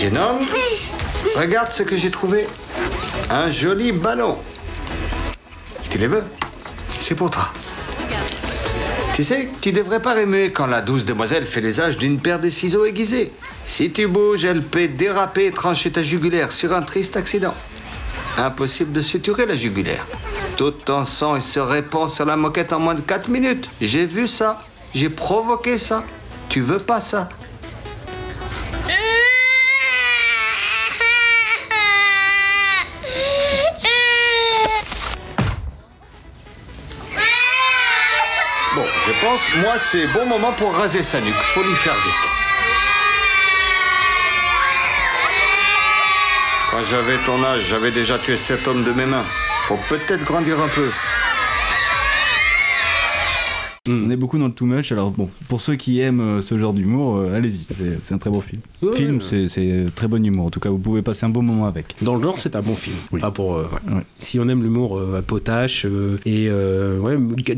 Jeune 0.00 0.18
homme, 0.18 0.46
regarde 1.36 1.72
ce 1.72 1.82
que 1.82 1.96
j'ai 1.96 2.10
trouvé. 2.10 2.46
Un 3.30 3.50
joli 3.50 3.92
ballon. 3.92 4.38
Tu 5.90 5.98
les 5.98 6.06
veux? 6.06 6.24
C'est 7.00 7.14
pour 7.14 7.30
toi. 7.30 7.50
Tu 9.14 9.24
sais, 9.24 9.48
tu 9.60 9.72
devrais 9.72 10.00
pas 10.00 10.14
remuer 10.14 10.52
quand 10.52 10.66
la 10.66 10.80
douce 10.80 11.04
demoiselle 11.04 11.44
fait 11.44 11.60
les 11.60 11.80
âges 11.80 11.98
d'une 11.98 12.18
paire 12.18 12.38
de 12.38 12.48
ciseaux 12.48 12.86
aiguisés. 12.86 13.30
Si 13.64 13.90
tu 13.90 14.06
bouges, 14.06 14.46
elle 14.46 14.62
peut 14.62 14.88
déraper 14.88 15.46
et 15.46 15.50
trancher 15.50 15.92
ta 15.92 16.02
jugulaire 16.02 16.50
sur 16.50 16.72
un 16.72 16.80
triste 16.80 17.16
accident. 17.16 17.54
Impossible 18.38 18.92
de 18.92 19.00
suturer 19.00 19.46
la 19.46 19.54
jugulaire. 19.54 20.06
Tout 20.56 20.70
ton 20.70 21.04
sang 21.04 21.36
il 21.36 21.42
se 21.42 21.60
répand 21.60 22.08
sur 22.08 22.24
la 22.24 22.36
moquette 22.36 22.72
en 22.72 22.80
moins 22.80 22.94
de 22.94 23.00
4 23.00 23.28
minutes. 23.28 23.70
J'ai 23.80 24.06
vu 24.06 24.26
ça. 24.26 24.62
J'ai 24.94 25.10
provoqué 25.10 25.78
ça. 25.78 26.02
Tu 26.48 26.60
veux 26.60 26.78
pas 26.78 27.00
ça 27.00 27.28
Bon, 38.74 38.84
je 39.06 39.12
pense, 39.20 39.54
moi, 39.62 39.76
c'est 39.76 40.06
bon 40.14 40.24
moment 40.24 40.52
pour 40.52 40.74
raser 40.74 41.02
sa 41.02 41.20
nuque. 41.20 41.34
Faut 41.34 41.62
lui 41.62 41.74
faire 41.74 41.94
vite. 41.94 42.41
Quand 46.72 46.82
j'avais 46.84 47.18
ton 47.26 47.44
âge, 47.44 47.66
j'avais 47.68 47.90
déjà 47.90 48.18
tué 48.18 48.34
sept 48.34 48.66
hommes 48.66 48.82
de 48.82 48.92
mes 48.92 49.04
mains. 49.04 49.26
Faut 49.64 49.78
peut-être 49.90 50.24
grandir 50.24 50.58
un 50.58 50.68
peu. 50.68 50.88
On 53.90 54.10
est 54.10 54.16
beaucoup 54.16 54.38
dans 54.38 54.46
le 54.46 54.52
too 54.52 54.64
much, 54.64 54.92
alors 54.92 55.10
bon, 55.10 55.28
pour 55.48 55.60
ceux 55.60 55.74
qui 55.74 55.98
aiment 55.98 56.20
euh, 56.20 56.40
ce 56.40 56.56
genre 56.56 56.72
d'humour, 56.72 57.16
euh, 57.16 57.34
allez-y, 57.34 57.66
c'est- 58.04 58.14
un 58.14 58.18
très 58.18 58.30
beau 58.30 58.40
film. 58.40 58.62
Ouais, 58.80 58.92
film, 58.94 59.20
c'est- 59.20 59.86
très 59.96 60.06
bon 60.06 60.24
humour, 60.24 60.46
en 60.46 60.50
tout 60.50 60.60
cas, 60.60 60.68
vous 60.70 60.78
pouvez 60.78 61.02
passer 61.02 61.26
un 61.26 61.30
bon 61.30 61.42
moment 61.42 61.66
avec. 61.66 61.96
Dans 62.00 62.14
le 62.14 62.22
genre, 62.22 62.38
c'est 62.38 62.54
un 62.54 62.60
bon 62.62 62.76
film. 62.76 62.94
Pas 63.20 63.32
pour, 63.32 63.56
euh, 63.56 63.64
ouais. 63.88 64.02
Si 64.18 64.38
on 64.38 64.48
aime 64.48 64.62
l'humour 64.62 64.96
euh, 64.98 65.20
potache 65.26 65.84
euh, 65.84 66.16
et 66.24 66.46
euh, 66.48 67.00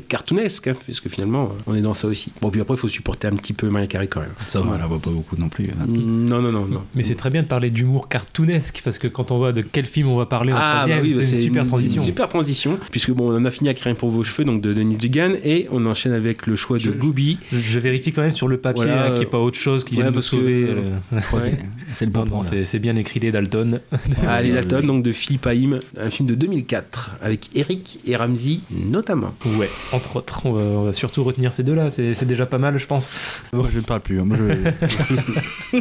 cartoonesque, 0.09 0.69
hein, 0.69 0.75
puisque 0.83 1.11
finalement, 1.11 1.45
euh, 1.45 1.63
on 1.67 1.75
est 1.75 1.83
dans 1.83 1.93
ça 1.93 2.09
aussi. 2.09 2.33
Bon, 2.41 2.49
puis 2.49 2.63
après, 2.63 2.73
il 2.73 2.79
faut 2.81 2.89
supporter 2.89 3.29
un 3.29 3.37
petit 3.37 3.53
peu 3.53 3.69
Maria 3.69 3.87
Carey 3.87 4.07
quand 4.07 4.21
même. 4.21 4.33
Ça 4.49 4.63
va, 4.63 4.79
là, 4.79 4.87
va 4.87 4.99
pas 4.99 5.11
beaucoup 5.11 5.37
non 5.37 5.51
plus. 5.51 5.67
hein. 5.79 5.85
Non, 5.95 6.41
non, 6.41 6.51
non, 6.53 6.65
non. 6.65 6.81
Mais 6.95 7.03
c'est 7.03 7.17
très 7.17 7.29
bien 7.29 7.43
de 7.43 7.49
parler 7.49 7.69
d'humour 7.69 8.09
cartoonesque 8.09 8.81
parce 8.83 8.97
que 8.97 9.09
quand 9.09 9.31
on 9.31 9.37
voit 9.37 9.53
de 9.53 9.61
quel 9.61 9.85
film 9.85 10.09
on 10.09 10.17
va 10.17 10.25
parler 10.25 10.55
en 10.55 10.57
Ah, 10.59 10.77
troisième, 10.87 11.01
bah 11.01 11.07
oui, 11.07 11.15
bah, 11.17 11.21
c'est 11.23 11.35
une 11.37 11.43
super 11.43 11.67
transition. 11.67 12.01
super 12.03 12.29
transition, 12.31 12.79
puisque 12.91 13.11
bon, 13.11 13.31
on 13.31 13.37
en 13.37 13.45
a 13.45 13.51
fini 13.51 13.69
avec 13.69 13.81
Rien 13.81 13.95
pour 13.95 14.09
vos 14.09 14.25
cheveux, 14.25 14.47
donc 14.47 14.63
de 14.63 14.73
Denis 14.73 14.97
Dugan, 14.97 15.33
et 15.45 15.69
on 15.71 15.85
enchaîne 15.85 16.14
avec 16.15 16.47
le 16.47 16.57
choix 16.57 16.79
de 16.79 16.91
Gooby. 16.91 17.39
Je, 17.53 17.59
je 17.59 17.79
vérifie 17.79 18.13
quand 18.13 18.23
même 18.23 18.33
sur 18.33 18.49
le 18.49 18.57
papier 18.57 18.85
Voilà, 18.85 19.03
hein, 19.03 19.05
qu'il 19.09 19.15
n'y 19.15 19.19
euh, 19.21 19.23
ait 19.29 19.31
pas 19.31 19.39
autre 19.39 19.59
chose 19.59 19.85
qui 19.85 19.97
ouais, 19.97 20.05
parce 20.05 20.15
que- 20.31 20.37
sauver. 20.37 20.67
euh. 20.69 21.21
Ouais. 21.33 21.59
C'est 21.95 22.07
le 22.07 22.13
Non, 22.13 22.25
non, 22.27 22.43
c'est 22.43 22.79
bien 22.81 22.97
écrit 22.97 23.21
les 23.21 23.31
Dalton. 23.31 23.79
Ah, 24.27 24.43
les 24.43 24.51
Dalton, 24.53 24.85
donc 24.85 25.05
de 25.05 25.13
Philippe 25.13 25.47
Haïm, 25.47 25.79
un 25.97 26.11
film 26.11 26.29
de 26.29 26.35
2004, 26.35 27.17
avec 27.23 27.51
Eric 27.57 28.01
et 28.05 28.17
Ramsey 28.17 28.59
notamment. 28.71 29.33
Ouais, 29.59 29.71
entre 29.93 30.17
autres. 30.17 30.41
On 30.45 30.53
va, 30.53 30.63
on 30.63 30.83
va 30.85 30.93
surtout 30.93 31.23
retenir 31.23 31.53
ces 31.53 31.63
deux-là. 31.63 31.91
C'est 31.91 32.15
c'est 32.15 32.27
déjà 32.27 32.47
pas 32.47 32.59
mal, 32.59 32.79
je 32.79 32.87
pense. 32.89 33.13
Moi, 33.53 33.69
je 33.73 33.79
ne 33.79 33.85
parle 33.85 34.01
plus. 34.01 34.19
hein. 34.21 34.25
Moi, 34.25 34.37
je... 34.39 35.79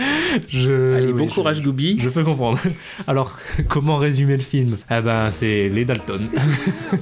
Je, 0.48 0.94
Allez, 0.96 1.06
oui, 1.08 1.12
bon 1.12 1.28
je- 1.28 1.34
courage, 1.34 1.62
Gooby. 1.62 1.98
Je 2.00 2.08
peux 2.08 2.24
comprendre. 2.24 2.58
Alors, 3.06 3.36
comment 3.68 3.96
résumer 3.96 4.36
le 4.36 4.42
film? 4.42 4.76
Eh 4.90 5.00
ben, 5.00 5.30
c'est 5.30 5.68
les 5.68 5.84
Dalton. 5.84 6.20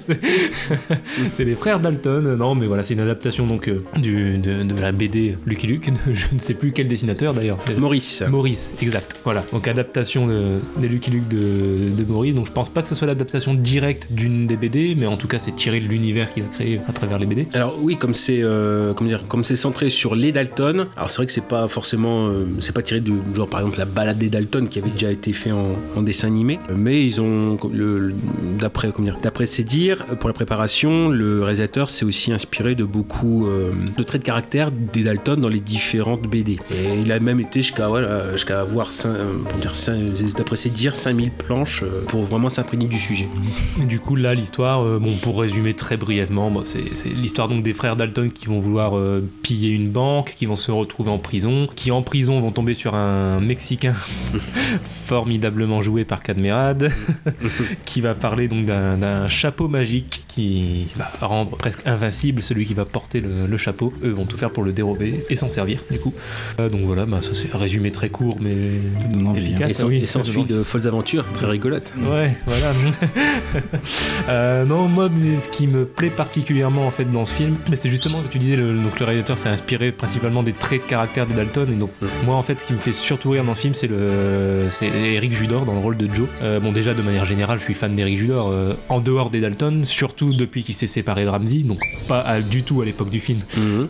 C'est- 1.32 1.44
les 1.44 1.54
frères 1.54 1.80
Dalton. 1.80 2.36
Non, 2.36 2.54
mais 2.54 2.66
voilà, 2.66 2.82
c'est 2.82 2.94
une 2.94 3.00
adaptation 3.00 3.46
donc 3.46 3.68
euh, 3.68 3.84
du, 3.96 4.38
de, 4.38 4.62
de 4.62 4.80
la 4.80 4.92
BD 4.92 5.36
Lucky 5.46 5.66
Luke. 5.66 5.90
Je 6.12 6.26
ne 6.32 6.38
sais 6.38 6.54
plus 6.54 6.72
quel 6.72 6.88
dessinateur 6.88 7.32
d'ailleurs. 7.34 7.58
Maurice. 7.78 8.22
Maurice, 8.28 8.72
exact. 8.82 9.16
Voilà. 9.24 9.44
Donc 9.52 9.68
adaptation 9.68 10.26
de- 10.26 10.58
des 10.78 10.88
Lucky 10.88 11.10
Luke 11.10 11.28
de, 11.28 11.94
de 11.96 12.04
Maurice. 12.04 12.34
Donc 12.34 12.46
je 12.46 12.52
pense 12.52 12.68
pas 12.68 12.82
que 12.82 12.88
ce 12.88 12.94
soit 12.94 13.06
l'adaptation 13.06 13.54
directe 13.54 14.08
d'une 14.10 14.46
des 14.46 14.56
BD, 14.56 14.94
mais 14.96 15.06
en 15.06 15.16
tout 15.16 15.28
cas 15.28 15.38
c'est 15.38 15.54
tiré 15.54 15.80
de 15.80 15.86
l'univers 15.86 16.32
qu'il 16.32 16.42
a 16.44 16.46
créé 16.46 16.80
à 16.88 16.92
travers 16.92 17.18
les 17.18 17.26
BD. 17.26 17.48
Alors 17.54 17.76
oui, 17.80 17.96
comme 17.96 18.14
c'est 18.14 18.40
euh, 18.42 18.94
comment 18.94 19.08
dire, 19.08 19.24
comme 19.28 19.44
c'est 19.44 19.56
centré 19.56 19.88
sur 19.88 20.14
les 20.14 20.32
Dalton. 20.32 20.86
Alors 20.96 21.10
c'est 21.10 21.16
vrai 21.18 21.26
que 21.26 21.32
c'est 21.32 21.46
pas 21.46 21.68
forcément, 21.68 22.28
euh, 22.28 22.44
c'est 22.60 22.74
pas 22.74 22.82
tiré 22.88 23.00
de 23.00 23.12
genre 23.34 23.48
par 23.48 23.60
exemple 23.60 23.78
la 23.78 23.84
balade 23.84 24.16
des 24.16 24.30
Dalton 24.30 24.66
qui 24.66 24.78
avait 24.78 24.90
déjà 24.90 25.10
été 25.10 25.34
fait 25.34 25.52
en, 25.52 26.00
dessin 26.00 26.28
animé, 26.28 26.58
mais 26.74 27.04
ils 27.04 27.20
ont 27.20 27.58
d'après 28.58 28.92
d'après 29.22 29.46
ses 29.46 29.64
dires 29.64 30.06
pour 30.18 30.28
la 30.28 30.32
préparation, 30.32 31.08
le 31.08 31.42
réalisateur 31.42 31.90
s'est 31.90 32.06
aussi 32.06 32.32
inspiré 32.32 32.74
de 32.74 32.84
beaucoup 32.84 33.46
euh, 33.46 33.72
de 33.96 34.02
traits 34.02 34.22
de 34.22 34.26
caractère 34.26 34.70
des 34.70 35.02
Dalton 35.02 35.36
dans 35.40 35.48
les 35.48 35.60
différentes 35.60 36.22
BD. 36.22 36.58
Et 36.70 37.00
il 37.02 37.12
a 37.12 37.20
même 37.20 37.40
été 37.40 37.60
jusqu'à 37.60 37.88
voilà, 37.88 38.32
jusqu'à 38.32 38.60
avoir 38.60 38.88
euh, 39.04 39.34
d'après 40.36 40.56
ses 40.56 40.70
dires 40.70 40.94
5000 40.94 41.30
planches 41.32 41.82
euh, 41.82 42.04
pour 42.06 42.22
vraiment 42.22 42.48
s'imprégner 42.48 42.86
du 42.86 42.98
sujet. 42.98 43.28
Et 43.82 43.84
du 43.84 43.98
coup, 43.98 44.16
là, 44.16 44.34
l'histoire, 44.34 44.82
bon, 44.98 45.16
pour 45.16 45.40
résumer 45.40 45.74
très 45.74 45.96
brièvement, 45.96 46.50
bon, 46.50 46.64
c'est 46.64 46.84
l'histoire 47.04 47.48
donc 47.48 47.62
des 47.62 47.74
frères 47.74 47.96
Dalton 47.96 48.30
qui 48.30 48.46
vont 48.46 48.60
vouloir 48.60 48.94
piller 49.42 49.70
une 49.70 49.90
banque, 49.90 50.34
qui 50.36 50.46
vont 50.46 50.56
se 50.56 50.70
retrouver 50.70 51.10
en 51.10 51.18
prison, 51.18 51.68
qui 51.74 51.90
en 51.90 52.02
prison 52.02 52.40
vont 52.40 52.50
tomber 52.50 52.74
sur 52.78 52.94
un 52.94 53.40
Mexicain 53.40 53.94
formidablement 55.06 55.82
joué 55.82 56.04
par 56.04 56.22
Cadmerade, 56.22 56.92
qui 57.84 58.00
va 58.00 58.14
parler 58.14 58.46
donc 58.46 58.64
d'un 58.66 59.28
chapeau 59.28 59.66
magique 59.68 60.22
qui 60.28 60.86
va 60.96 61.10
rendre 61.26 61.56
presque 61.56 61.80
invincible 61.86 62.40
celui 62.40 62.64
qui 62.66 62.74
va 62.74 62.84
porter 62.84 63.20
le, 63.20 63.46
le 63.48 63.56
chapeau. 63.56 63.92
Eux 64.04 64.10
vont 64.10 64.26
tout 64.26 64.36
faire 64.36 64.50
pour 64.50 64.62
le 64.62 64.72
dérober 64.72 65.24
et 65.28 65.34
s'en 65.34 65.48
servir, 65.48 65.80
du 65.90 65.98
coup. 65.98 66.14
Euh, 66.60 66.68
donc 66.68 66.82
voilà, 66.82 67.04
bah, 67.04 67.18
ça 67.20 67.30
c'est 67.34 67.52
un 67.52 67.58
résumé 67.58 67.90
très 67.90 68.10
court, 68.10 68.36
mais 68.40 68.54
efficace. 69.36 69.80
Et 69.80 69.82
Ah 69.82 69.86
oui, 69.86 69.96
et 69.96 70.06
s'ensuit 70.06 70.44
de 70.44 70.62
folles 70.62 70.86
aventures 70.86 71.24
très 71.32 71.48
rigolotes. 71.48 71.92
Ouais, 71.98 72.36
voilà. 72.46 72.72
Euh, 74.28 74.64
non, 74.66 74.88
moi, 74.88 75.08
ce 75.38 75.48
qui 75.48 75.66
me 75.66 75.86
plaît 75.86 76.10
particulièrement 76.10 76.86
en 76.86 76.90
fait 76.90 77.10
dans 77.10 77.24
ce 77.24 77.32
film, 77.32 77.56
mais 77.70 77.76
c'est 77.76 77.90
justement 77.90 78.22
que 78.22 78.28
tu 78.30 78.38
disais, 78.38 78.56
le, 78.56 78.74
donc 78.74 79.00
le 79.00 79.06
réalisateur 79.06 79.38
s'est 79.38 79.48
inspiré 79.48 79.90
principalement 79.90 80.42
des 80.42 80.52
traits 80.52 80.82
de 80.82 80.86
caractère 80.86 81.26
des 81.26 81.34
Dalton, 81.34 81.70
et 81.72 81.74
donc 81.76 81.90
moi 82.26 82.36
en 82.36 82.42
fait, 82.42 82.57
ce 82.58 82.64
qui 82.64 82.72
me 82.72 82.78
fait 82.78 82.92
surtout 82.92 83.30
rire 83.30 83.44
dans 83.44 83.54
ce 83.54 83.60
film, 83.60 83.74
c'est 83.74 83.86
le, 83.86 84.66
c'est 84.70 84.86
Eric 84.86 85.32
Judor 85.32 85.64
dans 85.64 85.72
le 85.74 85.78
rôle 85.78 85.96
de 85.96 86.12
Joe. 86.12 86.28
Euh, 86.42 86.60
bon, 86.60 86.72
déjà 86.72 86.94
de 86.94 87.02
manière 87.02 87.24
générale, 87.24 87.58
je 87.58 87.64
suis 87.64 87.74
fan 87.74 87.94
d'Eric 87.94 88.18
Judor 88.18 88.50
euh, 88.50 88.74
en 88.88 89.00
dehors 89.00 89.30
des 89.30 89.40
Dalton, 89.40 89.84
surtout 89.84 90.32
depuis 90.34 90.62
qu'il 90.62 90.74
s'est 90.74 90.86
séparé 90.86 91.24
de 91.24 91.28
Ramsey, 91.30 91.58
donc 91.58 91.80
pas 92.08 92.20
à- 92.20 92.40
du 92.40 92.62
tout 92.62 92.80
à 92.82 92.84
l'époque 92.84 93.10
du 93.10 93.20
film, 93.20 93.40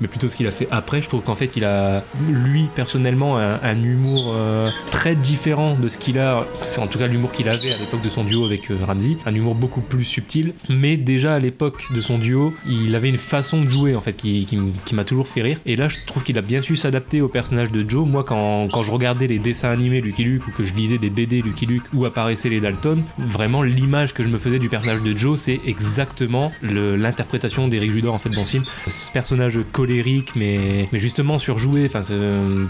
mais 0.00 0.08
plutôt 0.08 0.28
ce 0.28 0.36
qu'il 0.36 0.46
a 0.46 0.50
fait 0.50 0.68
après. 0.70 1.02
Je 1.02 1.08
trouve 1.08 1.22
qu'en 1.22 1.34
fait, 1.34 1.56
il 1.56 1.64
a 1.64 2.02
lui 2.30 2.66
personnellement 2.74 3.38
un, 3.38 3.58
un 3.62 3.82
humour 3.82 4.34
euh, 4.36 4.68
très 4.90 5.14
différent 5.14 5.76
de 5.80 5.88
ce 5.88 5.98
qu'il 5.98 6.18
a, 6.18 6.46
c'est 6.62 6.80
en 6.80 6.86
tout 6.86 6.98
cas 6.98 7.06
l'humour 7.06 7.32
qu'il 7.32 7.48
avait 7.48 7.72
à 7.72 7.78
l'époque 7.78 8.02
de 8.02 8.08
son 8.10 8.24
duo 8.24 8.44
avec 8.46 8.70
Ramsey, 8.86 9.16
un 9.26 9.34
humour 9.34 9.54
beaucoup 9.54 9.80
plus 9.80 10.04
subtil, 10.04 10.52
mais 10.68 10.96
déjà 10.96 11.34
à 11.34 11.38
l'époque 11.38 11.84
de 11.94 12.00
son 12.00 12.18
duo, 12.18 12.54
il 12.68 12.94
avait 12.94 13.08
une 13.08 13.16
façon 13.18 13.62
de 13.62 13.68
jouer 13.68 13.94
en 13.94 14.00
fait 14.00 14.14
qui, 14.16 14.46
qui 14.84 14.94
m'a 14.94 15.04
toujours 15.04 15.28
fait 15.28 15.42
rire. 15.42 15.58
Et 15.66 15.76
là, 15.76 15.88
je 15.88 15.98
trouve 16.06 16.22
qu'il 16.24 16.36
a 16.38 16.42
bien 16.42 16.62
su 16.62 16.76
s'adapter 16.76 17.20
au 17.20 17.28
personnage 17.28 17.70
de 17.70 17.88
Joe. 17.88 18.06
Moi, 18.06 18.24
quand, 18.24 18.57
quand 18.66 18.82
je 18.82 18.90
regardais 18.90 19.26
les 19.26 19.38
dessins 19.38 19.68
animés 19.68 20.00
Lucky 20.00 20.24
Luke 20.24 20.48
ou 20.48 20.50
que 20.50 20.64
je 20.64 20.74
lisais 20.74 20.98
des 20.98 21.10
BD 21.10 21.42
Lucky 21.42 21.66
Luke 21.66 21.84
où 21.94 22.04
apparaissaient 22.04 22.48
les 22.48 22.60
Dalton, 22.60 23.02
vraiment 23.18 23.62
l'image 23.62 24.14
que 24.14 24.22
je 24.22 24.28
me 24.28 24.38
faisais 24.38 24.58
du 24.58 24.68
personnage 24.68 25.02
de 25.02 25.16
Joe, 25.16 25.38
c'est 25.38 25.60
exactement 25.66 26.52
l'interprétation 26.62 27.68
d'Eric 27.68 27.92
Judor 27.92 28.14
en 28.14 28.18
fait 28.18 28.30
dans 28.30 28.44
ce 28.44 28.50
film. 28.50 28.64
Ce 28.86 29.10
personnage 29.12 29.58
colérique, 29.72 30.34
mais, 30.34 30.88
mais 30.92 30.98
justement 30.98 31.38
surjoué, 31.38 31.86
enfin 31.86 32.02
euh, 32.10 32.66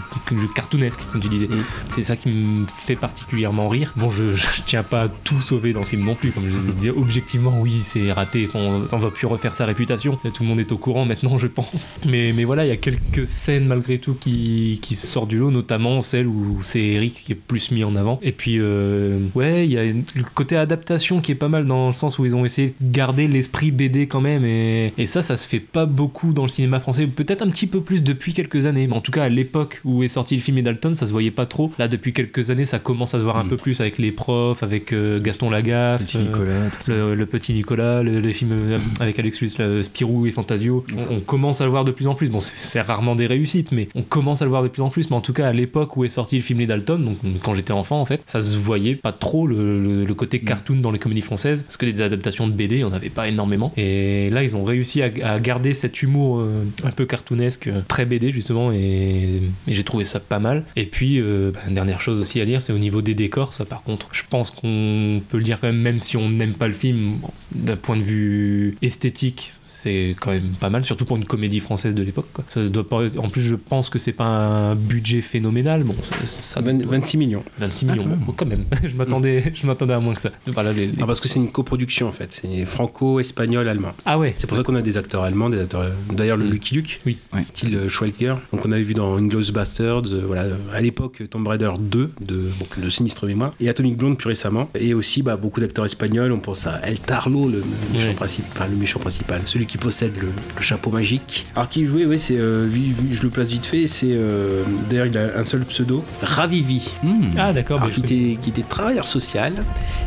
cartoonesque 0.53 0.99
comme 1.11 1.21
tu 1.21 1.29
disais. 1.29 1.49
C'est 1.87 2.03
ça 2.03 2.15
qui 2.15 2.29
me 2.29 2.65
fait 2.67 2.95
particulièrement 2.95 3.69
rire. 3.69 3.93
Bon, 3.95 4.09
je, 4.09 4.35
je 4.35 4.45
tiens 4.65 4.83
pas 4.83 5.03
à 5.03 5.07
tout 5.07 5.41
sauver 5.41 5.73
dans 5.73 5.81
le 5.81 5.85
film 5.85 6.03
non 6.03 6.15
plus, 6.15 6.31
comme 6.31 6.45
je 6.49 6.71
disais 6.73 6.89
objectivement, 6.89 7.59
oui, 7.59 7.79
c'est 7.81 8.11
raté, 8.11 8.49
on, 8.53 8.79
on 8.91 8.97
va 8.97 9.11
plus 9.11 9.27
refaire 9.27 9.55
sa 9.55 9.65
réputation. 9.65 10.17
Tout 10.17 10.43
le 10.43 10.49
monde 10.49 10.59
est 10.59 10.71
au 10.71 10.77
courant 10.77 11.05
maintenant, 11.05 11.37
je 11.37 11.47
pense. 11.47 11.95
Mais, 12.05 12.33
mais 12.33 12.43
voilà, 12.43 12.65
il 12.65 12.69
y 12.69 12.71
a 12.71 12.77
quelques 12.77 13.27
scènes 13.27 13.65
malgré 13.65 13.97
tout 13.97 14.13
qui, 14.13 14.79
qui 14.81 14.95
sortent 14.95 15.29
du 15.29 15.37
lot, 15.37 15.51
notamment 15.51 15.78
celle 16.01 16.27
où 16.27 16.59
c'est 16.61 16.81
Eric 16.81 17.23
qui 17.25 17.31
est 17.31 17.35
plus 17.35 17.71
mis 17.71 17.83
en 17.83 17.95
avant. 17.95 18.19
Et 18.21 18.31
puis, 18.31 18.55
euh, 18.59 19.19
ouais, 19.35 19.65
il 19.65 19.71
y 19.71 19.77
a 19.77 19.83
une- 19.83 20.03
le 20.15 20.23
côté 20.35 20.55
adaptation 20.55 21.19
qui 21.21 21.31
est 21.31 21.35
pas 21.35 21.47
mal 21.49 21.65
dans 21.65 21.87
le 21.89 21.93
sens 21.93 22.19
où 22.19 22.25
ils 22.25 22.35
ont 22.35 22.45
essayé 22.45 22.69
de 22.79 22.91
garder 22.91 23.27
l'esprit 23.27 23.71
BD 23.71 24.07
quand 24.07 24.21
même. 24.21 24.45
Et, 24.45 24.93
et 24.97 25.05
ça, 25.05 25.21
ça 25.21 25.37
se 25.37 25.47
fait 25.47 25.59
pas 25.59 25.85
beaucoup 25.85 26.33
dans 26.33 26.43
le 26.43 26.49
cinéma 26.49 26.79
français. 26.79 27.07
Peut-être 27.07 27.41
un 27.41 27.49
petit 27.49 27.67
peu 27.67 27.81
plus 27.81 28.03
depuis 28.03 28.33
quelques 28.33 28.65
années. 28.65 28.87
Mais 28.87 28.93
en 28.95 29.01
tout 29.01 29.11
cas, 29.11 29.23
à 29.23 29.29
l'époque 29.29 29.81
où 29.85 30.03
est 30.03 30.07
sorti 30.07 30.35
le 30.35 30.41
film 30.41 30.57
et 30.57 30.61
Dalton, 30.61 30.95
ça 30.95 31.05
se 31.05 31.11
voyait 31.11 31.31
pas 31.31 31.45
trop. 31.45 31.71
Là, 31.79 31.87
depuis 31.87 32.13
quelques 32.13 32.49
années, 32.49 32.65
ça 32.65 32.79
commence 32.79 33.13
à 33.13 33.19
se 33.19 33.23
voir 33.23 33.37
un 33.37 33.45
peu 33.45 33.57
plus 33.57 33.79
avec 33.81 33.97
les 33.97 34.11
profs, 34.11 34.63
avec 34.63 34.93
euh, 34.93 35.19
Gaston 35.19 35.49
Lagaffe, 35.49 36.05
Petit 36.05 36.17
euh, 36.17 36.21
Nicolas, 36.23 36.69
tout 36.69 36.91
le, 36.91 37.15
le 37.15 37.25
petit 37.25 37.53
Nicolas, 37.53 38.03
le- 38.03 38.19
les 38.19 38.33
films 38.33 38.79
avec 38.99 39.17
Alex 39.19 39.57
là, 39.57 39.81
Spirou 39.83 40.25
et 40.25 40.31
Fantasio. 40.31 40.85
On, 40.95 41.15
on 41.15 41.19
commence 41.19 41.61
à 41.61 41.65
le 41.65 41.69
voir 41.71 41.85
de 41.85 41.91
plus 41.91 42.07
en 42.07 42.15
plus. 42.15 42.29
Bon, 42.29 42.39
c'est 42.39 42.81
rarement 42.81 43.15
des 43.15 43.25
réussites, 43.27 43.71
mais 43.71 43.87
on 43.95 44.01
commence 44.01 44.41
à 44.41 44.45
le 44.45 44.49
voir 44.49 44.63
de 44.63 44.67
plus 44.67 44.81
en 44.81 44.89
plus. 44.89 45.09
Mais 45.09 45.15
en 45.15 45.21
tout 45.21 45.33
cas, 45.33 45.47
à 45.47 45.53
l'époque 45.53 45.68
où 45.95 46.03
est 46.05 46.09
sorti 46.09 46.35
le 46.37 46.41
film 46.41 46.59
Les 46.59 46.67
Dalton, 46.67 46.97
donc 47.03 47.17
quand 47.43 47.53
j'étais 47.53 47.71
enfant 47.73 47.99
en 48.01 48.05
fait, 48.05 48.21
ça 48.25 48.41
se 48.41 48.57
voyait 48.57 48.95
pas 48.95 49.11
trop 49.11 49.47
le, 49.47 49.81
le- 49.81 50.05
le 50.05 50.13
côté 50.13 50.39
cartoon 50.39 50.77
dans 50.77 50.91
les 50.91 50.99
comédies 50.99 51.21
françaises, 51.21 51.63
parce 51.63 51.77
que 51.77 51.85
des 51.85 52.01
adaptations 52.01 52.47
de 52.47 52.53
BD, 52.53 52.83
on 52.83 52.91
avait 52.91 53.09
pas 53.09 53.27
énormément. 53.27 53.71
Et 53.77 54.29
là, 54.29 54.43
ils 54.43 54.55
ont 54.55 54.63
réussi 54.63 55.01
à, 55.01 55.09
à 55.23 55.39
garder 55.39 55.73
cet 55.73 56.01
humour 56.01 56.39
euh, 56.39 56.63
un 56.83 56.91
peu 56.91 57.05
cartoonesque, 57.05 57.67
euh, 57.67 57.81
très 57.87 58.05
BD 58.05 58.31
justement, 58.31 58.71
et, 58.71 59.41
et 59.67 59.73
j'ai 59.73 59.83
trouvé 59.83 60.03
ça 60.05 60.19
pas 60.19 60.39
mal. 60.39 60.63
Et 60.75 60.85
puis, 60.85 61.19
euh, 61.21 61.51
bah, 61.53 61.59
dernière 61.69 62.01
chose 62.01 62.19
aussi 62.19 62.41
à 62.41 62.45
dire, 62.45 62.61
c'est 62.61 62.73
au 62.73 62.77
niveau 62.77 63.01
des 63.01 63.13
décors, 63.15 63.53
ça 63.53 63.65
par 63.65 63.83
contre, 63.83 64.07
je 64.11 64.23
pense 64.29 64.51
qu'on 64.51 65.21
peut 65.29 65.37
le 65.37 65.43
dire 65.43 65.59
quand 65.59 65.67
même, 65.67 65.81
même 65.81 65.99
si 65.99 66.17
on 66.17 66.29
n'aime 66.29 66.53
pas 66.53 66.67
le 66.67 66.73
film, 66.73 67.15
bon, 67.21 67.29
d'un 67.53 67.75
point 67.77 67.97
de 67.97 68.03
vue 68.03 68.75
esthétique, 68.81 69.53
c'est 69.81 70.15
quand 70.19 70.31
même 70.31 70.49
pas 70.59 70.69
mal, 70.69 70.83
surtout 70.83 71.05
pour 71.05 71.15
une 71.17 71.25
comédie 71.25 71.59
française 71.59 71.95
de 71.95 72.03
l'époque. 72.03 72.27
quoi. 72.33 72.43
Ça 72.47 72.67
doit 72.67 72.87
pas 72.87 73.03
être- 73.03 73.19
En 73.19 73.29
plus, 73.29 73.41
je 73.41 73.55
pense 73.55 73.89
que 73.89 73.97
c'est 73.99 74.11
pas 74.11 74.25
un 74.25 74.75
budget 74.75 75.21
phénoménal. 75.21 75.83
Bon, 75.83 75.95
ça, 76.03 76.25
ça- 76.25 76.61
26 76.61 77.17
millions. 77.17 77.43
26 77.59 77.85
millions, 77.85 78.05
bon, 78.05 78.33
quand 78.33 78.45
même. 78.45 78.65
je 78.83 78.95
m'attendais, 78.95 79.51
je 79.53 79.65
m'attendais 79.67 79.93
à 79.93 79.99
moins 79.99 80.13
que 80.13 80.21
ça. 80.21 80.31
Voilà, 80.47 80.73
les- 80.73 80.87
les- 80.87 81.01
Ah, 81.01 81.05
parce 81.05 81.19
que 81.19 81.27
c'est 81.27 81.39
une 81.39 81.51
coproduction 81.51 82.07
en 82.07 82.11
fait, 82.11 82.29
c'est 82.41 82.65
franco-espagnol-allemand. 82.65 83.91
Ah 84.05 84.17
ouais. 84.19 84.35
C'est 84.37 84.47
pour 84.47 84.57
ça 84.57 84.63
qu'on 84.63 84.75
a 84.75 84.81
des 84.81 84.97
acteurs 84.97 85.23
allemands, 85.23 85.49
des 85.49 85.59
acteurs. 85.61 85.85
D'ailleurs, 86.11 86.37
le 86.37 86.45
Lucky 86.49 86.75
Luke, 86.75 87.01
oui. 87.05 87.17
style 87.53 87.75
euh, 87.75 87.89
Schweitzer. 87.89 88.35
Donc 88.51 88.65
on 88.65 88.71
avait 88.71 88.83
vu 88.83 88.93
dans 88.93 89.15
Inglourious 89.17 89.51
Bastards, 89.51 90.03
euh, 90.13 90.23
voilà, 90.25 90.45
à 90.73 90.81
l'époque 90.81 91.23
Tomb 91.29 91.47
Raider 91.47 91.71
2 91.79 92.11
de, 92.21 92.49
bon, 92.59 92.65
de 92.83 92.89
sinistre 92.89 93.25
mémoire, 93.27 93.53
et 93.59 93.69
Atomic 93.69 93.97
Blonde 93.97 94.17
plus 94.17 94.27
récemment. 94.29 94.69
Et 94.75 94.93
aussi 94.93 95.21
bah, 95.21 95.35
beaucoup 95.37 95.59
d'acteurs 95.59 95.85
espagnols. 95.85 96.31
On 96.31 96.39
pense 96.39 96.65
à 96.67 96.79
El 96.83 96.99
Tarlo, 96.99 97.47
le, 97.49 97.57
le 97.93 97.97
méchant, 97.99 98.13
principal, 98.15 98.69
le 98.71 98.77
méchant 98.77 98.99
principal, 98.99 99.41
celui 99.45 99.65
qui 99.69 99.77
possède 99.77 100.13
le, 100.19 100.29
le 100.57 100.61
chapeau 100.63 100.89
magique. 100.89 101.45
Alors 101.55 101.69
qui 101.69 101.85
jouait, 101.85 102.05
oui, 102.05 102.17
c'est, 102.17 102.37
euh, 102.37 102.67
je 103.11 103.21
le 103.21 103.29
place 103.29 103.49
vite 103.49 103.67
fait. 103.67 103.85
C'est 103.85 104.07
euh, 104.09 104.63
d'ailleurs 104.89 105.05
il 105.05 105.17
a 105.17 105.37
un 105.37 105.45
seul 105.45 105.61
pseudo, 105.61 106.03
Ravivi. 106.23 106.91
Ah 107.37 107.53
d'accord. 107.53 107.79
Bah, 107.79 107.87
qui, 107.93 107.99
était, 107.99 108.37
qui 108.41 108.49
était 108.49 108.63
travailleur 108.63 109.05
social 109.05 109.53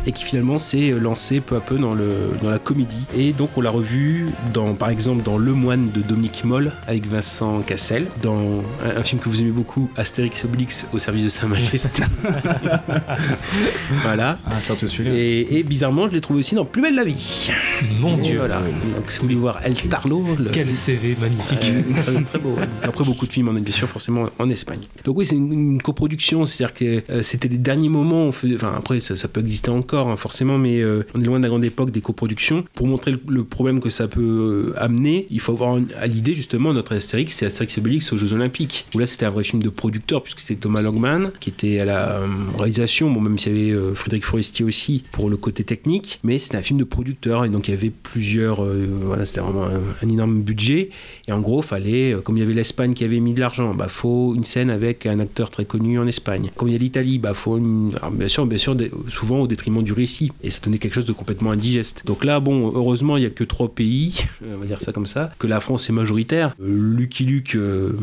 et 0.05 0.11
qui 0.11 0.25
finalement 0.25 0.57
s'est 0.57 0.91
lancé 0.91 1.39
peu 1.39 1.55
à 1.55 1.61
peu 1.61 1.77
dans, 1.77 1.93
le, 1.95 2.31
dans 2.43 2.49
la 2.49 2.59
comédie. 2.59 3.05
Et 3.15 3.31
donc 3.31 3.51
on 3.55 3.61
l'a 3.61 3.69
revu 3.69 4.27
dans, 4.53 4.75
par 4.75 4.89
exemple 4.89 5.23
dans 5.23 5.37
Le 5.37 5.53
Moine 5.53 5.91
de 5.91 6.01
Dominique 6.01 6.43
Moll 6.43 6.73
avec 6.85 7.07
Vincent 7.07 7.61
Cassel, 7.61 8.07
dans 8.21 8.37
un, 8.85 8.99
un 8.99 9.03
film 9.03 9.21
que 9.21 9.29
vous 9.29 9.41
aimez 9.41 9.51
beaucoup, 9.51 9.89
Astérix 9.95 10.43
Obélix 10.43 10.87
au 10.91 10.99
service 10.99 11.23
de 11.23 11.29
Sa 11.29 11.47
Majesté. 11.47 12.03
voilà. 14.03 14.37
Ah, 14.45 14.61
surtout 14.61 14.89
celui-là. 14.89 15.15
Et, 15.15 15.59
et 15.59 15.63
bizarrement, 15.63 16.07
je 16.09 16.13
l'ai 16.13 16.21
trouvé 16.21 16.39
aussi 16.39 16.55
dans 16.55 16.65
Plus 16.65 16.81
belle 16.81 16.95
la 16.95 17.05
vie. 17.05 17.49
Mon 17.99 18.17
Et 18.17 18.21
Dieu. 18.21 18.37
Voilà. 18.39 18.59
Donc 18.95 19.09
si 19.09 19.19
vous 19.19 19.23
voulez 19.23 19.35
voir 19.35 19.52
El 19.63 19.75
Tarlo, 19.75 20.23
le- 20.39 20.49
Quel 20.51 20.73
CV 20.73 21.15
magnifique. 21.19 21.71
euh, 21.73 22.01
très, 22.01 22.23
très 22.23 22.39
beau. 22.39 22.55
Après, 22.83 23.03
beaucoup 23.03 23.25
de 23.27 23.33
films 23.33 23.49
en 23.49 23.53
bien 23.53 23.73
sûr, 23.73 23.87
forcément 23.87 24.29
en 24.39 24.49
Espagne. 24.49 24.79
Donc 25.03 25.17
oui, 25.17 25.25
c'est 25.25 25.35
une, 25.35 25.51
une 25.53 25.81
coproduction, 25.81 26.45
c'est-à-dire 26.45 26.73
que 26.73 27.03
euh, 27.09 27.21
c'était 27.21 27.47
les 27.47 27.57
derniers 27.57 27.89
moments. 27.89 28.25
on 28.27 28.31
faisait- 28.31 28.55
Enfin, 28.55 28.73
après, 28.77 28.99
ça, 28.99 29.15
ça 29.15 29.27
peut 29.27 29.41
exister 29.41 29.69
encore, 29.71 30.09
hein, 30.09 30.15
forcément, 30.15 30.57
mais 30.57 30.79
euh, 30.81 31.03
on 31.15 31.21
est 31.21 31.25
loin 31.25 31.39
de 31.39 31.43
la 31.43 31.49
grande 31.49 31.63
époque 31.65 31.91
des 31.91 32.01
coproductions. 32.01 32.63
Pour 32.75 32.87
montrer 32.87 33.11
le, 33.11 33.19
le 33.27 33.43
problème 33.43 33.79
que 33.81 33.89
ça 33.89 34.07
peut 34.07 34.73
euh, 34.75 34.83
amener, 34.83 35.27
il 35.29 35.39
faut 35.39 35.51
avoir 35.53 35.79
à 35.99 36.07
l'idée 36.07 36.33
justement 36.35 36.73
notre 36.73 36.95
Astérix, 36.95 37.35
c'est 37.35 37.45
Astérix 37.45 37.77
et 37.77 37.81
Obélix 37.81 38.11
aux 38.13 38.17
Jeux 38.17 38.33
Olympiques. 38.33 38.85
Où 38.95 38.99
là, 38.99 39.05
c'était 39.05 39.25
un 39.25 39.29
vrai 39.31 39.43
film 39.43 39.61
de 39.63 39.69
producteur, 39.69 40.21
puisque 40.23 40.39
c'était 40.39 40.55
Thomas 40.59 40.81
Langman 40.81 41.31
qui 41.39 41.49
était 41.49 41.79
à 41.79 41.85
la 41.85 42.09
euh, 42.19 42.27
réalisation. 42.57 43.11
Bon, 43.11 43.21
même 43.21 43.37
s'il 43.37 43.55
y 43.57 43.61
avait 43.71 43.71
euh, 43.71 43.93
Frédéric 43.93 44.25
Forestier 44.25 44.65
aussi 44.65 45.03
pour 45.11 45.29
le 45.29 45.37
côté 45.37 45.63
technique, 45.63 46.19
mais 46.23 46.37
c'était 46.37 46.57
un 46.57 46.61
film 46.61 46.79
de 46.79 46.83
producteur 46.83 47.45
et 47.45 47.49
donc 47.49 47.67
il 47.67 47.71
y 47.71 47.73
avait 47.73 47.91
plusieurs. 47.91 48.63
euh, 48.63 48.87
voilà, 49.03 49.25
c'était 49.25 49.39
vraiment 49.43 49.65
un, 49.65 49.79
un 50.05 50.09
énorme 50.09 50.41
budget. 50.41 50.89
Et 51.27 51.31
en 51.31 51.39
gros, 51.39 51.61
fallait, 51.61 52.13
euh, 52.13 52.21
comme 52.21 52.37
il 52.37 52.41
y 52.41 52.43
avait 52.43 52.53
l'Espagne 52.53 52.93
qui 52.93 53.03
avait 53.03 53.19
mis 53.19 53.33
de 53.33 53.39
l'argent, 53.39 53.73
bah 53.73 53.87
faut 53.87 54.33
une 54.35 54.43
scène 54.43 54.69
avec 54.69 55.05
un 55.05 55.19
acteur 55.19 55.49
très 55.49 55.65
connu 55.65 55.99
en 55.99 56.07
Espagne. 56.07 56.49
Comme 56.55 56.69
il 56.69 56.73
y 56.73 56.75
a 56.75 56.79
l'Italie, 56.79 57.19
bah 57.19 57.33
faut 57.33 57.57
une... 57.57 57.91
alors, 57.97 58.11
bien 58.11 58.27
sûr, 58.27 58.45
bien 58.45 58.57
sûr, 58.57 58.75
souvent 59.09 59.39
au 59.41 59.47
détriment 59.47 59.83
du 59.83 59.93
récit. 59.93 60.31
Et 60.43 60.49
ça 60.49 60.59
donnait 60.63 60.77
quelque 60.77 60.93
chose 60.95 61.05
de 61.05 61.13
complètement 61.13 61.51
indigeste. 61.51 62.03
Donc 62.05 62.23
là, 62.25 62.39
bon, 62.39 62.71
heureusement, 62.75 63.17
il 63.17 63.23
y 63.23 63.25
a 63.25 63.29
que 63.29 63.43
trois 63.43 63.69
pays, 63.69 64.25
on 64.53 64.57
va 64.57 64.65
dire 64.65 64.81
ça 64.81 64.91
comme 64.91 65.05
ça, 65.07 65.31
que 65.39 65.47
la 65.47 65.59
France 65.59 65.89
est 65.89 65.93
majoritaire. 65.93 66.55
Euh, 66.61 66.93
Lucky 66.95 67.25
Luke, 67.25 67.55
euh, 67.55 67.93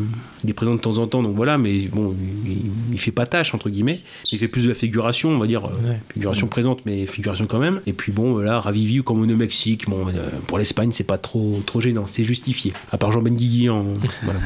il 0.43 0.49
est 0.49 0.53
présent 0.53 0.75
de 0.75 0.79
temps 0.79 0.97
en 0.97 1.07
temps, 1.07 1.23
donc 1.23 1.35
voilà, 1.35 1.57
mais 1.57 1.87
bon, 1.87 2.13
il, 2.45 2.71
il 2.93 2.99
fait 2.99 3.11
pas 3.11 3.25
tâche 3.25 3.53
entre 3.53 3.69
guillemets. 3.69 3.99
Il 4.31 4.37
fait 4.37 4.47
plus 4.47 4.63
de 4.63 4.69
la 4.69 4.75
figuration, 4.75 5.29
on 5.29 5.37
va 5.39 5.47
dire, 5.47 5.65
euh, 5.65 5.69
Ouais. 5.89 5.99
figuration 6.13 6.47
présente, 6.47 6.85
mais 6.85 7.07
figuration 7.07 7.45
quand 7.47 7.59
même. 7.59 7.81
Et 7.87 7.93
puis 7.93 8.11
bon, 8.11 8.37
là, 8.37 8.59
Ravivi, 8.59 9.01
comme 9.03 9.19
on 9.21 9.27
est 9.29 9.33
au 9.33 9.37
Mexique, 9.37 9.89
bon, 9.89 10.05
pour 10.47 10.57
l'Espagne, 10.57 10.89
c'est 10.91 11.05
pas 11.05 11.17
trop, 11.17 11.30
trop 11.65 11.81
gênant, 11.81 12.05
c'est 12.05 12.23
justifié. 12.23 12.73
À 12.91 12.97
part 12.97 13.11
Jean 13.11 13.21
Benguigui 13.21 13.69
en. 13.69 13.85
voilà. 14.23 14.39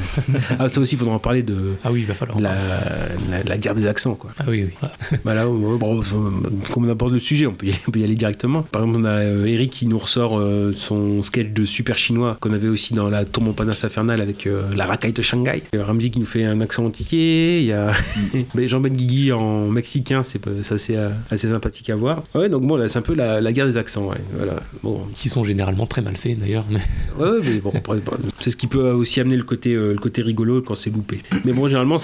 Ah, 0.60 0.70
ça 0.70 0.80
aussi, 0.82 0.96
il 0.96 0.98
faudra 0.98 1.14
en 1.16 1.20
parler 1.20 1.44
de. 1.44 1.74
Ah 1.84 1.92
oui, 1.92 2.02
il 2.02 2.06
va 2.06 2.14
falloir. 2.14 2.40
La, 2.40 2.56
la, 3.30 3.44
la 3.44 3.58
guerre 3.58 3.76
des 3.76 3.88
accents, 3.88 4.16
quoi. 4.16 4.32
Ah 4.40 4.46
oui, 4.48 4.66
oui. 4.66 4.88
Bah 5.24 5.34
là, 5.34 5.46
euh, 5.46 5.78
bon, 5.78 6.02
euh, 6.02 6.04
comme 6.72 6.86
on 6.86 6.90
aborde 6.90 7.14
le 7.14 7.20
sujet, 7.20 7.48
on 7.48 7.54
peut, 7.54 7.68
y 7.68 7.70
aller, 7.70 7.80
on 7.88 7.92
peut 7.92 8.00
y 8.00 8.04
aller 8.04 8.16
directement. 8.16 8.62
Par 8.64 8.84
exemple, 8.84 9.00
on 9.02 9.06
a 9.06 9.10
euh, 9.10 9.46
Eric 9.46 9.72
qui 9.72 9.88
nous 9.88 9.98
ressort 9.98 10.38
euh, 10.38 10.74
son 10.76 11.22
sketch 11.24 11.50
de 11.54 11.66
super 11.66 11.98
chinois 11.98 12.38
qu'on 12.40 12.54
avait 12.54 12.68
aussi 12.68 12.94
dans 12.94 13.10
la 13.10 13.26
Tour 13.26 13.44
Montparnasse 13.44 13.84
infernale 13.84 14.22
avec 14.22 14.48
euh, 14.48 14.64
la 14.76 14.86
racaille 14.86 15.14
de 15.14 15.22
Shanghai. 15.22 15.64
Ramsey 15.78 16.10
qui 16.10 16.20
nous 16.20 16.26
fait 16.26 16.44
un 16.44 16.62
accent 16.62 16.86
entier. 16.86 17.60
Il 17.60 17.66
y 17.66 17.74
a 17.74 17.90
mais 18.56 18.68
Jean 18.68 18.80
Benguigui 18.80 19.32
en 19.32 19.68
mexicain, 19.68 20.24
c'est 20.24 20.46
euh, 20.48 21.10
assez 21.30 21.48
sympathique 21.48 21.90
à 21.90 21.96
voir. 21.96 22.24
Ouais, 22.34 22.50
donc 22.50 22.66
bon, 22.66 22.76
là, 22.76 22.88
c'est 22.88 23.00
un 23.00 23.04
peu 23.04 23.16
la, 23.16 23.42
la 23.42 23.52
guerre 23.52 23.68
des 23.68 23.78
accents. 23.78 24.08
Ouais, 24.08 24.18
voilà. 24.34 24.54
Bon, 24.84 25.02
Qui 25.16 25.30
sont 25.30 25.44
généralement 25.44 25.86
très 25.86 26.02
mal 26.02 26.16
faits 26.16 26.38
d'ailleurs. 26.40 26.66
Ouais, 27.18 27.30
ouais, 27.30 27.40
mais 27.44 27.60
bon, 27.60 27.72
bon, 27.84 28.02
c'est 28.40 28.50
ce 28.50 28.58
qui 28.58 28.68
peut 28.68 28.92
aussi 28.92 29.20
amener 29.22 29.38
le 29.38 29.44
côté, 29.44 29.74
euh, 29.74 29.94
le 29.94 30.00
côté 30.00 30.22
rigolo 30.22 30.62
quand 30.62 30.76
c'est 30.76 30.90
loupé. 30.90 31.22
Mais 31.46 31.54
bon, 31.54 31.68
généralement, 31.68 31.98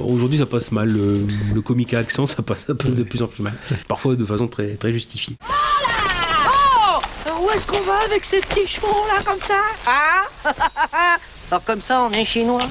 aujourd'hui, 0.00 0.38
ça 0.38 0.46
passe 0.46 0.72
mal. 0.72 0.88
Le, 0.88 1.60
comique 1.62 1.94
à 1.94 1.98
accent, 1.98 2.26
ça 2.26 2.42
passe, 2.42 2.66
de 2.66 2.72
plus 3.02 3.22
en 3.22 3.26
plus 3.26 3.42
mal. 3.42 3.54
Parfois 3.88 4.14
de 4.16 4.24
façon 4.24 4.48
très, 4.48 4.74
très 4.74 4.92
justifiée. 4.92 5.36
Oh 5.42 6.98
Oui 7.40 7.52
est-ce 7.54 7.66
qu'on 7.66 7.80
va 7.80 7.98
avec 8.06 8.24
ces 8.24 8.40
petits 8.40 8.66
chevaux 8.66 8.88
là 9.08 9.22
comme 9.24 9.40
ça? 9.40 9.60
Hein 9.86 10.52
Alors 11.50 11.64
comme 11.64 11.80
ça, 11.80 12.02
on 12.02 12.12
est 12.12 12.24
chinois. 12.24 12.62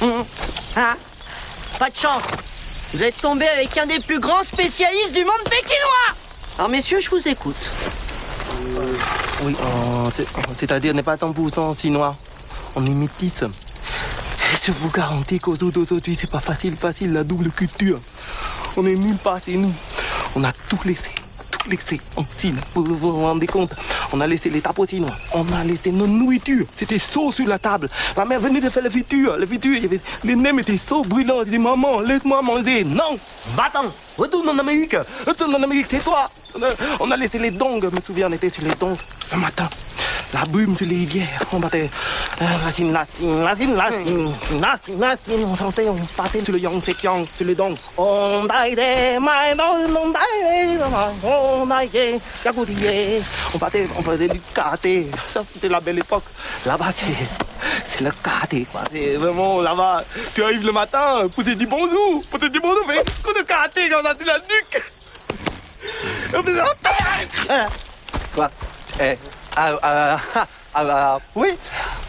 Hum. 0.00 0.24
Hein 0.76 0.96
Pas 1.78 1.90
de 1.90 1.96
chance. 1.96 2.28
Vous 2.92 3.02
êtes 3.02 3.16
tombé 3.20 3.46
avec 3.48 3.76
un 3.78 3.86
des 3.86 4.00
plus 4.00 4.20
grands 4.20 4.42
spécialistes 4.42 5.14
du 5.14 5.24
monde 5.24 5.42
pékinois. 5.44 6.14
Alors 6.58 6.68
messieurs, 6.68 7.00
je 7.00 7.10
vous 7.10 7.26
écoute. 7.26 7.56
Oui, 9.44 9.56
euh, 9.60 10.10
c'est- 10.16 10.26
c'est-à-dire 10.58 10.94
n'est 10.94 11.02
pas 11.02 11.16
tant 11.16 11.32
pour 11.32 11.50
tant 11.50 11.74
chinois. 11.74 12.14
On 12.76 12.86
est 12.86 12.90
métis. 12.90 13.42
Et 13.42 14.56
je 14.64 14.72
vous 14.72 14.90
garantis 14.90 15.40
qu'aujourd'hui, 15.40 16.16
c'est 16.20 16.30
pas 16.30 16.40
facile, 16.40 16.76
facile, 16.76 17.12
la 17.12 17.24
double 17.24 17.50
culture? 17.50 17.98
On 18.76 18.86
est 18.86 18.94
nulle 18.94 19.16
part 19.16 19.38
chez 19.44 19.56
nous. 19.56 19.72
On 20.36 20.44
a 20.44 20.52
tout 20.68 20.78
laissé, 20.84 21.10
laissé 21.68 22.00
en 22.16 22.24
Chine. 22.24 22.56
Vous 22.74 22.84
vous 22.84 23.20
rendez 23.22 23.46
compte 23.46 23.72
On 24.12 24.20
a 24.20 24.26
laissé 24.26 24.50
les 24.50 24.60
tapots 24.60 24.86
chinois. 24.86 25.14
On 25.34 25.44
a 25.52 25.64
laissé 25.64 25.92
nos 25.92 26.06
nourritures. 26.06 26.66
C'était 26.76 26.98
chaud 26.98 27.32
sur 27.32 27.46
la 27.46 27.58
table. 27.58 27.88
Ma 28.16 28.24
mère 28.24 28.40
venait 28.40 28.60
de 28.60 28.68
faire 28.68 28.82
la 28.82 28.90
friture. 28.90 29.36
La 29.36 29.46
friture, 29.46 29.80
les 30.24 30.36
nems 30.36 30.58
étaient 30.60 30.78
chauds, 30.78 31.02
brûlants. 31.02 31.44
Je 31.44 31.50
dis, 31.50 31.58
maman, 31.58 32.00
laisse-moi 32.00 32.42
manger. 32.42 32.84
Non, 32.84 33.18
va-t'en. 33.54 33.84
Retourne 34.18 34.48
en 34.48 34.58
Amérique. 34.58 34.96
Retourne 35.26 35.54
en 35.54 35.62
Amérique, 35.62 35.86
c'est 35.88 36.02
toi. 36.02 36.30
On 37.00 37.10
a, 37.10 37.16
laissé 37.16 37.38
les 37.38 37.50
dongs. 37.50 37.80
Je 37.82 37.94
me 37.94 38.00
souviens, 38.00 38.28
on 38.28 38.32
était 38.32 38.50
sur 38.50 38.62
les 38.62 38.74
dongs 38.74 38.96
le 39.32 39.38
matin. 39.38 39.68
La 40.34 40.44
brume 40.46 40.76
sur 40.76 40.86
les 40.86 40.96
rivières. 40.96 41.44
On 41.52 41.60
battait 41.60 41.90
Chine, 42.74 42.92
la 42.92 43.04
Chine, 43.04 43.44
la 43.44 43.54
Chine, 43.54 43.74
la 43.76 43.90
Chine. 43.90 45.44
On 45.44 46.22
battait 46.22 46.44
sur 46.44 46.52
le 46.52 46.58
yang, 46.58 46.80
c'est 46.82 47.02
yang, 47.02 47.26
sur 47.36 47.46
les 47.46 47.54
dongs. 47.54 47.76
On 47.96 48.44
daille 48.44 48.74
des 48.74 49.18
mains, 49.20 49.52
on 49.52 50.10
daille, 50.10 50.78
on 51.22 51.66
daille, 51.66 52.20
yagourier. 52.44 53.22
On 53.54 53.58
battait, 53.58 53.86
on 53.96 54.02
faisait 54.02 54.28
du 54.28 54.40
karaté. 54.54 55.06
Ça, 55.26 55.42
c'était 55.52 55.68
la 55.68 55.80
belle 55.80 55.98
époque. 55.98 56.24
Là-bas, 56.66 56.92
c'est, 56.96 58.04
le 58.04 58.10
karaté, 58.22 58.66
quoi. 58.70 58.82
C'est 58.90 59.16
vraiment 59.16 59.60
là-bas. 59.60 60.02
Tu 60.34 60.42
arrives 60.42 60.64
le 60.64 60.72
matin 60.72 61.28
pour 61.34 61.44
te 61.44 61.50
dire 61.50 61.68
bonjour, 61.68 62.24
pour 62.30 62.40
te 62.40 62.46
dire 62.46 62.60
bonjour, 62.62 62.84
mais 62.88 63.04
coup 63.22 63.32
de 63.32 63.42
karaté 63.42 63.88
quand 63.90 63.98
on 64.02 64.06
a 64.06 64.14
la 64.24 64.38
nuque. 64.38 64.82
On 66.34 66.42
faisait 66.42 66.60
un 66.60 67.68
Quoi? 68.34 68.50
Eh, 69.00 69.18
ah, 69.56 69.72
ah, 69.82 70.18
ah, 70.34 70.46
ah, 70.74 70.84
ah, 70.88 71.18
oui. 71.34 71.50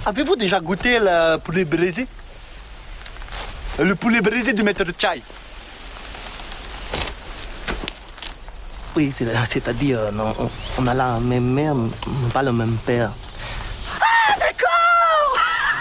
Avez-vous 0.06 0.36
déjà 0.36 0.60
goûté 0.60 1.00
le 1.00 1.38
poulet 1.38 1.66
braisé 1.66 2.08
Le 3.80 3.96
poulet 3.96 4.22
braisé 4.22 4.54
du 4.54 4.64
maître 4.64 4.84
Chai. 4.98 5.22
Oui, 8.96 9.12
c'est- 9.18 9.26
c'est-à-dire, 9.52 10.12
non, 10.12 10.32
on, 10.40 10.50
on 10.80 10.88
a 10.88 10.94
la 10.94 11.20
même 11.20 11.46
mère, 11.52 11.74
mais 11.76 11.90
pas 12.32 12.44
le 12.44 12.52
même 12.52 12.78
père. 12.86 13.12
Ah, 14.00 14.36
d'accord 14.38 15.38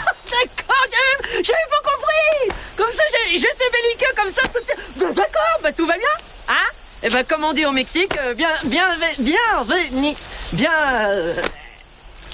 D'accord, 0.30 0.84
j'avais 0.90 1.42
j'avais 1.44 1.68
pas 1.70 1.82
compris 1.90 2.56
Comme 2.76 2.90
ça, 2.90 3.02
j'ai- 3.12 3.36
j'étais 3.38 3.68
belliqueux 3.70 4.14
comme 4.16 4.30
ça. 4.30 4.42
tout- 4.48 5.12
D'accord, 5.12 5.58
bah 5.62 5.72
tout 5.72 5.86
va 5.86 5.94
bien, 5.94 6.14
hein? 6.48 6.68
Et 7.02 7.10
ben 7.10 7.22
comme 7.24 7.44
on 7.44 7.52
dit 7.52 7.66
au 7.66 7.72
Mexique, 7.72 8.16
euh, 8.18 8.32
bien, 8.34 8.48
bien, 8.64 8.86
bien, 9.18 9.36
bien, 9.68 10.14
bien... 10.52 10.70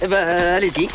Eh 0.00 0.06
ben, 0.06 0.16
euh, 0.16 0.56
allez-y. 0.56 0.88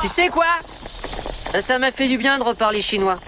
Tu 0.00 0.08
sais 0.08 0.28
quoi? 0.28 0.46
Ça, 1.52 1.60
Ça 1.60 1.78
m'a 1.78 1.90
fait 1.90 2.08
du 2.08 2.16
bien 2.16 2.38
de 2.38 2.44
reparler 2.44 2.80
chinois. 2.80 3.18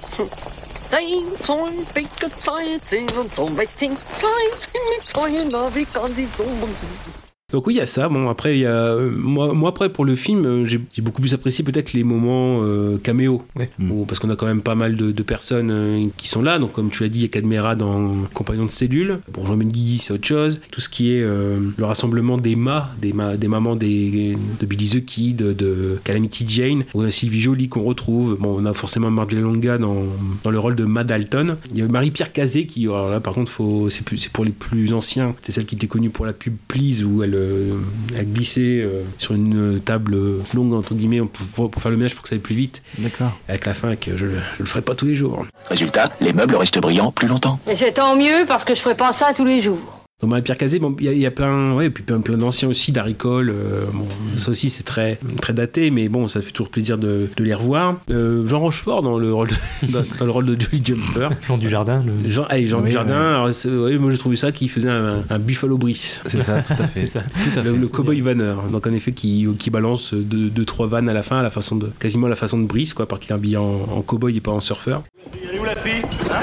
Donc 7.50 7.66
oui, 7.66 7.72
il 7.72 7.76
y 7.78 7.80
a 7.80 7.86
ça. 7.86 8.10
Bon, 8.10 8.28
après, 8.28 8.58
il 8.58 8.60
y 8.60 8.66
a 8.66 8.74
euh, 8.74 9.10
moi, 9.10 9.54
moi 9.54 9.70
après 9.70 9.90
pour 9.90 10.04
le 10.04 10.16
film, 10.16 10.44
euh, 10.44 10.66
j'ai 10.66 11.00
beaucoup 11.00 11.22
plus 11.22 11.32
apprécié 11.32 11.64
peut-être 11.64 11.94
les 11.94 12.04
moments 12.04 12.60
euh, 12.62 12.98
caméo, 12.98 13.42
Bon, 13.78 14.04
parce 14.04 14.20
qu'on 14.20 14.28
a 14.28 14.36
quand 14.36 14.44
même 14.44 14.60
pas 14.60 14.74
mal 14.74 14.96
de, 14.96 15.12
de 15.12 15.22
personnes 15.22 15.70
euh, 15.70 15.98
qui 16.18 16.28
sont 16.28 16.42
là. 16.42 16.58
Donc 16.58 16.72
comme 16.72 16.90
tu 16.90 17.02
l'as 17.02 17.08
dit, 17.08 17.20
il 17.20 17.22
y 17.22 17.24
a 17.24 17.28
Cadmera 17.28 17.74
dans 17.74 18.16
Compagnon 18.34 18.66
de 18.66 18.70
cellule. 18.70 19.20
Pour 19.32 19.46
Jean 19.46 19.56
Benguigui, 19.56 19.96
c'est 19.96 20.12
autre 20.12 20.26
chose. 20.26 20.60
Tout 20.70 20.82
ce 20.82 20.90
qui 20.90 21.14
est 21.14 21.22
euh, 21.22 21.58
le 21.74 21.84
rassemblement 21.86 22.36
des 22.36 22.54
ma, 22.54 22.94
des, 23.00 23.14
ma, 23.14 23.38
des 23.38 23.48
mamans 23.48 23.76
des, 23.76 24.36
de 24.60 24.66
Billy 24.66 25.00
the 25.00 25.04
Kid, 25.06 25.38
de 25.38 25.98
Calamity 26.04 26.44
Jane. 26.46 26.84
On 26.92 27.02
a 27.02 27.10
Sylvie 27.10 27.40
Joly 27.40 27.70
qu'on 27.70 27.82
retrouve. 27.82 28.36
Bon, 28.38 28.60
on 28.60 28.66
a 28.66 28.74
forcément 28.74 29.10
Marjorie 29.10 29.40
Longa 29.40 29.78
dans, 29.78 30.02
dans 30.44 30.50
le 30.50 30.58
rôle 30.58 30.74
de 30.74 30.84
Ma 30.84 31.02
Dalton. 31.02 31.56
Il 31.72 31.78
y 31.78 31.82
a 31.82 31.88
Marie-Pierre 31.88 32.30
Cazé 32.34 32.66
qui, 32.66 32.84
alors 32.84 33.08
là 33.08 33.20
par 33.20 33.32
contre, 33.32 33.50
faut, 33.50 33.88
c'est 33.88 34.04
pour 34.34 34.44
les 34.44 34.52
plus 34.52 34.92
anciens. 34.92 35.34
C'était 35.38 35.52
celle 35.52 35.64
qui 35.64 35.76
était 35.76 35.86
connue 35.86 36.10
pour 36.10 36.26
la 36.26 36.34
pub 36.34 36.54
Please 36.68 37.02
où 37.04 37.22
elle, 37.22 37.37
euh, 37.38 37.74
elle 38.16 38.32
glissait 38.32 38.80
euh, 38.80 39.02
sur 39.18 39.34
une 39.34 39.80
table 39.80 40.16
longue 40.54 40.74
entre 40.74 40.94
guillemets 40.94 41.20
pour, 41.54 41.70
pour 41.70 41.82
faire 41.82 41.90
le 41.90 41.96
ménage 41.96 42.14
pour 42.14 42.22
que 42.22 42.28
ça 42.28 42.34
aille 42.34 42.40
plus 42.40 42.54
vite. 42.54 42.82
D'accord. 42.98 43.38
Avec 43.48 43.66
la 43.66 43.74
fin 43.74 43.96
que 43.96 44.16
je, 44.16 44.26
je 44.26 44.32
le 44.58 44.64
ferai 44.66 44.82
pas 44.82 44.94
tous 44.94 45.06
les 45.06 45.16
jours. 45.16 45.46
Résultat, 45.68 46.12
les 46.20 46.32
meubles 46.32 46.56
restent 46.56 46.78
brillants 46.78 47.12
plus 47.12 47.28
longtemps. 47.28 47.58
Et 47.70 47.76
c'est 47.76 47.92
tant 47.92 48.16
mieux 48.16 48.44
parce 48.46 48.64
que 48.64 48.74
je 48.74 48.80
ferai 48.80 48.94
pas 48.94 49.12
ça 49.12 49.32
tous 49.34 49.44
les 49.44 49.60
jours. 49.60 49.97
Donc 50.20 50.30
Marie-Pierre 50.30 50.58
Cazé, 50.58 50.80
bon, 50.80 50.96
il 50.98 51.04
y, 51.06 51.08
a- 51.08 51.12
il 51.12 51.20
y 51.20 51.26
a 51.26 51.30
plein, 51.30 51.74
ouais, 51.74 51.86
et 51.86 51.90
puis 51.90 52.02
plein, 52.02 52.20
plein 52.20 52.36
d'anciens 52.36 52.68
aussi, 52.68 52.90
Darry 52.90 53.14
Cole, 53.14 53.50
euh, 53.50 53.84
bon, 53.92 54.04
ça 54.36 54.50
aussi 54.50 54.68
c'est 54.68 54.82
très, 54.82 55.16
très 55.40 55.52
daté, 55.52 55.92
mais 55.92 56.08
bon, 56.08 56.26
ça 56.26 56.42
fait 56.42 56.50
toujours 56.50 56.70
plaisir 56.70 56.98
de, 56.98 57.28
de 57.36 57.44
les 57.44 57.54
revoir. 57.54 57.98
Euh, 58.10 58.44
Jean 58.44 58.58
Rochefort 58.58 59.02
dans 59.02 59.16
le 59.16 59.32
rôle 59.32 59.46
de, 59.48 59.54
dans, 59.92 60.02
dans 60.18 60.24
le 60.24 60.30
rôle 60.32 60.46
de 60.46 60.60
Jolly 60.60 60.82
Jumper. 60.84 61.28
Jean 61.46 61.56
du 61.56 61.68
Jardin. 61.68 62.02
Jean, 62.26 62.46
ah, 62.50 62.58
et 62.58 62.66
Jean 62.66 62.78
Oui, 62.80 62.86
du 62.86 62.90
Jardin, 62.94 63.44
ouais. 63.44 63.70
ouais, 63.70 63.98
moi 63.98 64.10
j'ai 64.10 64.18
trouvé 64.18 64.34
ça 64.34 64.50
qui 64.50 64.66
faisait 64.66 64.88
un, 64.90 65.22
un 65.30 65.38
Buffalo 65.38 65.78
Brice. 65.78 66.20
C'est 66.26 66.42
ça, 66.42 66.62
tout 66.64 66.72
à 66.72 66.86
fait. 66.88 67.06
C'est 67.06 67.12
ça. 67.12 67.20
Tout 67.20 67.60
à 67.60 67.62
le, 67.62 67.70
fait. 67.74 67.78
le 67.78 67.86
cowboy 67.86 68.20
vanneur, 68.20 68.64
donc 68.72 68.88
en 68.88 68.92
effet 68.92 69.12
qui, 69.12 69.46
qui 69.56 69.70
balance 69.70 70.14
deux, 70.14 70.50
deux, 70.50 70.64
trois 70.64 70.88
vannes 70.88 71.08
à 71.08 71.14
la 71.14 71.22
fin, 71.22 71.38
à 71.38 71.42
la 71.44 71.50
façon 71.50 71.76
de, 71.76 71.92
quasiment 72.00 72.26
à 72.26 72.30
la 72.30 72.34
façon 72.34 72.58
de 72.58 72.66
Brice, 72.66 72.92
quoi, 72.92 73.06
parce 73.06 73.20
qu'il 73.20 73.30
est 73.30 73.34
habillé 73.34 73.56
en, 73.56 73.62
en 73.88 74.02
cowboy 74.02 74.36
et 74.36 74.40
pas 74.40 74.50
en 74.50 74.58
surfeur. 74.58 75.04
Elle 75.48 75.54
est 75.54 75.60
où 75.60 75.64
la 75.64 75.76
fille? 75.76 76.02
Hein? 76.28 76.40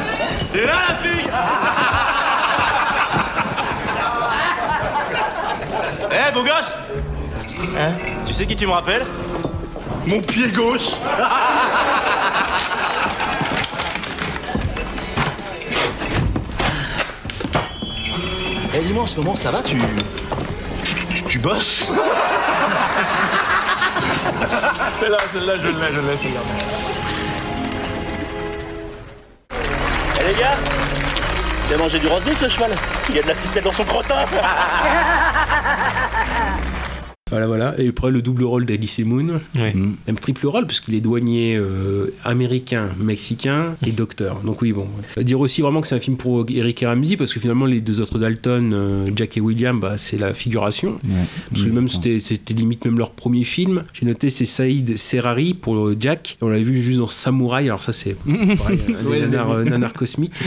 Elle 0.53 0.59
est 0.61 0.65
là 0.65 0.73
la 0.87 0.95
fille? 0.95 1.24
Beau 6.35 6.43
gosse 6.43 6.71
Hein 7.77 7.91
Tu 8.25 8.33
sais 8.33 8.45
qui 8.45 8.55
tu 8.57 8.67
me 8.67 8.71
rappelles 8.73 9.05
Mon 10.05 10.21
pied 10.21 10.49
gauche. 10.49 10.91
Eh 18.77 18.81
dis-moi 18.81 19.03
en 19.03 19.05
ce 19.05 19.15
moment 19.15 19.37
ça 19.37 19.51
va 19.51 19.63
tu... 19.63 19.81
Tu, 21.13 21.23
tu 21.23 21.39
bosses 21.39 21.89
Celle-là, 24.99 25.17
celle-là, 25.31 25.53
je 25.55 25.67
l'ai, 25.67 25.93
je 25.93 26.01
l'ai, 26.01 26.17
celle-là. 26.17 26.41
Eh 30.19 30.23
les 30.27 30.33
gars 30.37 30.57
Il 31.69 31.73
a 31.73 31.77
mangé 31.77 31.99
du 31.99 32.07
roast 32.07 32.25
beef 32.25 32.37
ce 32.37 32.49
cheval. 32.49 32.71
Il 33.07 33.15
y 33.15 33.19
a 33.19 33.21
de 33.23 33.29
la 33.29 33.35
ficelle 33.35 33.63
dans 33.63 33.71
son 33.71 33.85
crottin 33.85 34.25
Voilà, 37.35 37.47
voilà. 37.47 37.75
Et 37.77 37.89
après, 37.89 38.11
le 38.11 38.21
double 38.21 38.45
rôle 38.45 38.65
d'Alice 38.65 38.99
Moon. 38.99 39.41
Un 40.07 40.13
triple 40.13 40.47
rôle, 40.47 40.65
parce 40.65 40.79
qu'il 40.79 40.95
est 40.95 41.01
douanier 41.01 41.57
euh, 41.57 42.07
américain, 42.23 42.89
mexicain 42.97 43.75
et 43.85 43.91
docteur. 43.91 44.39
Donc, 44.45 44.61
oui, 44.61 44.71
bon. 44.71 44.87
Dire 45.21 45.39
aussi 45.41 45.61
vraiment 45.61 45.81
que 45.81 45.87
c'est 45.87 45.95
un 45.95 45.99
film 45.99 46.15
pour 46.15 46.45
Eric 46.49 46.81
et 46.83 46.85
Ramsey, 46.87 47.17
parce 47.17 47.33
que 47.33 47.41
finalement, 47.41 47.65
les 47.65 47.81
deux 47.81 47.99
autres 47.99 48.19
Dalton, 48.19 48.71
euh, 48.73 49.07
Jack 49.13 49.35
et 49.35 49.41
William, 49.41 49.77
bah, 49.81 49.97
c'est 49.97 50.17
la 50.17 50.33
figuration. 50.33 50.97
Parce 51.51 51.63
que 51.63 51.69
même 51.71 51.89
c'était, 51.89 52.19
c'était 52.19 52.53
limite 52.53 52.85
même 52.85 52.97
leur 52.97 53.11
premier 53.11 53.43
film. 53.43 53.83
J'ai 53.91 54.05
noté, 54.05 54.29
c'est 54.29 54.45
Saïd 54.45 54.97
Serrari 54.97 55.53
pour 55.53 55.75
euh, 55.75 55.97
Jack. 55.99 56.37
On 56.41 56.47
l'avait 56.47 56.63
vu 56.63 56.81
juste 56.81 56.99
dans 56.99 57.07
Samouraï. 57.09 57.65
Alors, 57.65 57.83
ça, 57.83 57.91
c'est 57.91 58.15
un 58.29 59.09
Ouais, 59.09 59.19
nanars, 59.19 59.53
le- 59.55 59.59
euh, 59.59 59.63
nanars 59.65 59.93
cosmiques. 59.93 60.39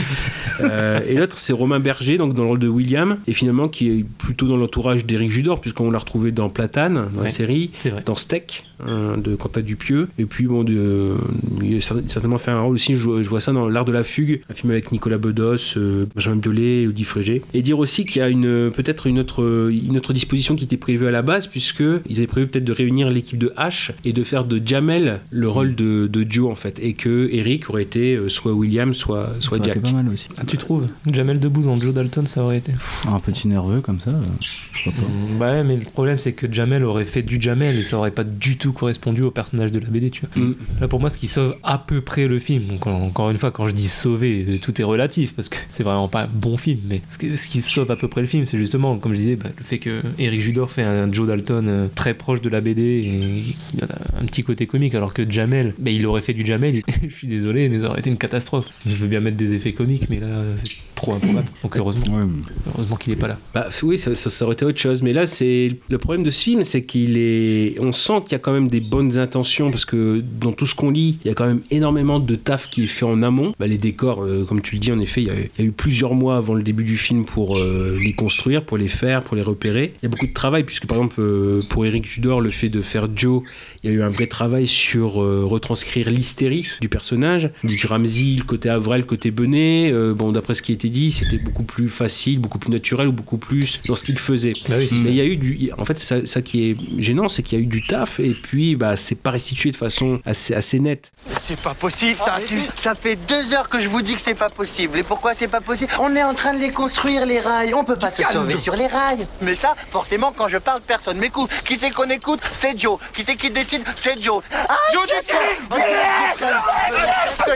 Euh, 0.61 1.01
et 1.07 1.13
l'autre, 1.15 1.37
c'est 1.37 1.53
Romain 1.53 1.79
Berger, 1.79 2.17
donc 2.17 2.33
dans 2.33 2.43
le 2.43 2.49
rôle 2.49 2.59
de 2.59 2.67
William. 2.67 3.17
Et 3.27 3.33
finalement, 3.33 3.67
qui 3.67 3.89
est 3.89 4.05
plutôt 4.17 4.47
dans 4.47 4.57
l'entourage 4.57 5.05
d'Éric 5.05 5.29
Judor, 5.29 5.61
puisqu'on 5.61 5.91
l'a 5.91 5.99
retrouvé 5.99 6.31
dans 6.31 6.49
Dans 6.87 7.23
la 7.23 7.29
série, 7.29 7.71
dans 8.05 8.15
Steak, 8.15 8.63
euh, 8.87 9.17
de 9.17 9.35
Quentin 9.35 9.59
Dupieux. 9.61 10.07
Et 10.17 10.25
puis, 10.25 10.45
bon, 10.47 10.63
de, 10.63 11.15
il 11.61 11.75
a 11.75 11.79
cer- 11.79 12.07
certainement 12.07 12.37
fait 12.37 12.51
un 12.51 12.61
rôle 12.61 12.75
aussi. 12.75 12.95
Je, 12.95 13.03
vois- 13.03 13.21
je 13.23 13.29
vois 13.29 13.41
ça 13.41 13.51
dans 13.51 13.67
L'Art 13.67 13.83
de 13.85 13.91
la 13.91 14.03
Fugue, 14.05 14.41
un 14.49 14.53
film 14.53 14.71
avec 14.71 14.91
Nicolas 14.91 15.17
Bedos, 15.17 15.75
euh, 15.77 16.05
Benjamin 16.15 16.37
Biolay, 16.37 16.87
Audi 16.87 17.03
Frégé. 17.03 17.41
Et 17.53 17.61
dire 17.61 17.77
aussi 17.79 18.05
qu'il 18.05 18.19
y 18.19 18.23
a 18.23 18.29
une, 18.29 18.71
peut-être 18.71 19.07
une 19.07 19.19
autre, 19.19 19.69
une 19.71 19.97
autre 19.97 20.13
disposition 20.13 20.55
qui 20.55 20.63
était 20.63 20.77
prévue 20.77 21.07
à 21.07 21.11
la 21.11 21.21
base, 21.21 21.47
puisque 21.47 21.83
ils 22.07 22.17
avaient 22.17 22.27
prévu 22.27 22.47
peut-être 22.47 22.63
de 22.65 22.73
réunir 22.73 23.09
l'équipe 23.09 23.37
de 23.37 23.51
H 23.57 23.91
et 24.05 24.13
de 24.13 24.23
faire 24.23 24.45
de 24.45 24.61
Jamel 24.65 25.19
le 25.31 25.49
rôle 25.49 25.75
de, 25.75 26.07
de 26.07 26.25
Joe, 26.29 26.49
en 26.51 26.55
fait. 26.55 26.79
Et 26.81 26.93
que 26.93 27.27
Eric 27.31 27.69
aurait 27.69 27.83
été 27.83 28.15
euh, 28.15 28.29
soit 28.29 28.53
William, 28.53 28.93
soit, 28.93 29.31
soit 29.39 29.57
Ça 29.57 29.63
Jack. 29.65 29.77
été 29.77 29.89
pas 29.89 29.95
mal 30.01 30.07
aussi. 30.13 30.27
Ah, 30.37 30.43
tu 30.47 30.57
trouves 30.57 30.87
Jamel 31.11 31.39
Debbouze 31.39 31.67
en 31.67 31.77
Joe 31.79 31.93
Dalton, 31.93 32.25
ça 32.27 32.43
aurait 32.43 32.57
été. 32.59 32.71
Un 33.11 33.19
petit 33.19 33.47
nerveux 33.47 33.81
comme 33.81 33.99
ça, 33.99 34.11
euh, 34.11 34.21
je 34.41 34.83
sais 34.83 34.91
pas. 34.91 35.01
Bah 35.39 35.51
ouais, 35.51 35.63
mais 35.63 35.75
le 35.75 35.85
problème 35.85 36.17
c'est 36.17 36.33
que 36.33 36.47
Jamel 36.59 36.83
aurait 36.83 37.05
fait 37.05 37.21
du 37.21 37.39
Jamel 37.39 37.77
et 37.77 37.81
ça 37.81 37.97
aurait 37.97 38.11
pas 38.11 38.25
du 38.25 38.57
tout 38.57 38.73
correspondu 38.73 39.21
au 39.21 39.31
personnage 39.31 39.71
de 39.71 39.79
la 39.79 39.87
BD, 39.87 40.11
tu 40.11 40.25
vois. 40.25 40.43
Mm. 40.43 40.55
Là, 40.81 40.89
pour 40.89 40.99
moi, 40.99 41.09
ce 41.09 41.17
qui 41.17 41.29
sauve 41.29 41.55
à 41.63 41.77
peu 41.77 42.01
près 42.01 42.27
le 42.27 42.37
film, 42.37 42.63
donc 42.65 42.85
encore 42.85 43.29
une 43.29 43.37
fois, 43.37 43.51
quand 43.51 43.65
je 43.69 43.73
dis 43.73 43.87
sauver, 43.87 44.45
euh, 44.45 44.57
tout 44.61 44.81
est 44.81 44.83
relatif 44.83 45.33
parce 45.33 45.47
que 45.47 45.55
c'est 45.71 45.83
vraiment 45.83 46.09
pas 46.09 46.23
un 46.23 46.29
bon 46.33 46.57
film, 46.57 46.79
mais 46.89 47.01
ce 47.07 47.17
qui, 47.17 47.29
qui 47.31 47.61
sauve 47.61 47.89
à 47.91 47.95
peu 47.95 48.09
près 48.09 48.19
le 48.19 48.27
film, 48.27 48.45
c'est 48.45 48.57
justement, 48.57 48.97
comme 48.97 49.13
je 49.13 49.19
disais, 49.19 49.35
bah, 49.37 49.51
le 49.57 49.63
fait 49.63 49.77
que 49.77 50.01
Eric 50.17 50.41
Judor 50.41 50.69
fait 50.69 50.83
un 50.83 51.09
Joe 51.13 51.29
Dalton 51.29 51.65
euh, 51.65 51.87
très 51.95 52.13
proche 52.13 52.41
de 52.41 52.49
la 52.49 52.59
BD 52.59 52.81
et 52.81 53.55
il 53.73 53.83
a 53.85 53.87
un 54.21 54.25
petit 54.25 54.43
côté 54.43 54.67
comique, 54.67 54.95
alors 54.95 55.13
que 55.13 55.29
Jamel, 55.31 55.73
bah, 55.79 55.91
il 55.91 56.05
aurait 56.05 56.19
fait 56.19 56.33
du 56.33 56.45
Jamel, 56.45 56.81
je 57.07 57.15
suis 57.15 57.27
désolé, 57.27 57.69
mais 57.69 57.79
ça 57.79 57.91
aurait 57.91 57.99
été 57.99 58.09
une 58.09 58.17
catastrophe. 58.17 58.73
Je 58.85 58.95
veux 58.95 59.07
bien 59.07 59.21
mettre 59.21 59.37
des 59.37 59.53
effets 59.53 59.71
comiques, 59.71 60.09
mais 60.09 60.19
là, 60.19 60.27
c'est 60.57 60.93
trop 60.93 61.13
improbable. 61.13 61.47
Donc 61.63 61.77
heureusement, 61.77 62.27
heureusement 62.73 62.97
qu'il 62.97 63.13
est 63.13 63.15
pas 63.15 63.29
là. 63.29 63.37
Bah, 63.53 63.69
oui, 63.83 63.97
ça, 63.97 64.13
ça, 64.13 64.29
ça 64.29 64.43
aurait 64.43 64.55
été 64.55 64.65
autre 64.65 64.77
chose. 64.79 65.01
Mais 65.01 65.13
là, 65.13 65.25
c'est 65.25 65.77
le 65.87 65.97
problème 65.97 66.23
de 66.23 66.31
ce 66.31 66.48
c'est 66.63 66.83
qu'il 66.83 67.17
est. 67.17 67.79
On 67.79 67.91
sent 67.91 68.21
qu'il 68.23 68.31
y 68.33 68.35
a 68.35 68.39
quand 68.39 68.51
même 68.51 68.67
des 68.67 68.79
bonnes 68.79 69.17
intentions 69.17 69.69
parce 69.69 69.85
que 69.85 70.21
dans 70.39 70.51
tout 70.51 70.65
ce 70.65 70.75
qu'on 70.75 70.91
lit, 70.91 71.17
il 71.23 71.27
y 71.27 71.31
a 71.31 71.33
quand 71.33 71.47
même 71.47 71.61
énormément 71.71 72.19
de 72.19 72.35
taf 72.35 72.69
qui 72.69 72.83
est 72.83 72.87
fait 72.87 73.05
en 73.05 73.21
amont. 73.23 73.53
Bah, 73.59 73.67
les 73.67 73.77
décors, 73.77 74.23
euh, 74.23 74.45
comme 74.47 74.61
tu 74.61 74.75
le 74.75 74.79
dis, 74.79 74.91
en 74.91 74.99
effet, 74.99 75.21
il 75.21 75.27
y, 75.27 75.31
a, 75.31 75.33
il 75.35 75.59
y 75.59 75.61
a 75.61 75.65
eu 75.65 75.71
plusieurs 75.71 76.15
mois 76.15 76.37
avant 76.37 76.53
le 76.53 76.63
début 76.63 76.83
du 76.83 76.97
film 76.97 77.25
pour 77.25 77.57
euh, 77.57 77.97
les 78.03 78.13
construire, 78.13 78.63
pour 78.63 78.77
les 78.77 78.87
faire, 78.87 79.23
pour 79.23 79.35
les 79.35 79.41
repérer. 79.41 79.93
Il 80.01 80.03
y 80.03 80.07
a 80.07 80.09
beaucoup 80.09 80.27
de 80.27 80.33
travail 80.33 80.63
puisque 80.63 80.85
par 80.85 80.97
exemple 80.97 81.19
euh, 81.19 81.61
pour 81.69 81.85
Eric 81.85 82.05
Judor, 82.05 82.41
le 82.41 82.49
fait 82.49 82.69
de 82.69 82.81
faire 82.81 83.07
Joe, 83.15 83.43
il 83.83 83.89
y 83.89 83.93
a 83.93 83.95
eu 83.95 84.03
un 84.03 84.09
vrai 84.09 84.27
travail 84.27 84.67
sur 84.67 85.23
euh, 85.23 85.45
retranscrire 85.45 86.09
l'hystérie 86.09 86.67
du 86.81 86.89
personnage, 86.89 87.49
du 87.63 87.79
Ramsey, 87.85 88.35
le 88.37 88.43
côté 88.43 88.69
Avril, 88.69 89.01
le 89.01 89.07
côté 89.07 89.31
Benet. 89.31 89.91
Euh, 89.91 90.13
bon, 90.13 90.31
d'après 90.31 90.53
ce 90.53 90.61
qui 90.61 90.71
a 90.71 90.75
été 90.75 90.89
dit, 90.89 91.11
c'était 91.11 91.37
beaucoup 91.37 91.63
plus 91.63 91.89
facile, 91.89 92.39
beaucoup 92.39 92.59
plus 92.59 92.71
naturel 92.71 93.07
ou 93.07 93.13
beaucoup 93.13 93.37
plus 93.37 93.79
dans 93.87 93.95
ce 93.95 94.03
qu'il 94.03 94.19
faisait. 94.19 94.53
Bah 94.67 94.75
oui, 94.77 94.87
c'est 94.89 94.95
Mais 94.95 95.11
il 95.11 95.15
y 95.15 95.21
a 95.21 95.25
eu 95.25 95.37
du. 95.37 95.71
En 95.77 95.85
fait, 95.85 95.97
c'est 95.97 96.21
ça, 96.21 96.27
ça 96.27 96.41
qui 96.41 96.69
est 96.69 96.77
gênant, 96.97 97.29
c'est 97.29 97.41
qu'il 97.41 97.57
y 97.57 97.61
a 97.61 97.63
eu 97.63 97.67
du 97.67 97.85
taf 97.87 98.19
et 98.19 98.31
puis 98.31 98.75
bah, 98.75 98.97
c'est 98.97 99.21
pas 99.21 99.31
restitué 99.31 99.71
de 99.71 99.77
façon 99.77 100.21
assez, 100.25 100.53
assez 100.53 100.79
nette. 100.79 101.11
C'est 101.39 101.61
pas 101.61 101.73
possible, 101.73 102.17
ça. 102.17 102.37
Ça 102.73 102.95
fait 102.95 103.17
deux 103.27 103.53
heures 103.53 103.69
que 103.69 103.79
je 103.79 103.87
vous 103.87 104.01
dis 104.01 104.15
que 104.15 104.21
c'est 104.21 104.35
pas 104.35 104.49
possible. 104.49 104.97
Et 104.97 105.03
pourquoi 105.03 105.33
c'est 105.33 105.47
pas 105.47 105.61
possible? 105.61 105.91
On 105.99 106.15
est 106.15 106.23
en 106.23 106.33
train 106.33 106.53
de 106.53 106.59
les 106.59 106.71
construire, 106.71 107.25
les 107.25 107.39
rails. 107.39 107.73
On 107.73 107.85
peut 107.85 107.95
pas 107.95 108.11
se 108.11 108.23
sauver 108.23 108.57
sur 108.57 108.75
les 108.75 108.87
rails. 108.87 109.25
Mais 109.41 109.55
ça, 109.55 109.73
forcément, 109.89 110.33
quand 110.35 110.49
je 110.49 110.57
parle, 110.57 110.81
personne 110.85 111.17
m'écoute. 111.17 111.49
Qui 111.65 111.77
c'est 111.79 111.91
qu'on 111.91 112.09
écoute? 112.09 112.41
C'est 112.59 112.77
Joe. 112.77 112.99
Qui 113.15 113.23
c'est 113.23 113.35
qui 113.35 113.49
décide 113.49 113.68
C'est 113.69 114.17
Joe. 114.19 114.41
Ah, 114.67 114.75
Joe 114.91 115.07
c'est 115.07 115.23
Joe 115.27 115.37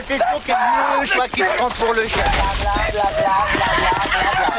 qui 0.06 0.12
est 0.12 0.18
le 1.00 1.06
choix 1.06 1.26
qui 1.26 1.40
se 1.40 1.56
prend 1.56 1.68
pour 1.70 1.92
le 1.92 2.06
chien. 2.06 2.22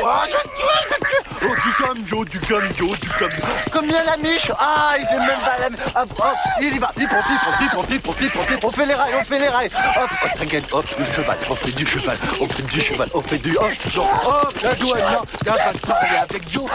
Oh, 0.03 0.07
je 0.25 0.31
te 0.31 0.37
tue, 0.43 0.51
je 0.83 0.89
te 0.95 0.99
tue. 0.99 1.14
Oh, 1.47 1.53
tu 1.61 1.83
calmes, 1.83 2.05
Joe, 2.05 2.25
tu 2.29 2.39
calmes, 2.39 2.73
Joe, 2.77 2.99
tu 2.99 3.09
calmes. 3.09 3.31
Comme 3.71 3.85
bien 3.85 4.03
la 4.03 4.17
miche. 4.17 4.51
Ah, 4.59 4.93
il 4.99 5.05
fait 5.05 5.19
même 5.19 5.39
pas 5.39 5.57
la 5.59 5.69
miche. 5.69 5.79
Hop, 5.95 6.09
hop, 6.17 6.35
il 6.61 6.73
y 6.73 6.77
va. 6.79 6.91
On 8.63 8.71
fait 8.71 8.85
les 8.85 8.93
rails, 8.93 9.13
on 9.19 9.23
fait 9.23 9.39
les 9.39 9.47
rails. 9.47 9.69
Hop, 9.97 10.09
oh, 10.11 10.27
t'inquiète, 10.37 10.73
hop, 10.73 10.85
le 10.97 11.05
cheval. 11.05 11.37
On 11.49 11.55
fait 11.55 11.71
du 11.71 11.85
cheval, 11.85 12.17
on 12.41 12.47
fait 12.47 12.63
du 12.63 12.81
cheval, 12.81 13.09
on 13.13 13.21
fait 13.21 13.37
du 13.37 13.55
hop, 13.57 13.71
genre, 13.93 14.43
hop, 14.43 14.53
la 14.63 14.73
douane, 14.73 14.99
non. 14.99 15.21
T'as 15.43 15.57
pas 15.57 15.73
de 15.73 15.77
parler 15.79 16.17
avec 16.17 16.49
Joe. 16.49 16.69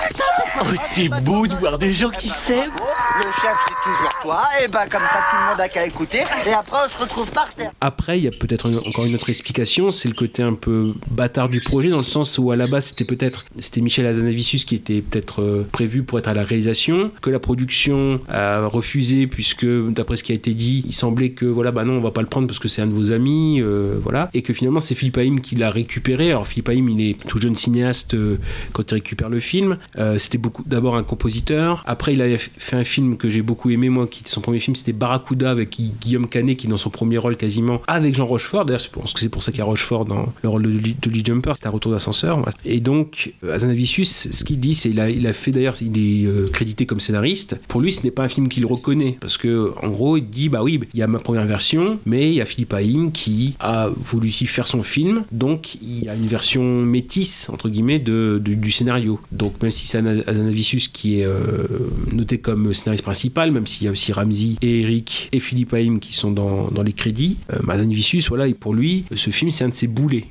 Oh, 0.61 0.65
c'est 0.93 1.09
beau 1.09 1.47
de 1.47 1.55
voir 1.55 1.79
des 1.79 1.93
gens 1.93 2.11
qui 2.11 2.29
s'aiment. 2.29 2.71
Le 3.19 3.25
chef, 3.25 3.57
c'est 3.67 3.91
toujours 3.91 4.13
toi. 4.23 4.43
Et 4.63 4.69
ben, 4.69 4.87
comme 4.89 5.01
ça, 5.01 5.25
tout 5.31 5.37
le 5.37 5.51
monde 5.51 5.61
a 5.61 5.69
qu'à 5.69 5.85
écouter. 5.85 6.23
Et 6.47 6.53
après, 6.53 6.79
on 6.87 6.91
se 6.91 7.01
retrouve 7.03 7.31
par 7.33 7.51
terre. 7.51 7.73
Après, 7.81 8.19
il 8.19 8.25
y 8.25 8.29
a 8.29 8.31
peut-être 8.41 8.67
encore 8.89 9.05
une 9.05 9.15
autre 9.15 9.31
explication, 9.31 9.91
c'est 9.91 10.09
le 10.09 10.15
côté 10.15 10.43
un 10.43 10.55
peu 10.55 10.95
bâtard 11.09 11.49
du 11.49 11.61
projet, 11.61 11.89
dans 11.89 11.99
le 11.99 12.03
sens 12.05 12.39
où 12.39 12.51
à 12.51 12.57
la 12.57 12.67
base 12.67 12.87
c'était 12.87 13.05
peut-être 13.05 13.47
c'était 13.59 13.81
Michel 13.81 14.07
Azanavicius 14.07 14.60
qui 14.67 14.75
était 14.75 15.01
peut-être 15.01 15.43
euh, 15.43 15.67
prévu 15.71 16.03
pour 16.03 16.19
être 16.19 16.29
à 16.29 16.35
la 16.35 16.43
réalisation, 16.43 17.11
que 17.23 17.31
la 17.31 17.39
production 17.39 18.21
a 18.29 18.67
refusé 18.67 19.27
puisque 19.27 19.67
d'après 19.67 20.17
ce 20.17 20.25
qui 20.25 20.33
a 20.33 20.35
été 20.35 20.55
dit, 20.55 20.83
il 20.87 20.93
semblait 20.93 21.31
que 21.31 21.47
voilà 21.47 21.73
bah 21.73 21.85
non 21.85 21.95
on 21.95 22.01
va 22.01 22.11
pas 22.11 22.21
le 22.23 22.27
prendre 22.27 22.47
parce 22.47 22.59
que 22.59 22.69
c'est 22.69 22.83
un 22.83 22.87
de 22.87 22.93
vos 22.93 23.13
amis, 23.13 23.61
euh, 23.61 23.97
voilà, 24.03 24.31
et 24.35 24.43
que 24.43 24.53
finalement 24.53 24.81
c'est 24.81 24.95
Philippe 24.95 25.19
Haïm 25.19 25.41
qui 25.41 25.57
l'a 25.57 25.71
récupéré. 25.71 26.31
Alors 26.31 26.47
Philippe 26.47 26.69
Haïm 26.69 26.89
il 26.89 27.01
est 27.11 27.15
tout 27.27 27.41
jeune 27.41 27.57
cinéaste 27.57 28.15
euh, 28.15 28.37
quand 28.73 28.91
il 28.91 28.95
récupère 28.95 29.29
le 29.29 29.41
film. 29.41 29.79
C'était 30.19 30.39
beaucoup 30.39 30.63
d'abord 30.67 30.97
un 30.97 31.03
compositeur. 31.03 31.83
Après 31.87 32.15
il 32.15 32.23
a 32.23 32.39
fait 32.39 32.77
un 32.77 32.85
film 32.85 33.17
que 33.17 33.29
j'ai 33.29 33.43
beaucoup 33.43 33.71
aimé 33.71 33.89
moi, 33.89 34.07
qui 34.07 34.21
était 34.21 34.31
son 34.31 34.41
premier 34.41 34.59
film, 34.61 34.75
c'était 34.77 34.93
Barracuda 34.93 35.51
avec 35.51 35.71
Gui- 35.71 35.93
Guillaume 36.01 36.27
Canet 36.27 36.57
qui 36.57 36.67
est 36.67 36.71
dans 36.71 36.77
son 36.77 36.91
premier 36.91 37.19
rôle 37.19 37.37
quasiment 37.37 37.81
avec 37.87 38.15
Jean 38.15 38.27
Rochefort. 38.27 38.65
D'ailleurs, 38.65 38.81
je 38.81 38.91
pense 38.91 39.13
que 39.13 39.21
c'est 39.21 39.29
pour 39.29 39.43
ça 39.43 39.53
qu'il 39.53 39.59
y 39.59 39.63
a 39.63 39.65
Rochefort 39.65 40.05
dans 40.05 40.33
le 40.43 40.49
rôle 40.49 40.63
de, 40.63 40.69
Lee- 40.69 41.25
Jumper. 41.25 41.53
C'est 41.57 41.67
un 41.67 41.71
retour 41.71 41.93
d'ascenseur. 41.93 42.45
Et 42.65 42.81
donc, 42.81 43.33
Azanavicius, 43.49 44.29
ce 44.31 44.45
qu'il 44.51 44.61
dit, 44.61 44.75
c'est 44.75 44.91
il 44.91 45.01
a, 45.01 45.09
il 45.11 45.27
a 45.27 45.33
fait 45.33 45.53
d'ailleurs, 45.53 45.77
il 45.81 45.97
est 45.99 46.27
euh, 46.27 46.49
crédité 46.53 46.87
comme 46.87 47.01
scénariste. 47.01 47.59
Pour 47.69 47.81
lui, 47.81 47.93
ce 47.93 48.03
n'est 48.03 48.11
pas 48.11 48.25
un 48.25 48.29
film 48.29 48.49
qu'il 48.49 48.67
reconnaît 48.67 49.17
parce 49.21 49.37
que 49.37 49.73
en 49.83 49.89
gros, 49.89 50.17
il 50.17 50.29
dit 50.29 50.49
bah 50.49 50.63
oui, 50.63 50.81
il 50.93 50.99
y 50.99 51.03
a 51.03 51.07
ma 51.07 51.19
première 51.19 51.47
version, 51.47 51.99
mais 52.07 52.29
il 52.29 52.35
y 52.35 52.41
a 52.41 52.45
Philippe 52.45 52.73
Haïm 52.75 53.13
qui 53.13 53.55
a 53.61 53.89
voulu 53.97 54.29
y 54.29 54.47
faire 54.47 54.67
son 54.67 54.83
film. 54.83 55.23
Donc, 55.33 55.77
il 55.77 56.05
y 56.05 56.09
a 56.09 56.15
une 56.15 56.27
version 56.27 56.63
métisse 56.83 57.49
entre 57.51 57.69
guillemets 57.69 57.99
de, 57.99 58.41
de- 58.45 58.55
du 58.55 58.71
scénario. 58.71 59.21
Donc, 59.33 59.61
même 59.63 59.71
si 59.71 59.87
c'est 59.87 59.99
Ana- 59.99 60.23
Azanavicius 60.27 60.89
qui 60.89 61.21
est 61.21 61.25
euh, 61.25 61.67
noté 62.13 62.39
comme 62.39 62.73
scénariste 62.75 63.05
principal, 63.05 63.53
même 63.53 63.67
s'il 63.67 63.85
y 63.85 63.89
a 63.89 63.93
aussi 63.93 64.13
Ramsey 64.13 64.57
et 64.63 64.81
Eric 64.83 65.29
et 65.33 65.41
Philippe 65.41 65.73
Haïm 65.75 66.01
qui 66.01 66.15
sont 66.15 66.31
dans, 66.31 66.69
dans 66.71 66.83
les 66.83 66.93
crédits, 66.93 67.37
euh, 67.53 67.59
Azanavicius, 67.69 68.29
voilà, 68.29 68.47
et 68.49 68.55
pour 68.55 68.75
lui, 68.75 69.05
ce 69.15 69.31
film, 69.31 69.51
c'est 69.51 69.65
un 69.65 69.69
de 69.69 69.75
ses 69.75 69.87
boulets. 69.87 70.25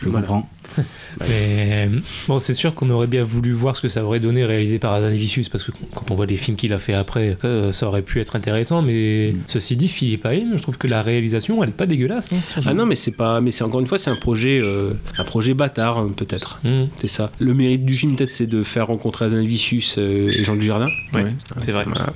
Je 0.00 0.08
comprends. 0.08 0.48
Mais 1.28 1.88
bon, 2.28 2.38
c'est 2.38 2.54
sûr 2.54 2.74
qu'on 2.74 2.90
aurait 2.90 3.06
bien 3.06 3.24
voulu 3.24 3.52
voir 3.52 3.76
ce 3.76 3.80
que 3.82 3.88
ça 3.88 4.04
aurait 4.04 4.20
donné 4.20 4.44
réalisé 4.44 4.78
par 4.78 4.92
Azanavicius 4.94 5.48
parce 5.48 5.64
que 5.64 5.72
quand 5.94 6.10
on 6.10 6.14
voit 6.14 6.26
les 6.26 6.36
films 6.36 6.56
qu'il 6.56 6.72
a 6.72 6.78
fait 6.78 6.94
après, 6.94 7.36
euh, 7.44 7.72
ça 7.72 7.86
aurait 7.88 8.02
pu 8.02 8.20
être 8.20 8.36
intéressant. 8.36 8.82
Mais 8.82 9.34
ceci 9.46 9.76
dit, 9.76 9.88
Philippe 9.88 10.26
Haïm, 10.26 10.52
je 10.56 10.62
trouve 10.62 10.78
que 10.78 10.86
la 10.88 11.02
réalisation, 11.02 11.62
elle 11.62 11.70
est 11.70 11.76
pas 11.76 11.86
dégueulasse. 11.86 12.32
hein, 12.32 12.60
Ah 12.66 12.74
non, 12.74 12.86
mais 12.86 12.96
c'est 12.96 13.16
pas, 13.16 13.40
mais 13.40 13.50
c'est 13.50 13.64
encore 13.64 13.80
une 13.80 13.86
fois, 13.86 13.98
c'est 13.98 14.10
un 14.10 14.16
projet, 14.16 14.58
euh, 14.62 14.92
un 15.18 15.24
projet 15.24 15.54
bâtard 15.54 15.98
euh, 15.98 16.08
peut-être. 16.08 16.60
Mm. 16.64 16.84
C'est 16.96 17.08
ça. 17.08 17.30
Le 17.38 17.54
mérite 17.54 17.84
du 17.84 17.96
film 17.96 18.16
peut-être, 18.16 18.30
c'est 18.30 18.46
de 18.46 18.62
faire 18.62 18.86
rencontrer 18.86 19.26
Azanavicius 19.26 19.96
euh, 19.98 20.28
et 20.28 20.44
Jean 20.44 20.56
Dujardin. 20.56 20.88
Ouais, 21.14 21.34
c'est 21.60 21.72
vrai. 21.72 21.84
Voilà. 21.86 22.12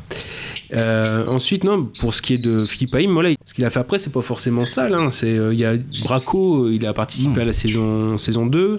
Euh, 0.73 1.27
ensuite, 1.29 1.65
non, 1.65 1.89
pour 2.01 2.15
ce 2.15 2.23
qui 2.23 2.35
est 2.35 2.43
de 2.45 2.59
Philippe 2.59 2.95
Haïm, 2.95 3.13
voilà, 3.13 3.31
ce 3.45 3.55
qu'il 3.55 3.65
a 3.65 3.71
fait 3.71 3.79
après, 3.81 3.99
c'est 3.99 4.13
pas 4.13 4.23
forcément 4.23 4.65
sale. 4.65 4.95
hein. 4.95 5.11
C'est, 5.11 5.27
euh, 5.39 5.53
il 5.55 5.61
y 5.61 5.65
a 5.65 5.75
Braco, 6.03 6.69
il 6.71 6.85
a 6.87 6.93
participé 6.93 7.41
à 7.41 7.45
la 7.45 7.53
saison, 7.53 8.19
saison 8.19 8.47
2. 8.47 8.77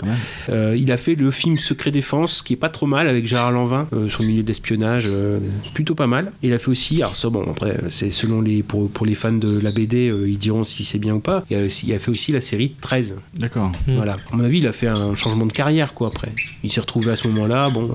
Euh, 0.50 0.76
il 0.78 0.92
a 0.92 0.98
fait 0.98 1.16
le 1.16 1.32
film 1.32 1.58
Secret 1.58 1.92
Défense, 1.92 2.42
qui 2.42 2.54
est 2.54 2.58
pas 2.58 2.70
trop 2.70 2.86
mal 2.88 3.08
avec 3.08 3.28
Gérard 3.28 3.52
Lanvin 3.52 3.88
euh, 3.94 4.10
sur 4.10 4.22
le 4.22 4.28
milieu 4.28 4.44
d'espionnage, 4.44 5.06
euh, 5.08 5.40
plutôt 5.74 5.96
pas 5.96 6.08
mal. 6.08 6.32
Et 6.44 6.48
il 6.48 6.54
a 6.54 6.60
fait 6.60 6.70
aussi, 6.70 7.02
alors 7.02 7.16
ça, 7.16 7.30
bon, 7.30 7.44
après, 7.50 7.78
c'est 7.90 8.12
selon 8.12 8.42
les, 8.42 8.64
pour, 8.64 8.90
pour 8.90 9.06
les 9.06 9.16
fans 9.16 9.32
de 9.32 9.58
la 9.60 9.72
BD, 9.72 10.10
euh, 10.10 10.30
ils 10.30 10.38
diront 10.38 10.64
si 10.64 10.84
c'est 10.84 11.00
bien 11.00 11.16
ou 11.16 11.20
pas. 11.20 11.44
Il 11.50 11.58
a, 11.58 11.64
aussi- 11.64 11.88
il 11.88 11.94
a 11.94 12.00
fait 12.00 12.10
aussi 12.10 12.32
la 12.32 12.42
série 12.42 12.74
13. 12.82 13.18
D'accord. 13.40 13.72
Voilà. 13.88 14.18
À 14.32 14.36
mon 14.36 14.44
avis, 14.44 14.60
il 14.60 14.68
a 14.68 14.74
fait 14.74 14.88
un 14.88 15.16
changement 15.16 15.46
de 15.46 15.54
carrière, 15.54 15.94
quoi, 15.94 16.10
après. 16.14 16.32
Il 16.64 16.72
s'est 16.72 16.82
retrouvé 16.82 17.12
à 17.12 17.16
ce 17.16 17.28
moment-là, 17.30 17.70
bon, 17.70 17.90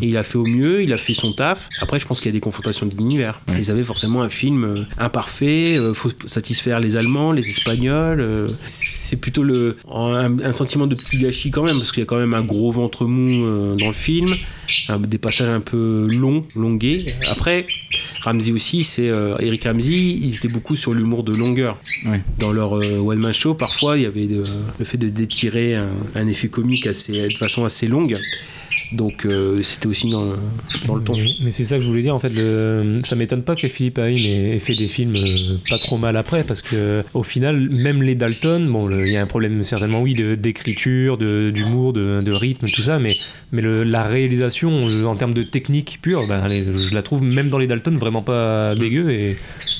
et 0.00 0.06
il 0.08 0.16
a 0.16 0.22
fait 0.22 0.38
au 0.38 0.44
mieux, 0.46 0.82
il 0.82 0.92
a 0.92 0.96
fait 0.96 1.14
son 1.14 1.32
taf. 1.32 1.68
Après, 1.80 1.98
je 1.98 2.06
pense 2.06 2.20
qu'il 2.20 2.30
y 2.30 2.34
a 2.34 2.36
des 2.36 2.40
confrontations 2.40 2.86
Ils 3.58 3.70
avaient 3.70 3.84
forcément 3.84 4.22
un 4.22 4.28
film 4.28 4.64
euh, 4.64 4.74
imparfait, 4.98 5.76
euh, 5.78 5.94
faut 5.94 6.10
satisfaire 6.26 6.80
les 6.80 6.96
Allemands, 6.96 7.32
les 7.32 7.46
Espagnols. 7.48 8.20
euh, 8.20 8.48
c'est 8.66 9.16
plutôt 9.20 9.42
le, 9.42 9.76
un, 9.92 10.38
un 10.40 10.52
sentiment 10.52 10.86
de 10.86 10.94
petit 10.94 11.18
gâchis 11.18 11.50
quand 11.50 11.62
même, 11.62 11.78
parce 11.78 11.92
qu'il 11.92 12.00
y 12.00 12.02
a 12.02 12.06
quand 12.06 12.18
même 12.18 12.34
un 12.34 12.42
gros 12.42 12.72
ventre 12.72 13.06
mou 13.06 13.76
dans 13.76 13.86
le 13.88 13.92
film, 13.92 14.34
des 15.00 15.18
passages 15.18 15.48
un 15.48 15.60
peu 15.60 16.06
longs, 16.10 16.44
longués. 16.56 17.06
Après, 17.30 17.66
Ramsey 18.22 18.52
aussi, 18.52 18.82
c'est 18.84 19.10
Eric 19.40 19.64
Ramsey, 19.64 19.92
ils 19.92 20.34
étaient 20.36 20.48
beaucoup 20.48 20.76
sur 20.76 20.94
l'humour 20.94 21.22
de 21.22 21.34
longueur. 21.36 21.78
Dans 22.38 22.52
leur 22.52 22.72
one 22.72 23.18
man 23.18 23.34
show, 23.34 23.54
parfois, 23.54 23.96
il 23.98 24.02
y 24.02 24.06
avait 24.06 24.26
de- 24.26 24.44
le 24.78 24.84
fait 24.84 24.96
de 24.98 25.08
d'étirer 25.08 25.74
un, 25.76 25.88
un 26.14 26.26
effet 26.26 26.48
comique 26.48 26.86
assez, 26.86 27.28
de 27.28 27.34
façon 27.34 27.64
assez 27.64 27.86
longue. 27.86 28.16
Donc 28.92 29.24
euh, 29.24 29.60
c'était 29.62 29.86
aussi 29.86 30.10
dans 30.10 30.24
le, 30.24 30.36
dans 30.86 30.94
le 30.94 31.02
ton. 31.02 31.14
Mais, 31.16 31.30
mais 31.42 31.50
c'est 31.50 31.64
ça 31.64 31.76
que 31.76 31.82
je 31.82 31.88
voulais 31.88 32.02
dire 32.02 32.14
en 32.14 32.18
fait. 32.20 32.30
Le, 32.30 33.00
ça 33.04 33.16
m'étonne 33.16 33.42
pas 33.42 33.56
que 33.56 33.66
Philippe 33.68 33.98
Haïm 33.98 34.16
ait, 34.16 34.56
ait 34.56 34.58
fait 34.58 34.74
des 34.74 34.88
films 34.88 35.16
euh, 35.16 35.56
pas 35.68 35.78
trop 35.78 35.96
mal 35.98 36.16
après 36.16 36.44
parce 36.44 36.62
que 36.62 37.02
au 37.14 37.22
final, 37.22 37.68
même 37.70 38.02
les 38.02 38.14
Dalton, 38.14 38.68
bon, 38.70 38.90
il 38.90 39.10
y 39.10 39.16
a 39.16 39.22
un 39.22 39.26
problème 39.26 39.62
certainement 39.64 40.00
oui 40.02 40.14
de- 40.14 40.34
d'écriture, 40.34 41.18
de- 41.18 41.50
d'humour, 41.50 41.92
de, 41.92 42.20
de 42.24 42.32
rythme, 42.32 42.66
tout 42.66 42.82
ça, 42.82 42.98
mais 42.98 43.14
mais 43.52 43.62
le- 43.62 43.84
la 43.84 44.04
réalisation 44.04 44.76
euh, 44.78 45.04
en 45.04 45.16
termes 45.16 45.34
de 45.34 45.42
technique 45.42 45.98
pure, 46.02 46.26
ben, 46.26 46.40
allez, 46.40 46.64
je 46.64 46.94
la 46.94 47.02
trouve 47.02 47.22
même 47.22 47.48
dans 47.50 47.58
les 47.58 47.66
Dalton 47.66 47.96
vraiment 47.98 48.22
pas 48.22 48.74
dégueu 48.74 49.10
et, 49.10 49.36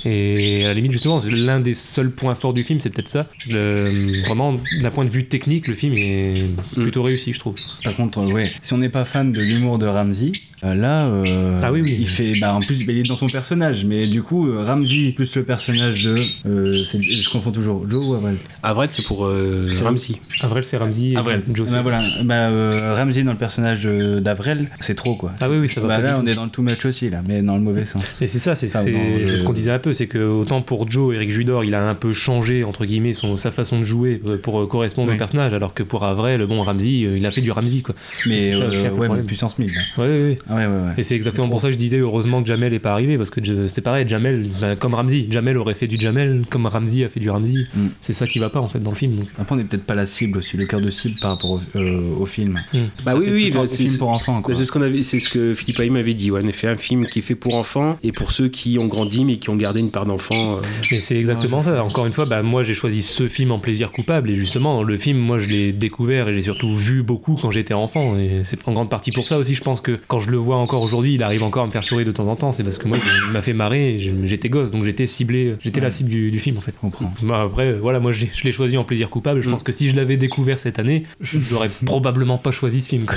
et 0.06 0.64
à 0.64 0.68
la 0.68 0.74
limite 0.74 0.92
justement 0.92 1.20
c'est 1.20 1.30
l'un 1.30 1.60
des 1.60 1.74
seuls 1.74 2.10
points 2.10 2.34
forts 2.34 2.54
du 2.54 2.62
film, 2.64 2.80
c'est 2.80 2.90
peut-être 2.90 3.08
ça. 3.08 3.28
Le- 3.50 4.24
vraiment 4.26 4.56
d'un 4.82 4.90
point 4.90 5.04
de 5.04 5.10
vue 5.10 5.24
technique, 5.26 5.66
le 5.68 5.74
film 5.74 5.94
est 5.96 6.44
plutôt 6.74 7.02
réussi, 7.02 7.32
je 7.32 7.38
trouve. 7.38 7.54
Par 7.82 7.94
contre, 7.96 8.20
ouais, 8.32 8.50
si 8.62 8.72
on 8.72 8.78
n'est 8.78 8.88
pas 8.88 9.03
pas 9.04 9.10
fan 9.10 9.32
de 9.32 9.40
l'humour 9.40 9.78
de 9.78 9.86
Ramsey, 9.86 10.32
euh, 10.64 10.74
là, 10.74 11.06
euh, 11.06 11.58
Ah 11.62 11.70
oui, 11.72 11.82
oui. 11.82 11.96
il 12.00 12.08
fait, 12.08 12.32
bah, 12.40 12.54
en 12.54 12.60
plus, 12.60 12.78
il 12.80 12.98
est 12.98 13.02
dans 13.06 13.16
son 13.16 13.26
personnage, 13.26 13.84
mais 13.84 14.06
du 14.06 14.22
coup, 14.22 14.48
euh, 14.48 14.62
Ramsey 14.64 15.12
plus 15.14 15.36
le 15.36 15.42
personnage 15.44 16.04
de, 16.04 16.14
euh, 16.46 16.72
je 16.98 17.30
confonds 17.30 17.50
toujours, 17.52 17.84
Joe 17.88 18.04
ou 18.06 18.14
Avril? 18.14 18.36
Avril, 18.62 18.88
c'est 18.88 19.02
pour 19.04 19.26
euh, 19.26 19.68
C'est 19.72 19.84
Ramsey. 19.84 20.14
Avril, 20.42 20.64
c'est 20.64 20.76
Ramsey. 20.76 21.16
Avril. 21.16 21.42
Joe, 21.52 21.70
Bah, 21.70 21.82
voilà, 21.82 22.00
bah, 22.24 22.34
euh, 22.48 22.94
Ramsey 22.96 23.22
dans 23.24 23.32
le 23.32 23.38
personnage 23.38 23.84
d'Avril, 23.84 24.68
c'est 24.80 24.94
trop 24.94 25.16
quoi. 25.16 25.32
Ah 25.40 25.50
oui, 25.50 25.56
oui, 25.60 25.68
ça 25.68 25.80
va 25.82 25.88
Bah, 25.88 25.96
pas 25.96 26.02
là, 26.02 26.20
on 26.22 26.26
est 26.26 26.34
dans 26.34 26.44
le 26.44 26.50
too 26.50 26.62
much 26.62 26.84
aussi 26.86 27.10
là, 27.10 27.20
mais 27.26 27.42
dans 27.42 27.56
le 27.56 27.62
mauvais 27.62 27.84
sens. 27.84 28.02
Et 28.20 28.26
c'est 28.26 28.38
ça, 28.38 28.54
c'est 28.56 28.66
Enfin, 28.68 28.82
c'est- 28.84 28.92
dans 28.92 29.18
le- 29.20 29.26
c'est 29.26 29.36
ce 29.36 29.42
qu'on 29.44 29.52
disait 29.52 29.70
un 29.72 29.78
peu, 29.78 29.92
c'est 29.92 30.06
que 30.06 30.18
autant 30.18 30.62
pour 30.62 30.90
Joe, 30.90 31.14
Eric 31.14 31.30
Judor, 31.30 31.64
il 31.64 31.74
a 31.74 31.86
un 31.88 31.94
peu 31.94 32.12
changé 32.12 32.64
entre 32.64 32.84
guillemets 32.86 33.12
son, 33.12 33.36
sa 33.36 33.50
façon 33.50 33.78
de 33.78 33.84
jouer 33.84 34.20
pour 34.42 34.66
correspondre 34.68 35.08
Oui. 35.08 35.14
au 35.14 35.18
personnage, 35.18 35.52
alors 35.52 35.74
que 35.74 35.82
pour 35.82 36.04
Avril, 36.04 36.42
bon 36.48 36.62
Ramsey, 36.62 36.90
il 37.16 37.26
a 37.26 37.30
fait 37.30 37.42
du 37.42 37.50
Ramsey 37.50 37.80
quoi. 37.82 37.94
Mais 38.26 38.52
ça 38.52 38.83
euh, 38.86 38.90
aussi 38.92 38.94
un 38.94 38.96
peu 38.96 39.04
le 39.04 39.10
ouais, 39.10 39.16
mais 39.18 39.22
puissance 39.22 39.58
1000. 39.58 39.72
là. 39.72 39.80
Ouais, 39.98 40.08
ouais, 40.08 40.22
ouais. 40.22 40.38
Ah 40.48 40.54
ouais, 40.56 40.66
ouais, 40.66 40.72
ouais. 40.72 40.92
Et 40.98 41.02
c'est 41.02 41.14
exactement 41.16 41.48
pour 41.48 41.60
ça 41.60 41.68
que 41.68 41.72
je 41.74 41.78
disais 41.78 41.98
heureusement 41.98 42.42
que 42.42 42.46
Jamel 42.48 42.72
est 42.74 42.78
pas 42.78 42.92
arrivé 42.92 43.16
parce 43.16 43.30
que 43.30 43.68
c'est 43.68 43.80
pareil, 43.82 44.08
Jamel, 44.08 44.48
comme 44.80 44.94
Ramsey, 44.94 45.26
Jamel 45.30 45.58
aurait 45.58 45.74
fait 45.74 45.86
du 45.88 45.96
Jamel 45.96 46.42
comme 46.50 46.66
Ramsey 46.66 47.04
a 47.04 47.08
fait 47.08 47.20
du 47.20 47.30
Ramsey. 47.30 47.66
Mm. 47.74 47.86
C'est 48.00 48.12
ça 48.12 48.26
qui 48.26 48.38
va 48.38 48.50
pas 48.50 48.60
en 48.60 48.68
fait 48.68 48.78
dans 48.80 48.90
le 48.90 48.96
film. 48.96 49.16
donc. 49.16 49.26
Après, 49.38 49.54
on 49.54 49.58
est 49.58 49.64
peut-être 49.64 49.84
pas 49.84 49.94
la 49.94 50.06
cible 50.06 50.38
aussi, 50.38 50.56
le 50.56 50.66
cœur 50.66 50.80
de 50.80 50.90
cible 50.90 51.18
par 51.20 51.30
rapport 51.32 51.50
au, 51.52 51.60
euh, 51.76 52.00
au 52.18 52.26
film. 52.26 52.60
Bah 53.04 53.12
Ça 53.12 53.18
oui, 53.18 53.26
oui, 53.30 53.50
bah, 53.50 53.60
un 53.60 53.66
c'est 53.66 53.84
film 53.86 53.98
pour 53.98 54.10
enfants. 54.10 54.40
Bah, 54.46 54.54
c'est 54.54 54.64
ce 54.64 55.02
c'est 55.02 55.18
ce 55.18 55.28
que 55.28 55.54
Philippe 55.54 55.80
Haïm 55.80 55.96
avait 55.96 56.14
dit. 56.14 56.30
Ouais, 56.30 56.42
en 56.44 56.48
effet, 56.48 56.68
un 56.68 56.76
film 56.76 57.06
qui 57.06 57.20
est 57.20 57.22
fait 57.22 57.34
pour 57.34 57.54
enfants 57.56 57.98
et 58.02 58.12
pour 58.12 58.32
ceux 58.32 58.48
qui 58.48 58.78
ont 58.78 58.86
grandi 58.86 59.24
mais 59.24 59.36
qui 59.38 59.50
ont 59.50 59.56
gardé 59.56 59.80
une 59.80 59.90
part 59.90 60.06
d'enfant. 60.06 60.56
euh, 60.56 60.60
Et 60.90 61.00
c'est 61.00 61.16
exactement 61.18 61.62
ça. 61.62 61.82
Encore 61.84 62.06
une 62.06 62.12
fois, 62.12 62.26
bah, 62.26 62.42
moi 62.42 62.62
j'ai 62.62 62.74
choisi 62.74 63.02
ce 63.02 63.28
film 63.28 63.52
en 63.52 63.58
plaisir 63.58 63.92
coupable 63.92 64.30
et 64.30 64.34
justement 64.34 64.82
le 64.82 64.96
film, 64.96 65.18
moi 65.18 65.38
je 65.38 65.46
l'ai 65.48 65.72
découvert 65.72 66.28
et 66.28 66.34
j'ai 66.34 66.42
surtout 66.42 66.76
vu 66.76 67.02
beaucoup 67.02 67.38
quand 67.40 67.50
j'étais 67.50 67.74
enfant 67.74 68.16
et 68.18 68.42
c'est 68.44 68.56
en 68.66 68.73
grande 68.74 68.90
partie 68.90 69.10
pour 69.10 69.26
ça 69.26 69.38
aussi. 69.38 69.54
Je 69.54 69.62
pense 69.62 69.80
que 69.80 69.98
quand 70.06 70.18
je 70.18 70.30
le 70.30 70.36
vois 70.36 70.56
encore 70.56 70.82
aujourd'hui, 70.82 71.14
il 71.14 71.22
arrive 71.22 71.42
encore 71.42 71.64
à 71.64 71.66
me 71.66 71.72
faire 71.72 71.84
sourire 71.84 72.06
de 72.06 72.12
temps 72.12 72.28
en 72.28 72.36
temps. 72.36 72.52
C'est 72.52 72.64
parce 72.64 72.78
que 72.78 72.88
moi 72.88 72.98
il 73.26 73.32
m'a 73.32 73.42
fait 73.42 73.52
marrer. 73.52 73.98
J'étais 74.24 74.48
gosse 74.48 74.70
donc 74.70 74.84
j'étais 74.84 75.06
ciblé, 75.06 75.56
j'étais 75.62 75.80
la 75.80 75.90
cible 75.90 76.10
du, 76.10 76.30
du 76.30 76.40
film 76.40 76.58
en 76.58 76.60
fait. 76.60 76.74
Comprends. 76.78 77.12
Bah, 77.22 77.42
après, 77.42 77.68
euh, 77.68 77.78
voilà, 77.80 78.00
moi 78.00 78.12
je 78.12 78.26
l'ai 78.44 78.52
choisi 78.52 78.76
en 78.76 78.84
plaisir 78.84 79.10
coupable. 79.10 79.40
Je 79.40 79.50
pense 79.50 79.62
que 79.62 79.72
si 79.72 79.88
je 79.88 79.96
l'avais 79.96 80.16
découvert 80.16 80.58
cette 80.58 80.78
année, 80.78 81.04
je 81.20 81.38
n'aurais 81.50 81.70
probablement 81.86 82.38
pas 82.38 82.50
choisi 82.50 82.82
ce 82.82 82.88
film. 82.88 83.04
quoi. 83.06 83.16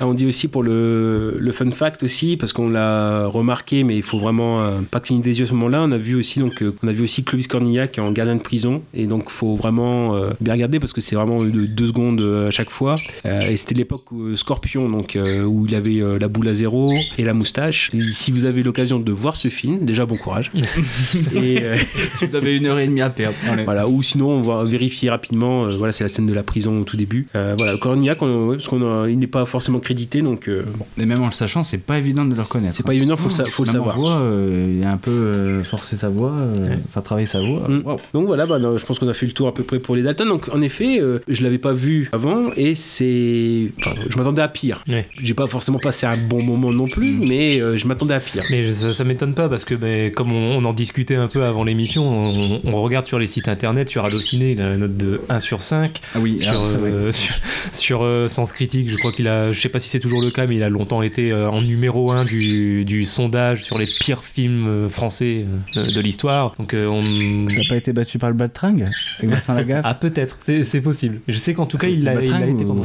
Ah, 0.00 0.06
on 0.06 0.14
dit 0.14 0.26
aussi 0.26 0.48
pour 0.48 0.62
le, 0.62 1.36
le 1.38 1.52
fun 1.52 1.70
fact 1.70 2.02
aussi, 2.02 2.36
parce 2.36 2.52
qu'on 2.52 2.68
l'a 2.68 3.26
remarqué, 3.26 3.84
mais 3.84 3.96
il 3.96 4.02
faut 4.02 4.18
vraiment 4.18 4.60
euh, 4.60 4.80
pas 4.90 5.00
cligner 5.00 5.22
des 5.22 5.38
yeux 5.38 5.44
à 5.44 5.48
ce 5.48 5.54
moment-là. 5.54 5.82
On 5.82 5.92
a 5.92 5.98
vu 5.98 6.14
aussi 6.14 6.40
donc 6.40 6.62
euh, 6.62 6.74
on 6.82 6.88
a 6.88 6.92
vu 6.92 7.02
aussi 7.02 7.24
Clovis 7.24 7.48
Cornillac 7.48 7.98
en 7.98 8.10
gardien 8.12 8.36
de 8.36 8.42
prison, 8.42 8.82
et 8.94 9.06
donc 9.06 9.30
faut 9.30 9.56
vraiment 9.56 10.14
euh, 10.14 10.30
bien 10.40 10.52
regarder 10.54 10.78
parce 10.78 10.92
que 10.92 11.00
c'est 11.00 11.16
vraiment 11.16 11.42
de 11.42 11.66
deux 11.66 11.86
secondes 11.86 12.20
à 12.20 12.50
chaque 12.50 12.70
fois. 12.70 12.96
Et 13.24 13.56
c'était 13.56 13.74
l'époque 13.74 14.12
où, 14.12 14.22
euh, 14.22 14.36
Scorpion, 14.68 14.88
donc 14.90 15.16
euh, 15.16 15.44
où 15.44 15.66
il 15.66 15.74
avait 15.74 16.00
euh, 16.00 16.18
la 16.18 16.28
boule 16.28 16.48
à 16.48 16.54
zéro 16.54 16.92
et 17.16 17.24
la 17.24 17.32
moustache. 17.32 17.90
Et 17.94 18.02
si 18.12 18.30
vous 18.32 18.44
avez 18.44 18.62
l'occasion 18.62 18.98
de 18.98 19.12
voir 19.12 19.36
ce 19.36 19.48
film, 19.48 19.84
déjà 19.84 20.04
bon 20.06 20.16
courage. 20.16 20.50
et 21.34 21.62
euh, 21.62 21.76
si 22.14 22.26
vous 22.26 22.36
avez 22.36 22.56
une 22.56 22.66
heure 22.66 22.78
et 22.78 22.86
demie 22.86 23.00
à 23.00 23.10
perdre. 23.10 23.36
allez. 23.50 23.64
voilà, 23.64 23.88
ou 23.88 24.02
sinon 24.02 24.28
on 24.30 24.42
va 24.42 24.64
vérifier 24.64 25.10
rapidement. 25.10 25.64
euh, 25.66 25.76
voilà, 25.76 25.92
c'est 25.92 26.04
la 26.04 26.08
scène 26.08 26.26
de 26.26 26.34
la 26.34 26.42
prison 26.42 26.80
au 26.80 26.84
tout 26.84 26.96
début. 26.96 27.26
Euh, 27.34 27.54
voilà, 27.56 27.76
Cornillac, 27.78 28.20
on- 28.22 28.48
ouais, 28.48 28.56
parce 28.56 28.68
qu'on 28.68 28.82
a- 29.04 29.08
il 29.08 29.18
n'est 29.18 29.26
pas 29.26 29.44
forcément 29.44 29.78
crédité, 29.80 30.22
donc 30.22 30.48
euh, 30.48 30.62
bon. 30.76 30.84
Et 31.00 31.06
même 31.06 31.22
en 31.22 31.26
le 31.26 31.32
sachant, 31.32 31.62
c'est 31.62 31.78
pas 31.78 31.98
évident 31.98 32.24
de 32.24 32.34
le 32.34 32.40
reconnaître. 32.42 32.74
C'est 32.74 32.86
pas 32.86 32.94
évident, 32.94 33.16
faut 33.16 33.24
le 33.28 33.30
sa- 33.30 33.44
faut 33.46 33.64
le 33.64 33.72
Même 33.72 33.80
en 33.82 33.84
savoir. 33.86 33.96
voix, 33.98 34.18
euh, 34.20 34.76
il 34.78 34.84
a 34.84 34.92
un 34.92 34.96
peu 34.96 35.10
euh, 35.10 35.64
forcé 35.64 35.96
sa 35.96 36.08
voix, 36.08 36.32
euh, 36.32 36.62
enfin 36.88 37.00
travailler 37.00 37.26
sa 37.26 37.40
voix. 37.40 37.66
Mm. 37.68 37.82
Donc 38.12 38.26
voilà, 38.26 38.46
bah, 38.46 38.58
non, 38.58 38.76
je 38.76 38.84
pense 38.84 38.98
qu'on 38.98 39.08
a 39.08 39.14
fait 39.14 39.26
le 39.26 39.32
tour 39.32 39.48
à 39.48 39.54
peu 39.54 39.62
près 39.62 39.78
pour 39.78 39.96
les 39.96 40.02
Dalton. 40.02 40.28
Donc 40.28 40.48
en 40.54 40.60
effet, 40.60 41.00
euh, 41.00 41.20
je 41.28 41.42
l'avais 41.42 41.58
pas 41.58 41.72
vu 41.72 42.08
avant 42.12 42.50
et 42.56 42.74
c'est. 42.74 43.68
Enfin, 43.78 43.92
je 44.08 44.16
m'attendais 44.18 44.42
à 44.42 44.48
pire. 44.58 44.82
Ouais. 44.88 45.06
J'ai 45.22 45.34
pas 45.34 45.46
forcément 45.46 45.78
passé 45.78 46.06
un 46.06 46.16
bon 46.16 46.42
moment 46.42 46.70
non 46.70 46.88
plus, 46.88 47.10
mais 47.12 47.60
euh, 47.60 47.76
je 47.76 47.86
m'attendais 47.86 48.14
à 48.14 48.20
pire. 48.20 48.42
Mais 48.50 48.72
ça, 48.72 48.92
ça 48.92 49.04
m'étonne 49.04 49.34
pas 49.34 49.48
parce 49.48 49.64
que 49.64 49.74
ben, 49.74 50.10
comme 50.12 50.32
on, 50.32 50.56
on 50.58 50.64
en 50.64 50.72
discutait 50.72 51.14
un 51.16 51.28
peu 51.28 51.44
avant 51.44 51.64
l'émission, 51.64 52.28
on, 52.28 52.60
on 52.64 52.82
regarde 52.82 53.06
sur 53.06 53.18
les 53.18 53.26
sites 53.26 53.48
internet, 53.48 53.88
sur 53.88 54.04
Allociné, 54.04 54.52
il 54.52 54.60
a 54.60 54.74
une 54.74 54.80
note 54.80 54.96
de 54.96 55.20
1 55.28 55.40
sur 55.40 55.62
5. 55.62 56.00
Ah 56.14 56.18
oui, 56.20 56.38
sur, 56.38 56.66
c'est 56.66 56.72
vrai. 56.74 56.90
euh, 56.90 57.12
sur, 57.12 57.34
sur, 57.72 58.02
euh, 58.02 58.28
Sens 58.28 58.52
Critique, 58.52 58.90
je 58.90 58.96
crois 58.96 59.12
qu'il 59.12 59.28
a, 59.28 59.50
je 59.50 59.60
sais 59.60 59.68
pas 59.68 59.78
si 59.78 59.88
c'est 59.88 60.00
toujours 60.00 60.20
le 60.20 60.30
cas, 60.30 60.46
mais 60.46 60.56
il 60.56 60.62
a 60.62 60.68
longtemps 60.68 61.02
été 61.02 61.30
euh, 61.32 61.48
en 61.50 61.62
numéro 61.62 62.10
1 62.10 62.24
du, 62.24 62.84
du 62.84 63.04
sondage 63.04 63.64
sur 63.64 63.78
les 63.78 63.86
pires 63.86 64.24
films 64.24 64.88
français 64.90 65.44
euh, 65.76 65.82
de 65.94 66.00
l'histoire. 66.00 66.54
Donc 66.58 66.74
euh, 66.74 66.86
on... 66.86 67.48
Ça 67.50 67.58
n'a 67.58 67.68
pas 67.68 67.76
été 67.76 67.92
battu 67.92 68.18
par 68.18 68.30
le 68.30 68.36
Baltringue 68.36 68.88
Avec 69.18 69.30
Vincent 69.30 69.54
Lagaffe 69.54 69.84
Ah 69.84 69.94
peut-être, 69.94 70.36
c'est 70.40 70.80
possible. 70.80 71.20
Je 71.28 71.36
sais 71.36 71.54
qu'en 71.54 71.66
tout 71.66 71.76
cas 71.78 71.88
il 71.88 72.02
c'est 72.02 72.08
a, 72.08 72.12
il 72.14 72.18
a 72.18 72.20
Baltringue 72.20 72.54
été 72.54 72.64
pendant. 72.64 72.82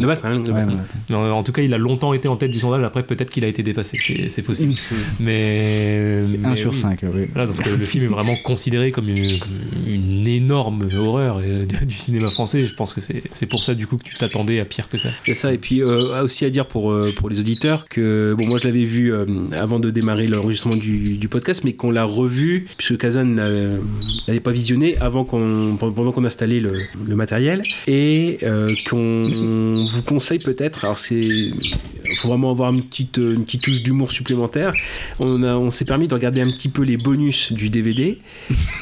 Le 0.00 0.06
Batrin, 0.06 0.38
le 0.40 0.52
Ouais, 0.52 0.62
En 1.12 1.42
tout 1.42 1.52
cas, 1.52 1.62
il 1.62 1.72
a 1.74 1.78
longtemps 1.78 2.12
été 2.12 2.28
en 2.28 2.36
tête 2.36 2.50
du 2.50 2.58
sondage. 2.58 2.82
Après, 2.84 3.02
peut-être 3.02 3.30
qu'il 3.30 3.44
a 3.44 3.48
été 3.48 3.62
dépassé. 3.62 3.98
C'est 4.00 4.28
c'est 4.28 4.42
possible. 4.42 4.74
Mais, 5.20 6.22
1 6.44 6.48
mais 6.50 6.56
sur 6.56 6.72
oui. 6.72 6.78
5, 6.78 7.00
oui. 7.02 7.26
Voilà, 7.32 7.46
donc 7.46 7.64
le, 7.64 7.84
film 7.84 8.04
est 8.04 8.08
vraiment 8.08 8.36
considéré 8.36 8.90
comme 8.90 9.08
une, 9.08 9.38
comme 9.38 9.50
une 9.86 10.26
énorme 10.26 10.88
horreur 10.96 11.40
euh, 11.42 11.64
du, 11.82 11.94
cinéma 11.94 12.30
français. 12.30 12.66
Je 12.66 12.74
pense 12.74 12.94
que 12.94 13.00
c'est 13.00 13.22
c'est 13.32 13.46
pour 13.46 13.62
ça 13.62 13.74
du 13.74 13.86
coup 13.86 13.96
que 13.96 14.04
tu 14.04 14.14
t'attendais 14.14 14.60
à 14.60 14.64
pire 14.64 14.88
que 14.88 14.98
ça. 14.98 15.08
A 15.26 15.34
ça, 15.34 15.52
et 15.52 15.58
puis 15.58 15.82
euh, 15.82 16.22
aussi 16.22 16.44
à 16.44 16.50
dire 16.50 16.66
pour, 16.66 16.90
euh, 16.90 17.12
pour 17.16 17.28
les 17.28 17.40
auditeurs 17.40 17.88
que, 17.88 18.34
bon, 18.36 18.46
moi 18.46 18.58
je 18.58 18.64
l'avais 18.64 18.84
vu 18.84 19.12
euh, 19.12 19.26
avant 19.52 19.78
de 19.78 19.90
démarrer 19.90 20.26
l'enregistrement 20.26 20.76
du, 20.76 21.18
du 21.18 21.28
podcast, 21.28 21.62
mais 21.64 21.74
qu'on 21.74 21.90
l'a 21.90 22.04
revu, 22.04 22.66
puisque 22.76 22.98
Kazan 22.98 23.24
n'a- 23.24 23.78
n'avait 24.28 24.40
pas 24.40 24.52
visionné 24.52 24.96
avant 24.98 25.24
qu'on, 25.24 25.76
pendant 25.78 26.12
qu'on 26.12 26.24
installait 26.24 26.60
le, 26.60 26.72
le 27.06 27.16
matériel, 27.16 27.62
et 27.86 28.38
euh, 28.42 28.72
qu'on 28.88 29.20
vous 29.22 30.02
conseille 30.02 30.38
peut-être, 30.38 30.85
alors 30.86 30.98
c'est. 30.98 31.20
Il 32.08 32.16
faut 32.18 32.28
vraiment 32.28 32.52
avoir 32.52 32.72
une 32.72 32.82
petite, 32.82 33.16
une 33.16 33.44
petite 33.44 33.62
touche 33.62 33.82
d'humour 33.82 34.12
supplémentaire. 34.12 34.72
On, 35.18 35.42
a- 35.42 35.56
on 35.56 35.70
s'est 35.72 35.84
permis 35.84 36.06
de 36.06 36.14
regarder 36.14 36.40
un 36.40 36.50
petit 36.52 36.68
peu 36.68 36.82
les 36.82 36.96
bonus 36.96 37.52
du 37.52 37.68
DVD 37.68 38.18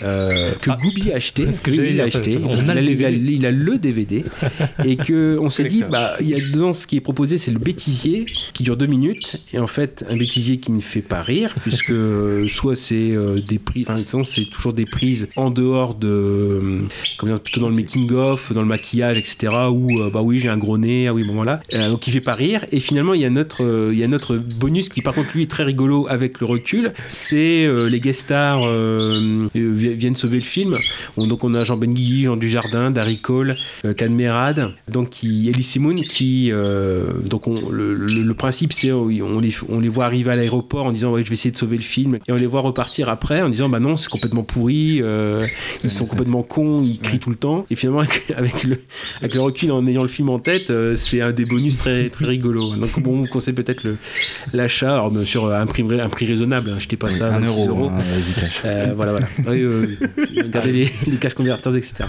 euh, 0.02 0.52
que 0.60 0.70
Goubi 0.78 1.10
a 1.10 1.16
acheté. 1.16 1.50
ce 1.52 1.62
que 1.62 1.70
il 1.70 2.00
a 2.02 2.04
acheté. 2.04 2.36
parce 2.38 2.60
a- 2.60 2.64
il 2.64 2.70
a- 2.70 2.82
DVD. 3.10 3.32
il 3.32 3.46
a 3.46 3.50
le 3.50 3.78
DVD 3.78 4.24
et 4.84 4.96
que 4.96 5.38
on 5.40 5.48
s'est 5.48 5.64
dit 5.64 5.82
bah 5.90 6.12
il 6.20 6.28
y 6.28 6.34
a 6.34 6.38
dedans 6.38 6.74
ce 6.74 6.86
qui 6.86 6.96
est 6.96 7.00
proposé 7.00 7.38
c'est 7.38 7.50
le 7.50 7.58
bêtisier 7.58 8.26
qui 8.52 8.62
dure 8.62 8.76
deux 8.76 8.86
minutes 8.86 9.40
et 9.54 9.58
en 9.58 9.66
fait 9.66 10.04
un 10.10 10.16
bêtisier 10.18 10.58
qui 10.58 10.72
ne 10.72 10.80
fait 10.80 11.00
pas 11.00 11.22
rire 11.22 11.54
puisque 11.62 11.90
euh, 11.90 12.46
soit 12.46 12.76
c'est 12.76 13.16
euh, 13.16 13.40
des 13.40 13.58
prises 13.58 13.86
enfin 13.88 14.22
c'est 14.24 14.44
toujours 14.50 14.74
des 14.74 14.84
prises 14.84 15.28
en 15.36 15.50
dehors 15.50 15.94
de 15.94 16.08
euh, 16.08 16.80
comment 17.16 17.32
dire, 17.32 17.42
plutôt 17.42 17.60
dans 17.62 17.68
le 17.70 17.74
making 17.74 18.10
of 18.12 18.52
dans 18.52 18.60
le 18.62 18.68
maquillage 18.68 19.16
etc 19.16 19.50
où 19.70 19.98
euh, 20.00 20.10
bah 20.10 20.20
oui 20.20 20.40
j'ai 20.40 20.50
un 20.50 20.58
gros 20.58 20.76
nez 20.76 21.08
ah 21.08 21.14
oui 21.14 21.24
bon 21.24 21.32
voilà 21.34 21.60
Euh, 21.72 21.93
donc 21.94 22.08
il 22.08 22.12
fait 22.12 22.20
pas 22.20 22.34
rire. 22.34 22.66
Et 22.72 22.80
finalement 22.80 23.14
il 23.14 23.20
y 23.20 23.24
a 23.24 23.30
notre 23.30 23.62
euh, 23.62 23.90
il 23.92 23.98
y 24.00 24.02
a 24.02 24.08
notre 24.08 24.34
bonus 24.36 24.88
qui 24.88 25.00
par 25.00 25.14
contre 25.14 25.28
lui 25.34 25.42
est 25.44 25.50
très 25.50 25.62
rigolo 25.62 26.06
avec 26.08 26.40
le 26.40 26.46
recul. 26.46 26.92
C'est 27.06 27.64
euh, 27.66 27.88
les 27.88 28.00
guest 28.00 28.22
stars 28.22 28.64
euh, 28.64 29.46
euh, 29.54 29.72
vi- 29.72 29.94
viennent 29.94 30.16
sauver 30.16 30.38
le 30.38 30.42
film. 30.42 30.74
On- 31.16 31.28
donc 31.28 31.44
on 31.44 31.54
a 31.54 31.62
Jean 31.62 31.76
Benguigui 31.76 32.24
Jean 32.24 32.36
Dujardin 32.36 32.90
Darry 32.90 33.18
Cole 33.18 33.54
euh, 33.84 33.94
Cadmerade 33.94 34.72
donc 34.90 35.10
qui 35.10 35.48
Elie 35.48 35.62
Simoun 35.62 35.94
qui 36.02 36.50
euh, 36.50 37.12
donc 37.24 37.46
on- 37.46 37.70
le, 37.70 37.94
le- 37.94 38.24
le 38.24 38.34
principe 38.34 38.72
c'est 38.72 38.90
euh, 38.90 38.96
on 39.22 39.38
les 39.38 39.54
on 39.68 39.78
les 39.78 39.88
voit 39.88 40.06
arriver 40.06 40.32
à 40.32 40.36
l'aéroport 40.36 40.86
en 40.86 40.92
disant 40.92 41.12
ouais 41.12 41.22
je 41.22 41.28
vais 41.28 41.34
essayer 41.34 41.52
de 41.52 41.56
sauver 41.56 41.76
le 41.76 41.82
film. 41.82 42.18
Et 42.26 42.32
on 42.32 42.36
les 42.36 42.46
voit 42.46 42.60
repartir 42.62 43.08
après 43.08 43.40
en 43.40 43.48
disant 43.50 43.68
bah 43.68 43.78
non 43.78 43.96
c'est 43.96 44.08
complètement 44.10 44.42
pourri 44.42 45.00
euh, 45.00 45.46
ils 45.84 45.92
sont 45.92 46.06
complètement 46.06 46.42
cons 46.42 46.82
ils 46.84 46.98
crient 46.98 47.20
tout 47.20 47.30
le 47.30 47.36
temps. 47.36 47.66
Et 47.70 47.76
finalement 47.76 48.00
avec, 48.00 48.24
avec 48.36 48.64
le 48.64 48.78
avec 49.20 49.34
le 49.34 49.40
recul 49.42 49.70
en 49.70 49.86
ayant 49.86 50.02
le 50.02 50.08
film 50.08 50.28
en 50.30 50.40
tête 50.40 50.70
euh, 50.70 50.96
c'est 50.96 51.20
un 51.20 51.30
des 51.32 51.44
bonus 51.44 51.76
très 51.84 52.08
très 52.16 52.26
rigolo 52.26 52.74
donc 52.76 53.00
bon 53.00 53.12
on 53.12 53.16
vous 53.22 53.26
conseille 53.26 53.54
peut-être 53.54 53.84
le 53.84 53.96
l'achat 54.52 54.94
alors 54.94 55.10
bien 55.10 55.24
sûr 55.24 55.46
à 55.50 55.60
un 55.60 55.66
prix, 55.66 55.82
un 56.00 56.08
prix 56.08 56.26
raisonnable 56.26 56.70
hein, 56.70 56.76
achetez 56.76 56.96
pas 56.96 57.10
ça 57.10 57.26
à 57.32 57.36
un 57.36 57.40
26 57.40 57.68
euro, 57.68 57.68
euros 57.68 57.90
hein, 57.90 58.02
euh, 58.64 58.92
voilà, 58.96 59.12
voilà. 59.12 59.26
Oui, 59.46 59.60
euh, 59.62 59.86
regardez 60.42 60.72
les, 60.72 60.90
les 61.06 61.16
cash 61.16 61.34
converters, 61.34 61.76
etc. 61.76 62.04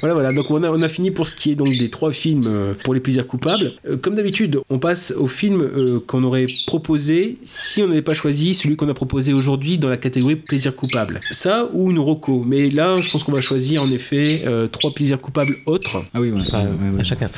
Voilà, 0.00 0.14
voilà. 0.14 0.32
Donc 0.32 0.50
on 0.50 0.62
a, 0.62 0.70
on 0.70 0.82
a 0.82 0.88
fini 0.88 1.10
pour 1.10 1.26
ce 1.26 1.34
qui 1.34 1.52
est 1.52 1.54
donc 1.54 1.68
des 1.76 1.90
trois 1.90 2.10
films 2.10 2.44
euh, 2.46 2.74
pour 2.84 2.94
les 2.94 3.00
plaisirs 3.00 3.26
coupables. 3.26 3.72
Euh, 3.88 3.96
comme 3.96 4.14
d'habitude, 4.14 4.60
on 4.70 4.78
passe 4.78 5.12
au 5.16 5.26
film 5.28 5.62
euh, 5.62 6.00
qu'on 6.06 6.24
aurait 6.24 6.46
proposé 6.66 7.38
si 7.42 7.82
on 7.82 7.88
n'avait 7.88 8.02
pas 8.02 8.14
choisi 8.14 8.54
celui 8.54 8.76
qu'on 8.76 8.88
a 8.88 8.94
proposé 8.94 9.32
aujourd'hui 9.32 9.78
dans 9.78 9.88
la 9.88 9.96
catégorie 9.96 10.36
plaisir 10.36 10.74
coupable. 10.74 11.20
Ça 11.30 11.68
ou 11.72 11.90
une 11.90 11.98
roco. 11.98 12.44
Mais 12.46 12.68
là, 12.70 13.00
je 13.00 13.10
pense 13.10 13.22
qu'on 13.24 13.32
va 13.32 13.40
choisir 13.40 13.82
en 13.82 13.90
effet 13.90 14.42
euh, 14.46 14.66
trois 14.66 14.90
plaisirs 14.92 15.20
coupables 15.20 15.52
autres. 15.66 16.02
Ah 16.14 16.20
oui, 16.20 16.30
ouais, 16.30 16.38
Ah, 16.52 16.62
ouais, 16.62 16.64
ouais, 16.64 16.68
à 16.94 16.98
ouais. 16.98 17.04
chacun. 17.04 17.30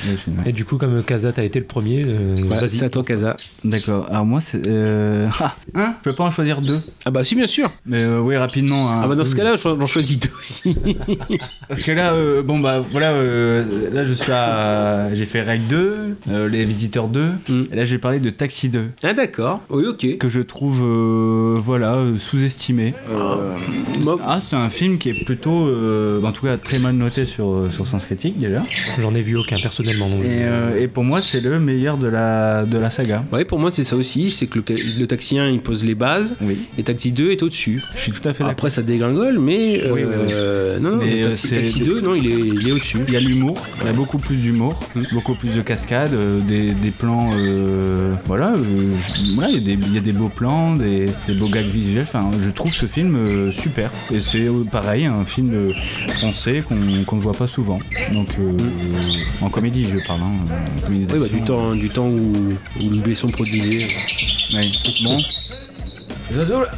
Et 0.47 0.53
du 0.53 0.65
coup, 0.65 0.77
comme 0.79 1.03
Kazat 1.03 1.33
a 1.37 1.43
été 1.49 1.59
le 1.59 1.65
premier, 1.67 2.03
euh, 2.07 2.37
Voilà, 2.45 2.63
vas-y, 2.63 2.71
C'est 2.71 2.85
à 2.85 2.91
toi, 2.91 3.03
Kaza. 3.03 3.37
D'accord. 3.65 4.07
Alors 4.11 4.25
moi, 4.25 4.41
c'est... 4.41 4.61
Euh... 4.67 5.29
Ah, 5.41 5.55
hein 5.75 5.95
Je 6.01 6.11
peux 6.11 6.15
pas 6.15 6.25
en 6.25 6.31
choisir 6.31 6.61
deux 6.61 6.81
Ah 7.05 7.11
bah 7.11 7.23
si, 7.25 7.35
bien 7.35 7.47
sûr. 7.47 7.71
Mais 7.87 7.99
euh, 8.03 8.21
oui, 8.21 8.37
rapidement. 8.37 8.91
hein. 8.91 9.01
Ah 9.05 9.09
bah 9.09 9.15
dans 9.15 9.25
ce 9.25 9.35
cas-là, 9.37 9.57
j'en 9.57 9.87
choisis 9.87 10.19
deux 10.19 10.31
aussi. 10.41 10.77
Parce 11.69 11.83
que 11.83 11.93
là, 11.93 12.13
euh, 12.13 12.43
bon 12.43 12.59
bah 12.59 12.83
voilà, 12.91 13.11
euh, 13.13 13.65
là 13.93 14.03
je 14.05 14.13
suis 14.13 14.33
à... 14.33 15.09
J'ai 15.15 15.25
fait 15.27 15.43
Règle 15.43 15.67
2, 15.69 16.17
euh, 16.31 16.49
Les 16.49 16.65
Visiteurs 16.65 17.09
2, 17.09 17.31
et 17.73 17.77
là 17.77 17.85
j'ai 17.85 17.99
parlé 17.99 18.19
de 18.21 18.31
Taxi 18.31 18.69
2. 18.69 18.91
Ah 19.03 19.13
d'accord, 19.15 19.61
oui 19.71 19.85
ok. 19.87 20.19
Que 20.19 20.29
je 20.29 20.41
trouve, 20.41 20.81
euh, 20.83 21.55
voilà, 21.59 21.95
euh, 21.95 22.19
sous-estimé. 22.19 22.95
Euh, 23.11 23.55
ah, 24.27 24.41
c'est 24.43 24.57
un 24.57 24.71
film 24.71 24.99
qui 24.99 25.11
est 25.11 25.25
plutôt, 25.25 25.67
euh, 25.67 26.23
en 26.25 26.33
tout 26.33 26.47
cas 26.47 26.57
très 26.57 26.79
mal 26.79 26.95
noté 26.95 27.25
sur, 27.25 27.49
euh, 27.51 27.71
sur 27.71 27.87
Sens 27.87 28.05
Critique 28.05 28.39
déjà. 28.39 28.63
J'en 29.01 29.15
ai 29.15 29.21
vu 29.21 29.37
aucun 29.37 29.57
personnellement. 29.57 30.09
Donc 30.09 30.21
Et, 30.25 30.43
euh, 30.45 30.81
et 30.81 30.89
pour 30.89 31.05
moi, 31.05 31.21
c'est 31.21 31.38
le 31.41 31.59
meilleur 31.61 31.97
de 31.97 32.07
la, 32.09 32.65
de 32.65 32.79
la 32.79 32.91
saga. 32.91 33.25
Ouais, 33.33 33.45
pour 33.45 33.59
moi 33.59 33.71
c'est 33.71 33.85
ça 33.85 33.97
aussi, 33.97 34.31
c'est 34.31 34.47
que 34.47 34.59
le, 34.59 34.65
le 35.01 35.07
Taxi 35.07 35.39
1 35.39 35.49
il 35.51 35.61
pose 35.61 35.85
les 35.85 35.95
bases, 35.95 36.37
et 36.79 36.83
Taxi 36.83 37.13
2 37.13 37.31
est 37.33 37.43
au-dessus. 37.43 37.83
Je 37.95 38.01
suis 38.01 38.13
tout 38.13 38.27
à 38.29 38.33
fait 38.33 38.41
d'accord. 38.45 38.51
Après 38.51 38.71
ça 38.71 38.83
dégringole, 38.83 39.39
mais 39.39 39.83
Oui, 39.93 40.03
oui, 40.03 40.03
oui. 40.05 40.33
euh, 40.33 40.79
non, 40.79 40.91
non, 40.93 40.97
Mais, 40.99 41.21
le 41.21 41.27
euh, 41.27 41.29
Taxi, 41.31 41.49
c'est- 41.49 41.57
Taxi 41.57 41.81
2, 41.81 42.01
non, 42.01 42.15
il 42.15 42.27
est, 42.27 42.39
il 42.39 42.69
est 42.69 42.73
au-dessus. 42.73 42.99
Il 43.07 43.15
y 43.15 43.17
a 43.17 43.21
l'humour, 43.21 43.57
il 43.83 43.87
y 43.87 43.91
a 43.91 43.93
beaucoup 43.93 44.19
plus 44.19 44.37
d'humour, 44.37 44.79
Mm. 44.95 45.03
beaucoup 45.13 45.35
plus 45.35 45.51
de 45.51 45.61
cascades, 45.63 46.15
euh, 46.15 46.39
des, 46.41 46.73
des 46.73 46.91
plans, 46.91 47.31
euh, 47.35 48.15
voilà, 48.27 48.53
euh, 48.53 48.57
je- 48.97 49.21
il 49.23 49.55
y, 49.55 49.57
a 49.57 49.61
des- 49.61 49.79
il 49.87 49.95
y 49.95 49.99
a 49.99 50.01
des 50.01 50.13
beaux 50.13 50.29
plans, 50.29 50.75
des, 50.77 51.07
des 51.27 51.35
beaux 51.35 51.49
gags 51.49 51.67
visuels. 51.67 52.05
Enfin, 52.05 52.31
je 52.41 52.51
trouve 52.51 52.73
ce 52.73 52.87
film 52.87 53.15
euh, 53.17 53.53
super. 53.53 53.91
Et 54.13 54.21
c'est 54.21 54.47
euh, 54.47 54.65
pareil, 54.71 55.05
un 55.07 55.25
film 55.25 55.51
euh, 55.53 55.73
français 56.09 56.63
qu'on 56.67 56.77
qu'on 57.07 57.17
ne 57.17 57.21
voit 57.23 57.33
pas 57.33 57.47
souvent. 57.47 57.79
Donc 58.13 58.29
euh, 58.41 58.53
en 59.43 59.49
comédie, 59.51 59.85
je 59.85 60.05
parle. 60.07 60.21
Hein, 60.21 60.55
en 60.79 60.87
comédie 60.87 61.07
Oui, 61.13 61.19
bah, 61.21 61.27
du 61.29 61.41
temps, 61.41 61.75
du 61.75 61.91
temps 61.91 62.07
où, 62.07 62.33
où 62.33 62.91
Louis 62.91 63.01
Besson 63.01 63.29
produisait. 63.29 63.87
Ouais. 64.55 64.71
Bon. 65.03 65.19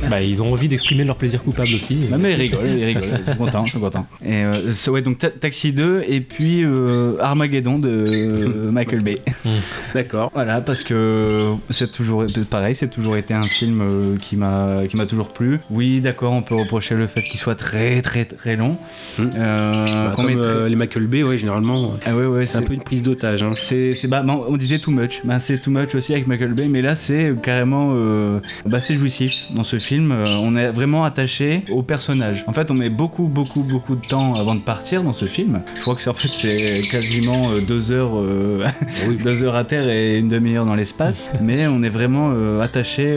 Bah, 0.08 0.22
ils 0.22 0.42
ont 0.42 0.52
envie 0.52 0.68
d'exprimer 0.68 1.04
leur 1.04 1.16
plaisir 1.16 1.42
coupable 1.42 1.68
aussi. 1.74 1.96
Non 2.10 2.18
mais 2.18 2.32
ils 2.32 2.36
rigolent, 2.36 2.66
ils 2.78 2.84
rigolent, 2.84 3.04
ils 3.04 3.24
sont 3.32 3.36
contents, 3.36 3.64
ils 3.66 3.70
sont 3.70 3.80
contents. 3.80 4.06
Et 4.24 4.44
euh, 4.44 4.54
ouais, 4.88 5.02
donc 5.02 5.18
Ta- 5.18 5.30
Taxi 5.30 5.72
2 5.72 6.04
et 6.08 6.20
puis 6.20 6.62
euh, 6.64 7.16
Armageddon 7.20 7.76
de 7.76 7.88
euh, 7.88 8.70
Michael 8.70 9.00
Bay. 9.00 9.18
D'accord. 9.94 10.30
Voilà, 10.34 10.60
parce 10.60 10.82
que 10.84 11.52
c'est 11.70 11.90
toujours 11.92 12.24
pareil, 12.48 12.74
c'est 12.74 12.88
toujours 12.88 13.16
été 13.16 13.34
un 13.34 13.42
film 13.42 13.80
euh, 13.80 14.16
qui 14.20 14.36
m'a 14.36 14.82
qui 14.88 14.96
m'a 14.96 15.06
toujours 15.06 15.28
plu. 15.32 15.58
Oui, 15.70 16.00
d'accord, 16.00 16.32
on 16.32 16.42
peut 16.42 16.54
reprocher 16.54 16.94
le 16.94 17.06
fait 17.06 17.22
qu'il 17.22 17.40
soit 17.40 17.54
très 17.56 18.02
très 18.02 18.24
très 18.24 18.56
long. 18.56 18.76
Euh, 19.18 19.84
Bah, 20.06 20.12
comme 20.14 20.26
euh, 20.30 20.68
les 20.68 20.76
Michael 20.76 21.06
Bay, 21.06 21.22
ouais, 21.22 21.38
généralement, 21.38 21.94
Ah 22.06 22.14
ouais, 22.14 22.26
ouais, 22.26 22.44
c'est 22.44 22.58
un 22.58 22.62
peu 22.62 22.72
une 22.74 22.82
prise 22.82 23.02
d'otage. 23.02 23.42
Hein. 23.42 23.50
C'est, 23.60 23.94
bah, 24.08 24.24
on 24.26 24.56
disait 24.56 24.78
too 24.78 24.90
much. 24.90 25.20
Bah, 25.24 25.40
c'est 25.40 25.58
too 25.58 25.70
much 25.70 25.94
aussi 25.94 26.12
avec 26.12 26.26
Michael 26.26 26.52
Bay, 26.54 26.68
mais 26.68 26.82
là 26.82 26.94
c'est 26.94 27.34
carrément, 27.42 27.92
euh, 27.94 28.38
bah, 28.66 28.80
c'est 28.80 28.94
jouissif 28.94 29.39
dans 29.50 29.64
ce 29.64 29.78
film. 29.78 30.12
Euh, 30.12 30.24
on 30.42 30.56
est 30.56 30.70
vraiment 30.70 31.04
attaché 31.04 31.62
au 31.70 31.82
personnage. 31.82 32.44
En 32.46 32.52
fait, 32.52 32.70
on 32.70 32.74
met 32.74 32.90
beaucoup, 32.90 33.26
beaucoup, 33.28 33.62
beaucoup 33.64 33.96
de 33.96 34.06
temps 34.06 34.34
avant 34.34 34.54
de 34.54 34.60
partir 34.60 35.02
dans 35.02 35.12
ce 35.12 35.24
film. 35.26 35.60
Je 35.74 35.80
crois 35.80 35.94
que 35.94 36.02
c'est 36.02 36.10
en 36.10 36.14
fait 36.14 36.28
c'est 36.28 36.82
quasiment 36.90 37.50
euh, 37.50 37.60
deux 37.60 37.92
heures, 37.92 38.16
euh, 38.18 38.64
deux 39.24 39.44
heures 39.44 39.54
à 39.56 39.64
terre 39.64 39.88
et 39.88 40.18
une 40.18 40.28
demi-heure 40.28 40.64
dans 40.66 40.74
l'espace. 40.74 41.26
mais 41.40 41.66
on 41.66 41.82
est 41.82 41.88
vraiment 41.88 42.30
euh, 42.34 42.60
attaché 42.60 43.10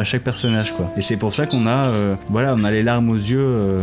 à 0.00 0.04
chaque 0.04 0.22
personnage, 0.22 0.72
quoi. 0.72 0.90
Et 0.96 1.02
c'est 1.02 1.16
pour 1.16 1.34
ça 1.34 1.46
qu'on 1.46 1.66
a, 1.66 1.90
voilà, 2.30 2.54
on 2.56 2.64
a 2.64 2.70
les 2.70 2.82
larmes 2.82 3.10
aux 3.10 3.14
yeux. 3.16 3.78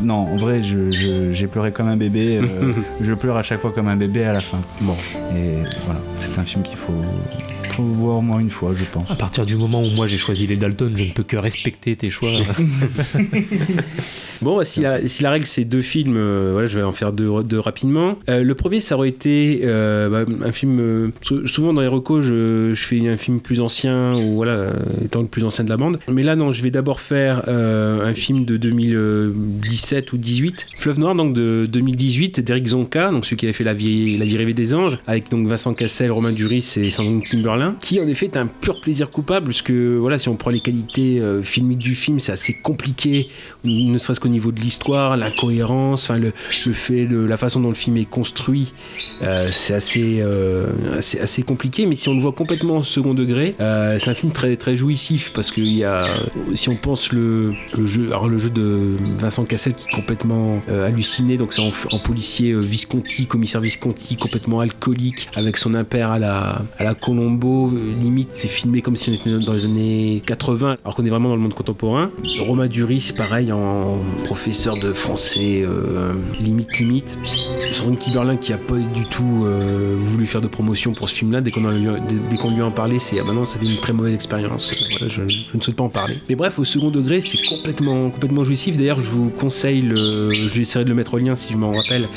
Non, 0.00 0.14
en 0.26 0.36
vrai, 0.36 0.62
je- 0.62 0.90
je- 0.90 1.32
j'ai 1.32 1.46
pleuré 1.46 1.72
comme 1.72 1.88
un 1.88 1.96
bébé. 1.96 2.40
je 3.00 3.14
pleure 3.14 3.36
à 3.36 3.42
chaque 3.42 3.60
fois 3.60 3.72
comme 3.72 3.88
un 3.88 3.96
bébé 3.96 4.24
à 4.24 4.32
la 4.32 4.40
fin. 4.40 4.58
Bon. 4.80 4.96
Et 5.36 5.62
voilà, 5.84 6.00
c'est 6.16 6.38
un 6.38 6.44
film 6.44 6.62
qu'il 6.62 6.76
faut, 6.76 6.92
faut 7.72 7.82
voir 7.82 8.18
au 8.18 8.20
moins 8.22 8.38
une 8.40 8.50
fois, 8.50 8.72
je 8.74 8.84
pense. 8.84 9.10
À 9.10 9.14
partir 9.14 9.44
du 9.46 9.56
moment 9.56 9.82
où 9.82 9.90
moi 9.90 10.06
j'ai 10.06 10.16
choisi 10.16 10.46
les 10.46 10.56
Dalton, 10.56 10.92
je 10.94 11.04
ne 11.04 11.10
peux 11.10 11.22
que 11.22 11.36
respecter 11.36 11.96
tes 11.96 12.10
choix. 12.10 12.30
Bon, 14.40 14.56
bah, 14.56 14.64
si 14.64 14.80
la, 14.80 15.06
si 15.06 15.22
la 15.22 15.30
règle 15.30 15.46
c'est 15.46 15.64
deux 15.64 15.82
films, 15.82 16.16
euh, 16.16 16.50
voilà, 16.52 16.66
je 16.66 16.76
vais 16.76 16.82
en 16.82 16.90
faire 16.90 17.12
deux, 17.12 17.30
deux 17.44 17.60
rapidement. 17.60 18.16
Euh, 18.28 18.42
le 18.42 18.54
premier, 18.56 18.80
ça 18.80 18.96
aurait 18.96 19.08
été 19.08 19.60
euh, 19.62 20.08
bah, 20.08 20.32
un 20.44 20.50
film. 20.50 20.80
euh, 20.80 21.08
sou- 21.22 21.46
souvent 21.46 21.72
dans 21.72 21.80
les 21.80 21.86
recos, 21.86 22.24
je, 22.26 22.74
je 22.74 22.82
fais 22.84 23.06
un 23.08 23.16
film 23.16 23.38
plus 23.40 23.60
ancien 23.60 24.14
ou 24.16 24.34
voilà, 24.34 24.72
étant 25.04 25.20
le 25.20 25.28
plus 25.28 25.44
ancien 25.44 25.62
de 25.64 25.68
la 25.70 25.76
bande. 25.76 26.00
Mais 26.10 26.24
là, 26.24 26.34
non, 26.34 26.50
je 26.50 26.60
vais 26.64 26.72
d'abord 26.72 26.98
faire 27.00 27.44
euh, 27.46 28.04
un 28.04 28.14
film 28.14 28.44
de 28.44 28.56
2017 28.56 30.12
ou 30.12 30.18
18, 30.18 30.66
Fleuve 30.76 30.98
Noir, 30.98 31.14
donc 31.14 31.34
de 31.34 31.64
2018, 31.70 32.40
d'Eric 32.40 32.66
Zonka, 32.66 33.12
donc 33.12 33.24
celui 33.26 33.36
qui 33.36 33.46
avait 33.46 33.52
fait 33.52 33.62
La 33.64 33.74
vie, 33.74 34.18
la 34.18 34.24
vie 34.24 34.36
rêvée 34.36 34.54
des 34.54 34.74
anges, 34.74 34.98
avec 35.06 35.30
donc 35.30 35.46
Vincent 35.46 35.72
Cassel, 35.72 36.10
Romain 36.10 36.32
Duris 36.32 36.74
et 36.78 36.90
Sandrine 36.90 37.22
Qui 37.80 38.00
en 38.00 38.06
effet 38.08 38.26
est 38.26 38.36
un 38.36 38.46
pur 38.46 38.80
plaisir 38.80 39.10
coupable, 39.10 39.46
parce 39.46 39.62
que 39.62 39.96
voilà, 39.96 40.18
si 40.18 40.28
on 40.28 40.36
prend 40.36 40.50
les 40.50 40.60
qualités 40.60 41.20
euh, 41.20 41.42
filmiques 41.42 41.78
du 41.78 41.94
film, 41.94 42.20
c'est 42.20 42.32
assez 42.32 42.54
compliqué, 42.62 43.26
ne 43.64 43.96
serait-ce 43.98 44.20
qu'au 44.20 44.28
niveau 44.28 44.52
de 44.52 44.60
l'histoire, 44.60 45.16
l'incohérence, 45.16 46.10
enfin 46.10 46.18
le, 46.18 46.32
fait, 46.72 47.06
la 47.10 47.36
façon 47.36 47.60
dont 47.60 47.68
le 47.68 47.74
film 47.74 47.96
est 47.96 48.08
construit, 48.08 48.72
euh, 49.22 49.46
c'est 49.50 49.74
assez, 49.74 50.18
euh, 50.20 50.66
assez, 50.98 51.20
assez 51.20 51.42
compliqué. 51.42 51.86
Mais 51.86 51.94
si 51.94 52.08
on 52.08 52.14
le 52.14 52.20
voit 52.20 52.32
complètement 52.32 52.78
au 52.78 52.82
second 52.82 53.14
degré, 53.14 53.54
c'est 53.98 54.10
un 54.10 54.14
film 54.14 54.32
très, 54.32 54.56
très 54.56 54.76
jouissif 54.76 55.32
parce 55.34 55.50
qu'il 55.50 55.72
y 55.72 55.84
a, 55.84 56.06
si 56.54 56.68
on 56.68 56.76
pense 56.76 57.12
le, 57.12 57.54
jeu, 57.84 58.06
alors 58.08 58.28
le 58.28 58.38
jeu 58.38 58.50
de 58.50 58.96
Vincent 59.20 59.44
Cassel 59.44 59.74
qui 59.74 59.86
est 59.88 59.96
complètement 59.96 60.60
halluciné, 60.68 61.36
donc 61.36 61.52
c'est 61.52 61.62
en, 61.62 61.98
policier 61.98 62.52
Visconti, 62.54 63.26
commissaire 63.26 63.60
Visconti, 63.60 64.16
complètement 64.16 64.60
alcoolique, 64.60 65.28
avec 65.34 65.56
son 65.56 65.74
impère 65.74 66.10
à 66.10 66.18
la, 66.18 66.62
à 66.78 66.84
la 66.84 66.94
Colombo, 66.94 67.51
euh, 67.72 67.78
limite 68.00 68.30
c'est 68.32 68.48
filmé 68.48 68.82
comme 68.82 68.96
si 68.96 69.10
on 69.10 69.14
était 69.14 69.30
dans 69.44 69.52
les 69.52 69.64
années 69.66 70.22
80, 70.26 70.76
alors 70.84 70.94
qu'on 70.96 71.04
est 71.04 71.10
vraiment 71.10 71.28
dans 71.28 71.36
le 71.36 71.42
monde 71.42 71.54
contemporain. 71.54 72.10
Romain 72.40 72.66
Duris, 72.66 73.12
pareil, 73.16 73.52
en 73.52 73.98
professeur 74.24 74.76
de 74.78 74.92
français, 74.92 75.62
euh, 75.64 76.12
limite 76.40 76.78
limite. 76.78 77.18
Sandrine 77.72 77.98
Kiberlin 77.98 78.36
qui 78.36 78.52
a 78.52 78.58
pas 78.58 78.76
du 78.76 79.04
tout 79.10 79.44
euh, 79.44 79.96
voulu 79.98 80.26
faire 80.26 80.40
de 80.40 80.48
promotion 80.48 80.92
pour 80.92 81.08
ce 81.08 81.14
film-là, 81.14 81.40
dès 81.40 81.50
qu'on 81.50 81.68
lui 81.70 81.82
lui 81.82 82.60
a 82.60 82.64
en 82.66 82.70
parlé, 82.70 82.98
c'est 82.98 83.18
ah 83.20 83.24
bah 83.26 83.32
non, 83.32 83.44
c'était 83.44 83.66
une 83.66 83.76
très 83.76 83.92
mauvaise 83.92 84.14
expérience. 84.14 84.72
Je, 85.00 85.08
je 85.08 85.56
ne 85.56 85.60
souhaite 85.62 85.76
pas 85.76 85.84
en 85.84 85.88
parler. 85.88 86.16
Mais 86.28 86.34
bref, 86.34 86.58
au 86.58 86.64
second 86.64 86.90
degré, 86.90 87.20
c'est 87.20 87.38
complètement, 87.48 88.10
complètement 88.10 88.44
jouissif. 88.44 88.76
D'ailleurs, 88.78 89.00
je 89.00 89.10
vous 89.10 89.30
conseille, 89.30 89.82
le, 89.82 90.30
j'essaierai 90.30 90.84
de 90.84 90.88
le 90.88 90.94
mettre 90.94 91.14
au 91.14 91.18
lien 91.18 91.34
si 91.34 91.52
je 91.52 91.56
m'en 91.58 91.72
rappelle, 91.72 92.08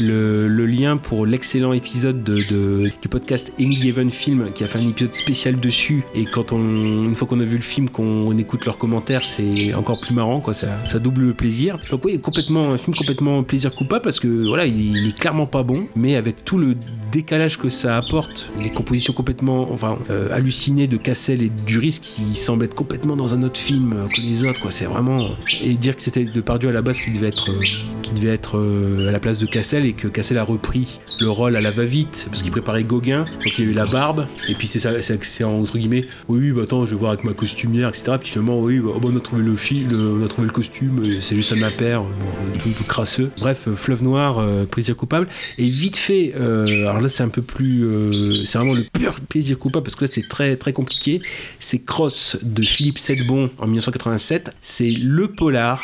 le, 0.00 0.66
lien 0.66 0.96
pour 0.96 1.26
l'excellent 1.26 1.72
épisode 1.72 2.22
de, 2.22 2.36
de- 2.48 2.90
du 3.02 3.08
podcast 3.08 3.52
Any 3.60 3.74
Given 3.74 4.10
Film 4.10 4.50
qui 4.54 4.64
a 4.64 4.68
fait 4.68 4.78
un 4.82 4.88
épisode 4.88 5.12
spécial 5.12 5.58
dessus. 5.60 6.04
Et 6.14 6.24
quand 6.24 6.52
on, 6.52 6.58
une 7.04 7.14
fois 7.14 7.28
qu'on 7.28 7.40
a 7.40 7.44
vu 7.44 7.56
le 7.56 7.62
film, 7.62 7.88
qu'on 7.88 8.04
on 8.04 8.36
écoute 8.36 8.64
leurs 8.64 8.78
commentaires, 8.78 9.24
c'est 9.24 9.74
encore 9.74 10.00
plus 10.00 10.14
marrant, 10.14 10.40
quoi. 10.40 10.54
Ça, 10.54 10.98
double 10.98 11.22
le 11.22 11.34
plaisir. 11.34 11.78
Donc 11.90 12.04
oui, 12.04 12.20
complètement, 12.20 12.72
un 12.72 12.78
film 12.78 12.94
complètement 12.94 13.42
plaisir 13.42 13.74
coupable 13.74 14.02
parce 14.02 14.20
que 14.20 14.46
voilà, 14.46 14.66
il, 14.66 15.08
est 15.08 15.18
clairement 15.18 15.46
pas 15.46 15.62
bon, 15.62 15.86
mais 15.96 16.16
avec 16.16 16.44
tout 16.44 16.58
le 16.58 16.76
décalage 17.10 17.58
que 17.58 17.68
ça 17.68 17.96
apporte, 17.96 18.48
les 18.60 18.70
compositions 18.70 19.12
complètement, 19.12 19.70
enfin, 19.72 19.98
euh, 20.10 20.32
hallucinées 20.32 20.86
de 20.86 20.96
Cassel 20.96 21.42
et 21.42 21.48
Duris 21.66 21.98
qui 22.00 22.36
semblent 22.36 22.64
être 22.64 22.74
complètement 22.74 23.16
dans 23.16 23.34
un 23.34 23.42
autre 23.42 23.58
film 23.58 24.06
que 24.14 24.20
les 24.20 24.44
autres, 24.44 24.60
quoi. 24.60 24.70
C'est 24.70 24.84
vraiment 24.84 25.30
et 25.62 25.74
dire 25.74 25.96
que 25.96 26.02
c'était 26.02 26.24
Depardieu 26.24 26.68
à 26.68 26.72
la 26.72 26.82
base 26.82 27.00
qui 27.00 27.10
devait 27.10 27.28
être, 27.28 27.50
euh, 27.50 27.60
qui 28.02 28.12
devait 28.12 28.32
être 28.32 28.58
euh, 28.58 29.08
à 29.08 29.12
la 29.12 29.20
place 29.20 29.38
de 29.38 29.46
Cassel 29.46 29.86
et 29.86 29.92
que 29.92 30.08
Cassel 30.08 30.38
a 30.38 30.44
repris 30.44 31.00
le 31.20 31.28
rôle 31.28 31.56
à 31.56 31.60
la 31.60 31.70
va-vite 31.70 32.26
parce 32.30 32.42
qu'il 32.42 32.50
préparait 32.50 32.84
Gauguin, 32.84 33.24
donc 33.24 33.58
il 33.58 33.62
y 33.62 33.64
avait 33.64 33.74
la 33.74 33.86
barbe 33.86 34.26
et 34.48 34.54
puis 34.54 34.66
c'est 34.72 34.78
ça, 34.78 34.90
c'est 35.00 35.44
entre 35.44 35.78
guillemets, 35.78 36.06
oui, 36.28 36.52
bah 36.52 36.62
attends, 36.62 36.86
je 36.86 36.92
vais 36.92 36.96
voir 36.96 37.12
avec 37.12 37.24
ma 37.24 37.32
costumière, 37.32 37.88
etc. 37.88 38.12
Puis 38.18 38.30
finalement, 38.30 38.60
oui, 38.60 38.78
bah, 38.78 38.90
oh, 38.94 39.00
bah, 39.00 39.08
on 39.12 39.16
a 39.16 39.20
trouvé 39.20 39.42
le 39.42 39.56
fil, 39.56 39.88
on 39.94 40.24
a 40.24 40.28
trouvé 40.28 40.46
le 40.46 40.52
costume, 40.52 41.20
c'est 41.20 41.36
juste 41.36 41.52
un 41.52 41.70
paire, 41.70 42.02
bon, 42.02 42.58
tout, 42.62 42.70
tout 42.70 42.84
crasseux. 42.84 43.30
Bref, 43.38 43.68
euh, 43.68 43.74
Fleuve 43.74 44.02
Noir, 44.02 44.38
euh, 44.38 44.64
plaisir 44.64 44.96
coupable. 44.96 45.28
Et 45.58 45.64
vite 45.64 45.96
fait, 45.96 46.32
euh, 46.36 46.66
alors 46.88 47.00
là 47.00 47.08
c'est 47.08 47.22
un 47.22 47.28
peu 47.28 47.42
plus, 47.42 47.84
euh, 47.84 48.32
c'est 48.46 48.58
vraiment 48.58 48.74
le 48.74 48.82
pur 48.82 49.16
plaisir 49.28 49.58
coupable 49.58 49.84
parce 49.84 49.96
que 49.96 50.04
là 50.04 50.10
c'est 50.12 50.28
très 50.28 50.56
très 50.56 50.72
compliqué. 50.72 51.20
C'est 51.58 51.80
Cross 51.84 52.38
de 52.42 52.62
Philippe 52.62 52.98
Sedbon 52.98 53.50
en 53.58 53.66
1987. 53.66 54.54
C'est 54.60 54.90
le 54.90 55.28
polar 55.28 55.82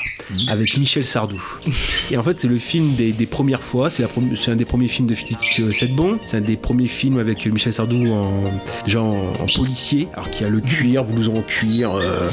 avec 0.49 0.77
Michel 0.77 1.05
Sardou. 1.05 1.43
Et 2.11 2.17
en 2.17 2.23
fait 2.23 2.39
c'est 2.39 2.49
le 2.49 2.59
film 2.59 2.95
des, 2.95 3.13
des 3.13 3.27
premières 3.27 3.63
fois. 3.63 3.91
C'est 3.91 4.05
un 4.05 4.57
des 4.57 4.65
premiers 4.65 4.89
films 4.89 5.09
de 5.09 5.15
Philippe 5.15 5.39
euh, 5.61 5.73
Sedbon. 5.73 6.19
C'est 6.25 6.39
un 6.39 6.43
des 6.43 6.57
premiers 6.57 6.87
films 6.87 7.19
avec 7.19 7.47
euh, 7.47 7.51
Michel 7.51 7.73
Sardou 7.73 8.07
en 8.09 8.45
déjà 8.85 9.01
en, 9.01 9.47
policier, 9.55 10.09
alors 10.13 10.31
qu'il 10.31 10.47
a 10.47 10.49
le 10.49 10.61
cuir, 10.61 11.05
blouson 11.05 11.37
en 11.37 11.43
cuir, 11.43 11.95
euh, 11.95 12.29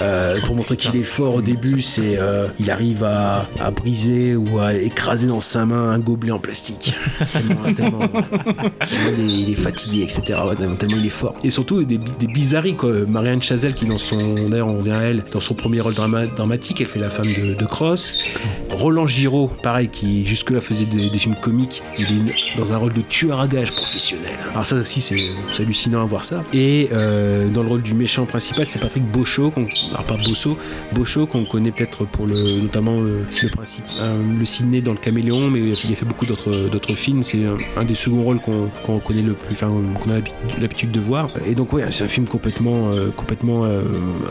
euh, 0.00 0.40
pour 0.44 0.56
montrer 0.56 0.76
qu'il 0.76 0.96
est 0.96 1.04
fort 1.04 1.36
au 1.36 1.42
début. 1.42 1.80
C'est 1.80 2.18
euh, 2.18 2.46
il 2.58 2.70
arrive 2.70 3.04
à, 3.04 3.46
briser 3.70 4.34
ou 4.36 4.58
à 4.58 4.74
écraser 4.74 5.28
dans 5.28 5.40
sa 5.40 5.64
main 5.66 5.90
un 5.90 5.98
gobelet 5.98 6.32
en 6.32 6.38
plastique. 6.38 6.94
Tellement, 7.76 8.00
il, 9.18 9.50
est, 9.50 9.54
fatigué, 9.54 10.02
etc. 10.02 10.38
Tellement, 10.78 10.96
il 10.98 11.06
est 11.06 11.10
fort. 11.10 11.34
Et 11.44 11.50
surtout 11.50 11.84
des, 11.84 11.98
bi- 11.98 12.12
des 12.18 12.26
bizarreries, 12.26 12.74
quoi. 12.74 12.92
Marianne 13.06 13.42
Chazelle, 13.42 13.74
qui 13.74 13.86
dans 13.86 13.98
son. 13.98 14.18
On 14.18 14.78
revient 14.78 14.90
à 14.92 15.02
elle, 15.02 15.24
dans 15.32 15.40
son 15.40 15.54
premier 15.54 15.80
rôle 15.80 15.94
drama- 15.94 16.26
dramatique, 16.26 16.80
elle 16.80 16.88
fait 16.88 16.98
la 16.98 17.10
femme 17.10 17.26
de, 17.26 17.64
Cross. 17.64 18.14
Roland 18.70 19.06
Giraud, 19.06 19.50
pareil, 19.62 19.88
qui 19.88 20.26
jusque-là 20.26 20.60
faisait 20.60 20.84
des, 20.84 21.10
des 21.10 21.18
films 21.18 21.34
comiques, 21.36 21.82
il 21.98 22.04
est 22.04 22.58
dans 22.58 22.72
un 22.72 22.76
rôle 22.76 22.92
de 22.92 23.02
tueur 23.02 23.40
à 23.40 23.46
gages 23.48 23.72
professionnel. 23.72 24.32
Alors, 24.52 24.66
ça 24.66 24.76
aussi, 24.76 25.00
c'est 25.00 25.16
hallucinant. 25.58 25.77
À 25.86 26.04
voir 26.04 26.24
ça. 26.24 26.44
Et 26.52 26.88
euh, 26.92 27.48
dans 27.48 27.62
le 27.62 27.68
rôle 27.68 27.82
du 27.82 27.94
méchant 27.94 28.26
principal, 28.26 28.66
c'est 28.66 28.80
Patrick 28.80 29.04
Beauchot, 29.04 29.52
alors 29.92 30.04
pas 30.04 30.16
Bosso, 30.16 30.56
Beauchot 30.92 31.26
qu'on 31.26 31.44
connaît 31.44 31.70
peut-être 31.70 32.04
pour 32.04 32.26
le, 32.26 32.62
notamment 32.62 32.98
euh, 33.00 33.22
le 33.42 33.48
principe, 33.48 33.84
euh, 34.00 34.18
le 34.38 34.44
ciné 34.44 34.80
dans 34.80 34.92
le 34.92 34.98
Caméléon, 34.98 35.50
mais 35.50 35.60
il 35.60 35.92
a 35.92 35.96
fait 35.96 36.04
beaucoup 36.04 36.26
d'autres 36.26 36.92
films. 36.92 37.22
C'est 37.22 37.40
un, 37.76 37.84
des 37.84 37.94
seconds 37.94 38.22
rôles 38.22 38.40
qu'on 38.40 38.98
connaît 38.98 39.22
le 39.22 39.34
plus, 39.34 39.54
enfin 39.54 39.68
qu'on 39.68 40.10
a 40.10 40.14
l'habi- 40.14 40.32
l'habitude 40.60 40.90
de 40.90 41.00
voir. 41.00 41.30
Et 41.46 41.54
donc 41.54 41.72
ouais, 41.72 41.84
c'est 41.90 42.04
un 42.04 42.08
film 42.08 42.26
complètement 42.26 42.90
complètement 43.16 43.64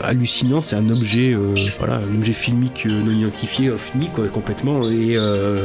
hallucinant. 0.04 0.60
C'est 0.60 0.76
un 0.76 0.88
objet, 0.90 1.36
voilà, 1.78 1.96
un 1.96 2.18
objet 2.18 2.32
filmique 2.32 2.86
non 2.86 3.10
identifié, 3.10 3.70
ovni 3.70 4.08
quoi, 4.14 4.26
complètement, 4.28 4.88
et 4.88 5.16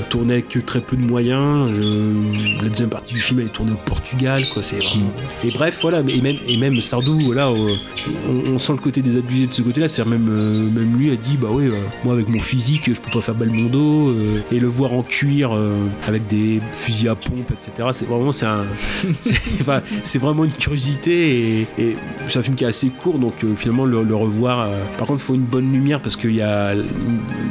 tourné 0.10 0.34
avec 0.34 0.66
très 0.66 0.80
peu 0.82 0.96
de 0.96 1.06
moyens. 1.06 1.72
La 2.62 2.70
deuxième 2.70 2.90
partie 2.90 3.14
du 3.14 3.22
film 3.22 3.40
elle 3.40 3.48
est 3.48 3.50
tournée 3.50 3.74
au 3.74 3.86
Portugal, 3.86 4.42
quoi. 4.54 4.64
C'est. 4.64 4.80
Et 5.44 5.52
bref, 5.52 5.73
voilà, 5.82 6.04
mais- 6.04 6.14
et 6.16 6.22
même 6.22 6.38
et 6.48 6.58
même 6.58 6.82
Sardou, 6.82 7.34
euh, 7.34 7.76
on, 8.30 8.52
on 8.54 8.60
sent 8.60 8.74
le 8.74 8.78
côté 8.80 9.02
désabusé 9.02 9.48
de 9.48 9.54
ce 9.54 9.62
côté-là. 9.62 9.88
C'est 9.88 10.06
même 10.06 10.28
euh, 10.30 10.70
même 10.70 10.98
lui 10.98 11.12
a 11.12 11.16
dit 11.16 11.38
bah 11.38 11.50
ouais, 11.50 11.66
euh, 11.66 11.74
moi 12.04 12.14
avec 12.14 12.28
mon 12.30 12.40
physique, 12.40 12.84
je 12.94 13.00
peux 13.00 13.12
pas 13.12 13.22
faire 13.22 13.36
Belmondo 13.36 14.10
euh, 14.10 14.40
et 14.52 14.60
le 14.60 14.68
voir 14.68 14.94
en 14.94 15.02
cuir 15.04 15.54
euh, 15.54 15.74
avec 16.08 16.28
des 16.28 16.60
fusils 16.72 17.10
à 17.10 17.16
pompe, 17.16 17.52
etc. 17.52 17.90
C'est 17.94 18.08
vraiment 18.08 18.32
c'est 18.32 18.46
un 18.46 18.66
vraiment 20.20 20.44
une 20.46 20.52
curiosité 20.52 21.62
et, 21.62 21.68
et 21.78 21.96
c'est 22.28 22.40
un 22.40 22.44
film 22.44 22.56
qui 22.56 22.64
est 22.64 22.68
assez 22.68 22.90
court 22.90 23.20
donc 23.20 23.34
finalement 23.58 23.86
le, 23.86 24.04
le 24.04 24.16
revoir 24.16 24.70
par 24.98 25.08
contre 25.08 25.22
il 25.22 25.26
faut 25.26 25.34
une 25.36 25.42
bonne 25.42 25.72
lumière 25.72 26.00
parce 26.02 26.16
qu'il 26.16 26.34
y 26.36 26.42
a 26.42 26.74
la 26.76 26.84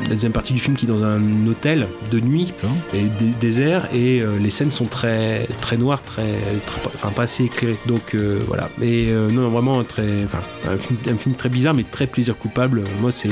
deuxième 0.08 0.32
partie 0.32 0.52
du 0.52 0.58
film 0.60 0.76
qui 0.76 0.86
est 0.86 0.88
dans 0.88 1.04
un 1.04 1.20
hôtel 1.46 1.88
de 2.10 2.20
nuit 2.20 2.54
et 2.94 3.02
dé- 3.02 3.34
désert 3.40 3.88
et 3.94 4.22
les 4.40 4.50
scènes 4.50 4.70
sont 4.70 4.86
très 4.86 5.46
très 5.60 5.76
noires 5.76 6.02
très, 6.02 6.38
très- 6.66 6.80
enfin 6.94 7.10
pas 7.10 7.22
assez 7.24 7.44
éclairées 7.44 7.76
donc 7.86 8.11
euh, 8.14 8.38
voilà. 8.46 8.68
Et 8.80 9.08
euh, 9.10 9.30
non 9.30 9.48
vraiment 9.48 9.80
un 9.80 9.84
très 9.84 10.24
enfin 10.24 10.40
un 10.68 10.76
film, 10.76 10.98
un 11.10 11.16
film 11.16 11.34
très 11.34 11.48
bizarre 11.48 11.74
mais 11.74 11.84
très 11.84 12.06
plaisir 12.06 12.36
coupable. 12.36 12.84
Moi 13.00 13.10
c'est 13.12 13.28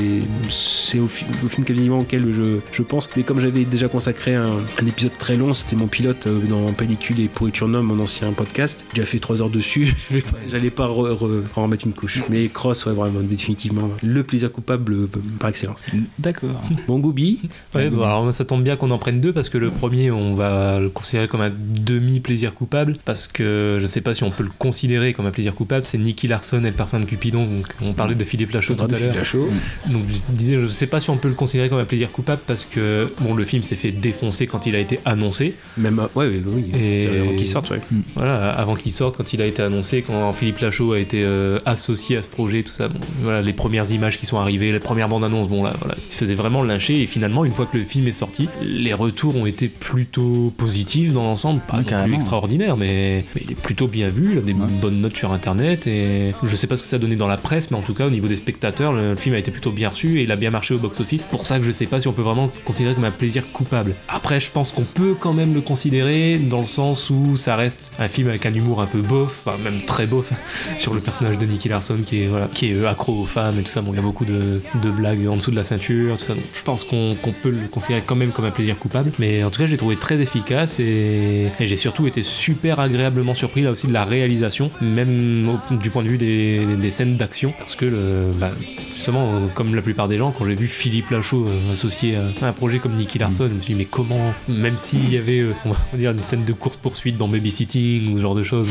c'est 0.49 0.99
au, 0.99 1.07
fi- 1.07 1.25
au 1.43 1.47
film 1.47 1.65
quasiment 1.65 1.99
auquel 1.99 2.31
je, 2.31 2.57
je 2.71 2.81
pense. 2.83 3.09
Mais 3.15 3.23
comme 3.23 3.39
j'avais 3.39 3.65
déjà 3.65 3.87
consacré 3.87 4.35
un, 4.35 4.51
un 4.81 4.85
épisode 4.85 5.17
très 5.17 5.35
long 5.35 5.53
c'était 5.53 5.75
mon 5.75 5.87
pilote 5.87 6.27
euh, 6.27 6.39
dans 6.49 6.71
Pellicule 6.73 7.19
et 7.19 7.27
Pourriture 7.27 7.67
Nom 7.67 7.83
mon 7.83 7.99
ancien 7.99 8.31
podcast. 8.33 8.85
J'ai 8.93 9.01
déjà 9.01 9.07
fait 9.07 9.19
3 9.19 9.41
heures 9.41 9.49
dessus. 9.49 9.93
Pas- 10.11 10.19
j'allais 10.49 10.69
pas 10.69 10.87
re- 10.87 11.15
re- 11.17 11.41
en 11.55 11.63
remettre 11.63 11.85
une 11.87 11.93
couche. 11.93 12.21
Mais 12.29 12.47
Cross 12.47 12.85
ouais 12.85 12.93
vraiment 12.93 13.21
définitivement 13.21 13.89
le 14.03 14.23
plaisir 14.23 14.51
coupable 14.51 14.93
euh, 14.93 15.09
par 15.39 15.49
excellence. 15.49 15.81
D'accord. 16.19 16.61
Bon 16.87 16.99
Goubi 16.99 17.39
Ouais, 17.75 17.89
bon, 17.89 18.03
alors 18.03 18.31
ça 18.33 18.45
tombe 18.45 18.63
bien 18.63 18.75
qu'on 18.75 18.91
en 18.91 18.97
prenne 18.97 19.19
deux 19.21 19.33
parce 19.33 19.49
que 19.49 19.57
le 19.57 19.69
premier, 19.69 20.11
on 20.11 20.35
va 20.35 20.79
le 20.79 20.89
considérer 20.89 21.27
comme 21.27 21.41
un 21.41 21.51
demi-plaisir 21.51 22.53
coupable 22.53 22.97
parce 23.05 23.27
que 23.27 23.77
je 23.81 23.85
sais 23.87 24.01
pas 24.01 24.13
si 24.13 24.23
on 24.23 24.31
peut 24.31 24.43
le 24.43 24.49
considérer 24.71 25.13
comme 25.13 25.25
un 25.25 25.31
plaisir 25.31 25.53
coupable. 25.53 25.85
C'est 25.85 25.97
Nicky 25.97 26.29
Larson 26.29 26.63
et 26.63 26.69
le 26.69 26.71
parfum 26.71 27.01
de 27.01 27.05
Cupidon. 27.05 27.43
Donc, 27.43 27.67
on 27.81 27.91
parlait 27.91 28.15
de 28.15 28.23
Philippe 28.23 28.51
Lachaud 28.51 28.75
tout 28.75 28.85
à 28.85 28.97
l'heure. 28.97 29.13
Lachaud. 29.13 29.49
Donc 29.91 30.03
je 30.07 30.33
disais, 30.33 30.57
je 30.61 30.67
sais 30.67 30.87
pas 30.87 31.01
si 31.01 31.09
on 31.09 31.17
peut 31.17 31.27
le 31.27 31.33
considérer 31.33 31.67
comme 31.67 31.79
un 31.79 31.83
plaisir 31.85 32.09
coupable 32.09 32.41
parce 32.47 32.63
que 32.63 33.11
bon, 33.19 33.35
le 33.35 33.43
film 33.43 33.63
s'est 33.63 33.75
fait 33.75 33.91
défoncer 33.91 34.47
quand 34.47 34.65
il 34.65 34.75
a 34.75 34.79
été 34.79 34.99
annoncé. 35.03 35.55
Même 35.75 35.99
euh, 35.99 36.07
ouais, 36.15 36.41
oui, 36.45 36.71
Et 36.79 37.19
avant 37.19 37.35
qu'il 37.35 37.47
sorte, 37.47 37.69
ouais. 37.71 37.81
Voilà, 38.15 38.45
avant 38.45 38.75
qu'il 38.75 38.93
sorte, 38.93 39.17
quand 39.17 39.33
il 39.33 39.41
a 39.41 39.45
été 39.45 39.61
annoncé, 39.61 40.03
quand 40.03 40.31
Philippe 40.31 40.59
Lachaud 40.59 40.93
a 40.93 40.99
été 40.99 41.21
euh, 41.25 41.59
associé 41.65 42.15
à 42.15 42.21
ce 42.21 42.29
projet, 42.29 42.63
tout 42.63 42.71
ça. 42.71 42.87
Bon, 42.87 42.99
voilà, 43.23 43.41
les 43.41 43.53
premières 43.53 43.91
images 43.91 44.17
qui 44.17 44.25
sont 44.25 44.37
arrivées, 44.37 44.71
les 44.71 44.79
premières 44.79 45.09
bandes 45.09 45.25
annonces, 45.25 45.49
bon 45.49 45.63
là, 45.63 45.73
voilà, 45.81 45.95
il 45.97 46.13
se 46.13 46.17
faisait 46.17 46.35
vraiment 46.35 46.63
lyncher. 46.63 47.01
Et 47.01 47.07
finalement, 47.07 47.43
une 47.43 47.51
fois 47.51 47.65
que 47.65 47.77
le 47.77 47.83
film 47.83 48.07
est 48.07 48.13
sorti, 48.13 48.47
les 48.61 48.93
retours 48.93 49.35
ont 49.35 49.45
été 49.45 49.67
plutôt 49.67 50.53
positifs 50.55 51.11
dans 51.11 51.23
l'ensemble, 51.23 51.59
pas 51.67 51.81
non 51.81 52.03
plus 52.05 52.15
extraordinaires, 52.15 52.77
mais, 52.77 53.25
mais 53.35 53.41
il 53.43 53.51
est 53.51 53.61
plutôt 53.61 53.87
bien 53.87 54.09
vu. 54.09 54.29
Il 54.31 54.37
a 54.37 54.41
des 54.53 54.59
bonnes 54.81 55.01
notes 55.01 55.15
sur 55.15 55.31
Internet 55.31 55.87
et 55.87 56.33
je 56.43 56.55
sais 56.55 56.67
pas 56.67 56.77
ce 56.77 56.81
que 56.81 56.87
ça 56.87 56.95
a 56.97 56.99
donné 56.99 57.15
dans 57.15 57.27
la 57.27 57.37
presse, 57.37 57.71
mais 57.71 57.77
en 57.77 57.81
tout 57.81 57.93
cas 57.93 58.07
au 58.07 58.09
niveau 58.09 58.27
des 58.27 58.35
spectateurs, 58.35 58.93
le, 58.93 59.11
le 59.11 59.15
film 59.15 59.35
a 59.35 59.37
été 59.37 59.51
plutôt 59.51 59.71
bien 59.71 59.89
reçu 59.89 60.19
et 60.19 60.23
il 60.23 60.31
a 60.31 60.35
bien 60.35 60.51
marché 60.51 60.73
au 60.73 60.77
box-office. 60.77 61.23
Pour 61.23 61.45
ça 61.45 61.59
que 61.59 61.65
je 61.65 61.71
sais 61.71 61.85
pas 61.85 61.99
si 61.99 62.07
on 62.07 62.13
peut 62.13 62.21
vraiment 62.21 62.45
le 62.45 62.61
considérer 62.65 62.95
comme 62.95 63.03
un 63.03 63.11
plaisir 63.11 63.51
coupable. 63.51 63.95
Après, 64.07 64.39
je 64.39 64.51
pense 64.51 64.71
qu'on 64.71 64.83
peut 64.83 65.15
quand 65.19 65.33
même 65.33 65.53
le 65.53 65.61
considérer 65.61 66.37
dans 66.37 66.59
le 66.59 66.65
sens 66.65 67.09
où 67.09 67.37
ça 67.37 67.55
reste 67.55 67.91
un 67.99 68.07
film 68.07 68.29
avec 68.29 68.45
un 68.45 68.53
humour 68.53 68.81
un 68.81 68.85
peu 68.85 68.99
bof, 68.99 69.43
enfin 69.45 69.57
même 69.63 69.81
très 69.85 70.05
bof, 70.05 70.31
sur 70.77 70.93
le 70.93 71.01
personnage 71.01 71.37
de 71.37 71.45
Nicky 71.45 71.69
Larson 71.69 71.97
qui 72.05 72.23
est, 72.23 72.27
voilà, 72.27 72.47
qui 72.53 72.71
est 72.71 72.73
euh, 72.73 72.89
accro 72.89 73.13
aux 73.13 73.25
femmes 73.25 73.59
et 73.59 73.63
tout 73.63 73.69
ça. 73.69 73.81
Bon, 73.81 73.93
il 73.93 73.97
y 73.97 73.99
a 73.99 74.01
beaucoup 74.01 74.25
de, 74.25 74.61
de 74.81 74.89
blagues 74.89 75.27
en 75.27 75.35
dessous 75.35 75.51
de 75.51 75.55
la 75.55 75.63
ceinture, 75.63 76.17
tout 76.17 76.23
ça. 76.23 76.33
Donc, 76.33 76.43
je 76.53 76.63
pense 76.63 76.83
qu'on 76.83 77.15
peut 77.41 77.49
le 77.49 77.67
considérer 77.67 78.03
quand 78.05 78.15
même 78.15 78.31
comme 78.31 78.45
un 78.45 78.51
plaisir 78.51 78.77
coupable. 78.77 79.11
Mais 79.19 79.43
en 79.43 79.49
tout 79.49 79.61
cas, 79.61 79.67
j'ai 79.67 79.77
trouvé 79.77 79.95
très 79.95 80.19
efficace 80.21 80.79
et, 80.79 81.47
et 81.59 81.67
j'ai 81.67 81.77
surtout 81.77 82.07
été 82.07 82.23
super 82.23 82.79
agréablement 82.79 83.33
surpris 83.33 83.61
là 83.61 83.71
aussi 83.71 83.87
de 83.87 83.93
la 83.93 84.05
réalisation, 84.05 84.40
même 84.81 85.57
du 85.71 85.89
point 85.89 86.03
de 86.03 86.09
vue 86.09 86.17
des, 86.17 86.89
scènes 86.89 87.17
d'action. 87.17 87.53
Parce 87.57 87.75
que, 87.75 87.85
le, 87.85 88.31
bah, 88.37 88.51
justement, 88.93 89.35
euh, 89.35 89.47
comme 89.53 89.75
la 89.75 89.81
plupart 89.81 90.07
des 90.07 90.17
gens, 90.17 90.31
quand 90.31 90.45
j'ai 90.45 90.55
vu 90.55 90.67
Philippe 90.67 91.09
Lachaud 91.09 91.47
euh, 91.47 91.73
associé 91.73 92.17
à 92.17 92.47
un 92.47 92.53
projet 92.53 92.79
comme 92.79 92.95
Nicky 92.95 93.19
Larson, 93.19 93.47
je 93.49 93.55
me 93.55 93.61
suis 93.61 93.73
dit, 93.73 93.79
mais 93.79 93.85
comment, 93.85 94.33
même 94.49 94.77
s'il 94.77 95.11
y 95.11 95.17
avait, 95.17 95.39
euh, 95.39 95.53
on 95.65 95.71
va 95.71 95.97
dire, 95.97 96.11
une 96.11 96.23
scène 96.23 96.45
de 96.45 96.53
course-poursuite 96.53 97.17
dans 97.17 97.27
Babysitting 97.27 98.13
ou 98.13 98.17
ce 98.17 98.21
genre 98.21 98.35
de 98.35 98.43
choses, 98.43 98.67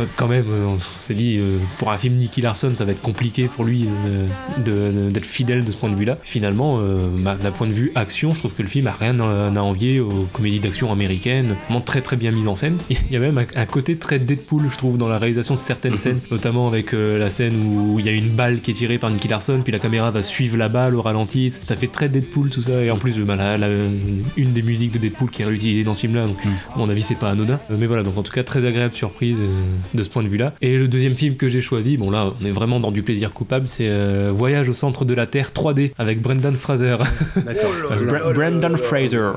euh, 0.00 0.06
quand 0.16 0.28
même, 0.28 0.46
euh, 0.48 0.66
on 0.68 0.80
s'est 0.80 1.14
dit, 1.14 1.38
euh, 1.38 1.58
pour 1.78 1.90
un 1.90 1.98
film 1.98 2.16
Nicky 2.16 2.40
Larson, 2.40 2.72
ça 2.74 2.84
va 2.84 2.92
être 2.92 3.02
compliqué 3.02 3.48
pour 3.48 3.64
lui 3.64 3.86
euh, 4.68 5.10
d'être 5.10 5.24
fidèle 5.24 5.64
de 5.64 5.70
ce 5.70 5.76
point 5.76 5.90
de 5.90 5.94
vue-là. 5.94 6.16
Finalement, 6.22 6.78
euh, 6.80 7.08
bah, 7.12 7.36
d'un 7.40 7.50
point 7.50 7.66
de 7.66 7.72
vue 7.72 7.92
action, 7.94 8.32
je 8.32 8.40
trouve 8.40 8.52
que 8.52 8.62
le 8.62 8.68
film 8.68 8.86
a 8.86 8.92
rien 8.92 9.18
à 9.20 9.60
envier 9.60 10.00
aux 10.00 10.28
comédies 10.32 10.60
d'action 10.60 10.92
américaines, 10.92 11.56
vraiment 11.66 11.80
très 11.80 12.00
très 12.00 12.16
bien 12.16 12.30
mise 12.30 12.48
en 12.48 12.54
scène. 12.54 12.78
Il 12.90 13.12
y 13.12 13.16
a 13.16 13.20
même 13.20 13.44
un 13.54 13.66
côté 13.66 13.96
très 13.96 14.18
Deadpool, 14.18 14.68
je 14.70 14.76
trouve, 14.76 14.98
dans 15.00 15.08
la 15.08 15.18
réalisation 15.18 15.54
de 15.54 15.58
certaines 15.58 15.96
scènes, 15.96 16.20
notamment 16.30 16.68
avec 16.68 16.94
euh, 16.94 17.18
la 17.18 17.28
scène 17.30 17.54
où 17.66 17.98
il 17.98 18.06
y 18.06 18.08
a 18.08 18.12
une 18.12 18.28
balle 18.28 18.60
qui 18.60 18.70
est 18.70 18.74
tirée 18.74 18.98
par 18.98 19.10
Nicky 19.10 19.26
Larson, 19.26 19.60
puis 19.64 19.72
la 19.72 19.78
caméra 19.80 20.10
va 20.12 20.22
suivre 20.22 20.56
la 20.56 20.68
balle 20.68 20.94
au 20.94 21.02
ralenti. 21.02 21.50
Ça 21.50 21.74
fait 21.74 21.88
très 21.88 22.08
Deadpool 22.08 22.50
tout 22.50 22.62
ça, 22.62 22.82
et 22.84 22.90
en 22.92 22.98
plus, 22.98 23.18
bah, 23.18 23.34
la- 23.36 23.56
la- 23.56 23.68
une 24.36 24.52
des 24.52 24.62
musiques 24.62 24.92
de 24.92 24.98
Deadpool 24.98 25.30
qui 25.30 25.42
est 25.42 25.44
réutilisée 25.46 25.82
dans 25.82 25.94
ce 25.94 26.00
film-là, 26.02 26.26
donc 26.26 26.36
à 26.74 26.78
mon 26.78 26.88
avis, 26.88 27.02
c'est 27.02 27.18
pas 27.18 27.30
anodin. 27.30 27.58
Euh, 27.70 27.74
Mais 27.78 27.86
voilà, 27.86 28.02
donc 28.02 28.16
en 28.18 28.22
tout 28.22 28.32
cas, 28.32 28.42
très 28.44 28.64
agréable 28.66 28.94
surprise 28.94 29.38
euh, 29.40 29.48
de 29.94 30.02
ce 30.02 30.08
point 30.08 30.22
de 30.22 30.28
vue-là. 30.28 30.52
Et 30.60 30.76
le 30.78 30.86
deuxième 30.86 31.14
film 31.14 31.34
que 31.36 31.48
j'ai 31.48 31.60
choisi, 31.62 31.96
bon 31.96 32.10
là, 32.10 32.30
on 32.40 32.44
est 32.44 32.50
vraiment 32.50 32.78
dans 32.78 32.90
du 32.92 33.02
plaisir 33.02 33.32
coupable, 33.32 33.66
c'est 33.68 33.88
euh, 33.88 34.30
Voyage 34.34 34.68
au 34.68 34.74
centre 34.74 35.04
de 35.04 35.14
la 35.14 35.26
Terre 35.26 35.50
3D 35.54 35.92
avec 35.98 36.20
Brendan 36.20 36.54
Fraser. 36.54 36.96
D'accord. 37.36 37.70
Bra- 38.06 38.32
Brendan 38.32 38.76
Fraser. 38.76 39.28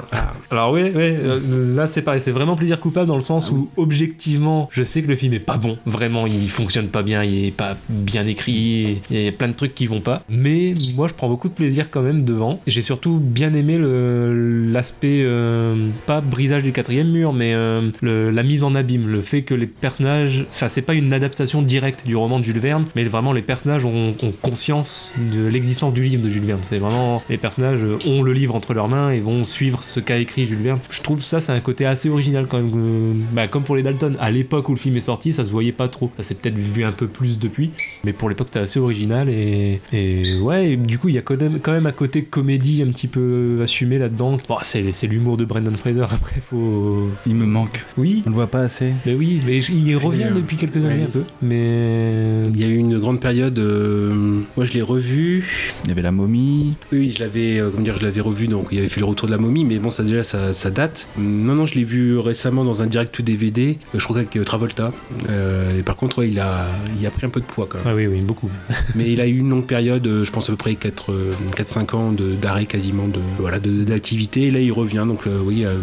Alors 0.54 0.72
oui, 0.72 0.84
euh, 0.94 1.76
là 1.76 1.88
c'est 1.88 2.04
pareil, 2.04 2.22
c'est 2.24 2.32
vraiment 2.32 2.56
plaisir 2.56 2.80
coupable 2.80 3.08
dans 3.08 3.16
le 3.16 3.22
sens 3.22 3.50
où 3.50 3.70
objectivement, 3.76 4.70
je 4.72 4.84
sais 4.84 5.02
que 5.02 5.08
le 5.08 5.16
film 5.16 5.34
est 5.34 5.40
pas 5.40 5.58
bon, 5.58 5.80
vraiment, 5.88 6.28
il 6.28 6.48
fonctionne 6.48 6.90
pas 6.90 7.02
bien, 7.02 7.24
il 7.24 7.46
est 7.46 7.52
pas 7.52 7.76
bien 7.90 8.28
écrit, 8.28 9.00
il 9.10 9.20
y 9.20 9.28
a 9.28 9.32
plein 9.32 9.48
de 9.48 9.54
trucs 9.54 9.74
qui 9.74 9.88
vont 9.88 10.00
pas. 10.00 10.22
Mais 10.30 10.76
moi, 10.96 11.08
je 11.08 11.16
prends 11.16 11.28
beaucoup 11.28 11.50
de 11.50 11.56
plaisir 11.56 11.90
quand 11.90 12.04
même 12.04 12.24
devant. 12.24 12.60
J'ai 12.68 12.84
surtout 12.84 13.18
bien 13.18 13.56
aimé 13.56 13.80
l'aspect 13.80 15.24
euh, 15.24 15.88
pas 16.06 16.22
brisage 16.22 16.62
du 16.62 16.72
quatrième 16.72 17.10
mur, 17.10 17.34
mais 17.34 17.56
euh, 17.56 17.90
la 18.04 18.44
mise 18.44 18.64
en 18.64 18.76
abîme, 18.76 19.08
le 19.08 19.22
fait 19.22 19.42
que 19.42 19.56
les 19.56 19.66
personnages, 19.66 20.46
ça 20.52 20.70
c'est 20.70 20.84
pas 20.84 20.94
une 20.94 21.14
adaptation 21.14 21.64
directe 21.64 22.06
du 22.06 22.16
roman 22.16 22.38
de 22.38 22.44
Jules 22.44 22.60
Verne, 22.60 22.86
mais 22.96 23.04
vraiment 23.06 23.34
les 23.34 23.42
personnages 23.42 23.86
ont, 23.86 24.14
ont 24.22 24.34
conscience 24.44 25.14
de 25.34 25.48
l'existence 25.48 25.96
du 25.96 26.04
livre 26.04 26.22
de 26.24 26.30
Jules 26.30 26.46
Verne. 26.46 26.62
C'est 26.62 26.78
vraiment 26.78 27.24
les 27.28 27.38
personnages 27.38 27.80
ont 28.06 28.22
le 28.22 28.34
livre 28.34 28.54
entre 28.54 28.76
leurs 28.76 28.88
mains 28.88 29.10
et 29.10 29.20
vont 29.20 29.46
suivre 29.46 29.84
ce 29.84 30.00
qu'a 30.00 30.18
écrit 30.18 30.43
Jules 30.46 30.58
Verne. 30.62 30.80
Je 30.90 31.02
trouve 31.02 31.22
ça 31.22 31.40
c'est 31.42 31.52
un 31.52 31.60
côté 31.60 31.86
assez 31.86 32.10
original 32.10 32.48
quand 32.48 32.58
même. 32.58 32.72
euh, 32.76 33.14
bah, 33.32 33.48
comme 33.48 33.64
pour 33.64 33.76
les 33.76 33.84
Dalton, 33.84 34.16
à 34.20 34.32
l'époque 34.32 34.70
où 34.70 34.74
le 34.74 34.78
film 34.80 34.96
est 34.98 35.02
sorti, 35.02 35.34
ça 35.34 35.44
se 35.44 35.52
voyait 35.52 35.72
pas 35.72 35.88
trop. 35.88 36.12
Ça 36.18 36.24
s'est 36.24 36.36
peut-être 36.36 36.58
vu 36.58 36.84
un 36.84 36.92
peu 36.92 37.08
plus 37.08 37.40
depuis, 37.40 37.72
mais 38.04 38.14
pour 38.14 38.30
l'époque 38.30 38.48
c'était 38.48 38.60
assez 38.60 38.80
original 38.80 39.30
et, 39.30 39.80
et 39.92 40.24
ouais. 40.42 40.72
et 40.72 40.76
du 40.78 40.98
coup 41.00 41.10
il 41.10 41.16
y 41.16 41.18
a 41.18 41.22
quand 41.22 41.40
même, 41.40 41.60
quand 41.60 41.72
même 41.72 41.86
un 41.88 41.92
côté 41.92 42.24
comédie 42.24 42.84
un 42.88 42.92
petit 42.92 43.08
peu 43.08 43.60
assumé 43.64 43.98
là-dedans. 44.00 44.38
Bon, 44.48 44.58
c'est 44.62 44.92
c'est 44.92 45.08
l'humour 45.08 45.38
de 45.38 45.46
Brendan 45.46 45.76
Fraser. 45.76 46.02
Après 46.12 46.42
faut. 46.42 47.10
Il 47.26 47.36
me 47.36 47.46
manque. 47.46 47.84
Oui. 47.98 48.24
On 48.26 48.30
le 48.30 48.36
voit 48.36 48.48
pas 48.48 48.62
assez. 48.62 48.94
Mais 49.06 49.14
oui, 49.14 49.42
mais 49.46 49.60
il 49.60 49.96
revient 49.98 50.24
euh, 50.26 50.34
depuis 50.36 50.58
quelques 50.58 50.78
années 50.78 50.88
ouais. 51.00 51.04
un 51.04 51.10
peu. 51.10 51.24
Mais 51.42 52.44
Il 52.50 52.60
y 52.60 52.64
a 52.64 52.68
eu 52.68 52.76
une 52.78 53.00
grande 53.00 53.20
période. 53.20 53.58
euh, 53.60 54.12
moi, 54.56 54.66
je 54.66 54.74
l'ai 54.74 54.82
revu. 54.82 55.46
Il 55.84 55.90
y 55.90 55.92
avait 55.92 56.02
la 56.02 56.12
momie. 56.12 56.74
Oui, 56.92 57.12
je 57.12 57.24
l'avais, 57.24 57.60
euh, 57.60 57.70
comment 57.70 57.84
dire, 57.84 57.98
je 57.98 58.04
l'avais 58.04 58.22
revu. 58.22 58.48
Donc, 58.48 58.68
il 58.72 58.80
avait 58.80 58.88
fait 58.88 59.00
le 59.00 59.06
retour 59.06 59.28
de 59.28 59.32
la 59.32 59.38
momie, 59.38 59.66
mais 59.66 59.78
bon, 59.80 59.90
ça 59.90 60.04
déjà, 60.04 60.24
ça, 60.34 60.54
ça 60.54 60.72
date. 60.72 61.08
Non, 61.18 61.54
non, 61.54 61.66
je 61.68 61.76
l'ai 61.76 61.84
vu 61.84 62.18
récemment 62.18 62.64
dans 62.64 62.82
un 62.82 62.88
direct 62.88 63.14
to 63.14 63.22
DVD. 63.24 63.78
euh, 63.94 64.00
je 64.00 64.04
crois 64.04 64.16
qu'avec 64.16 64.36
euh, 64.36 64.44
Travolta. 64.44 64.92
Euh, 65.30 65.78
et 65.80 65.84
par 65.84 65.96
contre, 65.96 66.20
ouais, 66.20 66.30
il 66.30 66.40
a, 66.40 66.68
il 67.00 67.06
a 67.06 67.12
pris 67.12 67.26
un 67.26 67.30
peu 67.30 67.40
de 67.40 67.46
poids 67.46 67.68
quand 67.70 67.78
même. 67.78 67.88
Ah 67.88 67.96
oui, 67.96 68.08
oui, 68.08 68.22
beaucoup. 68.22 68.50
mais 68.96 69.12
il 69.12 69.22
a 69.22 69.28
eu 69.28 69.38
une 69.38 69.50
longue 69.50 69.68
période, 69.68 70.08
je 70.24 70.32
pense 70.32 70.50
à 70.50 70.54
peu 70.54 70.58
près 70.58 70.74
4-5 70.74 71.96
ans 71.96 72.12
d'arrêt 72.42 72.66
quasiment 72.66 73.08
de 73.08 73.20
voilà 73.38 73.60
de- 73.60 73.84
d'activité. 73.84 74.44
Et 74.48 74.52
là, 74.52 74.60
il 74.60 74.72
revient. 74.72 75.06
Donc, 75.08 75.28
euh, 75.28 75.40
oui, 75.44 75.66
euh, 75.66 75.76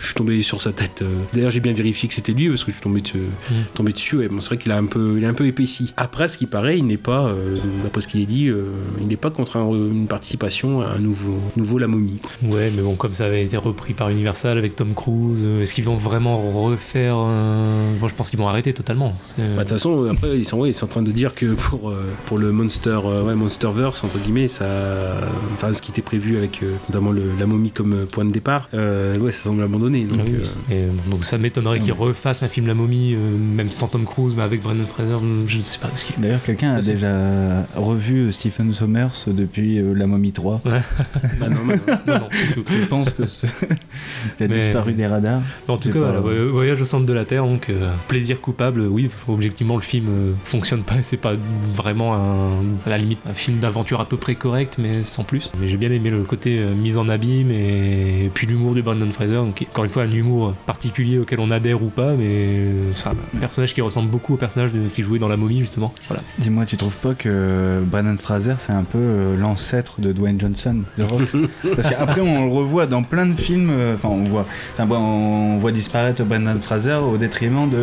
je 0.00 0.06
suis 0.06 0.14
tombé 0.14 0.42
sur 0.42 0.60
sa 0.60 0.72
tête. 0.72 1.04
D'ailleurs, 1.32 1.50
j'ai 1.50 1.60
bien 1.60 1.72
vérifié 1.72 2.08
que 2.08 2.14
c'était 2.14 2.32
lui 2.32 2.48
parce 2.48 2.64
que 2.64 2.70
je 2.72 2.76
suis 2.76 2.82
tombé, 2.82 3.00
dessus- 3.00 3.18
tombé 3.74 3.92
dessus. 3.92 4.24
Et 4.24 4.28
bon, 4.28 4.40
c'est 4.40 4.48
vrai 4.48 4.58
qu'il 4.58 4.72
a 4.72 4.76
un 4.76 4.86
peu, 4.86 5.14
il 5.18 5.24
est 5.24 5.28
un 5.28 5.34
peu 5.34 5.46
épaissi. 5.46 5.92
Après, 5.96 6.28
ce 6.28 6.36
qui 6.38 6.46
paraît, 6.46 6.78
il 6.78 6.86
n'est 6.86 6.96
pas, 6.96 7.32
d'après 7.84 8.00
ce 8.00 8.08
qu'il 8.08 8.20
est 8.20 8.26
dit, 8.26 8.50
il 9.00 9.06
n'est 9.06 9.16
pas 9.16 9.30
contre 9.30 9.56
un- 9.56 9.70
une 9.70 10.06
participation 10.06 10.80
à 10.80 10.88
un 10.96 10.98
nouveau, 10.98 11.38
nouveau 11.56 11.78
La 11.78 11.86
Momie. 11.86 12.20
Ouais, 12.42 12.70
mais 12.74 12.82
bon, 12.82 12.94
comme 12.94 13.12
ça 13.12 13.26
avait 13.26 13.44
été 13.44 13.56
repris 13.56 13.73
repris 13.74 13.92
par 13.92 14.08
Universal 14.08 14.56
avec 14.56 14.76
Tom 14.76 14.94
Cruise. 14.94 15.42
Euh, 15.44 15.62
Est-ce 15.62 15.74
qu'ils 15.74 15.84
vont 15.84 15.96
vraiment 15.96 16.38
refaire 16.38 17.16
euh, 17.18 17.90
Moi, 17.98 18.08
je 18.08 18.14
pense 18.14 18.30
qu'ils 18.30 18.38
vont 18.38 18.48
arrêter 18.48 18.72
totalement. 18.72 19.14
Bah, 19.36 19.44
De 19.44 19.58
toute 19.60 19.68
façon, 19.70 20.06
après, 20.10 20.38
ils 20.38 20.44
sont, 20.44 20.58
ouais, 20.58 20.70
ils 20.70 20.74
sont 20.74 20.84
en 20.86 20.88
train 20.88 21.02
de 21.02 21.10
dire 21.10 21.34
que 21.34 21.54
pour, 21.54 21.90
euh, 21.90 22.04
pour 22.26 22.38
le 22.38 22.52
Monster, 22.52 23.00
euh, 23.04 23.24
ouais, 23.24 23.34
Monsterverse, 23.34 24.04
entre 24.04 24.18
guillemets, 24.18 24.46
ça, 24.48 24.64
enfin, 25.54 25.74
ce 25.74 25.82
qui 25.82 25.90
était 25.90 26.02
prévu 26.02 26.36
avec 26.38 26.62
euh, 26.62 26.74
notamment 26.88 27.10
le- 27.10 27.32
la 27.38 27.46
momie 27.46 27.72
comme 27.72 28.06
point 28.06 28.24
de 28.24 28.30
départ, 28.30 28.68
euh, 28.74 29.18
ouais, 29.18 29.32
ça 29.32 29.44
semble 29.44 29.62
abandonné. 29.62 30.04
Donc, 30.04 30.18
Ah 30.20 30.24
oui, 30.26 30.34
euh, 30.70 30.74
et, 30.74 30.86
bon, 31.06 31.16
donc 31.16 31.24
ça 31.24 31.36
m'étonnerait 31.36 31.80
qu'ils 31.80 31.92
refassent 31.92 32.42
un 32.44 32.48
film 32.48 32.66
La 32.68 32.74
Momie, 32.74 33.14
euh, 33.14 33.18
même 33.36 33.70
sans 33.72 33.88
Tom 33.88 34.04
Cruise, 34.04 34.34
mais 34.36 34.42
avec 34.44 34.62
Brendan 34.62 34.86
Fraser. 34.86 35.16
Je 35.46 35.58
ne 35.58 35.62
sais 35.62 35.78
pas 35.78 35.88
ce. 35.96 36.04
D'ailleurs, 36.18 36.42
quelqu'un 36.42 36.74
a 36.74 36.80
déjà 36.80 37.12
revu 37.76 38.32
Stephen 38.32 38.72
Sommers 38.72 39.08
depuis 39.26 39.78
euh, 39.80 39.94
La 39.94 40.06
Momie 40.06 40.32
3. 40.32 40.60
Ouais. 40.64 40.70
bah 41.40 41.48
non, 41.48 41.56
bah 41.66 41.74
non. 42.06 42.14
Non, 42.14 42.20
non, 42.20 42.28
du 42.28 42.54
tout. 42.54 42.64
Je 42.70 42.86
pense 42.86 43.10
que 43.10 43.24
c'est- 43.26 43.48
t'as 44.38 44.46
disparu 44.46 44.92
des 44.92 45.06
radars. 45.06 45.42
En 45.68 45.76
tout 45.76 45.90
cas, 45.90 45.98
voilà, 45.98 46.20
Voyage 46.20 46.80
au 46.80 46.84
centre 46.84 47.06
de 47.06 47.12
la 47.12 47.24
Terre, 47.24 47.44
donc 47.46 47.68
euh, 47.70 47.90
plaisir 48.08 48.40
coupable, 48.40 48.82
oui, 48.82 49.08
objectivement 49.28 49.76
le 49.76 49.82
film 49.82 50.06
euh, 50.08 50.32
fonctionne 50.44 50.82
pas, 50.82 50.96
c'est 51.02 51.16
pas 51.16 51.34
vraiment 51.74 52.14
un, 52.14 52.50
à 52.86 52.90
la 52.90 52.98
limite 52.98 53.18
un 53.28 53.34
film 53.34 53.58
d'aventure 53.58 54.00
à 54.00 54.06
peu 54.06 54.16
près 54.16 54.34
correct, 54.34 54.76
mais 54.78 55.04
sans 55.04 55.24
plus. 55.24 55.50
Mais 55.60 55.68
j'ai 55.68 55.76
bien 55.76 55.90
aimé 55.90 56.10
le 56.10 56.22
côté 56.22 56.58
euh, 56.58 56.74
mise 56.74 56.98
en 56.98 57.08
abîme 57.08 57.50
et, 57.50 58.30
puis 58.34 58.46
l'humour 58.46 58.74
de 58.74 58.82
Brandon 58.82 59.10
Fraser, 59.12 59.34
donc 59.34 59.54
qui 59.54 59.66
encore 59.70 59.84
une 59.84 59.90
fois 59.90 60.02
un 60.04 60.10
humour 60.10 60.54
particulier 60.66 61.18
auquel 61.18 61.40
on 61.40 61.50
adhère 61.50 61.82
ou 61.82 61.88
pas, 61.88 62.12
mais 62.12 62.24
euh, 62.26 62.92
c'est 62.94 63.08
un 63.08 63.40
personnage 63.40 63.74
qui 63.74 63.80
ressemble 63.80 64.10
beaucoup 64.10 64.34
au 64.34 64.36
personnage 64.36 64.72
de- 64.72 64.88
qui 64.88 65.02
jouait 65.02 65.18
dans 65.18 65.28
La 65.28 65.36
Momie 65.36 65.60
justement. 65.60 65.92
Voilà. 66.08 66.22
Dis-moi, 66.38 66.66
tu 66.66 66.76
trouves 66.76 66.96
pas 66.96 67.14
que 67.14 67.80
Brandon 67.84 68.16
Fraser 68.18 68.54
c'est 68.58 68.72
un 68.72 68.84
peu 68.84 69.34
l'ancêtre 69.38 70.00
de 70.00 70.12
Dwayne 70.12 70.40
Johnson 70.40 70.78
The 70.96 71.10
Rock? 71.10 71.22
Parce 71.76 71.88
qu'après 71.88 72.20
on 72.20 72.46
le 72.46 72.52
revoit 72.52 72.86
dans 72.86 73.02
plein 73.02 73.26
de 73.26 73.34
films, 73.34 73.53
euh, 73.70 73.94
enfin 73.94 74.08
on 74.10 74.24
voit, 74.24 74.46
on 74.78 75.58
voit 75.58 75.72
disparaître 75.72 76.22
Brandon 76.24 76.60
Fraser 76.60 76.94
au 76.94 77.16
détriment 77.16 77.68
de 77.68 77.76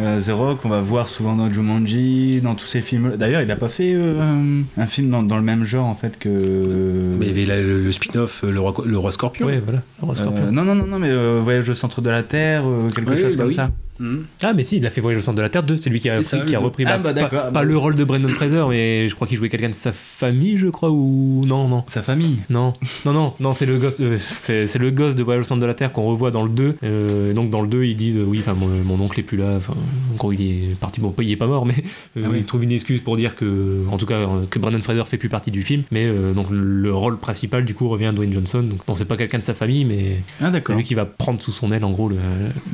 euh, 0.00 0.20
The 0.20 0.30
Rock, 0.30 0.60
on 0.64 0.68
va 0.68 0.80
voir 0.80 1.08
souvent 1.08 1.34
dans 1.34 1.52
Jumanji, 1.52 2.40
dans 2.42 2.54
tous 2.54 2.66
ces 2.66 2.80
films. 2.80 3.16
D'ailleurs, 3.16 3.42
il 3.42 3.50
a 3.50 3.56
pas 3.56 3.68
fait 3.68 3.92
euh, 3.94 4.20
un, 4.78 4.86
film 4.86 5.10
dans, 5.10 5.22
dans 5.22 5.36
le 5.36 5.42
même 5.42 5.64
genre 5.64 5.86
en 5.86 5.94
fait 5.94 6.18
que. 6.18 6.28
mais 7.18 7.28
il 7.28 7.38
y 7.38 7.50
avait 7.50 7.62
le, 7.62 7.82
le 7.82 7.92
spin-off 7.92 8.42
le 8.46 8.60
roi, 8.60 8.74
le 8.86 8.98
roi 8.98 9.10
Scorpion. 9.12 9.46
Ouais, 9.46 9.60
voilà, 9.64 9.80
le 10.00 10.04
roi 10.06 10.14
Euh, 10.14 10.18
Scorpion. 10.22 10.52
non, 10.52 10.64
non, 10.64 10.74
non, 10.74 10.86
non, 10.86 10.98
mais 10.98 11.10
euh, 11.10 11.40
Voyage 11.42 11.68
au 11.68 11.74
centre 11.74 12.00
de 12.00 12.10
la 12.10 12.22
Terre, 12.22 12.62
euh, 12.66 12.88
quelque 12.90 13.10
Oui, 13.10 13.18
chose 13.20 13.36
bah 13.36 13.42
comme 13.42 13.48
oui. 13.48 13.54
ça. 13.54 13.70
Mhm. 13.98 14.24
Ah 14.42 14.52
mais 14.54 14.64
si, 14.64 14.76
il 14.76 14.86
a 14.86 14.90
fait 14.90 15.00
Voyage 15.00 15.20
au 15.20 15.24
centre 15.24 15.36
de 15.36 15.42
la 15.42 15.48
Terre 15.48 15.62
2, 15.62 15.76
c'est 15.76 15.90
lui 15.90 16.00
qui 16.00 16.08
a, 16.10 16.22
ça, 16.22 16.36
repris- 16.38 16.46
qui 16.46 16.54
a 16.56 16.58
le- 16.58 16.64
repris 16.64 16.84
Ah, 16.86 16.98
bah, 16.98 17.12
bah, 17.12 17.14
pas, 17.14 17.20
d'accord, 17.22 17.42
pas 17.44 17.50
bah. 17.50 17.62
le 17.64 17.76
rôle 17.76 17.94
de 17.94 18.04
Brendan 18.04 18.30
Fraser, 18.30 18.64
mais 18.68 19.08
je 19.08 19.14
crois 19.14 19.26
qu'il 19.26 19.36
jouait 19.36 19.48
quelqu'un 19.48 19.68
de 19.70 19.74
sa 19.74 19.92
famille, 19.92 20.58
je 20.58 20.68
crois, 20.68 20.90
ou 20.90 21.44
non, 21.46 21.68
non. 21.68 21.84
Sa 21.88 22.02
famille 22.02 22.38
Non, 22.50 22.72
non, 23.04 23.12
non, 23.12 23.32
non, 23.40 23.52
c'est 23.52 23.66
le 23.66 23.78
gosse, 23.78 23.98
euh, 24.00 24.16
c'est 24.18 24.78
le 24.78 24.90
gosse 24.90 25.14
de 25.16 25.22
Voyage 25.22 25.42
au 25.42 25.46
centre 25.46 25.60
de 25.60 25.66
la 25.66 25.74
Terre 25.74 25.92
qu'on 25.92 26.04
revoit 26.04 26.30
dans 26.30 26.42
le 26.44 26.50
2. 26.50 26.76
Euh, 26.84 27.32
donc 27.32 27.50
dans 27.50 27.62
le 27.62 27.68
2, 27.68 27.84
ils 27.84 27.96
disent 27.96 28.18
euh, 28.18 28.24
oui, 28.26 28.38
enfin 28.40 28.54
mon, 28.54 28.68
mon 28.96 29.02
oncle 29.04 29.18
est 29.20 29.22
plus 29.22 29.36
là. 29.38 29.54
Enfin, 29.56 29.74
en 30.12 30.16
gros, 30.16 30.32
il 30.32 30.42
est 30.42 30.74
parti. 30.80 31.00
Bon, 31.00 31.14
il 31.20 31.30
est 31.30 31.36
pas 31.36 31.46
mort, 31.46 31.64
mais 31.66 31.74
euh, 32.16 32.22
Ah 32.24 32.28
oui. 32.30 32.38
il 32.38 32.44
trouve 32.44 32.64
une 32.64 32.72
excuse 32.72 33.00
pour 33.00 33.16
dire 33.16 33.34
que, 33.36 33.84
en 33.90 33.98
tout 33.98 34.06
cas, 34.06 34.26
que 34.50 34.58
Brendan 34.58 34.82
Fraser 34.82 35.04
fait 35.06 35.18
plus 35.18 35.28
partie 35.28 35.50
du 35.50 35.62
film. 35.62 35.82
Mais 35.90 36.04
euh, 36.06 36.32
donc 36.32 36.46
le 36.50 36.92
rôle 36.92 37.18
principal 37.18 37.64
du 37.64 37.74
coup 37.74 37.88
revient 37.88 38.06
à 38.06 38.12
Dwayne 38.12 38.32
Johnson. 38.32 38.62
Donc 38.62 38.86
non, 38.88 38.94
c'est 38.94 39.04
pas 39.04 39.16
quelqu'un 39.16 39.38
de 39.38 39.42
sa 39.42 39.54
famille, 39.54 39.84
mais 39.84 40.16
Ah 40.42 40.50
c'est 40.52 40.72
lui 40.74 40.84
qui 40.84 40.94
va 40.94 41.04
prendre 41.04 41.40
sous 41.40 41.52
son 41.52 41.70
aile 41.72 41.84
en 41.84 41.90
gros 41.90 42.08
le, 42.08 42.16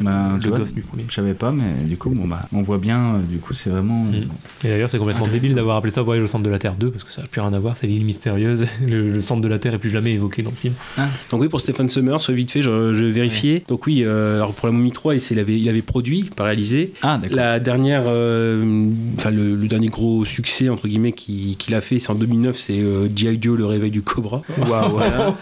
Bah, 0.01 0.31
le 0.43 0.51
gosse 0.51 0.74
du 0.74 0.82
premier. 0.82 1.05
Je 1.12 1.16
savais 1.16 1.34
pas, 1.34 1.52
mais 1.52 1.84
du 1.84 1.98
coup, 1.98 2.09
bon, 2.09 2.26
bah, 2.26 2.48
on 2.55 2.62
voit 2.62 2.78
bien, 2.78 3.16
euh, 3.16 3.18
du 3.18 3.36
coup, 3.36 3.52
c'est 3.52 3.68
vraiment. 3.68 4.05
Mm. 4.05 4.30
Et 4.64 4.68
d'ailleurs, 4.68 4.89
c'est 4.89 4.97
complètement 4.97 5.26
débile 5.26 5.55
d'avoir 5.55 5.76
appelé 5.76 5.90
ça 5.90 6.01
Voyage 6.01 6.24
au 6.24 6.26
centre 6.26 6.43
de 6.43 6.48
la 6.48 6.59
Terre 6.59 6.72
2 6.74 6.90
parce 6.90 7.05
que 7.05 7.10
ça 7.10 7.20
n'a 7.20 7.28
plus 7.28 7.43
rien 7.43 7.52
à 7.52 7.59
voir. 7.59 7.76
C'est 7.76 7.86
l'île 7.86 8.06
mystérieuse. 8.06 8.64
Le, 8.89 9.12
le 9.12 9.20
centre 9.20 9.43
de 9.43 9.48
la 9.48 9.59
Terre 9.59 9.74
est 9.74 9.78
plus 9.78 9.90
jamais 9.90 10.12
évoqué 10.12 10.43
dans 10.43 10.51
le 10.51 10.56
film. 10.56 10.72
Donc 11.30 11.43
oui, 11.43 11.48
pour 11.51 11.60
Stephen 11.60 11.86
Summers, 11.90 12.16
vite 12.30 12.51
fait, 12.51 12.62
je, 12.62 12.94
je 12.94 13.05
vérifiais. 13.05 13.62
Donc 13.68 13.84
oui, 13.86 14.05
euh, 14.05 14.36
alors 14.36 14.55
pour 14.55 14.68
la 14.68 14.72
Momie 14.72 14.90
3, 14.90 15.16
il, 15.16 15.39
avait, 15.39 15.60
il 15.60 15.68
avait 15.68 15.82
produit, 15.82 16.30
pas 16.34 16.44
réalisé. 16.44 16.94
Ah, 17.02 17.18
d'accord. 17.18 17.36
La 17.36 17.60
dernière, 17.60 18.05
euh, 18.06 18.89
enfin 19.18 19.30
le, 19.30 19.55
le 19.55 19.68
dernier 19.68 19.89
gros 19.89 20.24
succès 20.24 20.70
entre 20.70 20.89
guillemets 20.89 21.12
qu'il 21.12 21.74
a 21.74 21.82
fait, 21.82 21.98
c'est 21.98 22.10
en 22.10 22.14
2009, 22.14 22.56
c'est 22.56 22.78
euh, 22.78 23.06
G.I. 23.14 23.39
Joe, 23.39 23.59
le 23.59 23.66
réveil 23.66 23.90
du 23.90 24.01
cobra. 24.01 24.40
Waouh. 24.59 24.93
Voilà. 25.02 25.36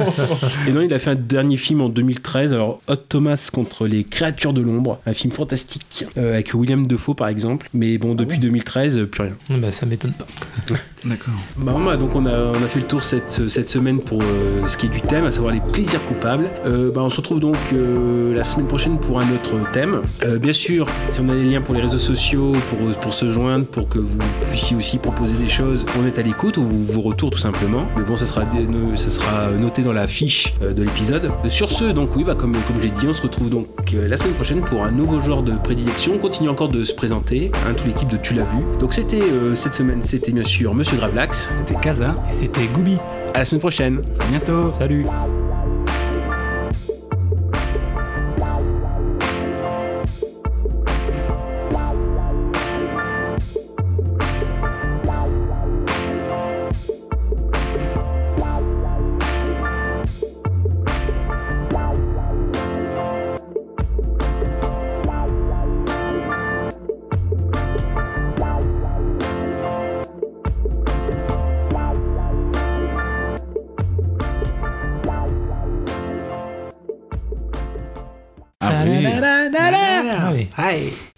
Et 0.67 0.73
non, 0.73 0.81
il 0.81 0.93
a 0.93 0.99
fait 0.99 1.11
un 1.11 1.15
dernier 1.15 1.57
film 1.57 1.81
en 1.81 1.89
2013. 1.89 2.53
Alors 2.53 2.81
Hot 2.89 2.97
Thomas 2.97 3.51
contre 3.53 3.87
les 3.87 4.03
créatures 4.05 4.53
de 4.53 4.61
l'ombre, 4.61 4.99
un 5.07 5.13
film 5.13 5.33
fantastique 5.33 5.60
euh, 6.17 6.35
avec 6.35 6.53
William 6.55 6.87
Defoe 6.87 7.15
par 7.15 7.29
exemple. 7.29 7.69
Mais 7.75 7.99
bon, 7.99 8.15
depuis 8.15 8.39
2013, 8.39 8.99
euh, 8.99 9.07
plus 9.07 9.23
rien. 9.25 9.37
Bah, 9.51 9.71
ça 9.71 9.87
m'étonne 9.87 10.13
pas. 10.13 10.27
D'accord. 11.05 11.35
Bah 11.57 11.97
donc 11.97 12.15
on 12.15 12.27
a, 12.27 12.31
on 12.31 12.63
a 12.63 12.69
fait 12.69 12.81
le 12.81 12.87
tour 12.87 13.05
cette, 13.05 13.49
cette 13.49 13.69
semaine 13.71 14.01
pour 14.01 14.21
euh, 14.21 14.69
ce 14.69 14.77
qui 14.77 14.87
est 14.87 14.91
du 14.91 15.01
thème, 15.01 15.25
à 15.25 15.33
savoir 15.33 15.53
les 15.53 15.61
plaisirs 15.61 16.05
coupables. 16.05 16.51
Euh, 16.67 16.91
bah, 16.93 17.01
on 17.03 17.11
se 17.11 17.17
retrouve 17.17 17.41
donc 17.41 17.57
euh, 17.73 18.35
la 18.35 18.45
semaine 18.45 18.67
prochaine 18.67 18.99
pour 18.99 19.19
un 19.19 19.25
autre 19.33 19.57
thème. 19.73 20.03
Euh, 20.25 20.39
bien 20.39 20.53
sûr, 20.53 20.87
si 21.09 21.21
on 21.21 21.29
a 21.29 21.35
les 21.35 21.45
liens 21.45 21.63
pour 21.63 21.75
les 21.75 21.81
réseaux 21.81 21.99
sociaux, 21.99 22.53
pour, 22.69 22.95
pour 22.97 23.15
se 23.15 23.31
joindre, 23.31 23.65
pour 23.65 23.89
que 23.89 23.99
vous 23.99 24.19
puissiez 24.51 24.77
aussi 24.77 24.99
proposer 24.99 25.37
des 25.37 25.49
choses, 25.49 25.87
on 25.99 26.07
est 26.07 26.19
à 26.19 26.23
l'écoute, 26.23 26.57
ou 26.59 26.65
vos 26.65 26.93
vos 26.93 27.01
retours 27.01 27.31
tout 27.31 27.39
simplement. 27.39 27.87
Mais 27.97 28.03
bon, 28.03 28.17
ça 28.17 28.27
sera, 28.27 28.43
ça 28.97 29.51
noté 29.59 29.83
dans 29.83 29.93
la 29.93 30.07
fiche 30.07 30.55
euh, 30.63 30.73
de 30.73 30.83
l'épisode. 30.83 31.31
Sur 31.49 31.71
ce, 31.71 31.85
donc 31.85 32.15
oui, 32.17 32.25
bah, 32.25 32.35
comme, 32.35 32.53
comme 32.53 32.77
je 32.79 32.83
l'ai 32.83 32.91
dit, 32.91 33.07
on 33.07 33.13
se 33.13 33.23
retrouve 33.23 33.51
donc 33.51 33.67
euh, 33.95 34.07
la 34.07 34.17
semaine 34.17 34.35
prochaine 34.35 34.61
pour 34.61 34.85
un 34.85 34.91
nouveau 34.91 35.21
genre 35.21 35.43
de 35.43 35.50
prédilection. 35.59 36.13
On 36.15 36.19
continue 36.19 36.49
encore 36.49 36.69
de 36.69 36.85
se 36.85 36.95
présenter, 36.95 37.51
hein, 37.67 37.75
toute 37.77 37.87
l'équipe 37.87 38.09
de 38.09 38.17
Tu 38.17 38.35
l'as 38.35 38.45
vu. 38.45 38.79
Donc 38.79 38.95
c'était 38.95 39.23
euh, 39.23 39.55
cette 39.55 39.75
semaine, 39.75 40.03
c'était 40.03 40.33
bien 40.33 40.45
sûr 40.45 40.75
Monsieur 40.75 40.97
Gravelax. 40.97 41.51
C'était 41.59 41.81
Casa. 41.81 42.17
Et 42.29 42.33
c'était 42.33 42.67
Gooby. 42.75 42.99
À 43.35 43.39
la 43.39 43.45
semaine 43.45 43.61
prochaine. 43.61 44.01
À 44.19 44.25
bientôt. 44.27 44.73
Salut. 44.73 45.05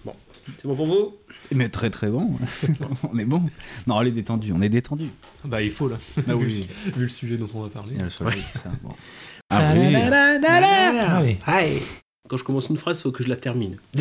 Bon, 0.05 0.15
c'est 0.57 0.66
bon 0.66 0.77
pour 0.77 0.87
vous? 0.87 1.16
Mais 1.55 1.69
très 1.69 1.91
très 1.91 2.09
bon. 2.09 2.33
on 3.12 3.19
est 3.19 3.24
bon. 3.24 3.43
Non, 3.87 3.97
on 3.97 4.03
est 4.03 4.11
détendu. 4.11 4.53
On 4.55 4.62
est 4.62 4.69
détendu. 4.69 5.09
Bah, 5.45 5.62
il 5.62 5.70
faut 5.70 5.89
là. 5.89 5.97
Ah 6.29 6.35
vu, 6.35 6.47
oui. 6.47 6.69
le- 6.87 6.93
vu 6.93 7.03
le 7.03 7.09
sujet 7.09 7.37
dont 7.37 7.49
on 7.55 7.62
va 7.62 7.69
parler. 7.69 7.93
Il 7.95 7.99
y 7.99 8.01
a 8.01 8.05
le 8.05 8.11
soleil, 8.11 8.43
tout 8.53 8.59
ça. 8.59 8.70
Bon. 8.83 8.91
Ah 9.55 9.74
oui. 9.74 11.37
Allez. 11.45 11.83
Quand 12.28 12.36
je 12.36 12.44
commence 12.44 12.69
une 12.69 12.77
phrase, 12.77 13.01
il 13.01 13.03
faut 13.03 13.11
que 13.11 13.24
je 13.24 13.28
la 13.28 13.35
termine. 13.36 13.77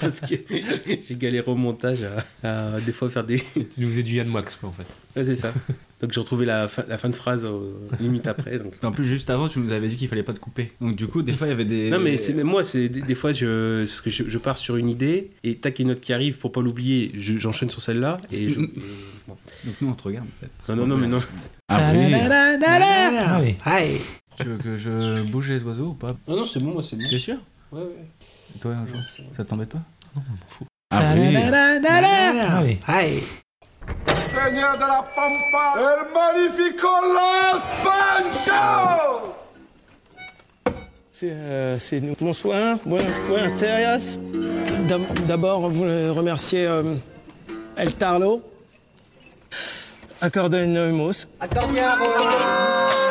Parce 0.00 0.20
que 0.20 0.36
j'ai 1.08 1.16
galéré 1.16 1.50
au 1.50 1.56
montage 1.56 1.98
à, 2.44 2.74
à 2.76 2.80
des 2.80 2.92
fois 2.92 3.10
faire 3.10 3.24
des. 3.24 3.38
Tu 3.54 3.80
nous 3.80 3.88
faisais 3.88 4.04
du 4.04 4.14
Yann 4.14 4.30
Wax, 4.30 4.54
quoi, 4.54 4.68
en 4.68 4.72
fait. 4.72 4.86
Ouais, 5.16 5.24
c'est 5.24 5.34
ça. 5.34 5.52
Donc 6.00 6.12
j'ai 6.12 6.20
retrouvé 6.20 6.46
la 6.46 6.68
fin, 6.68 6.84
la 6.88 6.96
fin 6.96 7.08
de 7.08 7.16
phrase 7.16 7.44
euh, 7.44 7.72
limite 8.00 8.28
après. 8.28 8.58
Donc. 8.58 8.72
En 8.84 8.92
plus, 8.92 9.04
juste 9.04 9.30
avant, 9.30 9.48
tu 9.48 9.58
nous 9.58 9.72
avais 9.72 9.88
dit 9.88 9.96
qu'il 9.96 10.06
fallait 10.06 10.22
pas 10.22 10.32
te 10.32 10.38
couper. 10.38 10.70
Donc, 10.80 10.94
du 10.94 11.08
coup, 11.08 11.22
des 11.22 11.34
fois, 11.34 11.48
il 11.48 11.50
y 11.50 11.52
avait 11.52 11.64
des. 11.64 11.90
Non 11.90 11.98
mais 11.98 12.16
c'est 12.16 12.34
moi 12.44 12.62
c'est 12.62 12.88
des, 12.88 13.02
des 13.02 13.14
fois 13.16 13.32
je 13.32 13.84
parce 13.84 14.00
que 14.00 14.10
je, 14.10 14.22
je 14.28 14.38
pars 14.38 14.58
sur 14.58 14.76
une 14.76 14.88
idée 14.88 15.30
et 15.42 15.56
tac 15.56 15.78
une 15.80 15.88
note 15.88 16.00
qui 16.00 16.12
arrive 16.12 16.38
pour 16.38 16.52
pas 16.52 16.60
l'oublier 16.62 17.10
je- 17.16 17.36
j'enchaîne 17.38 17.70
sur 17.70 17.82
celle-là 17.82 18.18
et 18.30 18.48
je, 18.48 18.60
et 18.60 18.70
bon. 19.26 19.36
Donc, 19.64 19.74
nous, 19.80 19.88
on 19.88 19.94
te 19.94 20.02
regarde, 20.04 20.26
en 20.26 20.40
fait. 20.40 20.72
non 20.72 20.76
non 20.76 20.86
non 20.86 20.96
mais 20.98 21.08
non 21.08 21.22
Ah 21.68 21.92
oui. 21.92 23.54
Allez. 23.64 24.00
Tu 24.38 24.44
veux 24.44 24.56
que 24.58 24.76
je 24.76 25.22
bouge 25.22 25.50
les 25.50 25.62
oiseaux 25.64 25.88
ou 25.88 25.94
pas? 25.94 26.14
Non 26.28 26.36
non 26.36 26.44
c'est 26.44 26.60
bon 26.62 26.72
moi 26.74 26.82
c'est 26.82 26.94
bon 26.96 27.04
T'es 27.10 27.18
sûr? 27.18 27.36
Ouais 27.76 27.82
ouais 27.82 28.08
Et 28.54 28.58
Toi, 28.58 28.72
un 28.72 28.86
jour, 28.86 28.98
ça 29.36 29.44
t'embête 29.44 29.68
pas? 29.70 29.78
Non, 30.14 30.22
on 30.26 30.30
m'en 30.32 30.38
fout. 30.48 30.66
Ah 30.90 31.12
oui. 31.14 32.78
Allez. 32.86 33.22
Seigneur 34.34 34.74
de 34.76 34.80
la 34.80 35.04
Pampa, 35.14 35.74
el 35.78 36.02
magnifico 36.12 36.88
Los 37.02 37.60
Pancho 37.82 39.32
C'est 41.10 41.30
euh, 41.32 41.78
c'est 41.78 42.00
nous. 42.00 42.14
Bonsoir, 42.20 42.76
buenas, 42.84 43.10
buenas 43.28 43.56
tardes. 43.58 44.86
D'ab- 44.86 45.26
D'abord, 45.26 45.62
on 45.62 45.68
voulait 45.70 46.10
remercier 46.10 46.66
euh, 46.66 46.94
El 47.76 47.94
Tarlo, 47.94 48.42
Accordeonemos. 50.20 51.26
¡Caramba! 51.40 53.05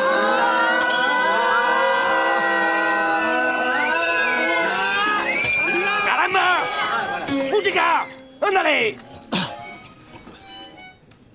¡Ándale! 7.78 8.96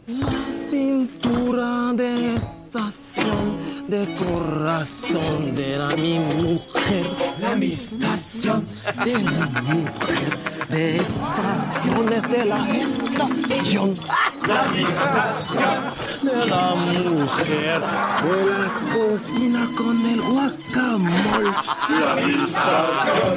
La 0.08 0.70
cintura 0.70 1.94
de 1.94 2.36
estación 2.36 3.60
de 3.88 4.16
corazón 4.16 5.56
de 5.56 5.78
la 5.78 5.90
mi 5.96 6.18
mujer. 6.18 7.06
La 7.40 7.56
mi 7.56 7.74
estación 7.74 8.68
de 9.06 9.18
mi 9.18 9.72
mujer. 9.76 10.38
De 10.70 10.98
estaciones 10.98 12.22
de 12.32 12.46
la 12.46 12.60
estación. 12.70 14.00
La 14.48 14.64
mi 14.66 14.82
estación 14.82 16.11
de 16.22 16.46
la 16.46 16.76
mujer. 16.76 17.82
De 18.24 18.38
la 18.52 18.68
cocina 18.94 19.70
con 19.76 20.06
el 20.06 20.22
guacamole. 20.22 21.52
La 21.90 22.16
mi 22.16 22.34
estación 22.44 23.36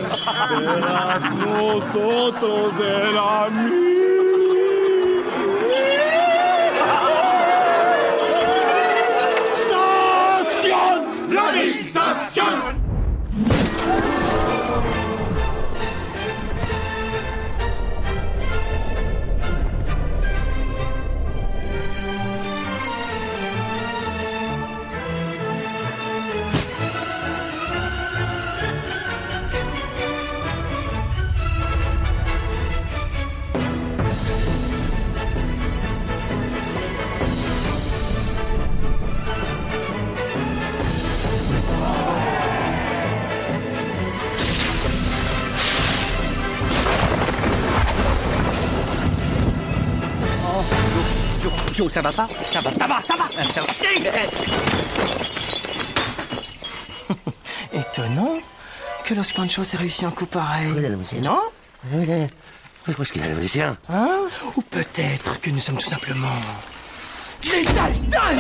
de 0.51 0.81
las 0.81 1.35
nosotros 1.35 2.79
de 2.79 3.13
la 3.13 3.49
mi. 3.51 4.14
Joe, 51.75 51.91
ça 51.93 52.01
va 52.03 52.13
pas? 52.13 52.29
Ça 52.29 52.61
va, 52.61 52.71
ça 52.71 52.87
va, 52.87 53.03
ça 53.03 53.17
va! 53.17 53.25
Ça 53.53 53.61
va. 53.61 53.67
Étonnant 57.73 58.39
que 59.05 59.15
Los 59.15 59.33
Panchos 59.35 59.65
ait 59.75 59.77
réussi 59.77 60.05
un 60.05 60.13
coup 60.13 60.27
pareil. 60.27 60.69
Non? 61.21 61.41
Où 61.93 63.03
est-ce 63.03 63.13
qu'il 63.13 63.23
a 63.23 63.29
le 63.29 63.35
musicien? 63.35 63.77
Hein? 63.89 64.21
Ou 64.57 64.63
peut-être 64.63 65.41
que 65.41 65.51
nous 65.51 65.59
sommes 65.59 65.79
tout 65.79 65.89
simplement... 65.89 66.29
Les 67.43 67.65
Dalton 67.65 68.39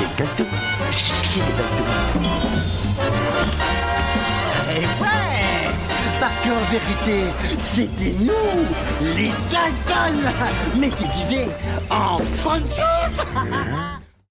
Les 0.00 0.06
Dalton? 0.16 0.46
Qui 0.90 1.38
est 1.38 1.42
Dalton 1.56 2.51
Qu'en 6.52 6.70
vérité, 6.70 7.30
c'était 7.58 8.14
nous, 8.20 9.14
les 9.16 9.30
Dalton. 9.50 10.30
Mais 10.78 10.90
déguisés 10.90 11.48
en 11.88 12.18
Panchos 12.18 13.22